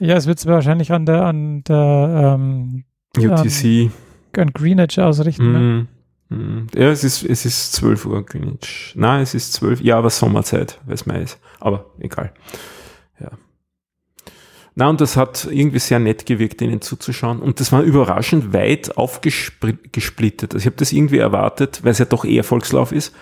Ja, 0.00 0.16
es 0.16 0.26
wird 0.26 0.38
es 0.38 0.46
wahrscheinlich 0.46 0.92
an 0.92 1.06
der, 1.06 1.24
an 1.24 1.62
der 1.64 2.36
ähm, 2.38 2.84
UTC. 3.16 3.90
An, 4.36 4.42
an 4.42 4.52
Greenwich 4.52 5.00
ausrichten. 5.00 5.52
Ne? 5.52 5.88
Mm, 6.28 6.34
mm. 6.34 6.66
Ja, 6.74 6.90
es 6.90 7.04
ist, 7.04 7.22
es 7.24 7.44
ist 7.44 7.72
12 7.74 8.06
Uhr 8.06 8.26
Greenwich. 8.26 8.92
Nein, 8.96 9.22
es 9.22 9.34
ist 9.34 9.52
12, 9.54 9.80
ja, 9.82 9.98
aber 9.98 10.10
Sommerzeit, 10.10 10.80
weil 10.86 10.94
es 10.94 11.06
Mai 11.06 11.22
ist. 11.22 11.38
Aber 11.60 11.86
egal. 12.00 12.32
Ja. 13.20 13.30
Na, 14.76 14.88
und 14.88 15.00
das 15.00 15.16
hat 15.16 15.46
irgendwie 15.48 15.78
sehr 15.78 16.00
nett 16.00 16.26
gewirkt, 16.26 16.60
ihnen 16.60 16.80
zuzuschauen. 16.80 17.40
Und 17.40 17.60
das 17.60 17.70
war 17.70 17.82
überraschend 17.82 18.52
weit 18.52 18.96
aufgesplittet. 18.96 20.54
Also 20.54 20.62
ich 20.62 20.66
habe 20.66 20.76
das 20.76 20.92
irgendwie 20.92 21.18
erwartet, 21.18 21.84
weil 21.84 21.92
es 21.92 21.98
ja 21.98 22.06
doch 22.06 22.24
eher 22.24 22.42
Volkslauf 22.42 22.90
ist, 22.90 23.14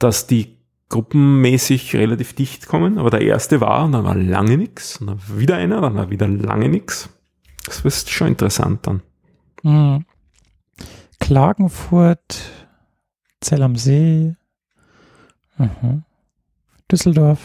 dass 0.00 0.26
die 0.26 0.56
gruppenmäßig 0.92 1.96
relativ 1.96 2.34
dicht 2.34 2.68
kommen, 2.68 2.98
aber 2.98 3.10
der 3.10 3.22
erste 3.22 3.60
war 3.60 3.84
und 3.84 3.92
dann 3.92 4.04
war 4.04 4.14
lange 4.14 4.56
nichts, 4.56 4.98
und 4.98 5.08
dann 5.08 5.20
wieder 5.34 5.56
einer, 5.56 5.80
dann 5.80 5.96
war 5.96 6.10
wieder 6.10 6.28
lange 6.28 6.68
nichts. 6.68 7.08
Das 7.66 7.80
ist 7.80 8.10
schon 8.10 8.28
interessant 8.28 8.86
dann. 8.86 9.02
Mhm. 9.62 10.04
Klagenfurt, 11.18 12.40
Zell 13.40 13.62
am 13.62 13.76
See, 13.76 14.34
mhm. 15.58 16.04
Düsseldorf. 16.90 17.40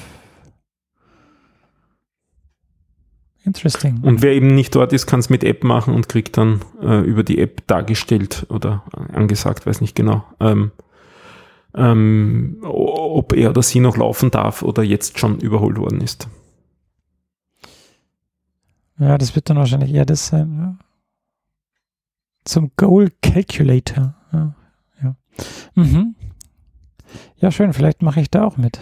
Interesting. 3.43 4.01
Und 4.01 4.21
wer 4.21 4.33
eben 4.33 4.47
nicht 4.47 4.75
dort 4.75 4.91
ist, 4.91 5.07
kann 5.07 5.21
es 5.21 5.29
mit 5.29 5.43
App 5.45 5.63
machen 5.63 5.93
und 5.93 6.09
kriegt 6.09 6.37
dann 6.37 6.59
äh, 6.81 6.99
über 6.99 7.23
die 7.23 7.39
App 7.39 7.65
dargestellt 7.67 8.45
oder 8.49 8.83
angesagt, 9.13 9.65
weiß 9.65 9.79
nicht 9.79 9.95
genau, 9.95 10.25
ähm, 10.41 10.71
ähm, 11.77 12.57
ob 12.63 13.33
er 13.33 13.51
oder 13.51 13.61
sie 13.61 13.79
noch 13.79 13.97
laufen 13.97 14.31
darf 14.31 14.63
oder 14.63 14.83
jetzt 14.83 15.19
schon 15.19 15.39
überholt 15.39 15.77
worden 15.77 16.01
ist. 16.01 16.27
Ja, 18.99 19.17
das 19.17 19.35
wird 19.35 19.49
dann 19.49 19.57
wahrscheinlich 19.57 19.93
eher 19.93 20.05
das 20.05 20.27
sein. 20.27 20.57
Ja. 20.59 20.75
Zum 22.45 22.71
Goal 22.77 23.11
Calculator. 23.21 24.15
Ja, 24.33 24.55
ja. 25.03 25.15
Mhm. 25.75 26.15
ja 27.37 27.51
schön, 27.51 27.73
vielleicht 27.73 28.01
mache 28.01 28.21
ich 28.21 28.31
da 28.31 28.43
auch 28.43 28.57
mit. 28.57 28.79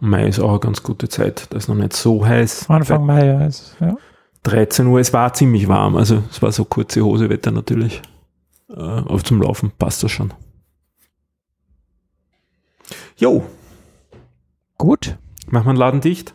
Mai 0.00 0.26
ist 0.26 0.40
auch 0.40 0.50
eine 0.50 0.58
ganz 0.58 0.82
gute 0.82 1.08
Zeit. 1.08 1.46
Da 1.50 1.56
ist 1.56 1.68
noch 1.68 1.76
nicht 1.76 1.92
so 1.92 2.26
heiß. 2.26 2.68
Anfang 2.68 3.06
Mai, 3.06 3.24
ja. 3.24 3.46
Ist, 3.46 3.76
ja. 3.80 3.96
13 4.42 4.86
Uhr, 4.88 4.98
es 4.98 5.12
war 5.12 5.32
ziemlich 5.32 5.68
warm. 5.68 5.96
Also 5.96 6.24
es 6.28 6.42
war 6.42 6.50
so 6.50 6.64
kurze 6.64 7.04
Hosewetter 7.04 7.52
natürlich. 7.52 8.02
Äh, 8.72 8.80
aber 8.80 9.22
zum 9.22 9.42
Laufen 9.42 9.70
passt 9.78 10.02
das 10.02 10.10
schon. 10.10 10.32
Jo. 13.16 13.44
Gut. 14.78 15.18
Machen 15.46 15.66
wir 15.66 15.70
einen 15.70 15.78
Laden 15.78 16.00
dicht? 16.00 16.34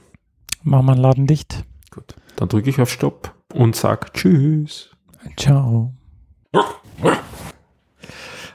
Machen 0.63 0.85
wir 0.85 0.91
einen 0.93 1.01
Laden 1.01 1.27
dicht. 1.27 1.65
Gut. 1.91 2.15
Dann 2.35 2.49
drücke 2.49 2.69
ich 2.69 2.79
auf 2.79 2.91
Stopp 2.91 3.33
und 3.53 3.75
sag 3.75 4.13
Tschüss. 4.13 4.91
Ciao. 5.37 5.93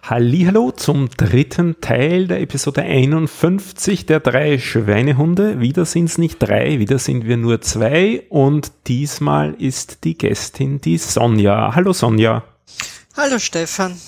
Hallo 0.05 0.73
zum 0.73 1.09
dritten 1.09 1.81
Teil 1.81 2.27
der 2.27 2.41
Episode 2.41 2.83
51 2.83 4.07
der 4.07 4.21
drei 4.21 4.59
Schweinehunde. 4.59 5.61
Wieder 5.61 5.85
sind 5.85 6.07
es 6.07 6.19
nicht 6.19 6.39
drei, 6.39 6.79
wieder 6.79 6.99
sind 6.99 7.25
wir 7.25 7.37
nur 7.37 7.61
zwei 7.61 8.25
und 8.29 8.73
diesmal 8.89 9.55
ist 9.55 10.05
die 10.05 10.19
Gästin 10.19 10.81
die 10.81 10.99
Sonja. 10.99 11.75
Hallo 11.75 11.93
Sonja. 11.93 12.45
Hallo 13.15 13.39
Stefan. 13.39 14.01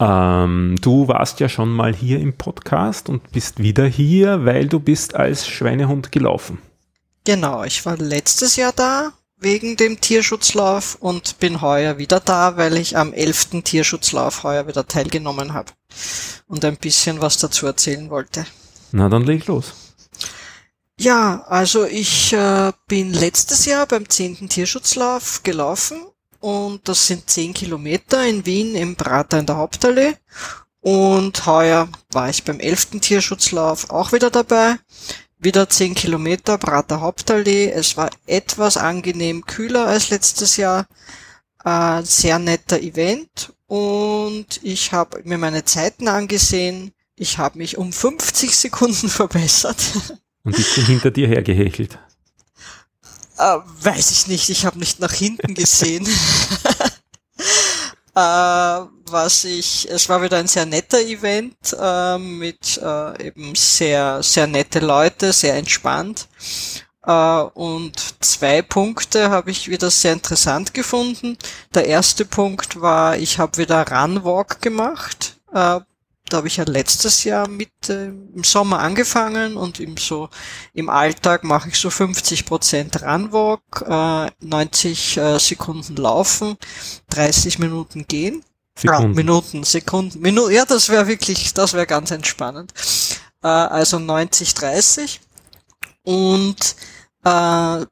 Ähm, 0.00 0.76
du 0.80 1.08
warst 1.08 1.40
ja 1.40 1.48
schon 1.50 1.68
mal 1.68 1.94
hier 1.94 2.20
im 2.20 2.34
Podcast 2.34 3.10
und 3.10 3.32
bist 3.32 3.58
wieder 3.58 3.84
hier, 3.86 4.46
weil 4.46 4.66
du 4.66 4.80
bist 4.80 5.14
als 5.14 5.46
Schweinehund 5.46 6.10
gelaufen. 6.10 6.58
Genau, 7.24 7.64
ich 7.64 7.84
war 7.84 7.98
letztes 7.98 8.56
Jahr 8.56 8.72
da 8.72 9.12
wegen 9.38 9.76
dem 9.76 10.00
Tierschutzlauf 10.00 10.96
und 11.00 11.38
bin 11.38 11.60
heuer 11.60 11.98
wieder 11.98 12.18
da, 12.20 12.56
weil 12.56 12.78
ich 12.78 12.96
am 12.96 13.12
11. 13.12 13.62
Tierschutzlauf 13.62 14.42
heuer 14.42 14.66
wieder 14.66 14.86
teilgenommen 14.86 15.52
habe 15.52 15.72
und 16.46 16.64
ein 16.64 16.78
bisschen 16.78 17.20
was 17.20 17.36
dazu 17.36 17.66
erzählen 17.66 18.08
wollte. 18.08 18.46
Na, 18.92 19.10
dann 19.10 19.24
leg 19.24 19.46
los. 19.46 19.74
Ja, 20.98 21.44
also 21.46 21.84
ich 21.84 22.32
äh, 22.32 22.72
bin 22.88 23.12
letztes 23.12 23.66
Jahr 23.66 23.84
beim 23.84 24.08
10. 24.08 24.48
Tierschutzlauf 24.48 25.42
gelaufen 25.42 25.98
und 26.46 26.88
das 26.88 27.08
sind 27.08 27.28
zehn 27.28 27.52
Kilometer 27.52 28.24
in 28.24 28.46
Wien 28.46 28.76
im 28.76 28.94
Prater 28.94 29.40
in 29.40 29.46
der 29.46 29.56
Hauptallee. 29.56 30.14
Und 30.78 31.44
heuer 31.44 31.88
war 32.12 32.30
ich 32.30 32.44
beim 32.44 32.60
elften 32.60 33.00
Tierschutzlauf 33.00 33.90
auch 33.90 34.12
wieder 34.12 34.30
dabei. 34.30 34.76
Wieder 35.40 35.68
zehn 35.68 35.96
Kilometer 35.96 36.56
Prater 36.56 37.00
Hauptallee. 37.00 37.72
Es 37.72 37.96
war 37.96 38.10
etwas 38.26 38.76
angenehm 38.76 39.44
kühler 39.44 39.88
als 39.88 40.10
letztes 40.10 40.56
Jahr. 40.56 40.86
Äh, 41.64 42.02
sehr 42.04 42.38
netter 42.38 42.80
Event 42.80 43.52
und 43.66 44.60
ich 44.62 44.92
habe 44.92 45.22
mir 45.24 45.38
meine 45.38 45.64
Zeiten 45.64 46.06
angesehen. 46.06 46.92
Ich 47.16 47.38
habe 47.38 47.58
mich 47.58 47.76
um 47.76 47.92
50 47.92 48.56
Sekunden 48.56 49.08
verbessert. 49.08 50.12
Und 50.44 50.56
ich 50.56 50.76
bin 50.76 50.86
hinter 50.86 51.10
dir 51.10 51.26
hergehechelt. 51.26 51.98
Äh, 53.38 53.58
weiß 53.82 54.12
ich 54.12 54.26
nicht, 54.28 54.48
ich 54.48 54.64
habe 54.64 54.78
nicht 54.78 55.00
nach 55.00 55.12
hinten 55.12 55.54
gesehen. 55.54 56.06
äh, 58.14 58.80
was 59.08 59.44
ich, 59.44 59.88
es 59.90 60.08
war 60.08 60.22
wieder 60.22 60.38
ein 60.38 60.48
sehr 60.48 60.66
netter 60.66 61.00
Event 61.00 61.56
äh, 61.78 62.18
mit 62.18 62.80
äh, 62.82 63.26
eben 63.26 63.54
sehr, 63.54 64.22
sehr 64.22 64.46
nette 64.46 64.80
Leute, 64.80 65.32
sehr 65.32 65.54
entspannt. 65.54 66.28
Äh, 67.06 67.12
und 67.12 68.24
zwei 68.24 68.62
Punkte 68.62 69.30
habe 69.30 69.50
ich 69.50 69.68
wieder 69.68 69.90
sehr 69.90 70.14
interessant 70.14 70.74
gefunden. 70.74 71.36
Der 71.74 71.86
erste 71.86 72.24
Punkt 72.24 72.80
war, 72.80 73.16
ich 73.16 73.38
habe 73.38 73.58
wieder 73.58 73.86
Runwalk 73.86 74.60
gemacht. 74.60 75.36
Da 76.28 76.38
habe 76.38 76.48
ich 76.48 76.56
ja 76.56 76.64
letztes 76.64 77.24
Jahr 77.24 77.48
mit 77.48 77.70
äh, 77.88 78.06
im 78.06 78.42
Sommer 78.42 78.80
angefangen 78.80 79.56
und 79.56 79.78
im 79.78 79.96
so 79.96 80.28
im 80.72 80.88
Alltag 80.88 81.44
mache 81.44 81.68
ich 81.68 81.78
so 81.78 81.88
50 81.88 82.46
Prozent 82.46 83.02
Runwalk, 83.02 83.84
äh, 83.86 84.30
90 84.44 85.16
äh, 85.16 85.38
Sekunden 85.38 85.96
laufen, 85.96 86.56
30 87.10 87.58
Minuten 87.60 88.06
gehen. 88.08 88.42
Sekunden. 88.78 89.12
Ah, 89.12 89.14
Minuten, 89.14 89.64
Sekunden, 89.64 90.20
Minuten. 90.20 90.52
Ja, 90.52 90.64
das 90.64 90.88
wäre 90.88 91.06
wirklich, 91.06 91.54
das 91.54 91.72
wäre 91.72 91.86
ganz 91.86 92.10
entspannend. 92.10 92.74
Äh, 93.42 93.48
also 93.48 93.98
90, 93.98 94.54
30 94.54 95.20
und 96.02 96.76
äh, 97.24 97.86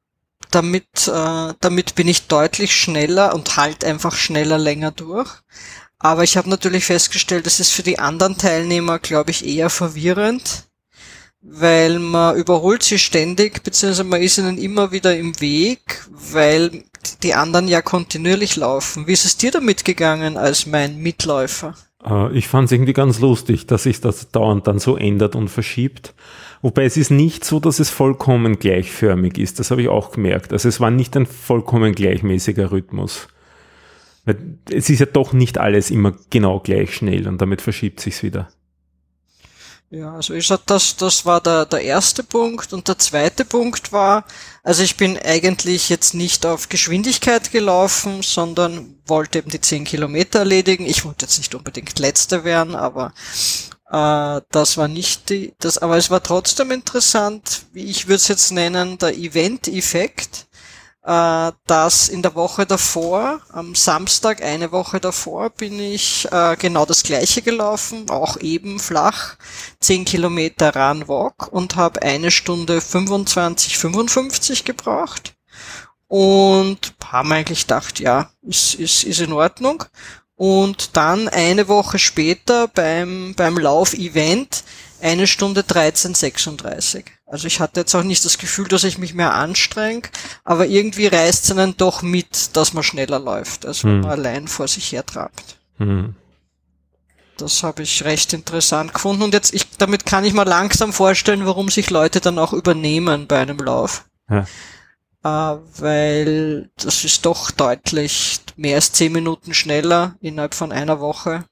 damit, 0.50 1.08
äh, 1.08 1.54
damit 1.60 1.94
bin 1.94 2.08
ich 2.08 2.26
deutlich 2.28 2.74
schneller 2.74 3.34
und 3.34 3.56
halt 3.56 3.84
einfach 3.84 4.14
schneller 4.14 4.58
länger 4.58 4.90
durch. 4.92 5.30
Aber 6.04 6.22
ich 6.22 6.36
habe 6.36 6.50
natürlich 6.50 6.84
festgestellt, 6.84 7.46
das 7.46 7.60
ist 7.60 7.70
für 7.70 7.82
die 7.82 7.98
anderen 7.98 8.36
Teilnehmer, 8.36 8.98
glaube 8.98 9.30
ich, 9.30 9.46
eher 9.46 9.70
verwirrend, 9.70 10.66
weil 11.40 11.98
man 11.98 12.36
überholt 12.36 12.82
sie 12.82 12.98
ständig, 12.98 13.62
beziehungsweise 13.62 14.04
man 14.04 14.20
ist 14.20 14.36
ihnen 14.36 14.58
immer 14.58 14.92
wieder 14.92 15.16
im 15.16 15.40
Weg, 15.40 16.04
weil 16.12 16.84
die 17.22 17.32
anderen 17.32 17.68
ja 17.68 17.80
kontinuierlich 17.80 18.56
laufen. 18.56 19.06
Wie 19.06 19.14
ist 19.14 19.24
es 19.24 19.38
dir 19.38 19.50
damit 19.50 19.86
gegangen 19.86 20.36
als 20.36 20.66
mein 20.66 20.98
Mitläufer? 20.98 21.74
Äh, 22.04 22.36
ich 22.36 22.48
fand 22.48 22.66
es 22.66 22.72
irgendwie 22.72 22.92
ganz 22.92 23.20
lustig, 23.20 23.66
dass 23.66 23.84
sich 23.84 24.02
das 24.02 24.30
dauernd 24.30 24.66
dann 24.66 24.80
so 24.80 24.98
ändert 24.98 25.34
und 25.34 25.48
verschiebt. 25.48 26.12
Wobei 26.60 26.84
es 26.84 26.98
ist 26.98 27.12
nicht 27.12 27.46
so, 27.46 27.60
dass 27.60 27.78
es 27.78 27.88
vollkommen 27.88 28.58
gleichförmig 28.58 29.38
ist. 29.38 29.58
Das 29.58 29.70
habe 29.70 29.80
ich 29.80 29.88
auch 29.88 30.12
gemerkt. 30.12 30.52
Also 30.52 30.68
es 30.68 30.80
war 30.80 30.90
nicht 30.90 31.16
ein 31.16 31.24
vollkommen 31.24 31.94
gleichmäßiger 31.94 32.72
Rhythmus. 32.72 33.28
Es 34.70 34.88
ist 34.88 35.00
ja 35.00 35.06
doch 35.06 35.32
nicht 35.32 35.58
alles 35.58 35.90
immer 35.90 36.16
genau 36.30 36.60
gleich 36.60 36.94
schnell 36.94 37.28
und 37.28 37.40
damit 37.40 37.60
verschiebt 37.60 38.00
sich's 38.00 38.22
wieder. 38.22 38.48
Ja, 39.90 40.14
also 40.14 40.34
ich 40.34 40.46
sag, 40.46 40.66
das, 40.66 40.96
das 40.96 41.24
war 41.24 41.40
der, 41.40 41.66
der 41.66 41.82
erste 41.82 42.24
Punkt. 42.24 42.72
Und 42.72 42.88
der 42.88 42.98
zweite 42.98 43.44
Punkt 43.44 43.92
war, 43.92 44.24
also 44.64 44.82
ich 44.82 44.96
bin 44.96 45.16
eigentlich 45.18 45.88
jetzt 45.88 46.14
nicht 46.14 46.46
auf 46.46 46.68
Geschwindigkeit 46.68 47.52
gelaufen, 47.52 48.22
sondern 48.22 48.96
wollte 49.06 49.38
eben 49.38 49.50
die 49.50 49.60
10 49.60 49.84
Kilometer 49.84 50.40
erledigen. 50.40 50.84
Ich 50.84 51.04
wollte 51.04 51.26
jetzt 51.26 51.38
nicht 51.38 51.54
unbedingt 51.54 51.98
letzter 52.00 52.42
werden, 52.42 52.74
aber 52.74 53.12
äh, 53.88 54.40
das 54.50 54.76
war 54.76 54.88
nicht 54.88 55.30
die, 55.30 55.54
das, 55.60 55.78
aber 55.78 55.96
es 55.96 56.10
war 56.10 56.22
trotzdem 56.24 56.72
interessant, 56.72 57.66
wie 57.72 57.84
ich 57.84 58.08
würde 58.08 58.16
es 58.16 58.26
jetzt 58.28 58.50
nennen, 58.50 58.98
der 58.98 59.16
Event-Effekt 59.16 60.46
äh, 61.04 61.52
dass 61.66 62.08
in 62.08 62.22
der 62.22 62.34
Woche 62.34 62.64
davor, 62.66 63.40
am 63.52 63.74
Samstag 63.74 64.42
eine 64.42 64.72
Woche 64.72 65.00
davor, 65.00 65.50
bin 65.50 65.78
ich 65.78 66.26
äh, 66.32 66.56
genau 66.56 66.86
das 66.86 67.02
gleiche 67.02 67.42
gelaufen, 67.42 68.08
auch 68.08 68.38
eben 68.38 68.78
flach, 68.78 69.36
10 69.80 70.06
Kilometer 70.06 70.74
Run 70.74 71.06
Walk 71.06 71.52
und 71.52 71.76
habe 71.76 72.02
eine 72.02 72.30
Stunde 72.30 72.80
25, 72.80 73.76
55 73.76 74.64
gebraucht 74.64 75.34
und 76.08 76.94
haben 77.04 77.32
eigentlich 77.32 77.62
gedacht, 77.62 78.00
ja, 78.00 78.30
ist, 78.42 78.74
ist, 78.74 79.04
ist 79.04 79.20
in 79.20 79.32
Ordnung. 79.32 79.84
Und 80.36 80.96
dann 80.96 81.28
eine 81.28 81.68
Woche 81.68 81.98
später 81.98 82.66
beim, 82.66 83.34
beim 83.36 83.56
Lauf-Event 83.56 84.64
eine 85.00 85.26
Stunde 85.26 85.60
13,36. 85.60 87.04
Also 87.26 87.46
ich 87.46 87.60
hatte 87.60 87.80
jetzt 87.80 87.94
auch 87.94 88.02
nicht 88.02 88.24
das 88.24 88.38
Gefühl, 88.38 88.68
dass 88.68 88.84
ich 88.84 88.98
mich 88.98 89.14
mehr 89.14 89.34
anstrenge, 89.34 90.02
aber 90.44 90.66
irgendwie 90.66 91.06
reißt 91.06 91.44
es 91.44 91.50
einen 91.52 91.76
doch 91.76 92.02
mit, 92.02 92.54
dass 92.56 92.74
man 92.74 92.82
schneller 92.82 93.18
läuft, 93.18 93.64
als 93.66 93.82
wenn 93.84 93.92
Hm. 93.92 94.00
man 94.02 94.10
allein 94.10 94.48
vor 94.48 94.68
sich 94.68 94.92
her 94.92 95.04
trabt. 95.06 95.58
Hm. 95.78 96.14
Das 97.36 97.62
habe 97.62 97.82
ich 97.82 98.04
recht 98.04 98.32
interessant 98.32 98.94
gefunden 98.94 99.22
und 99.22 99.34
jetzt, 99.34 99.54
ich, 99.54 99.68
damit 99.78 100.06
kann 100.06 100.24
ich 100.24 100.34
mir 100.34 100.44
langsam 100.44 100.92
vorstellen, 100.92 101.46
warum 101.46 101.68
sich 101.68 101.90
Leute 101.90 102.20
dann 102.20 102.38
auch 102.38 102.52
übernehmen 102.52 103.26
bei 103.26 103.40
einem 103.40 103.58
Lauf. 103.58 104.04
Ja. 104.30 104.46
Äh, 105.24 105.58
weil 105.78 106.70
das 106.76 107.04
ist 107.04 107.24
doch 107.26 107.50
deutlich 107.50 108.40
mehr 108.56 108.76
als 108.76 108.92
zehn 108.92 109.12
Minuten 109.12 109.54
schneller 109.54 110.14
innerhalb 110.20 110.54
von 110.54 110.70
einer 110.70 111.00
Woche. 111.00 111.44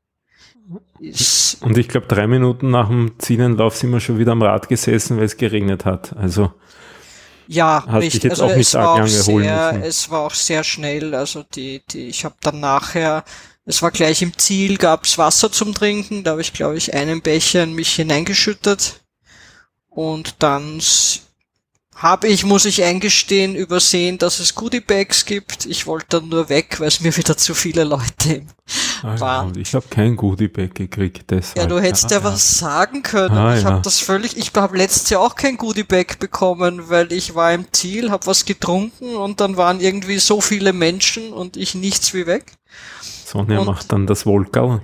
Und 1.60 1.78
ich 1.78 1.88
glaube, 1.88 2.06
drei 2.06 2.26
Minuten 2.26 2.70
nach 2.70 2.88
dem 2.88 3.18
Zieleinlauf 3.18 3.76
sind 3.76 3.90
wir 3.90 4.00
schon 4.00 4.18
wieder 4.18 4.32
am 4.32 4.42
Rad 4.42 4.68
gesessen, 4.68 5.16
weil 5.16 5.24
es 5.24 5.36
geregnet 5.36 5.84
hat. 5.84 6.16
Also 6.16 6.52
Ja, 7.46 7.84
Hast 7.86 8.12
dich 8.12 8.14
richtig. 8.14 8.24
jetzt 8.24 8.40
Also 8.40 8.44
auch 8.44 8.54
nicht 8.54 8.68
es 8.68 8.74
war 8.74 8.88
arg 8.88 8.96
lange 8.98 9.26
holen 9.26 9.44
sehr, 9.44 9.72
müssen. 9.72 9.82
es 9.82 10.10
war 10.10 10.20
auch 10.20 10.34
sehr 10.34 10.64
schnell. 10.64 11.14
Also 11.14 11.42
die, 11.54 11.82
die, 11.90 12.08
ich 12.08 12.24
habe 12.24 12.36
dann 12.40 12.60
nachher, 12.60 13.24
es 13.64 13.82
war 13.82 13.90
gleich 13.90 14.22
im 14.22 14.36
Ziel, 14.38 14.76
gab's 14.78 15.18
Wasser 15.18 15.50
zum 15.52 15.74
Trinken. 15.74 16.24
Da 16.24 16.32
habe 16.32 16.40
ich, 16.40 16.52
glaube 16.52 16.76
ich, 16.76 16.94
einen 16.94 17.22
Becher 17.22 17.62
in 17.64 17.74
mich 17.74 17.92
hineingeschüttet. 17.94 19.00
Und 19.88 20.36
dann 20.42 20.80
habe 22.02 22.26
ich, 22.26 22.44
muss 22.44 22.64
ich 22.64 22.82
eingestehen, 22.82 23.54
übersehen, 23.54 24.18
dass 24.18 24.40
es 24.40 24.56
Goodie 24.56 24.80
Bags 24.80 25.24
gibt. 25.24 25.66
Ich 25.66 25.86
wollte 25.86 26.06
dann 26.20 26.28
nur 26.28 26.48
weg, 26.48 26.80
weil 26.80 26.88
es 26.88 27.00
mir 27.00 27.16
wieder 27.16 27.36
zu 27.36 27.54
viele 27.54 27.84
Leute 27.84 28.42
ah, 29.04 29.20
War- 29.20 29.44
und 29.44 29.56
ich 29.56 29.72
habe 29.74 29.86
kein 29.88 30.16
Goodie-Bag 30.16 30.74
gekriegt. 30.74 31.30
Deshalb. 31.30 31.56
Ja, 31.56 31.66
du 31.66 31.80
hättest 31.80 32.10
ja, 32.10 32.18
Ah, 32.18 32.24
was 32.24 32.58
sagen 32.58 33.02
können. 33.04 33.36
Ah, 33.36 33.56
ich 33.56 33.62
ja. 33.62 33.70
habe 33.70 33.82
das 33.82 34.00
völlig, 34.00 34.36
ich 34.36 34.50
habe 34.56 34.76
letztes 34.76 35.10
Jahr 35.10 35.20
auch 35.20 35.36
kein 35.36 35.56
Goodie 35.56 35.84
Bag 35.84 36.18
bekommen, 36.18 36.88
weil 36.88 37.12
ich 37.12 37.36
war 37.36 37.52
im 37.52 37.66
Ziel, 37.72 38.10
habe 38.10 38.26
was 38.26 38.44
getrunken 38.44 39.14
und 39.14 39.40
dann 39.40 39.56
waren 39.56 39.80
irgendwie 39.80 40.18
so 40.18 40.40
viele 40.40 40.72
Menschen 40.72 41.32
und 41.32 41.56
ich 41.56 41.76
nichts 41.76 42.12
wie 42.14 42.26
weg. 42.26 42.52
Sonja 43.24 43.60
und- 43.60 43.66
macht 43.66 43.92
dann 43.92 44.08
das 44.08 44.26
Wolkerl 44.26 44.82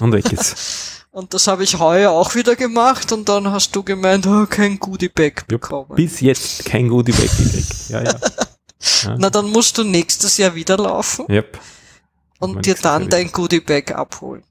und 0.00 0.12
weg 0.12 0.32
ist. 0.32 0.92
Und 1.16 1.32
das 1.32 1.46
habe 1.46 1.64
ich 1.64 1.78
heuer 1.78 2.10
auch 2.10 2.34
wieder 2.34 2.56
gemacht 2.56 3.10
und 3.10 3.26
dann 3.30 3.50
hast 3.50 3.74
du 3.74 3.82
gemeint, 3.82 4.26
oh, 4.26 4.44
kein 4.44 4.78
Goodie 4.78 5.08
Bag 5.08 5.46
Jupp. 5.50 5.62
bekommen. 5.62 5.94
Bis 5.96 6.20
jetzt 6.20 6.66
kein 6.66 6.88
Goodie-Bag 6.88 7.30
gekriegt. 7.38 7.88
Ja, 7.88 8.02
ja. 8.02 8.14
ja. 9.04 9.16
Na, 9.16 9.30
dann 9.30 9.50
musst 9.50 9.78
du 9.78 9.84
nächstes 9.84 10.36
Jahr 10.36 10.54
wieder 10.54 10.76
laufen 10.76 11.24
Yep. 11.30 11.58
und 12.38 12.66
dir 12.66 12.74
dann 12.74 13.08
dein 13.08 13.32
Goodie 13.32 13.60
Bag 13.60 13.92
abholen. 13.92 14.42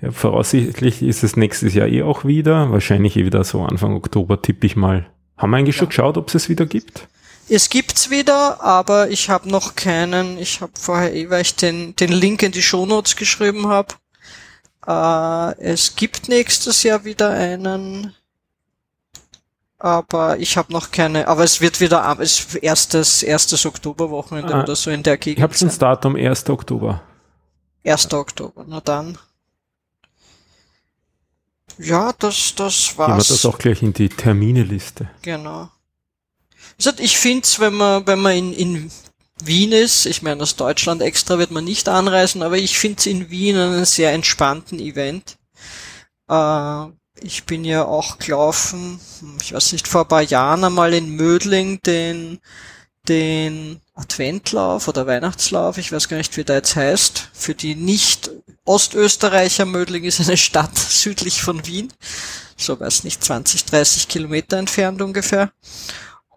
Ja, 0.00 0.12
voraussichtlich 0.12 1.02
ist 1.02 1.24
es 1.24 1.36
nächstes 1.36 1.74
Jahr 1.74 1.88
eh 1.88 2.04
auch 2.04 2.24
wieder. 2.24 2.70
Wahrscheinlich 2.70 3.16
eh 3.16 3.24
wieder 3.24 3.42
so 3.42 3.62
Anfang 3.64 3.96
Oktober 3.96 4.40
tippe 4.40 4.68
ich 4.68 4.76
mal. 4.76 5.10
Haben 5.36 5.50
wir 5.50 5.56
eigentlich 5.56 5.74
schon 5.74 5.88
geschaut, 5.88 6.16
ob 6.16 6.28
es 6.28 6.36
es 6.36 6.48
wieder 6.48 6.66
gibt? 6.66 7.08
Es 7.48 7.70
gibt's 7.70 8.08
wieder, 8.08 8.62
aber 8.62 9.10
ich 9.10 9.30
habe 9.30 9.50
noch 9.50 9.74
keinen. 9.74 10.38
Ich 10.38 10.60
habe 10.60 10.70
vorher 10.78 11.12
eh, 11.12 11.28
weil 11.28 11.42
ich 11.42 11.56
den, 11.56 11.96
den 11.96 12.12
Link 12.12 12.44
in 12.44 12.52
die 12.52 12.62
Shownotes 12.62 13.16
geschrieben 13.16 13.66
habe. 13.66 13.96
Äh, 14.88 15.60
es 15.60 15.96
gibt 15.96 16.28
nächstes 16.28 16.82
Jahr 16.82 17.04
wieder 17.04 17.28
einen, 17.30 18.14
aber 19.78 20.38
ich 20.38 20.56
habe 20.56 20.72
noch 20.72 20.90
keine. 20.90 21.28
Aber 21.28 21.44
es 21.44 21.60
wird 21.60 21.80
wieder 21.80 22.04
am 22.04 22.20
es 22.20 22.40
ist 22.40 22.54
erstes 22.56 23.22
erstes 23.22 23.66
Oktoberwochenende 23.66 24.54
Ah, 24.54 24.62
oder 24.62 24.74
so 24.74 24.90
in 24.90 25.02
der 25.02 25.14
Ich 25.14 25.20
Gegend. 25.20 25.42
habe 25.42 25.54
schon 25.54 25.68
das. 25.68 25.78
Datum 25.78 26.16
1. 26.16 26.48
Oktober. 26.48 27.02
1. 27.84 28.12
Oktober. 28.14 28.64
Na 28.66 28.80
dann. 28.80 29.18
Ja, 31.78 32.12
das 32.18 32.54
das 32.56 32.88
Gehen 32.88 32.98
wir 32.98 33.08
war's. 33.08 33.28
das 33.28 33.44
auch 33.46 33.58
gleich 33.58 33.82
in 33.82 33.92
die 33.92 34.08
Termineliste. 34.08 35.10
Genau. 35.22 35.70
Also 36.78 36.92
ich 36.98 37.18
finde 37.18 37.42
es, 37.44 37.60
wenn 37.60 37.74
man, 37.74 38.06
wenn 38.06 38.20
man 38.20 38.32
in, 38.36 38.52
in 38.52 38.90
Wien 39.42 39.72
ist, 39.72 40.06
ich 40.06 40.22
meine, 40.22 40.42
aus 40.42 40.56
Deutschland 40.56 41.02
extra 41.02 41.38
wird 41.38 41.50
man 41.50 41.64
nicht 41.64 41.88
anreisen, 41.88 42.42
aber 42.42 42.58
ich 42.58 42.78
finde 42.78 42.98
es 42.98 43.06
in 43.06 43.30
Wien 43.30 43.56
einen 43.56 43.84
sehr 43.84 44.12
entspannten 44.12 44.78
Event. 44.78 45.38
Äh, 46.28 46.86
ich 47.20 47.44
bin 47.44 47.64
ja 47.64 47.84
auch 47.84 48.18
gelaufen, 48.18 49.00
ich 49.40 49.52
weiß 49.52 49.72
nicht, 49.72 49.88
vor 49.88 50.02
ein 50.02 50.08
paar 50.08 50.22
Jahren 50.22 50.64
einmal 50.64 50.94
in 50.94 51.10
Mödling 51.10 51.80
den, 51.82 52.38
den 53.08 53.80
Adventlauf 53.94 54.88
oder 54.88 55.06
Weihnachtslauf, 55.06 55.78
ich 55.78 55.90
weiß 55.90 56.08
gar 56.08 56.18
nicht, 56.18 56.36
wie 56.36 56.44
der 56.44 56.56
jetzt 56.56 56.76
heißt, 56.76 57.30
für 57.32 57.54
die 57.54 57.74
nicht 57.74 58.30
Ostösterreicher, 58.64 59.64
Mödling 59.64 60.04
ist 60.04 60.20
eine 60.20 60.36
Stadt 60.36 60.76
südlich 60.78 61.42
von 61.42 61.66
Wien, 61.66 61.92
so 62.56 62.78
weiß 62.78 63.04
nicht, 63.04 63.22
20, 63.22 63.64
30 63.64 64.08
Kilometer 64.08 64.58
entfernt 64.58 65.02
ungefähr. 65.02 65.52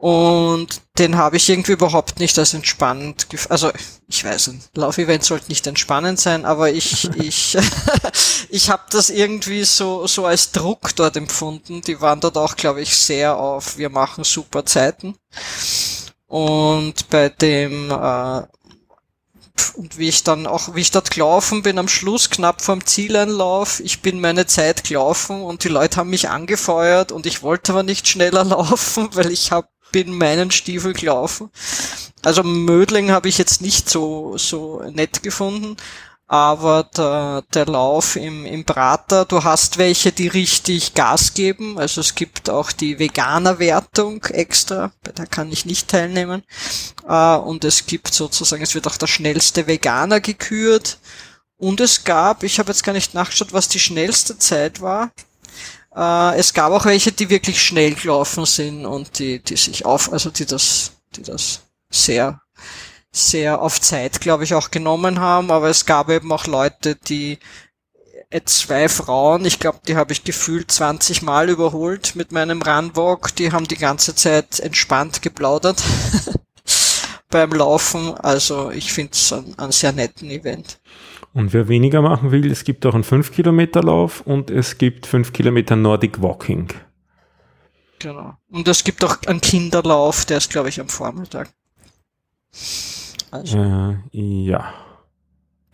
Und 0.02 0.82
den 0.98 1.16
habe 1.16 1.38
ich 1.38 1.48
irgendwie 1.48 1.74
überhaupt 1.74 2.20
nicht 2.20 2.40
als 2.40 2.56
entspannend, 2.56 3.30
gef 3.30 3.46
also 3.52 3.72
ich 4.08 4.26
weiß, 4.26 4.48
ein 4.48 4.64
Laufevent 4.74 5.24
sollte 5.24 5.50
nicht 5.50 5.68
entspannend 5.68 6.20
sein, 6.20 6.44
aber 6.44 6.72
ich 6.72 7.08
ich 7.18 7.56
ich 8.50 8.72
habe 8.72 8.82
das 8.90 9.12
irgendwie 9.12 9.64
so 9.64 10.08
so 10.08 10.26
als 10.26 10.54
Druck 10.54 10.96
dort 10.96 11.18
empfunden. 11.18 11.82
Die 11.82 12.02
waren 12.02 12.20
dort 12.20 12.36
auch, 12.36 12.56
glaube 12.56 12.82
ich, 12.82 12.98
sehr 12.98 13.38
auf, 13.38 13.78
wir 13.78 13.90
machen 13.90 14.24
super 14.24 14.66
Zeiten. 14.66 15.14
Und 16.26 17.08
bei 17.10 17.30
dem 17.30 17.92
äh, 17.92 18.42
und 19.76 19.98
wie 19.98 20.10
ich 20.10 20.24
dann 20.24 20.48
auch, 20.48 20.76
wie 20.76 20.82
ich 20.82 20.92
dort 20.92 21.12
gelaufen 21.12 21.62
bin, 21.62 21.78
am 21.78 21.88
Schluss 21.88 22.30
knapp 22.30 22.62
vorm 22.62 22.86
Zieleinlauf, 22.86 23.80
ich 23.82 24.02
bin 24.02 24.20
meine 24.20 24.48
Zeit 24.48 24.84
gelaufen 24.84 25.42
und 25.44 25.64
die 25.64 25.70
Leute 25.70 25.98
haben 25.98 26.10
mich 26.10 26.30
angefeuert 26.30 27.12
und 27.12 27.26
ich 27.26 27.44
wollte 27.44 27.74
aber 27.74 27.84
nicht 27.84 28.08
schneller 28.08 28.44
laufen, 28.56 29.10
weil 29.14 29.32
ich 29.32 29.52
hab, 29.52 29.70
bin 29.92 30.18
meinen 30.18 30.52
Stiefel 30.52 30.94
gelaufen. 30.94 31.50
Also 32.24 32.44
Mödling 32.44 33.12
habe 33.12 33.30
ich 33.30 33.38
jetzt 33.38 33.62
nicht 33.62 33.90
so, 33.90 34.38
so 34.38 34.84
nett 34.92 35.24
gefunden, 35.24 35.78
aber 36.32 36.84
der, 36.96 37.44
der 37.54 37.66
Lauf 37.66 38.16
im, 38.16 38.46
im 38.46 38.64
Prater, 38.64 39.26
du 39.26 39.44
hast 39.44 39.78
welche, 39.78 40.14
die 40.14 40.30
richtig 40.30 40.94
Gas 40.94 41.34
geben. 41.34 41.78
Also 41.78 42.00
es 42.00 42.16
gibt 42.16 42.50
auch 42.50 42.72
die 42.72 43.00
Veganer-Wertung 43.00 44.24
extra, 44.26 44.94
bei 45.04 45.12
der 45.12 45.26
kann 45.26 45.52
ich 45.52 45.66
nicht 45.66 45.90
teilnehmen. 45.90 46.44
Äh, 47.06 47.36
und 47.36 47.66
es 47.66 47.86
gibt 47.86 48.14
sozusagen, 48.14 48.64
es 48.64 48.76
wird 48.76 48.88
auch 48.88 48.96
der 48.96 49.08
schnellste 49.08 49.68
Veganer 49.68 50.22
gekürt. 50.22 51.00
Und 51.58 51.82
es 51.82 52.06
gab, 52.06 52.44
ich 52.44 52.60
habe 52.60 52.72
jetzt 52.72 52.86
gar 52.86 52.94
nicht 52.94 53.14
nachgeschaut, 53.14 53.52
was 53.52 53.68
die 53.68 53.82
schnellste 53.82 54.38
Zeit 54.38 54.80
war. 54.80 55.12
Äh, 55.96 56.38
es 56.38 56.54
gab 56.54 56.72
auch 56.72 56.86
welche, 56.86 57.12
die 57.12 57.30
wirklich 57.30 57.62
schnell 57.62 57.96
gelaufen 57.96 58.46
sind 58.46 58.86
und 58.86 59.20
die, 59.20 59.40
die 59.40 59.58
sich 59.58 59.86
auf, 59.86 60.12
also 60.12 60.30
die 60.30 60.46
das, 60.46 60.94
die 61.16 61.24
das 61.24 61.62
sehr 61.90 62.42
sehr 63.12 63.62
auf 63.62 63.82
Zeit, 63.82 64.22
glaube 64.22 64.44
ich, 64.46 64.54
auch 64.54 64.72
genommen 64.72 65.20
haben, 65.20 65.52
aber 65.52 65.70
es 65.70 65.86
gab 65.86 66.10
eben 66.10 66.32
auch 66.32 66.48
Leute, 66.48 66.96
die 66.96 67.40
äh, 68.30 68.42
zwei 68.46 68.88
Frauen, 68.88 69.46
ich 69.46 69.60
glaube, 69.60 69.80
die 69.88 69.98
habe 69.98 70.14
ich 70.14 70.24
gefühlt 70.24 70.72
20 70.72 71.22
Mal 71.22 71.50
überholt 71.50 72.16
mit 72.16 72.32
meinem 72.32 72.62
Runwalk, 72.62 73.36
die 73.36 73.52
haben 73.52 73.68
die 73.68 73.78
ganze 73.78 74.16
Zeit 74.16 74.60
entspannt 74.62 75.22
geplaudert 75.22 75.84
beim 77.30 77.52
Laufen. 77.52 78.16
Also 78.16 78.72
ich 78.72 78.94
finde 78.94 79.12
es 79.14 79.34
ein, 79.34 79.56
ein 79.58 79.72
sehr 79.72 79.92
netten 79.92 80.30
Event. 80.30 80.80
Und 81.34 81.54
wer 81.54 81.68
weniger 81.68 82.02
machen 82.02 82.32
will, 82.32 82.52
es 82.52 82.64
gibt 82.64 82.86
auch 82.86 82.94
einen 82.94 83.04
5-Kilometer-Lauf 83.04 84.22
und 84.22 84.50
es 84.50 84.78
gibt 84.78 85.06
5 85.06 85.32
Kilometer 85.32 85.76
Nordic 85.76 86.22
Walking. 86.22 86.68
Genau. 88.00 88.34
Und 88.50 88.68
es 88.68 88.84
gibt 88.84 89.04
auch 89.06 89.18
einen 89.28 89.40
Kinderlauf, 89.40 90.26
der 90.26 90.38
ist, 90.38 90.50
glaube 90.50 90.70
ich, 90.70 90.82
am 90.82 90.90
Vormittag. 90.90 91.50
Also. 93.30 93.58
Äh, 93.58 93.98
ja. 94.12 94.74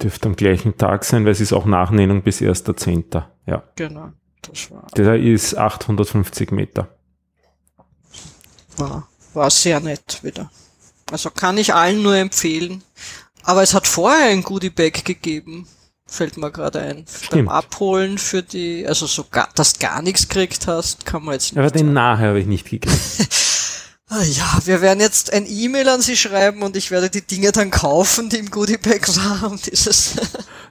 Dürfte 0.02 0.30
am 0.30 0.36
gleichen 0.36 0.78
Tag 0.78 1.04
sein, 1.06 1.26
weil 1.26 1.32
es 1.32 1.42
ist 1.42 1.54
auch 1.54 1.66
Nachnennung 1.66 2.22
bis 2.22 2.40
1.10. 2.40 3.24
Ja. 3.48 3.64
Genau. 3.76 4.12
Das 4.44 4.70
war. 4.70 4.86
Der 4.96 5.16
ist 5.20 5.58
850 5.58 6.52
Meter. 6.52 6.90
War, 8.78 9.08
war 9.34 9.50
sehr 9.50 9.80
nett 9.80 10.20
wieder. 10.22 10.52
Also 11.12 11.32
kann 11.32 11.58
ich 11.58 11.74
allen 11.74 12.04
nur 12.04 12.16
empfehlen. 12.16 12.84
Aber 13.48 13.64
es 13.64 13.74
hat 13.74 13.88
vorher 13.88 14.28
ein 14.28 14.44
Goodie 14.44 14.70
Bag 14.70 15.06
gegeben. 15.06 15.66
Fällt 16.06 16.36
mir 16.36 16.52
gerade 16.52 16.82
ein. 16.82 17.06
Stimmt. 17.08 17.32
Beim 17.32 17.50
Abholen 17.50 18.18
für 18.18 18.44
die, 18.44 18.86
also 18.86 19.08
so 19.08 19.26
gar, 19.32 19.48
dass 19.56 19.80
gar 19.80 20.02
nichts 20.02 20.28
gekriegt 20.28 20.68
hast, 20.68 21.06
kann 21.06 21.24
man 21.24 21.36
jetzt 21.36 21.54
nicht. 21.54 21.58
Aber 21.58 21.72
den 21.72 21.94
nachher 21.94 22.30
habe 22.30 22.42
ich 22.42 22.46
nicht 22.46 22.70
gekriegt. 22.70 22.94
Ah 24.10 24.24
ja, 24.24 24.60
wir 24.64 24.80
werden 24.80 25.02
jetzt 25.02 25.34
ein 25.34 25.46
E-Mail 25.46 25.90
an 25.90 26.02
Sie 26.02 26.16
schreiben 26.16 26.62
und 26.64 26.78
ich 26.78 26.92
werde 26.92 27.10
die 27.10 27.28
Dinge 27.28 27.52
dann 27.52 27.72
kaufen, 27.72 28.30
die 28.30 28.38
im 28.38 28.50
Goodie 28.50 28.78
Bag 28.78 29.06
waren. 29.18 29.60
Dieses 29.70 30.14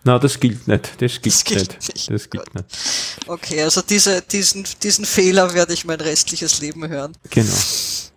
Na, 0.04 0.18
das 0.18 0.40
gilt 0.40 0.66
nicht. 0.66 1.02
Das 1.02 1.20
gilt, 1.20 1.26
das 1.26 1.44
gilt 1.44 1.68
nicht. 1.68 1.94
nicht. 1.94 2.10
Das 2.10 2.30
gilt 2.30 2.54
nicht. 2.54 2.66
Okay, 3.26 3.62
also 3.62 3.82
diese, 3.82 4.22
diesen, 4.22 4.64
diesen 4.82 5.04
Fehler 5.04 5.52
werde 5.52 5.74
ich 5.74 5.84
mein 5.84 6.00
restliches 6.00 6.62
Leben 6.62 6.88
hören. 6.88 7.14
Genau. 7.28 7.52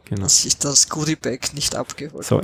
genau. 0.06 0.22
Dass 0.22 0.46
ich 0.46 0.58
das 0.58 0.88
Goodie 0.88 1.18
Bag 1.18 1.54
nicht 1.54 1.76
abgeholt 1.76 2.26
So, 2.26 2.40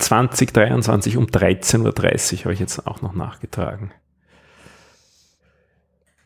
1.10.2023 0.00 1.16
um 1.16 1.26
13.30 1.26 2.34
Uhr 2.38 2.44
habe 2.44 2.54
ich 2.54 2.60
jetzt 2.60 2.86
auch 2.86 3.02
noch 3.02 3.14
nachgetragen. 3.14 3.92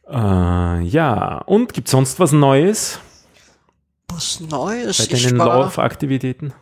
Äh, 0.08 0.82
ja, 0.82 1.38
und 1.38 1.72
gibt 1.72 1.88
sonst 1.88 2.18
was 2.18 2.32
Neues? 2.32 2.98
Was 4.08 4.40
Neues. 4.40 4.98
Bei 4.98 5.16
deinen 5.16 5.36
Laufaktivitäten? 5.36 6.52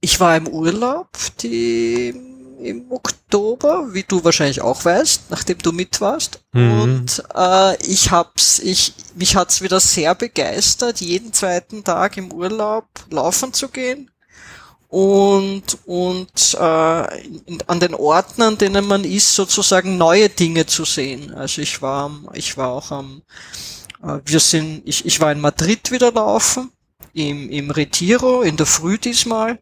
Ich 0.00 0.18
war 0.18 0.36
im 0.36 0.48
Urlaub 0.48 1.10
die, 1.42 2.12
im 2.60 2.90
Oktober, 2.90 3.94
wie 3.94 4.02
du 4.02 4.24
wahrscheinlich 4.24 4.62
auch 4.62 4.84
weißt, 4.84 5.30
nachdem 5.30 5.58
du 5.58 5.70
mit 5.70 6.00
warst. 6.00 6.42
Mhm. 6.52 6.80
Und 6.80 7.24
äh, 7.36 7.76
ich 7.86 8.10
hab's, 8.10 8.58
ich, 8.58 8.94
mich 9.14 9.36
hat's 9.36 9.62
wieder 9.62 9.78
sehr 9.78 10.16
begeistert, 10.16 11.00
jeden 11.00 11.32
zweiten 11.32 11.84
Tag 11.84 12.16
im 12.16 12.32
Urlaub 12.32 12.88
laufen 13.10 13.52
zu 13.52 13.68
gehen 13.68 14.11
und, 14.92 15.78
und 15.86 16.56
äh, 16.60 17.20
in, 17.46 17.62
an 17.66 17.80
den 17.80 17.94
Orten, 17.94 18.42
an 18.42 18.58
denen 18.58 18.86
man 18.86 19.04
ist, 19.04 19.34
sozusagen 19.34 19.96
neue 19.96 20.28
Dinge 20.28 20.66
zu 20.66 20.84
sehen. 20.84 21.32
Also 21.32 21.62
ich 21.62 21.80
war, 21.80 22.10
ich 22.34 22.58
war 22.58 22.72
auch 22.72 22.90
am 22.90 23.22
äh, 24.02 24.20
wir 24.24 24.38
sind, 24.38 24.82
ich, 24.84 25.06
ich 25.06 25.18
war 25.18 25.32
in 25.32 25.40
Madrid 25.40 25.90
wieder 25.90 26.12
laufen, 26.12 26.70
im, 27.14 27.48
im 27.48 27.70
Retiro, 27.70 28.42
in 28.42 28.58
der 28.58 28.66
Früh 28.66 28.98
diesmal. 28.98 29.58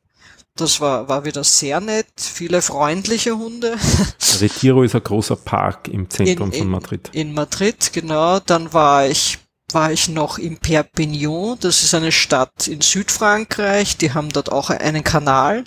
Das 0.56 0.80
war, 0.80 1.08
war 1.08 1.24
wieder 1.24 1.44
sehr 1.44 1.80
nett, 1.80 2.08
viele 2.16 2.60
freundliche 2.60 3.38
Hunde. 3.38 3.76
Retiro 4.40 4.82
ist 4.82 4.96
ein 4.96 5.04
großer 5.04 5.36
Park 5.36 5.86
im 5.86 6.10
Zentrum 6.10 6.50
in, 6.50 6.58
von 6.58 6.68
Madrid. 6.70 7.08
In 7.12 7.34
Madrid, 7.34 7.92
genau. 7.92 8.40
Dann 8.40 8.72
war 8.72 9.06
ich, 9.06 9.38
war 9.74 9.92
ich 9.92 10.08
noch 10.08 10.38
in 10.38 10.58
Perpignan, 10.58 11.56
das 11.60 11.82
ist 11.82 11.94
eine 11.94 12.12
Stadt 12.12 12.68
in 12.68 12.80
Südfrankreich, 12.80 13.96
die 13.96 14.12
haben 14.12 14.30
dort 14.30 14.52
auch 14.52 14.70
einen 14.70 15.04
Kanal. 15.04 15.64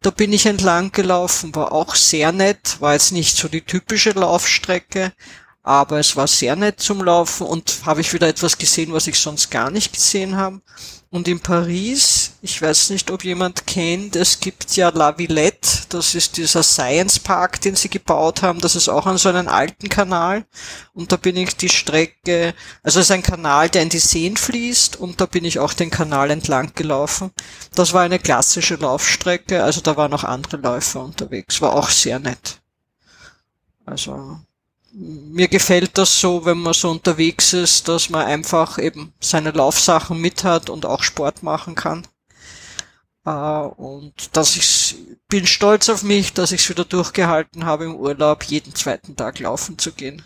Da 0.00 0.10
bin 0.10 0.32
ich 0.32 0.46
entlang 0.46 0.92
gelaufen, 0.92 1.54
war 1.54 1.72
auch 1.72 1.94
sehr 1.94 2.32
nett, 2.32 2.80
war 2.80 2.94
jetzt 2.94 3.12
nicht 3.12 3.36
so 3.36 3.48
die 3.48 3.60
typische 3.60 4.10
Laufstrecke, 4.10 5.12
aber 5.62 5.98
es 5.98 6.16
war 6.16 6.26
sehr 6.26 6.56
nett 6.56 6.80
zum 6.80 7.02
Laufen 7.02 7.46
und 7.46 7.82
habe 7.84 8.00
ich 8.00 8.12
wieder 8.12 8.28
etwas 8.28 8.58
gesehen, 8.58 8.92
was 8.92 9.06
ich 9.06 9.18
sonst 9.18 9.50
gar 9.50 9.70
nicht 9.70 9.92
gesehen 9.92 10.36
habe. 10.36 10.60
Und 11.10 11.28
in 11.28 11.40
Paris, 11.40 12.21
ich 12.44 12.60
weiß 12.60 12.90
nicht, 12.90 13.12
ob 13.12 13.22
jemand 13.22 13.68
kennt, 13.68 14.16
es 14.16 14.40
gibt 14.40 14.74
ja 14.74 14.88
La 14.88 15.16
Villette, 15.16 15.86
das 15.90 16.16
ist 16.16 16.36
dieser 16.36 16.64
Science 16.64 17.20
Park, 17.20 17.60
den 17.60 17.76
sie 17.76 17.88
gebaut 17.88 18.42
haben, 18.42 18.60
das 18.60 18.74
ist 18.74 18.88
auch 18.88 19.06
an 19.06 19.16
so 19.16 19.28
einem 19.28 19.46
alten 19.46 19.88
Kanal. 19.88 20.44
Und 20.92 21.12
da 21.12 21.16
bin 21.16 21.36
ich 21.36 21.56
die 21.56 21.68
Strecke, 21.68 22.52
also 22.82 22.98
es 22.98 23.06
ist 23.06 23.12
ein 23.12 23.22
Kanal, 23.22 23.68
der 23.68 23.82
in 23.82 23.90
die 23.90 24.00
Seen 24.00 24.36
fließt 24.36 24.96
und 24.96 25.20
da 25.20 25.26
bin 25.26 25.44
ich 25.44 25.60
auch 25.60 25.72
den 25.72 25.90
Kanal 25.90 26.32
entlang 26.32 26.72
gelaufen. 26.74 27.30
Das 27.76 27.92
war 27.92 28.02
eine 28.02 28.18
klassische 28.18 28.74
Laufstrecke, 28.74 29.62
also 29.62 29.80
da 29.80 29.96
waren 29.96 30.12
auch 30.12 30.24
andere 30.24 30.56
Läufer 30.56 31.04
unterwegs, 31.04 31.60
war 31.60 31.74
auch 31.76 31.90
sehr 31.90 32.18
nett. 32.18 32.60
Also 33.86 34.40
mir 34.92 35.46
gefällt 35.46 35.96
das 35.96 36.20
so, 36.20 36.44
wenn 36.44 36.58
man 36.58 36.74
so 36.74 36.90
unterwegs 36.90 37.52
ist, 37.52 37.86
dass 37.86 38.10
man 38.10 38.26
einfach 38.26 38.78
eben 38.78 39.12
seine 39.20 39.52
Laufsachen 39.52 40.20
mit 40.20 40.42
hat 40.42 40.70
und 40.70 40.84
auch 40.86 41.04
Sport 41.04 41.44
machen 41.44 41.76
kann. 41.76 42.04
Äh, 43.24 43.30
und 43.30 44.36
dass 44.36 44.56
ich 44.56 44.96
bin 45.28 45.46
stolz 45.46 45.88
auf 45.88 46.02
mich, 46.02 46.32
dass 46.32 46.52
ich 46.52 46.62
es 46.62 46.68
wieder 46.68 46.84
durchgehalten 46.84 47.64
habe 47.64 47.84
im 47.84 47.96
Urlaub, 47.96 48.44
jeden 48.44 48.74
zweiten 48.74 49.16
Tag 49.16 49.38
laufen 49.38 49.78
zu 49.78 49.92
gehen. 49.92 50.22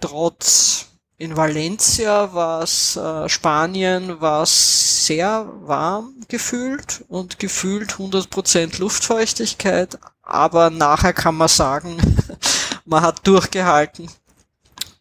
Trotz 0.00 0.86
in 1.18 1.36
Valencia 1.36 2.34
war 2.34 2.62
es, 2.62 2.96
äh, 2.96 3.28
Spanien 3.28 4.20
war 4.20 4.42
es 4.42 5.06
sehr 5.06 5.48
warm 5.62 6.14
gefühlt 6.28 7.04
und 7.08 7.38
gefühlt 7.38 7.94
100% 7.98 8.78
Luftfeuchtigkeit, 8.78 9.98
aber 10.22 10.68
nachher 10.68 11.14
kann 11.14 11.36
man 11.36 11.48
sagen, 11.48 11.96
man 12.84 13.02
hat 13.02 13.26
durchgehalten 13.26 14.10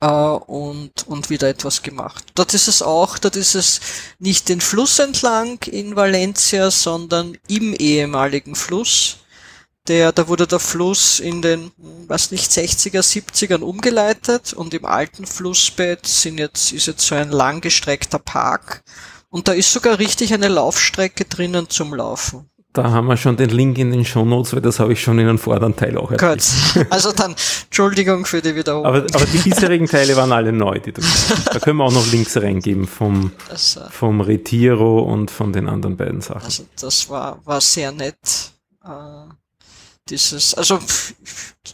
äh, 0.02 0.08
und, 0.08 1.08
und 1.08 1.30
wieder 1.30 1.50
etwas 1.50 1.82
gemacht. 1.82 2.26
Dort 2.36 2.54
ist 2.54 2.68
es 2.68 2.82
auch, 2.82 3.18
dort 3.18 3.36
ist 3.36 3.56
es 3.56 3.82
nicht 4.20 4.50
den 4.50 4.62
Fluss 4.62 5.00
entlang 5.00 5.60
in 5.64 5.96
Valencia, 5.96 6.72
sondern 6.72 7.38
im 7.48 7.74
ehemaligen 7.74 8.56
Fluss. 8.56 9.18
Der, 9.88 10.12
da 10.12 10.28
wurde 10.28 10.48
der 10.48 10.60
Fluss 10.60 11.20
in 11.20 11.44
den, 11.44 11.72
was 12.08 12.32
nicht, 12.32 12.50
60er, 12.50 13.02
70ern 13.02 13.62
umgeleitet 13.62 14.52
und 14.54 14.74
im 14.74 14.86
alten 14.86 15.28
Flussbett 15.28 16.08
sind 16.08 16.40
jetzt, 16.40 16.72
ist 16.72 16.88
jetzt 16.88 17.06
so 17.06 17.14
ein 17.14 17.30
langgestreckter 17.30 18.18
Park 18.18 18.84
und 19.30 19.48
da 19.48 19.52
ist 19.52 19.72
sogar 19.72 20.00
richtig 20.00 20.34
eine 20.34 20.48
Laufstrecke 20.48 21.26
drinnen 21.26 21.70
zum 21.70 21.94
Laufen. 21.94 22.50
Da 22.76 22.92
haben 22.92 23.08
wir 23.08 23.16
schon 23.16 23.38
den 23.38 23.52
Link 23.52 23.78
in 23.78 23.92
den 23.92 24.04
Shownotes, 24.04 24.54
weil 24.54 24.62
das 24.62 24.82
habe 24.82 24.92
ich 24.92 25.02
schon 25.02 25.18
in 25.18 25.30
einem 25.30 25.40
vorderen 25.40 25.78
Teil 25.78 25.98
auch 25.98 26.12
erzählt. 26.12 26.44
Gut, 26.76 26.86
also 26.92 27.14
dann 27.14 27.34
Entschuldigung 27.66 28.26
für 28.26 28.42
die 28.42 28.54
Wiederholung. 28.54 28.86
Aber, 28.86 28.98
aber 29.14 29.26
die 29.26 29.38
bisherigen 29.38 29.88
Teile 29.88 30.16
waren 30.18 30.34
alle 30.34 30.52
neu. 30.52 30.78
Die 30.80 30.92
du, 30.92 31.02
da 31.52 31.60
können 31.60 31.78
wir 31.78 31.86
auch 31.86 31.94
noch 31.94 32.06
Links 32.12 32.36
reingeben 32.36 32.86
vom, 32.86 33.32
äh, 33.50 33.90
vom 33.90 34.20
Retiro 34.20 35.04
und 35.04 35.32
von 35.32 35.54
den 35.54 35.70
anderen 35.70 35.96
beiden 35.96 36.20
Sachen. 36.20 36.44
Also 36.44 36.66
das 36.78 37.10
war, 37.10 37.40
war 37.46 37.62
sehr 37.62 37.94
nett. 37.94 38.18
Äh, 38.84 38.90
dieses, 40.10 40.54
also 40.54 40.78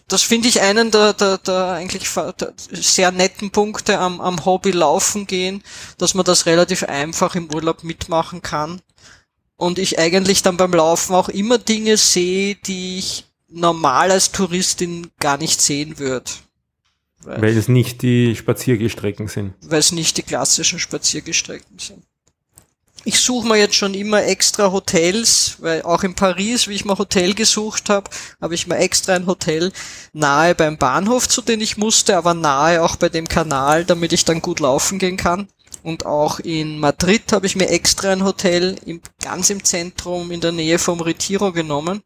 das 0.07 0.22
finde 0.22 0.49
ich 0.49 0.61
einen 0.61 0.91
der, 0.91 1.14
der, 1.14 1.40
der 1.40 1.72
eigentlich 1.72 2.07
der 2.14 2.53
sehr 2.72 3.11
netten 3.11 3.49
Punkte 3.49 3.98
am, 3.98 4.22
am 4.22 4.45
Hobby 4.45 4.69
laufen 4.69 5.26
gehen, 5.26 5.64
dass 5.98 6.14
man 6.14 6.26
das 6.26 6.45
relativ 6.45 6.84
einfach 6.84 7.36
im 7.36 7.52
Urlaub 7.52 7.84
mitmachen 7.84 8.44
kann 8.44 8.82
und 9.62 9.78
ich 9.78 10.00
eigentlich 10.00 10.42
dann 10.42 10.58
beim 10.58 10.74
Laufen 10.74 11.14
auch 11.14 11.30
immer 11.30 11.60
Dinge 11.60 11.96
sehe, 11.96 12.56
die 12.56 12.98
ich 12.98 13.26
normal 13.48 14.10
als 14.10 14.32
Touristin 14.32 15.12
gar 15.20 15.38
nicht 15.38 15.62
sehen 15.62 16.00
würde. 16.00 16.32
Weil, 17.20 17.44
weil 17.44 17.58
es 17.58 17.68
nicht 17.68 18.02
die 18.02 18.36
Spaziergestrecken 18.36 19.28
sind. 19.28 19.54
Weil 19.62 19.78
es 19.78 19.92
nicht 19.92 20.18
die 20.18 20.24
klassischen 20.24 20.80
Spaziergestrecken 20.80 21.78
sind. 21.78 22.02
ich 23.04 23.20
suche 23.20 23.48
mir 23.48 23.58
jetzt 23.58 23.76
schon 23.76 23.94
immer 23.94 24.24
extra 24.24 24.72
Hotels, 24.72 25.58
weil 25.60 25.84
auch 25.84 26.02
in 26.02 26.16
Paris, 26.16 26.68
wie 26.68 26.74
ich 26.74 26.86
mal 26.86 26.98
Hotel 26.98 27.36
gesucht 27.36 27.92
habe, 27.92 28.10
habe 28.42 28.56
ich 28.56 28.66
mir 28.66 28.78
extra 28.78 29.14
ein 29.14 29.28
Hotel 29.28 29.72
nahe 30.12 30.56
beim 30.56 30.80
Bahnhof, 30.80 31.30
zu 31.30 31.44
dem 31.44 31.62
ich 31.62 31.78
musste, 31.78 32.18
aber 32.18 32.34
nahe 32.34 32.82
auch 32.82 32.96
bei 32.96 33.10
dem 33.10 33.28
Kanal, 33.28 33.86
damit 33.86 34.12
ich 34.12 34.26
dann 34.26 34.42
gut 34.42 34.60
laufen 34.60 34.98
gehen 34.98 35.18
kann. 35.18 35.50
Und 35.84 36.06
auch 36.06 36.40
in 36.40 36.80
Madrid 36.80 37.32
habe 37.32 37.45
ich 37.45 37.56
mir 37.56 37.70
extra 37.70 38.12
ein 38.12 38.24
Hotel 38.24 38.78
im, 38.86 39.02
ganz 39.24 39.49
im 39.49 39.64
Zentrum 39.64 40.32
in 40.32 40.41
der 40.41 40.52
Nähe 40.52 40.80
vom 40.80 41.02
Retiro 41.02 41.52
genommen, 41.52 42.03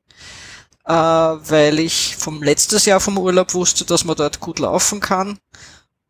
äh, 0.86 0.94
weil 0.94 1.80
ich 1.80 2.16
vom 2.16 2.42
letztes 2.42 2.86
Jahr 2.86 3.00
vom 3.00 3.18
Urlaub 3.18 3.54
wusste, 3.54 3.86
dass 3.86 4.06
man 4.06 4.16
dort 4.16 4.40
gut 4.40 4.60
laufen 4.60 5.00
kann 5.00 5.40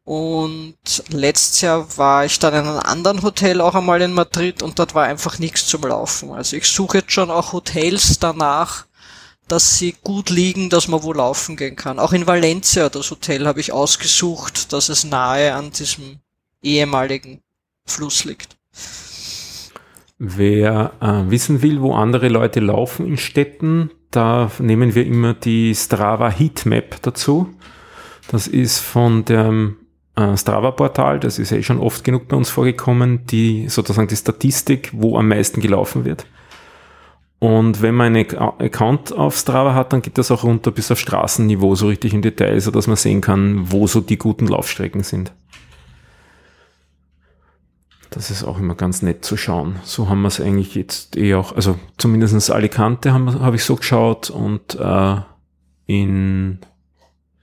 und 0.06 0.78
letztes 1.10 1.62
Jahr 1.62 1.98
war 1.98 2.26
ich 2.26 2.38
dann 2.38 2.54
in 2.54 2.60
einem 2.60 2.80
anderen 2.80 3.24
Hotel 3.24 3.60
auch 3.60 3.74
einmal 3.74 4.04
in 4.04 4.14
Madrid 4.14 4.62
und 4.62 4.78
dort 4.78 4.94
war 4.94 5.06
einfach 5.06 5.40
nichts 5.40 5.66
zum 5.66 5.82
Laufen. 5.82 6.32
Also 6.32 6.56
ich 6.56 6.68
suche 6.68 7.00
jetzt 7.00 7.12
schon 7.12 7.32
auch 7.32 7.54
Hotels 7.54 8.20
danach, 8.20 8.86
dass 9.48 9.80
sie 9.80 9.96
gut 10.04 10.30
liegen, 10.30 10.70
dass 10.70 10.88
man 10.88 11.02
wo 11.02 11.12
laufen 11.12 11.58
gehen 11.58 11.76
kann. 11.76 11.98
Auch 11.98 12.14
in 12.14 12.28
Valencia, 12.28 12.90
das 12.90 13.10
Hotel, 13.10 13.48
habe 13.48 13.60
ich 13.60 13.72
ausgesucht, 13.72 14.74
dass 14.74 14.90
es 14.90 15.06
nahe 15.06 15.56
an 15.56 15.72
diesem 15.72 16.20
ehemaligen 16.62 17.42
Fluss 17.86 18.26
liegt. 18.26 18.57
Wer 20.18 20.94
äh, 21.02 21.30
wissen 21.30 21.62
will, 21.62 21.82
wo 21.82 21.94
andere 21.94 22.30
Leute 22.30 22.60
laufen 22.60 23.06
in 23.06 23.18
Städten, 23.18 23.91
da 24.12 24.49
nehmen 24.60 24.95
wir 24.95 25.06
immer 25.06 25.34
die 25.34 25.76
Strava 25.76 26.30
Heatmap 26.30 27.02
dazu. 27.02 27.49
Das 28.32 28.48
ist 28.48 28.80
von 28.80 29.26
dem 29.26 29.76
äh, 30.16 30.38
Strava-Portal, 30.38 31.20
das 31.20 31.38
ist 31.38 31.52
ja 31.52 31.57
eh 31.57 31.64
schon 31.64 31.80
oft 31.80 32.03
genug 32.03 32.28
bei 32.30 32.38
uns 32.38 32.49
vorgekommen, 32.49 33.26
die 33.28 33.68
sozusagen 33.68 34.07
die 34.07 34.16
Statistik, 34.16 34.91
wo 34.94 35.18
am 35.18 35.28
meisten 35.28 35.60
gelaufen 35.60 36.06
wird. 36.06 36.26
Und 37.40 37.82
wenn 37.82 37.94
man 37.94 38.16
einen 38.16 38.38
Account 38.38 39.12
auf 39.12 39.38
Strava 39.38 39.74
hat, 39.74 39.91
dann 39.91 40.02
geht 40.02 40.18
das 40.18 40.32
auch 40.32 40.44
runter 40.44 40.72
bis 40.72 40.90
auf 40.90 40.99
Straßenniveau, 40.99 41.76
so 41.76 41.88
richtig 41.88 42.14
im 42.14 42.22
Detail, 42.22 42.60
so 42.62 42.72
dass 42.72 42.88
man 42.88 42.95
sehen 42.95 43.20
kann, 43.22 43.72
wo 43.72 43.86
so 43.86 43.99
die 43.99 44.18
guten 44.18 44.48
Laufstrecken 44.48 45.03
sind. 45.03 45.34
Das 48.16 48.32
ist 48.32 48.46
auch 48.46 48.58
immer 48.60 48.76
ganz 48.76 49.02
nett 49.02 49.26
zu 49.26 49.36
schauen. 49.36 49.76
So 49.84 50.08
haben 50.08 50.22
wir 50.22 50.30
es 50.30 50.40
eigentlich 50.40 50.74
jetzt 50.74 51.18
eh 51.18 51.36
auch, 51.36 51.54
also 51.54 51.78
zumindestens 51.98 52.50
Alicante 52.50 53.12
habe 53.12 53.42
hab 53.42 53.54
ich 53.54 53.66
so 53.66 53.76
geschaut 53.76 54.30
und 54.30 54.76
äh, 54.80 55.18
in 55.86 56.60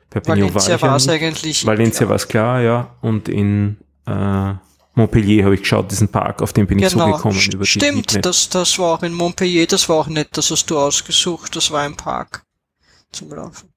Perpignan 0.09 0.55
Valencia 0.55 0.81
war 0.81 0.97
es 0.97 1.09
eigentlich. 1.11 1.67
Valencia 1.67 2.09
war 2.09 2.17
es 2.17 2.27
klar, 2.27 2.63
ja. 2.63 2.97
Und 3.03 3.29
in 3.29 3.77
äh, 4.07 4.55
Montpellier 4.95 5.45
habe 5.45 5.55
ich 5.55 5.61
geschaut, 5.61 5.91
diesen 5.91 6.09
Park, 6.09 6.41
auf 6.41 6.55
den 6.55 6.67
bin 6.67 6.79
genau. 6.79 6.87
ich 6.89 6.93
zugekommen. 6.93 7.53
Über 7.53 7.67
Stimmt, 7.67 8.25
das, 8.25 8.49
das 8.49 8.79
war 8.79 8.95
auch 8.95 9.03
in 9.03 9.13
Montpellier, 9.13 9.67
das 9.67 9.91
war 9.91 9.97
auch 9.97 10.09
nett, 10.09 10.29
das 10.33 10.51
hast 10.51 10.71
du 10.71 10.79
ausgesucht, 10.79 11.55
das 11.55 11.71
war 11.71 11.83
ein 11.83 11.97
Park 11.97 12.45
zum 13.13 13.31
Laufen. 13.31 13.69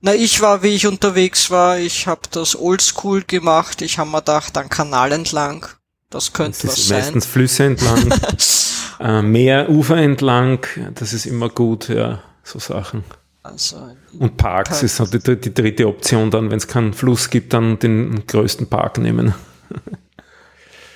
Na, 0.00 0.14
ich 0.14 0.40
war, 0.40 0.62
wie 0.62 0.68
ich 0.68 0.86
unterwegs 0.86 1.50
war, 1.50 1.78
ich 1.78 2.06
habe 2.06 2.22
das 2.30 2.56
Oldschool 2.56 3.24
gemacht, 3.24 3.82
ich 3.82 3.98
habe 3.98 4.10
mir 4.10 4.18
gedacht, 4.18 4.56
an 4.56 4.68
Kanal 4.68 5.10
entlang, 5.10 5.66
das 6.10 6.32
könnte 6.32 6.66
das 6.66 6.76
was 6.76 6.88
sein. 6.88 6.98
Meistens 6.98 7.26
Flüsse 7.26 7.64
entlang, 7.64 8.14
äh, 9.00 9.22
Meer, 9.22 9.68
Ufer 9.68 9.96
entlang, 9.96 10.64
das 10.94 11.12
ist 11.12 11.26
immer 11.26 11.48
gut, 11.48 11.88
ja, 11.88 12.22
so 12.44 12.58
Sachen. 12.58 13.04
Also 13.42 13.76
und 14.18 14.36
Parks 14.36 14.70
Park. 14.70 14.82
ist 14.82 14.98
halt 14.98 15.26
die, 15.26 15.40
die, 15.40 15.54
dritte 15.54 15.86
Option 15.86 16.30
dann, 16.30 16.50
wenn 16.50 16.58
es 16.58 16.66
keinen 16.66 16.92
Fluss 16.92 17.30
gibt, 17.30 17.52
dann 17.52 17.78
den 17.78 18.26
größten 18.26 18.66
Park 18.66 18.98
nehmen. 18.98 19.34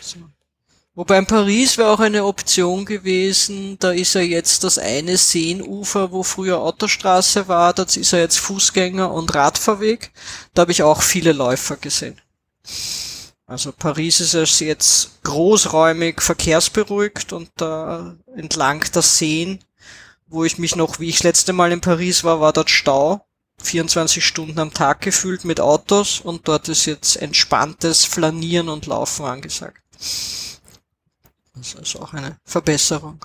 So. 0.01 0.19
Wobei 0.97 1.19
in 1.19 1.27
Paris 1.27 1.79
wäre 1.79 1.91
auch 1.91 2.01
eine 2.01 2.25
Option 2.25 2.85
gewesen, 2.85 3.77
da 3.79 3.93
ist 3.93 4.15
ja 4.15 4.21
jetzt 4.21 4.65
das 4.65 4.79
eine 4.79 5.17
Seenufer, 5.17 6.11
wo 6.11 6.25
früher 6.25 6.59
Autostraße 6.59 7.47
war, 7.47 7.73
das 7.73 7.97
ist 7.97 8.11
ja 8.11 8.19
jetzt 8.19 8.39
Fußgänger- 8.39 9.13
und 9.13 9.33
Radfahrweg. 9.33 10.11
Da 10.53 10.63
habe 10.63 10.73
ich 10.73 10.83
auch 10.83 11.03
viele 11.03 11.33
Läufer 11.33 11.77
gesehen. 11.77 12.21
Also 13.51 13.73
Paris 13.73 14.21
ist 14.21 14.35
es 14.35 14.61
jetzt 14.61 15.23
großräumig 15.25 16.21
verkehrsberuhigt 16.21 17.33
und 17.33 17.51
da 17.57 18.15
entlang 18.37 18.85
der 18.95 19.03
Seen 19.03 19.59
wo 20.31 20.45
ich 20.45 20.59
mich 20.59 20.77
noch, 20.77 21.01
wie 21.01 21.09
ich 21.09 21.17
das 21.17 21.25
letzte 21.25 21.53
Mal 21.53 21.73
in 21.73 21.81
Paris 21.81 22.25
war, 22.25 22.41
war 22.41 22.53
dort 22.53 22.71
Stau. 22.71 23.27
24 23.63 24.25
Stunden 24.25 24.59
am 24.59 24.73
Tag 24.73 25.03
gefüllt 25.03 25.45
mit 25.45 25.61
Autos 25.61 26.21
und 26.21 26.49
dort 26.49 26.69
ist 26.69 26.87
jetzt 26.87 27.17
entspanntes 27.17 28.07
Flanieren 28.07 28.71
und 28.71 28.87
Laufen 28.87 29.27
angesagt. 29.27 29.83
Das 31.55 31.75
ist 31.75 31.97
auch 31.97 32.15
eine 32.15 32.39
Verbesserung. 32.43 33.23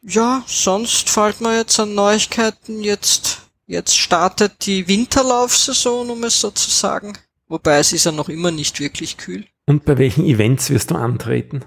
Ja, 0.00 0.44
sonst 0.46 1.10
fällt 1.10 1.42
mir 1.42 1.58
jetzt 1.58 1.78
an 1.78 1.94
Neuigkeiten. 1.94 2.82
Jetzt, 2.82 3.40
jetzt 3.66 3.98
startet 3.98 4.64
die 4.64 4.88
Winterlaufsaison, 4.88 6.08
um 6.08 6.24
es 6.24 6.40
so 6.40 6.50
zu 6.50 6.70
sagen. 6.70 7.18
Wobei 7.48 7.78
es 7.78 7.92
ist 7.92 8.04
ja 8.04 8.12
noch 8.12 8.28
immer 8.28 8.50
nicht 8.50 8.78
wirklich 8.80 9.16
kühl. 9.16 9.46
Und 9.66 9.84
bei 9.84 9.98
welchen 9.98 10.24
Events 10.24 10.70
wirst 10.70 10.90
du 10.90 10.96
antreten? 10.96 11.64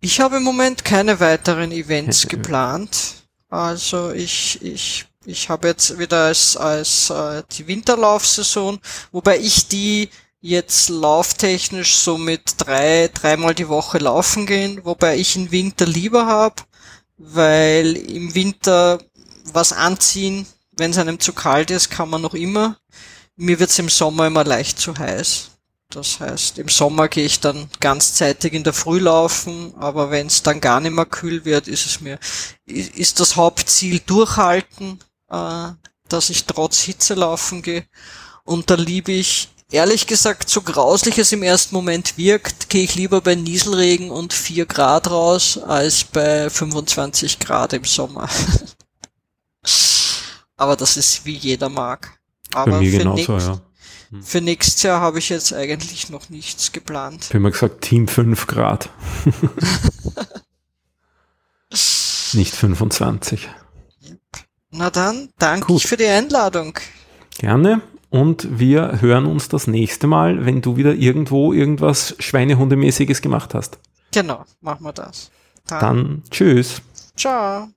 Ich 0.00 0.20
habe 0.20 0.36
im 0.36 0.44
Moment 0.44 0.84
keine 0.84 1.20
weiteren 1.20 1.72
Events 1.72 2.28
geplant. 2.28 3.24
Also 3.48 4.12
ich, 4.12 4.62
ich, 4.62 5.06
ich 5.24 5.48
habe 5.48 5.68
jetzt 5.68 5.98
wieder 5.98 6.26
als, 6.26 6.56
als 6.56 7.10
äh, 7.10 7.42
die 7.52 7.66
Winterlaufsaison, 7.66 8.78
wobei 9.10 9.38
ich 9.38 9.68
die 9.68 10.10
jetzt 10.40 10.88
lauftechnisch 10.88 11.96
so 11.96 12.16
mit 12.16 12.54
drei, 12.58 13.10
dreimal 13.12 13.54
die 13.54 13.68
Woche 13.68 13.98
laufen 13.98 14.46
gehen, 14.46 14.80
wobei 14.84 15.16
ich 15.16 15.36
im 15.36 15.50
Winter 15.50 15.86
lieber 15.86 16.26
habe, 16.26 16.62
weil 17.16 17.96
im 17.96 18.34
Winter 18.34 19.00
was 19.52 19.72
anziehen, 19.72 20.46
wenn 20.76 20.92
es 20.92 20.98
einem 20.98 21.18
zu 21.18 21.32
kalt 21.32 21.70
ist, 21.70 21.90
kann 21.90 22.08
man 22.10 22.22
noch 22.22 22.34
immer. 22.34 22.78
Mir 23.40 23.60
wird's 23.60 23.78
im 23.78 23.88
Sommer 23.88 24.26
immer 24.26 24.42
leicht 24.42 24.80
zu 24.80 24.98
heiß. 24.98 25.50
Das 25.90 26.18
heißt, 26.18 26.58
im 26.58 26.68
Sommer 26.68 27.06
gehe 27.06 27.24
ich 27.24 27.38
dann 27.38 27.70
ganzzeitig 27.78 28.52
in 28.52 28.64
der 28.64 28.72
Früh 28.72 28.98
laufen, 28.98 29.72
aber 29.78 30.10
wenn 30.10 30.26
es 30.26 30.42
dann 30.42 30.60
gar 30.60 30.80
nicht 30.80 30.92
mehr 30.92 31.06
kühl 31.06 31.44
wird, 31.44 31.68
ist 31.68 31.86
es 31.86 32.00
mir, 32.00 32.18
ist 32.66 33.20
das 33.20 33.36
Hauptziel 33.36 34.00
durchhalten, 34.00 34.98
äh, 35.30 35.68
dass 36.08 36.30
ich 36.30 36.46
trotz 36.46 36.80
Hitze 36.80 37.14
laufen 37.14 37.62
gehe. 37.62 37.86
Und 38.42 38.70
da 38.70 38.74
liebe 38.74 39.12
ich, 39.12 39.48
ehrlich 39.70 40.08
gesagt, 40.08 40.50
so 40.50 40.60
grauslich 40.60 41.16
es 41.18 41.30
im 41.30 41.44
ersten 41.44 41.76
Moment 41.76 42.18
wirkt, 42.18 42.68
gehe 42.68 42.82
ich 42.82 42.96
lieber 42.96 43.20
bei 43.20 43.36
Nieselregen 43.36 44.10
und 44.10 44.32
4 44.32 44.66
Grad 44.66 45.10
raus, 45.10 45.58
als 45.58 46.02
bei 46.02 46.50
25 46.50 47.38
Grad 47.38 47.72
im 47.72 47.84
Sommer. 47.84 48.28
aber 50.56 50.74
das 50.74 50.96
ist 50.96 51.24
wie 51.24 51.36
jeder 51.36 51.68
mag. 51.68 52.17
Aber 52.54 52.72
bei 52.72 52.80
mir 52.80 52.98
genauso, 52.98 53.38
ja. 53.38 53.60
Hm. 54.10 54.22
Für 54.22 54.40
nächstes 54.40 54.82
Jahr 54.82 55.00
habe 55.00 55.18
ich 55.18 55.28
jetzt 55.28 55.52
eigentlich 55.52 56.08
noch 56.10 56.30
nichts 56.30 56.72
geplant. 56.72 57.24
Ich 57.24 57.30
habe 57.30 57.40
mal 57.40 57.52
gesagt, 57.52 57.82
Team 57.82 58.08
5 58.08 58.46
Grad. 58.46 58.90
Nicht 62.34 62.54
25. 62.54 63.48
Na 64.70 64.90
dann, 64.90 65.30
danke 65.38 65.72
ich 65.74 65.86
für 65.86 65.96
die 65.96 66.06
Einladung. 66.06 66.78
Gerne. 67.38 67.80
Und 68.10 68.58
wir 68.58 69.00
hören 69.00 69.26
uns 69.26 69.48
das 69.48 69.66
nächste 69.66 70.06
Mal, 70.06 70.46
wenn 70.46 70.62
du 70.62 70.76
wieder 70.76 70.94
irgendwo 70.94 71.52
irgendwas 71.52 72.14
Schweinehundemäßiges 72.18 73.20
gemacht 73.20 73.54
hast. 73.54 73.78
Genau, 74.12 74.44
machen 74.60 74.84
wir 74.84 74.92
das. 74.92 75.30
Dann, 75.66 75.80
dann 75.80 76.22
tschüss. 76.30 76.80
Ciao. 77.16 77.68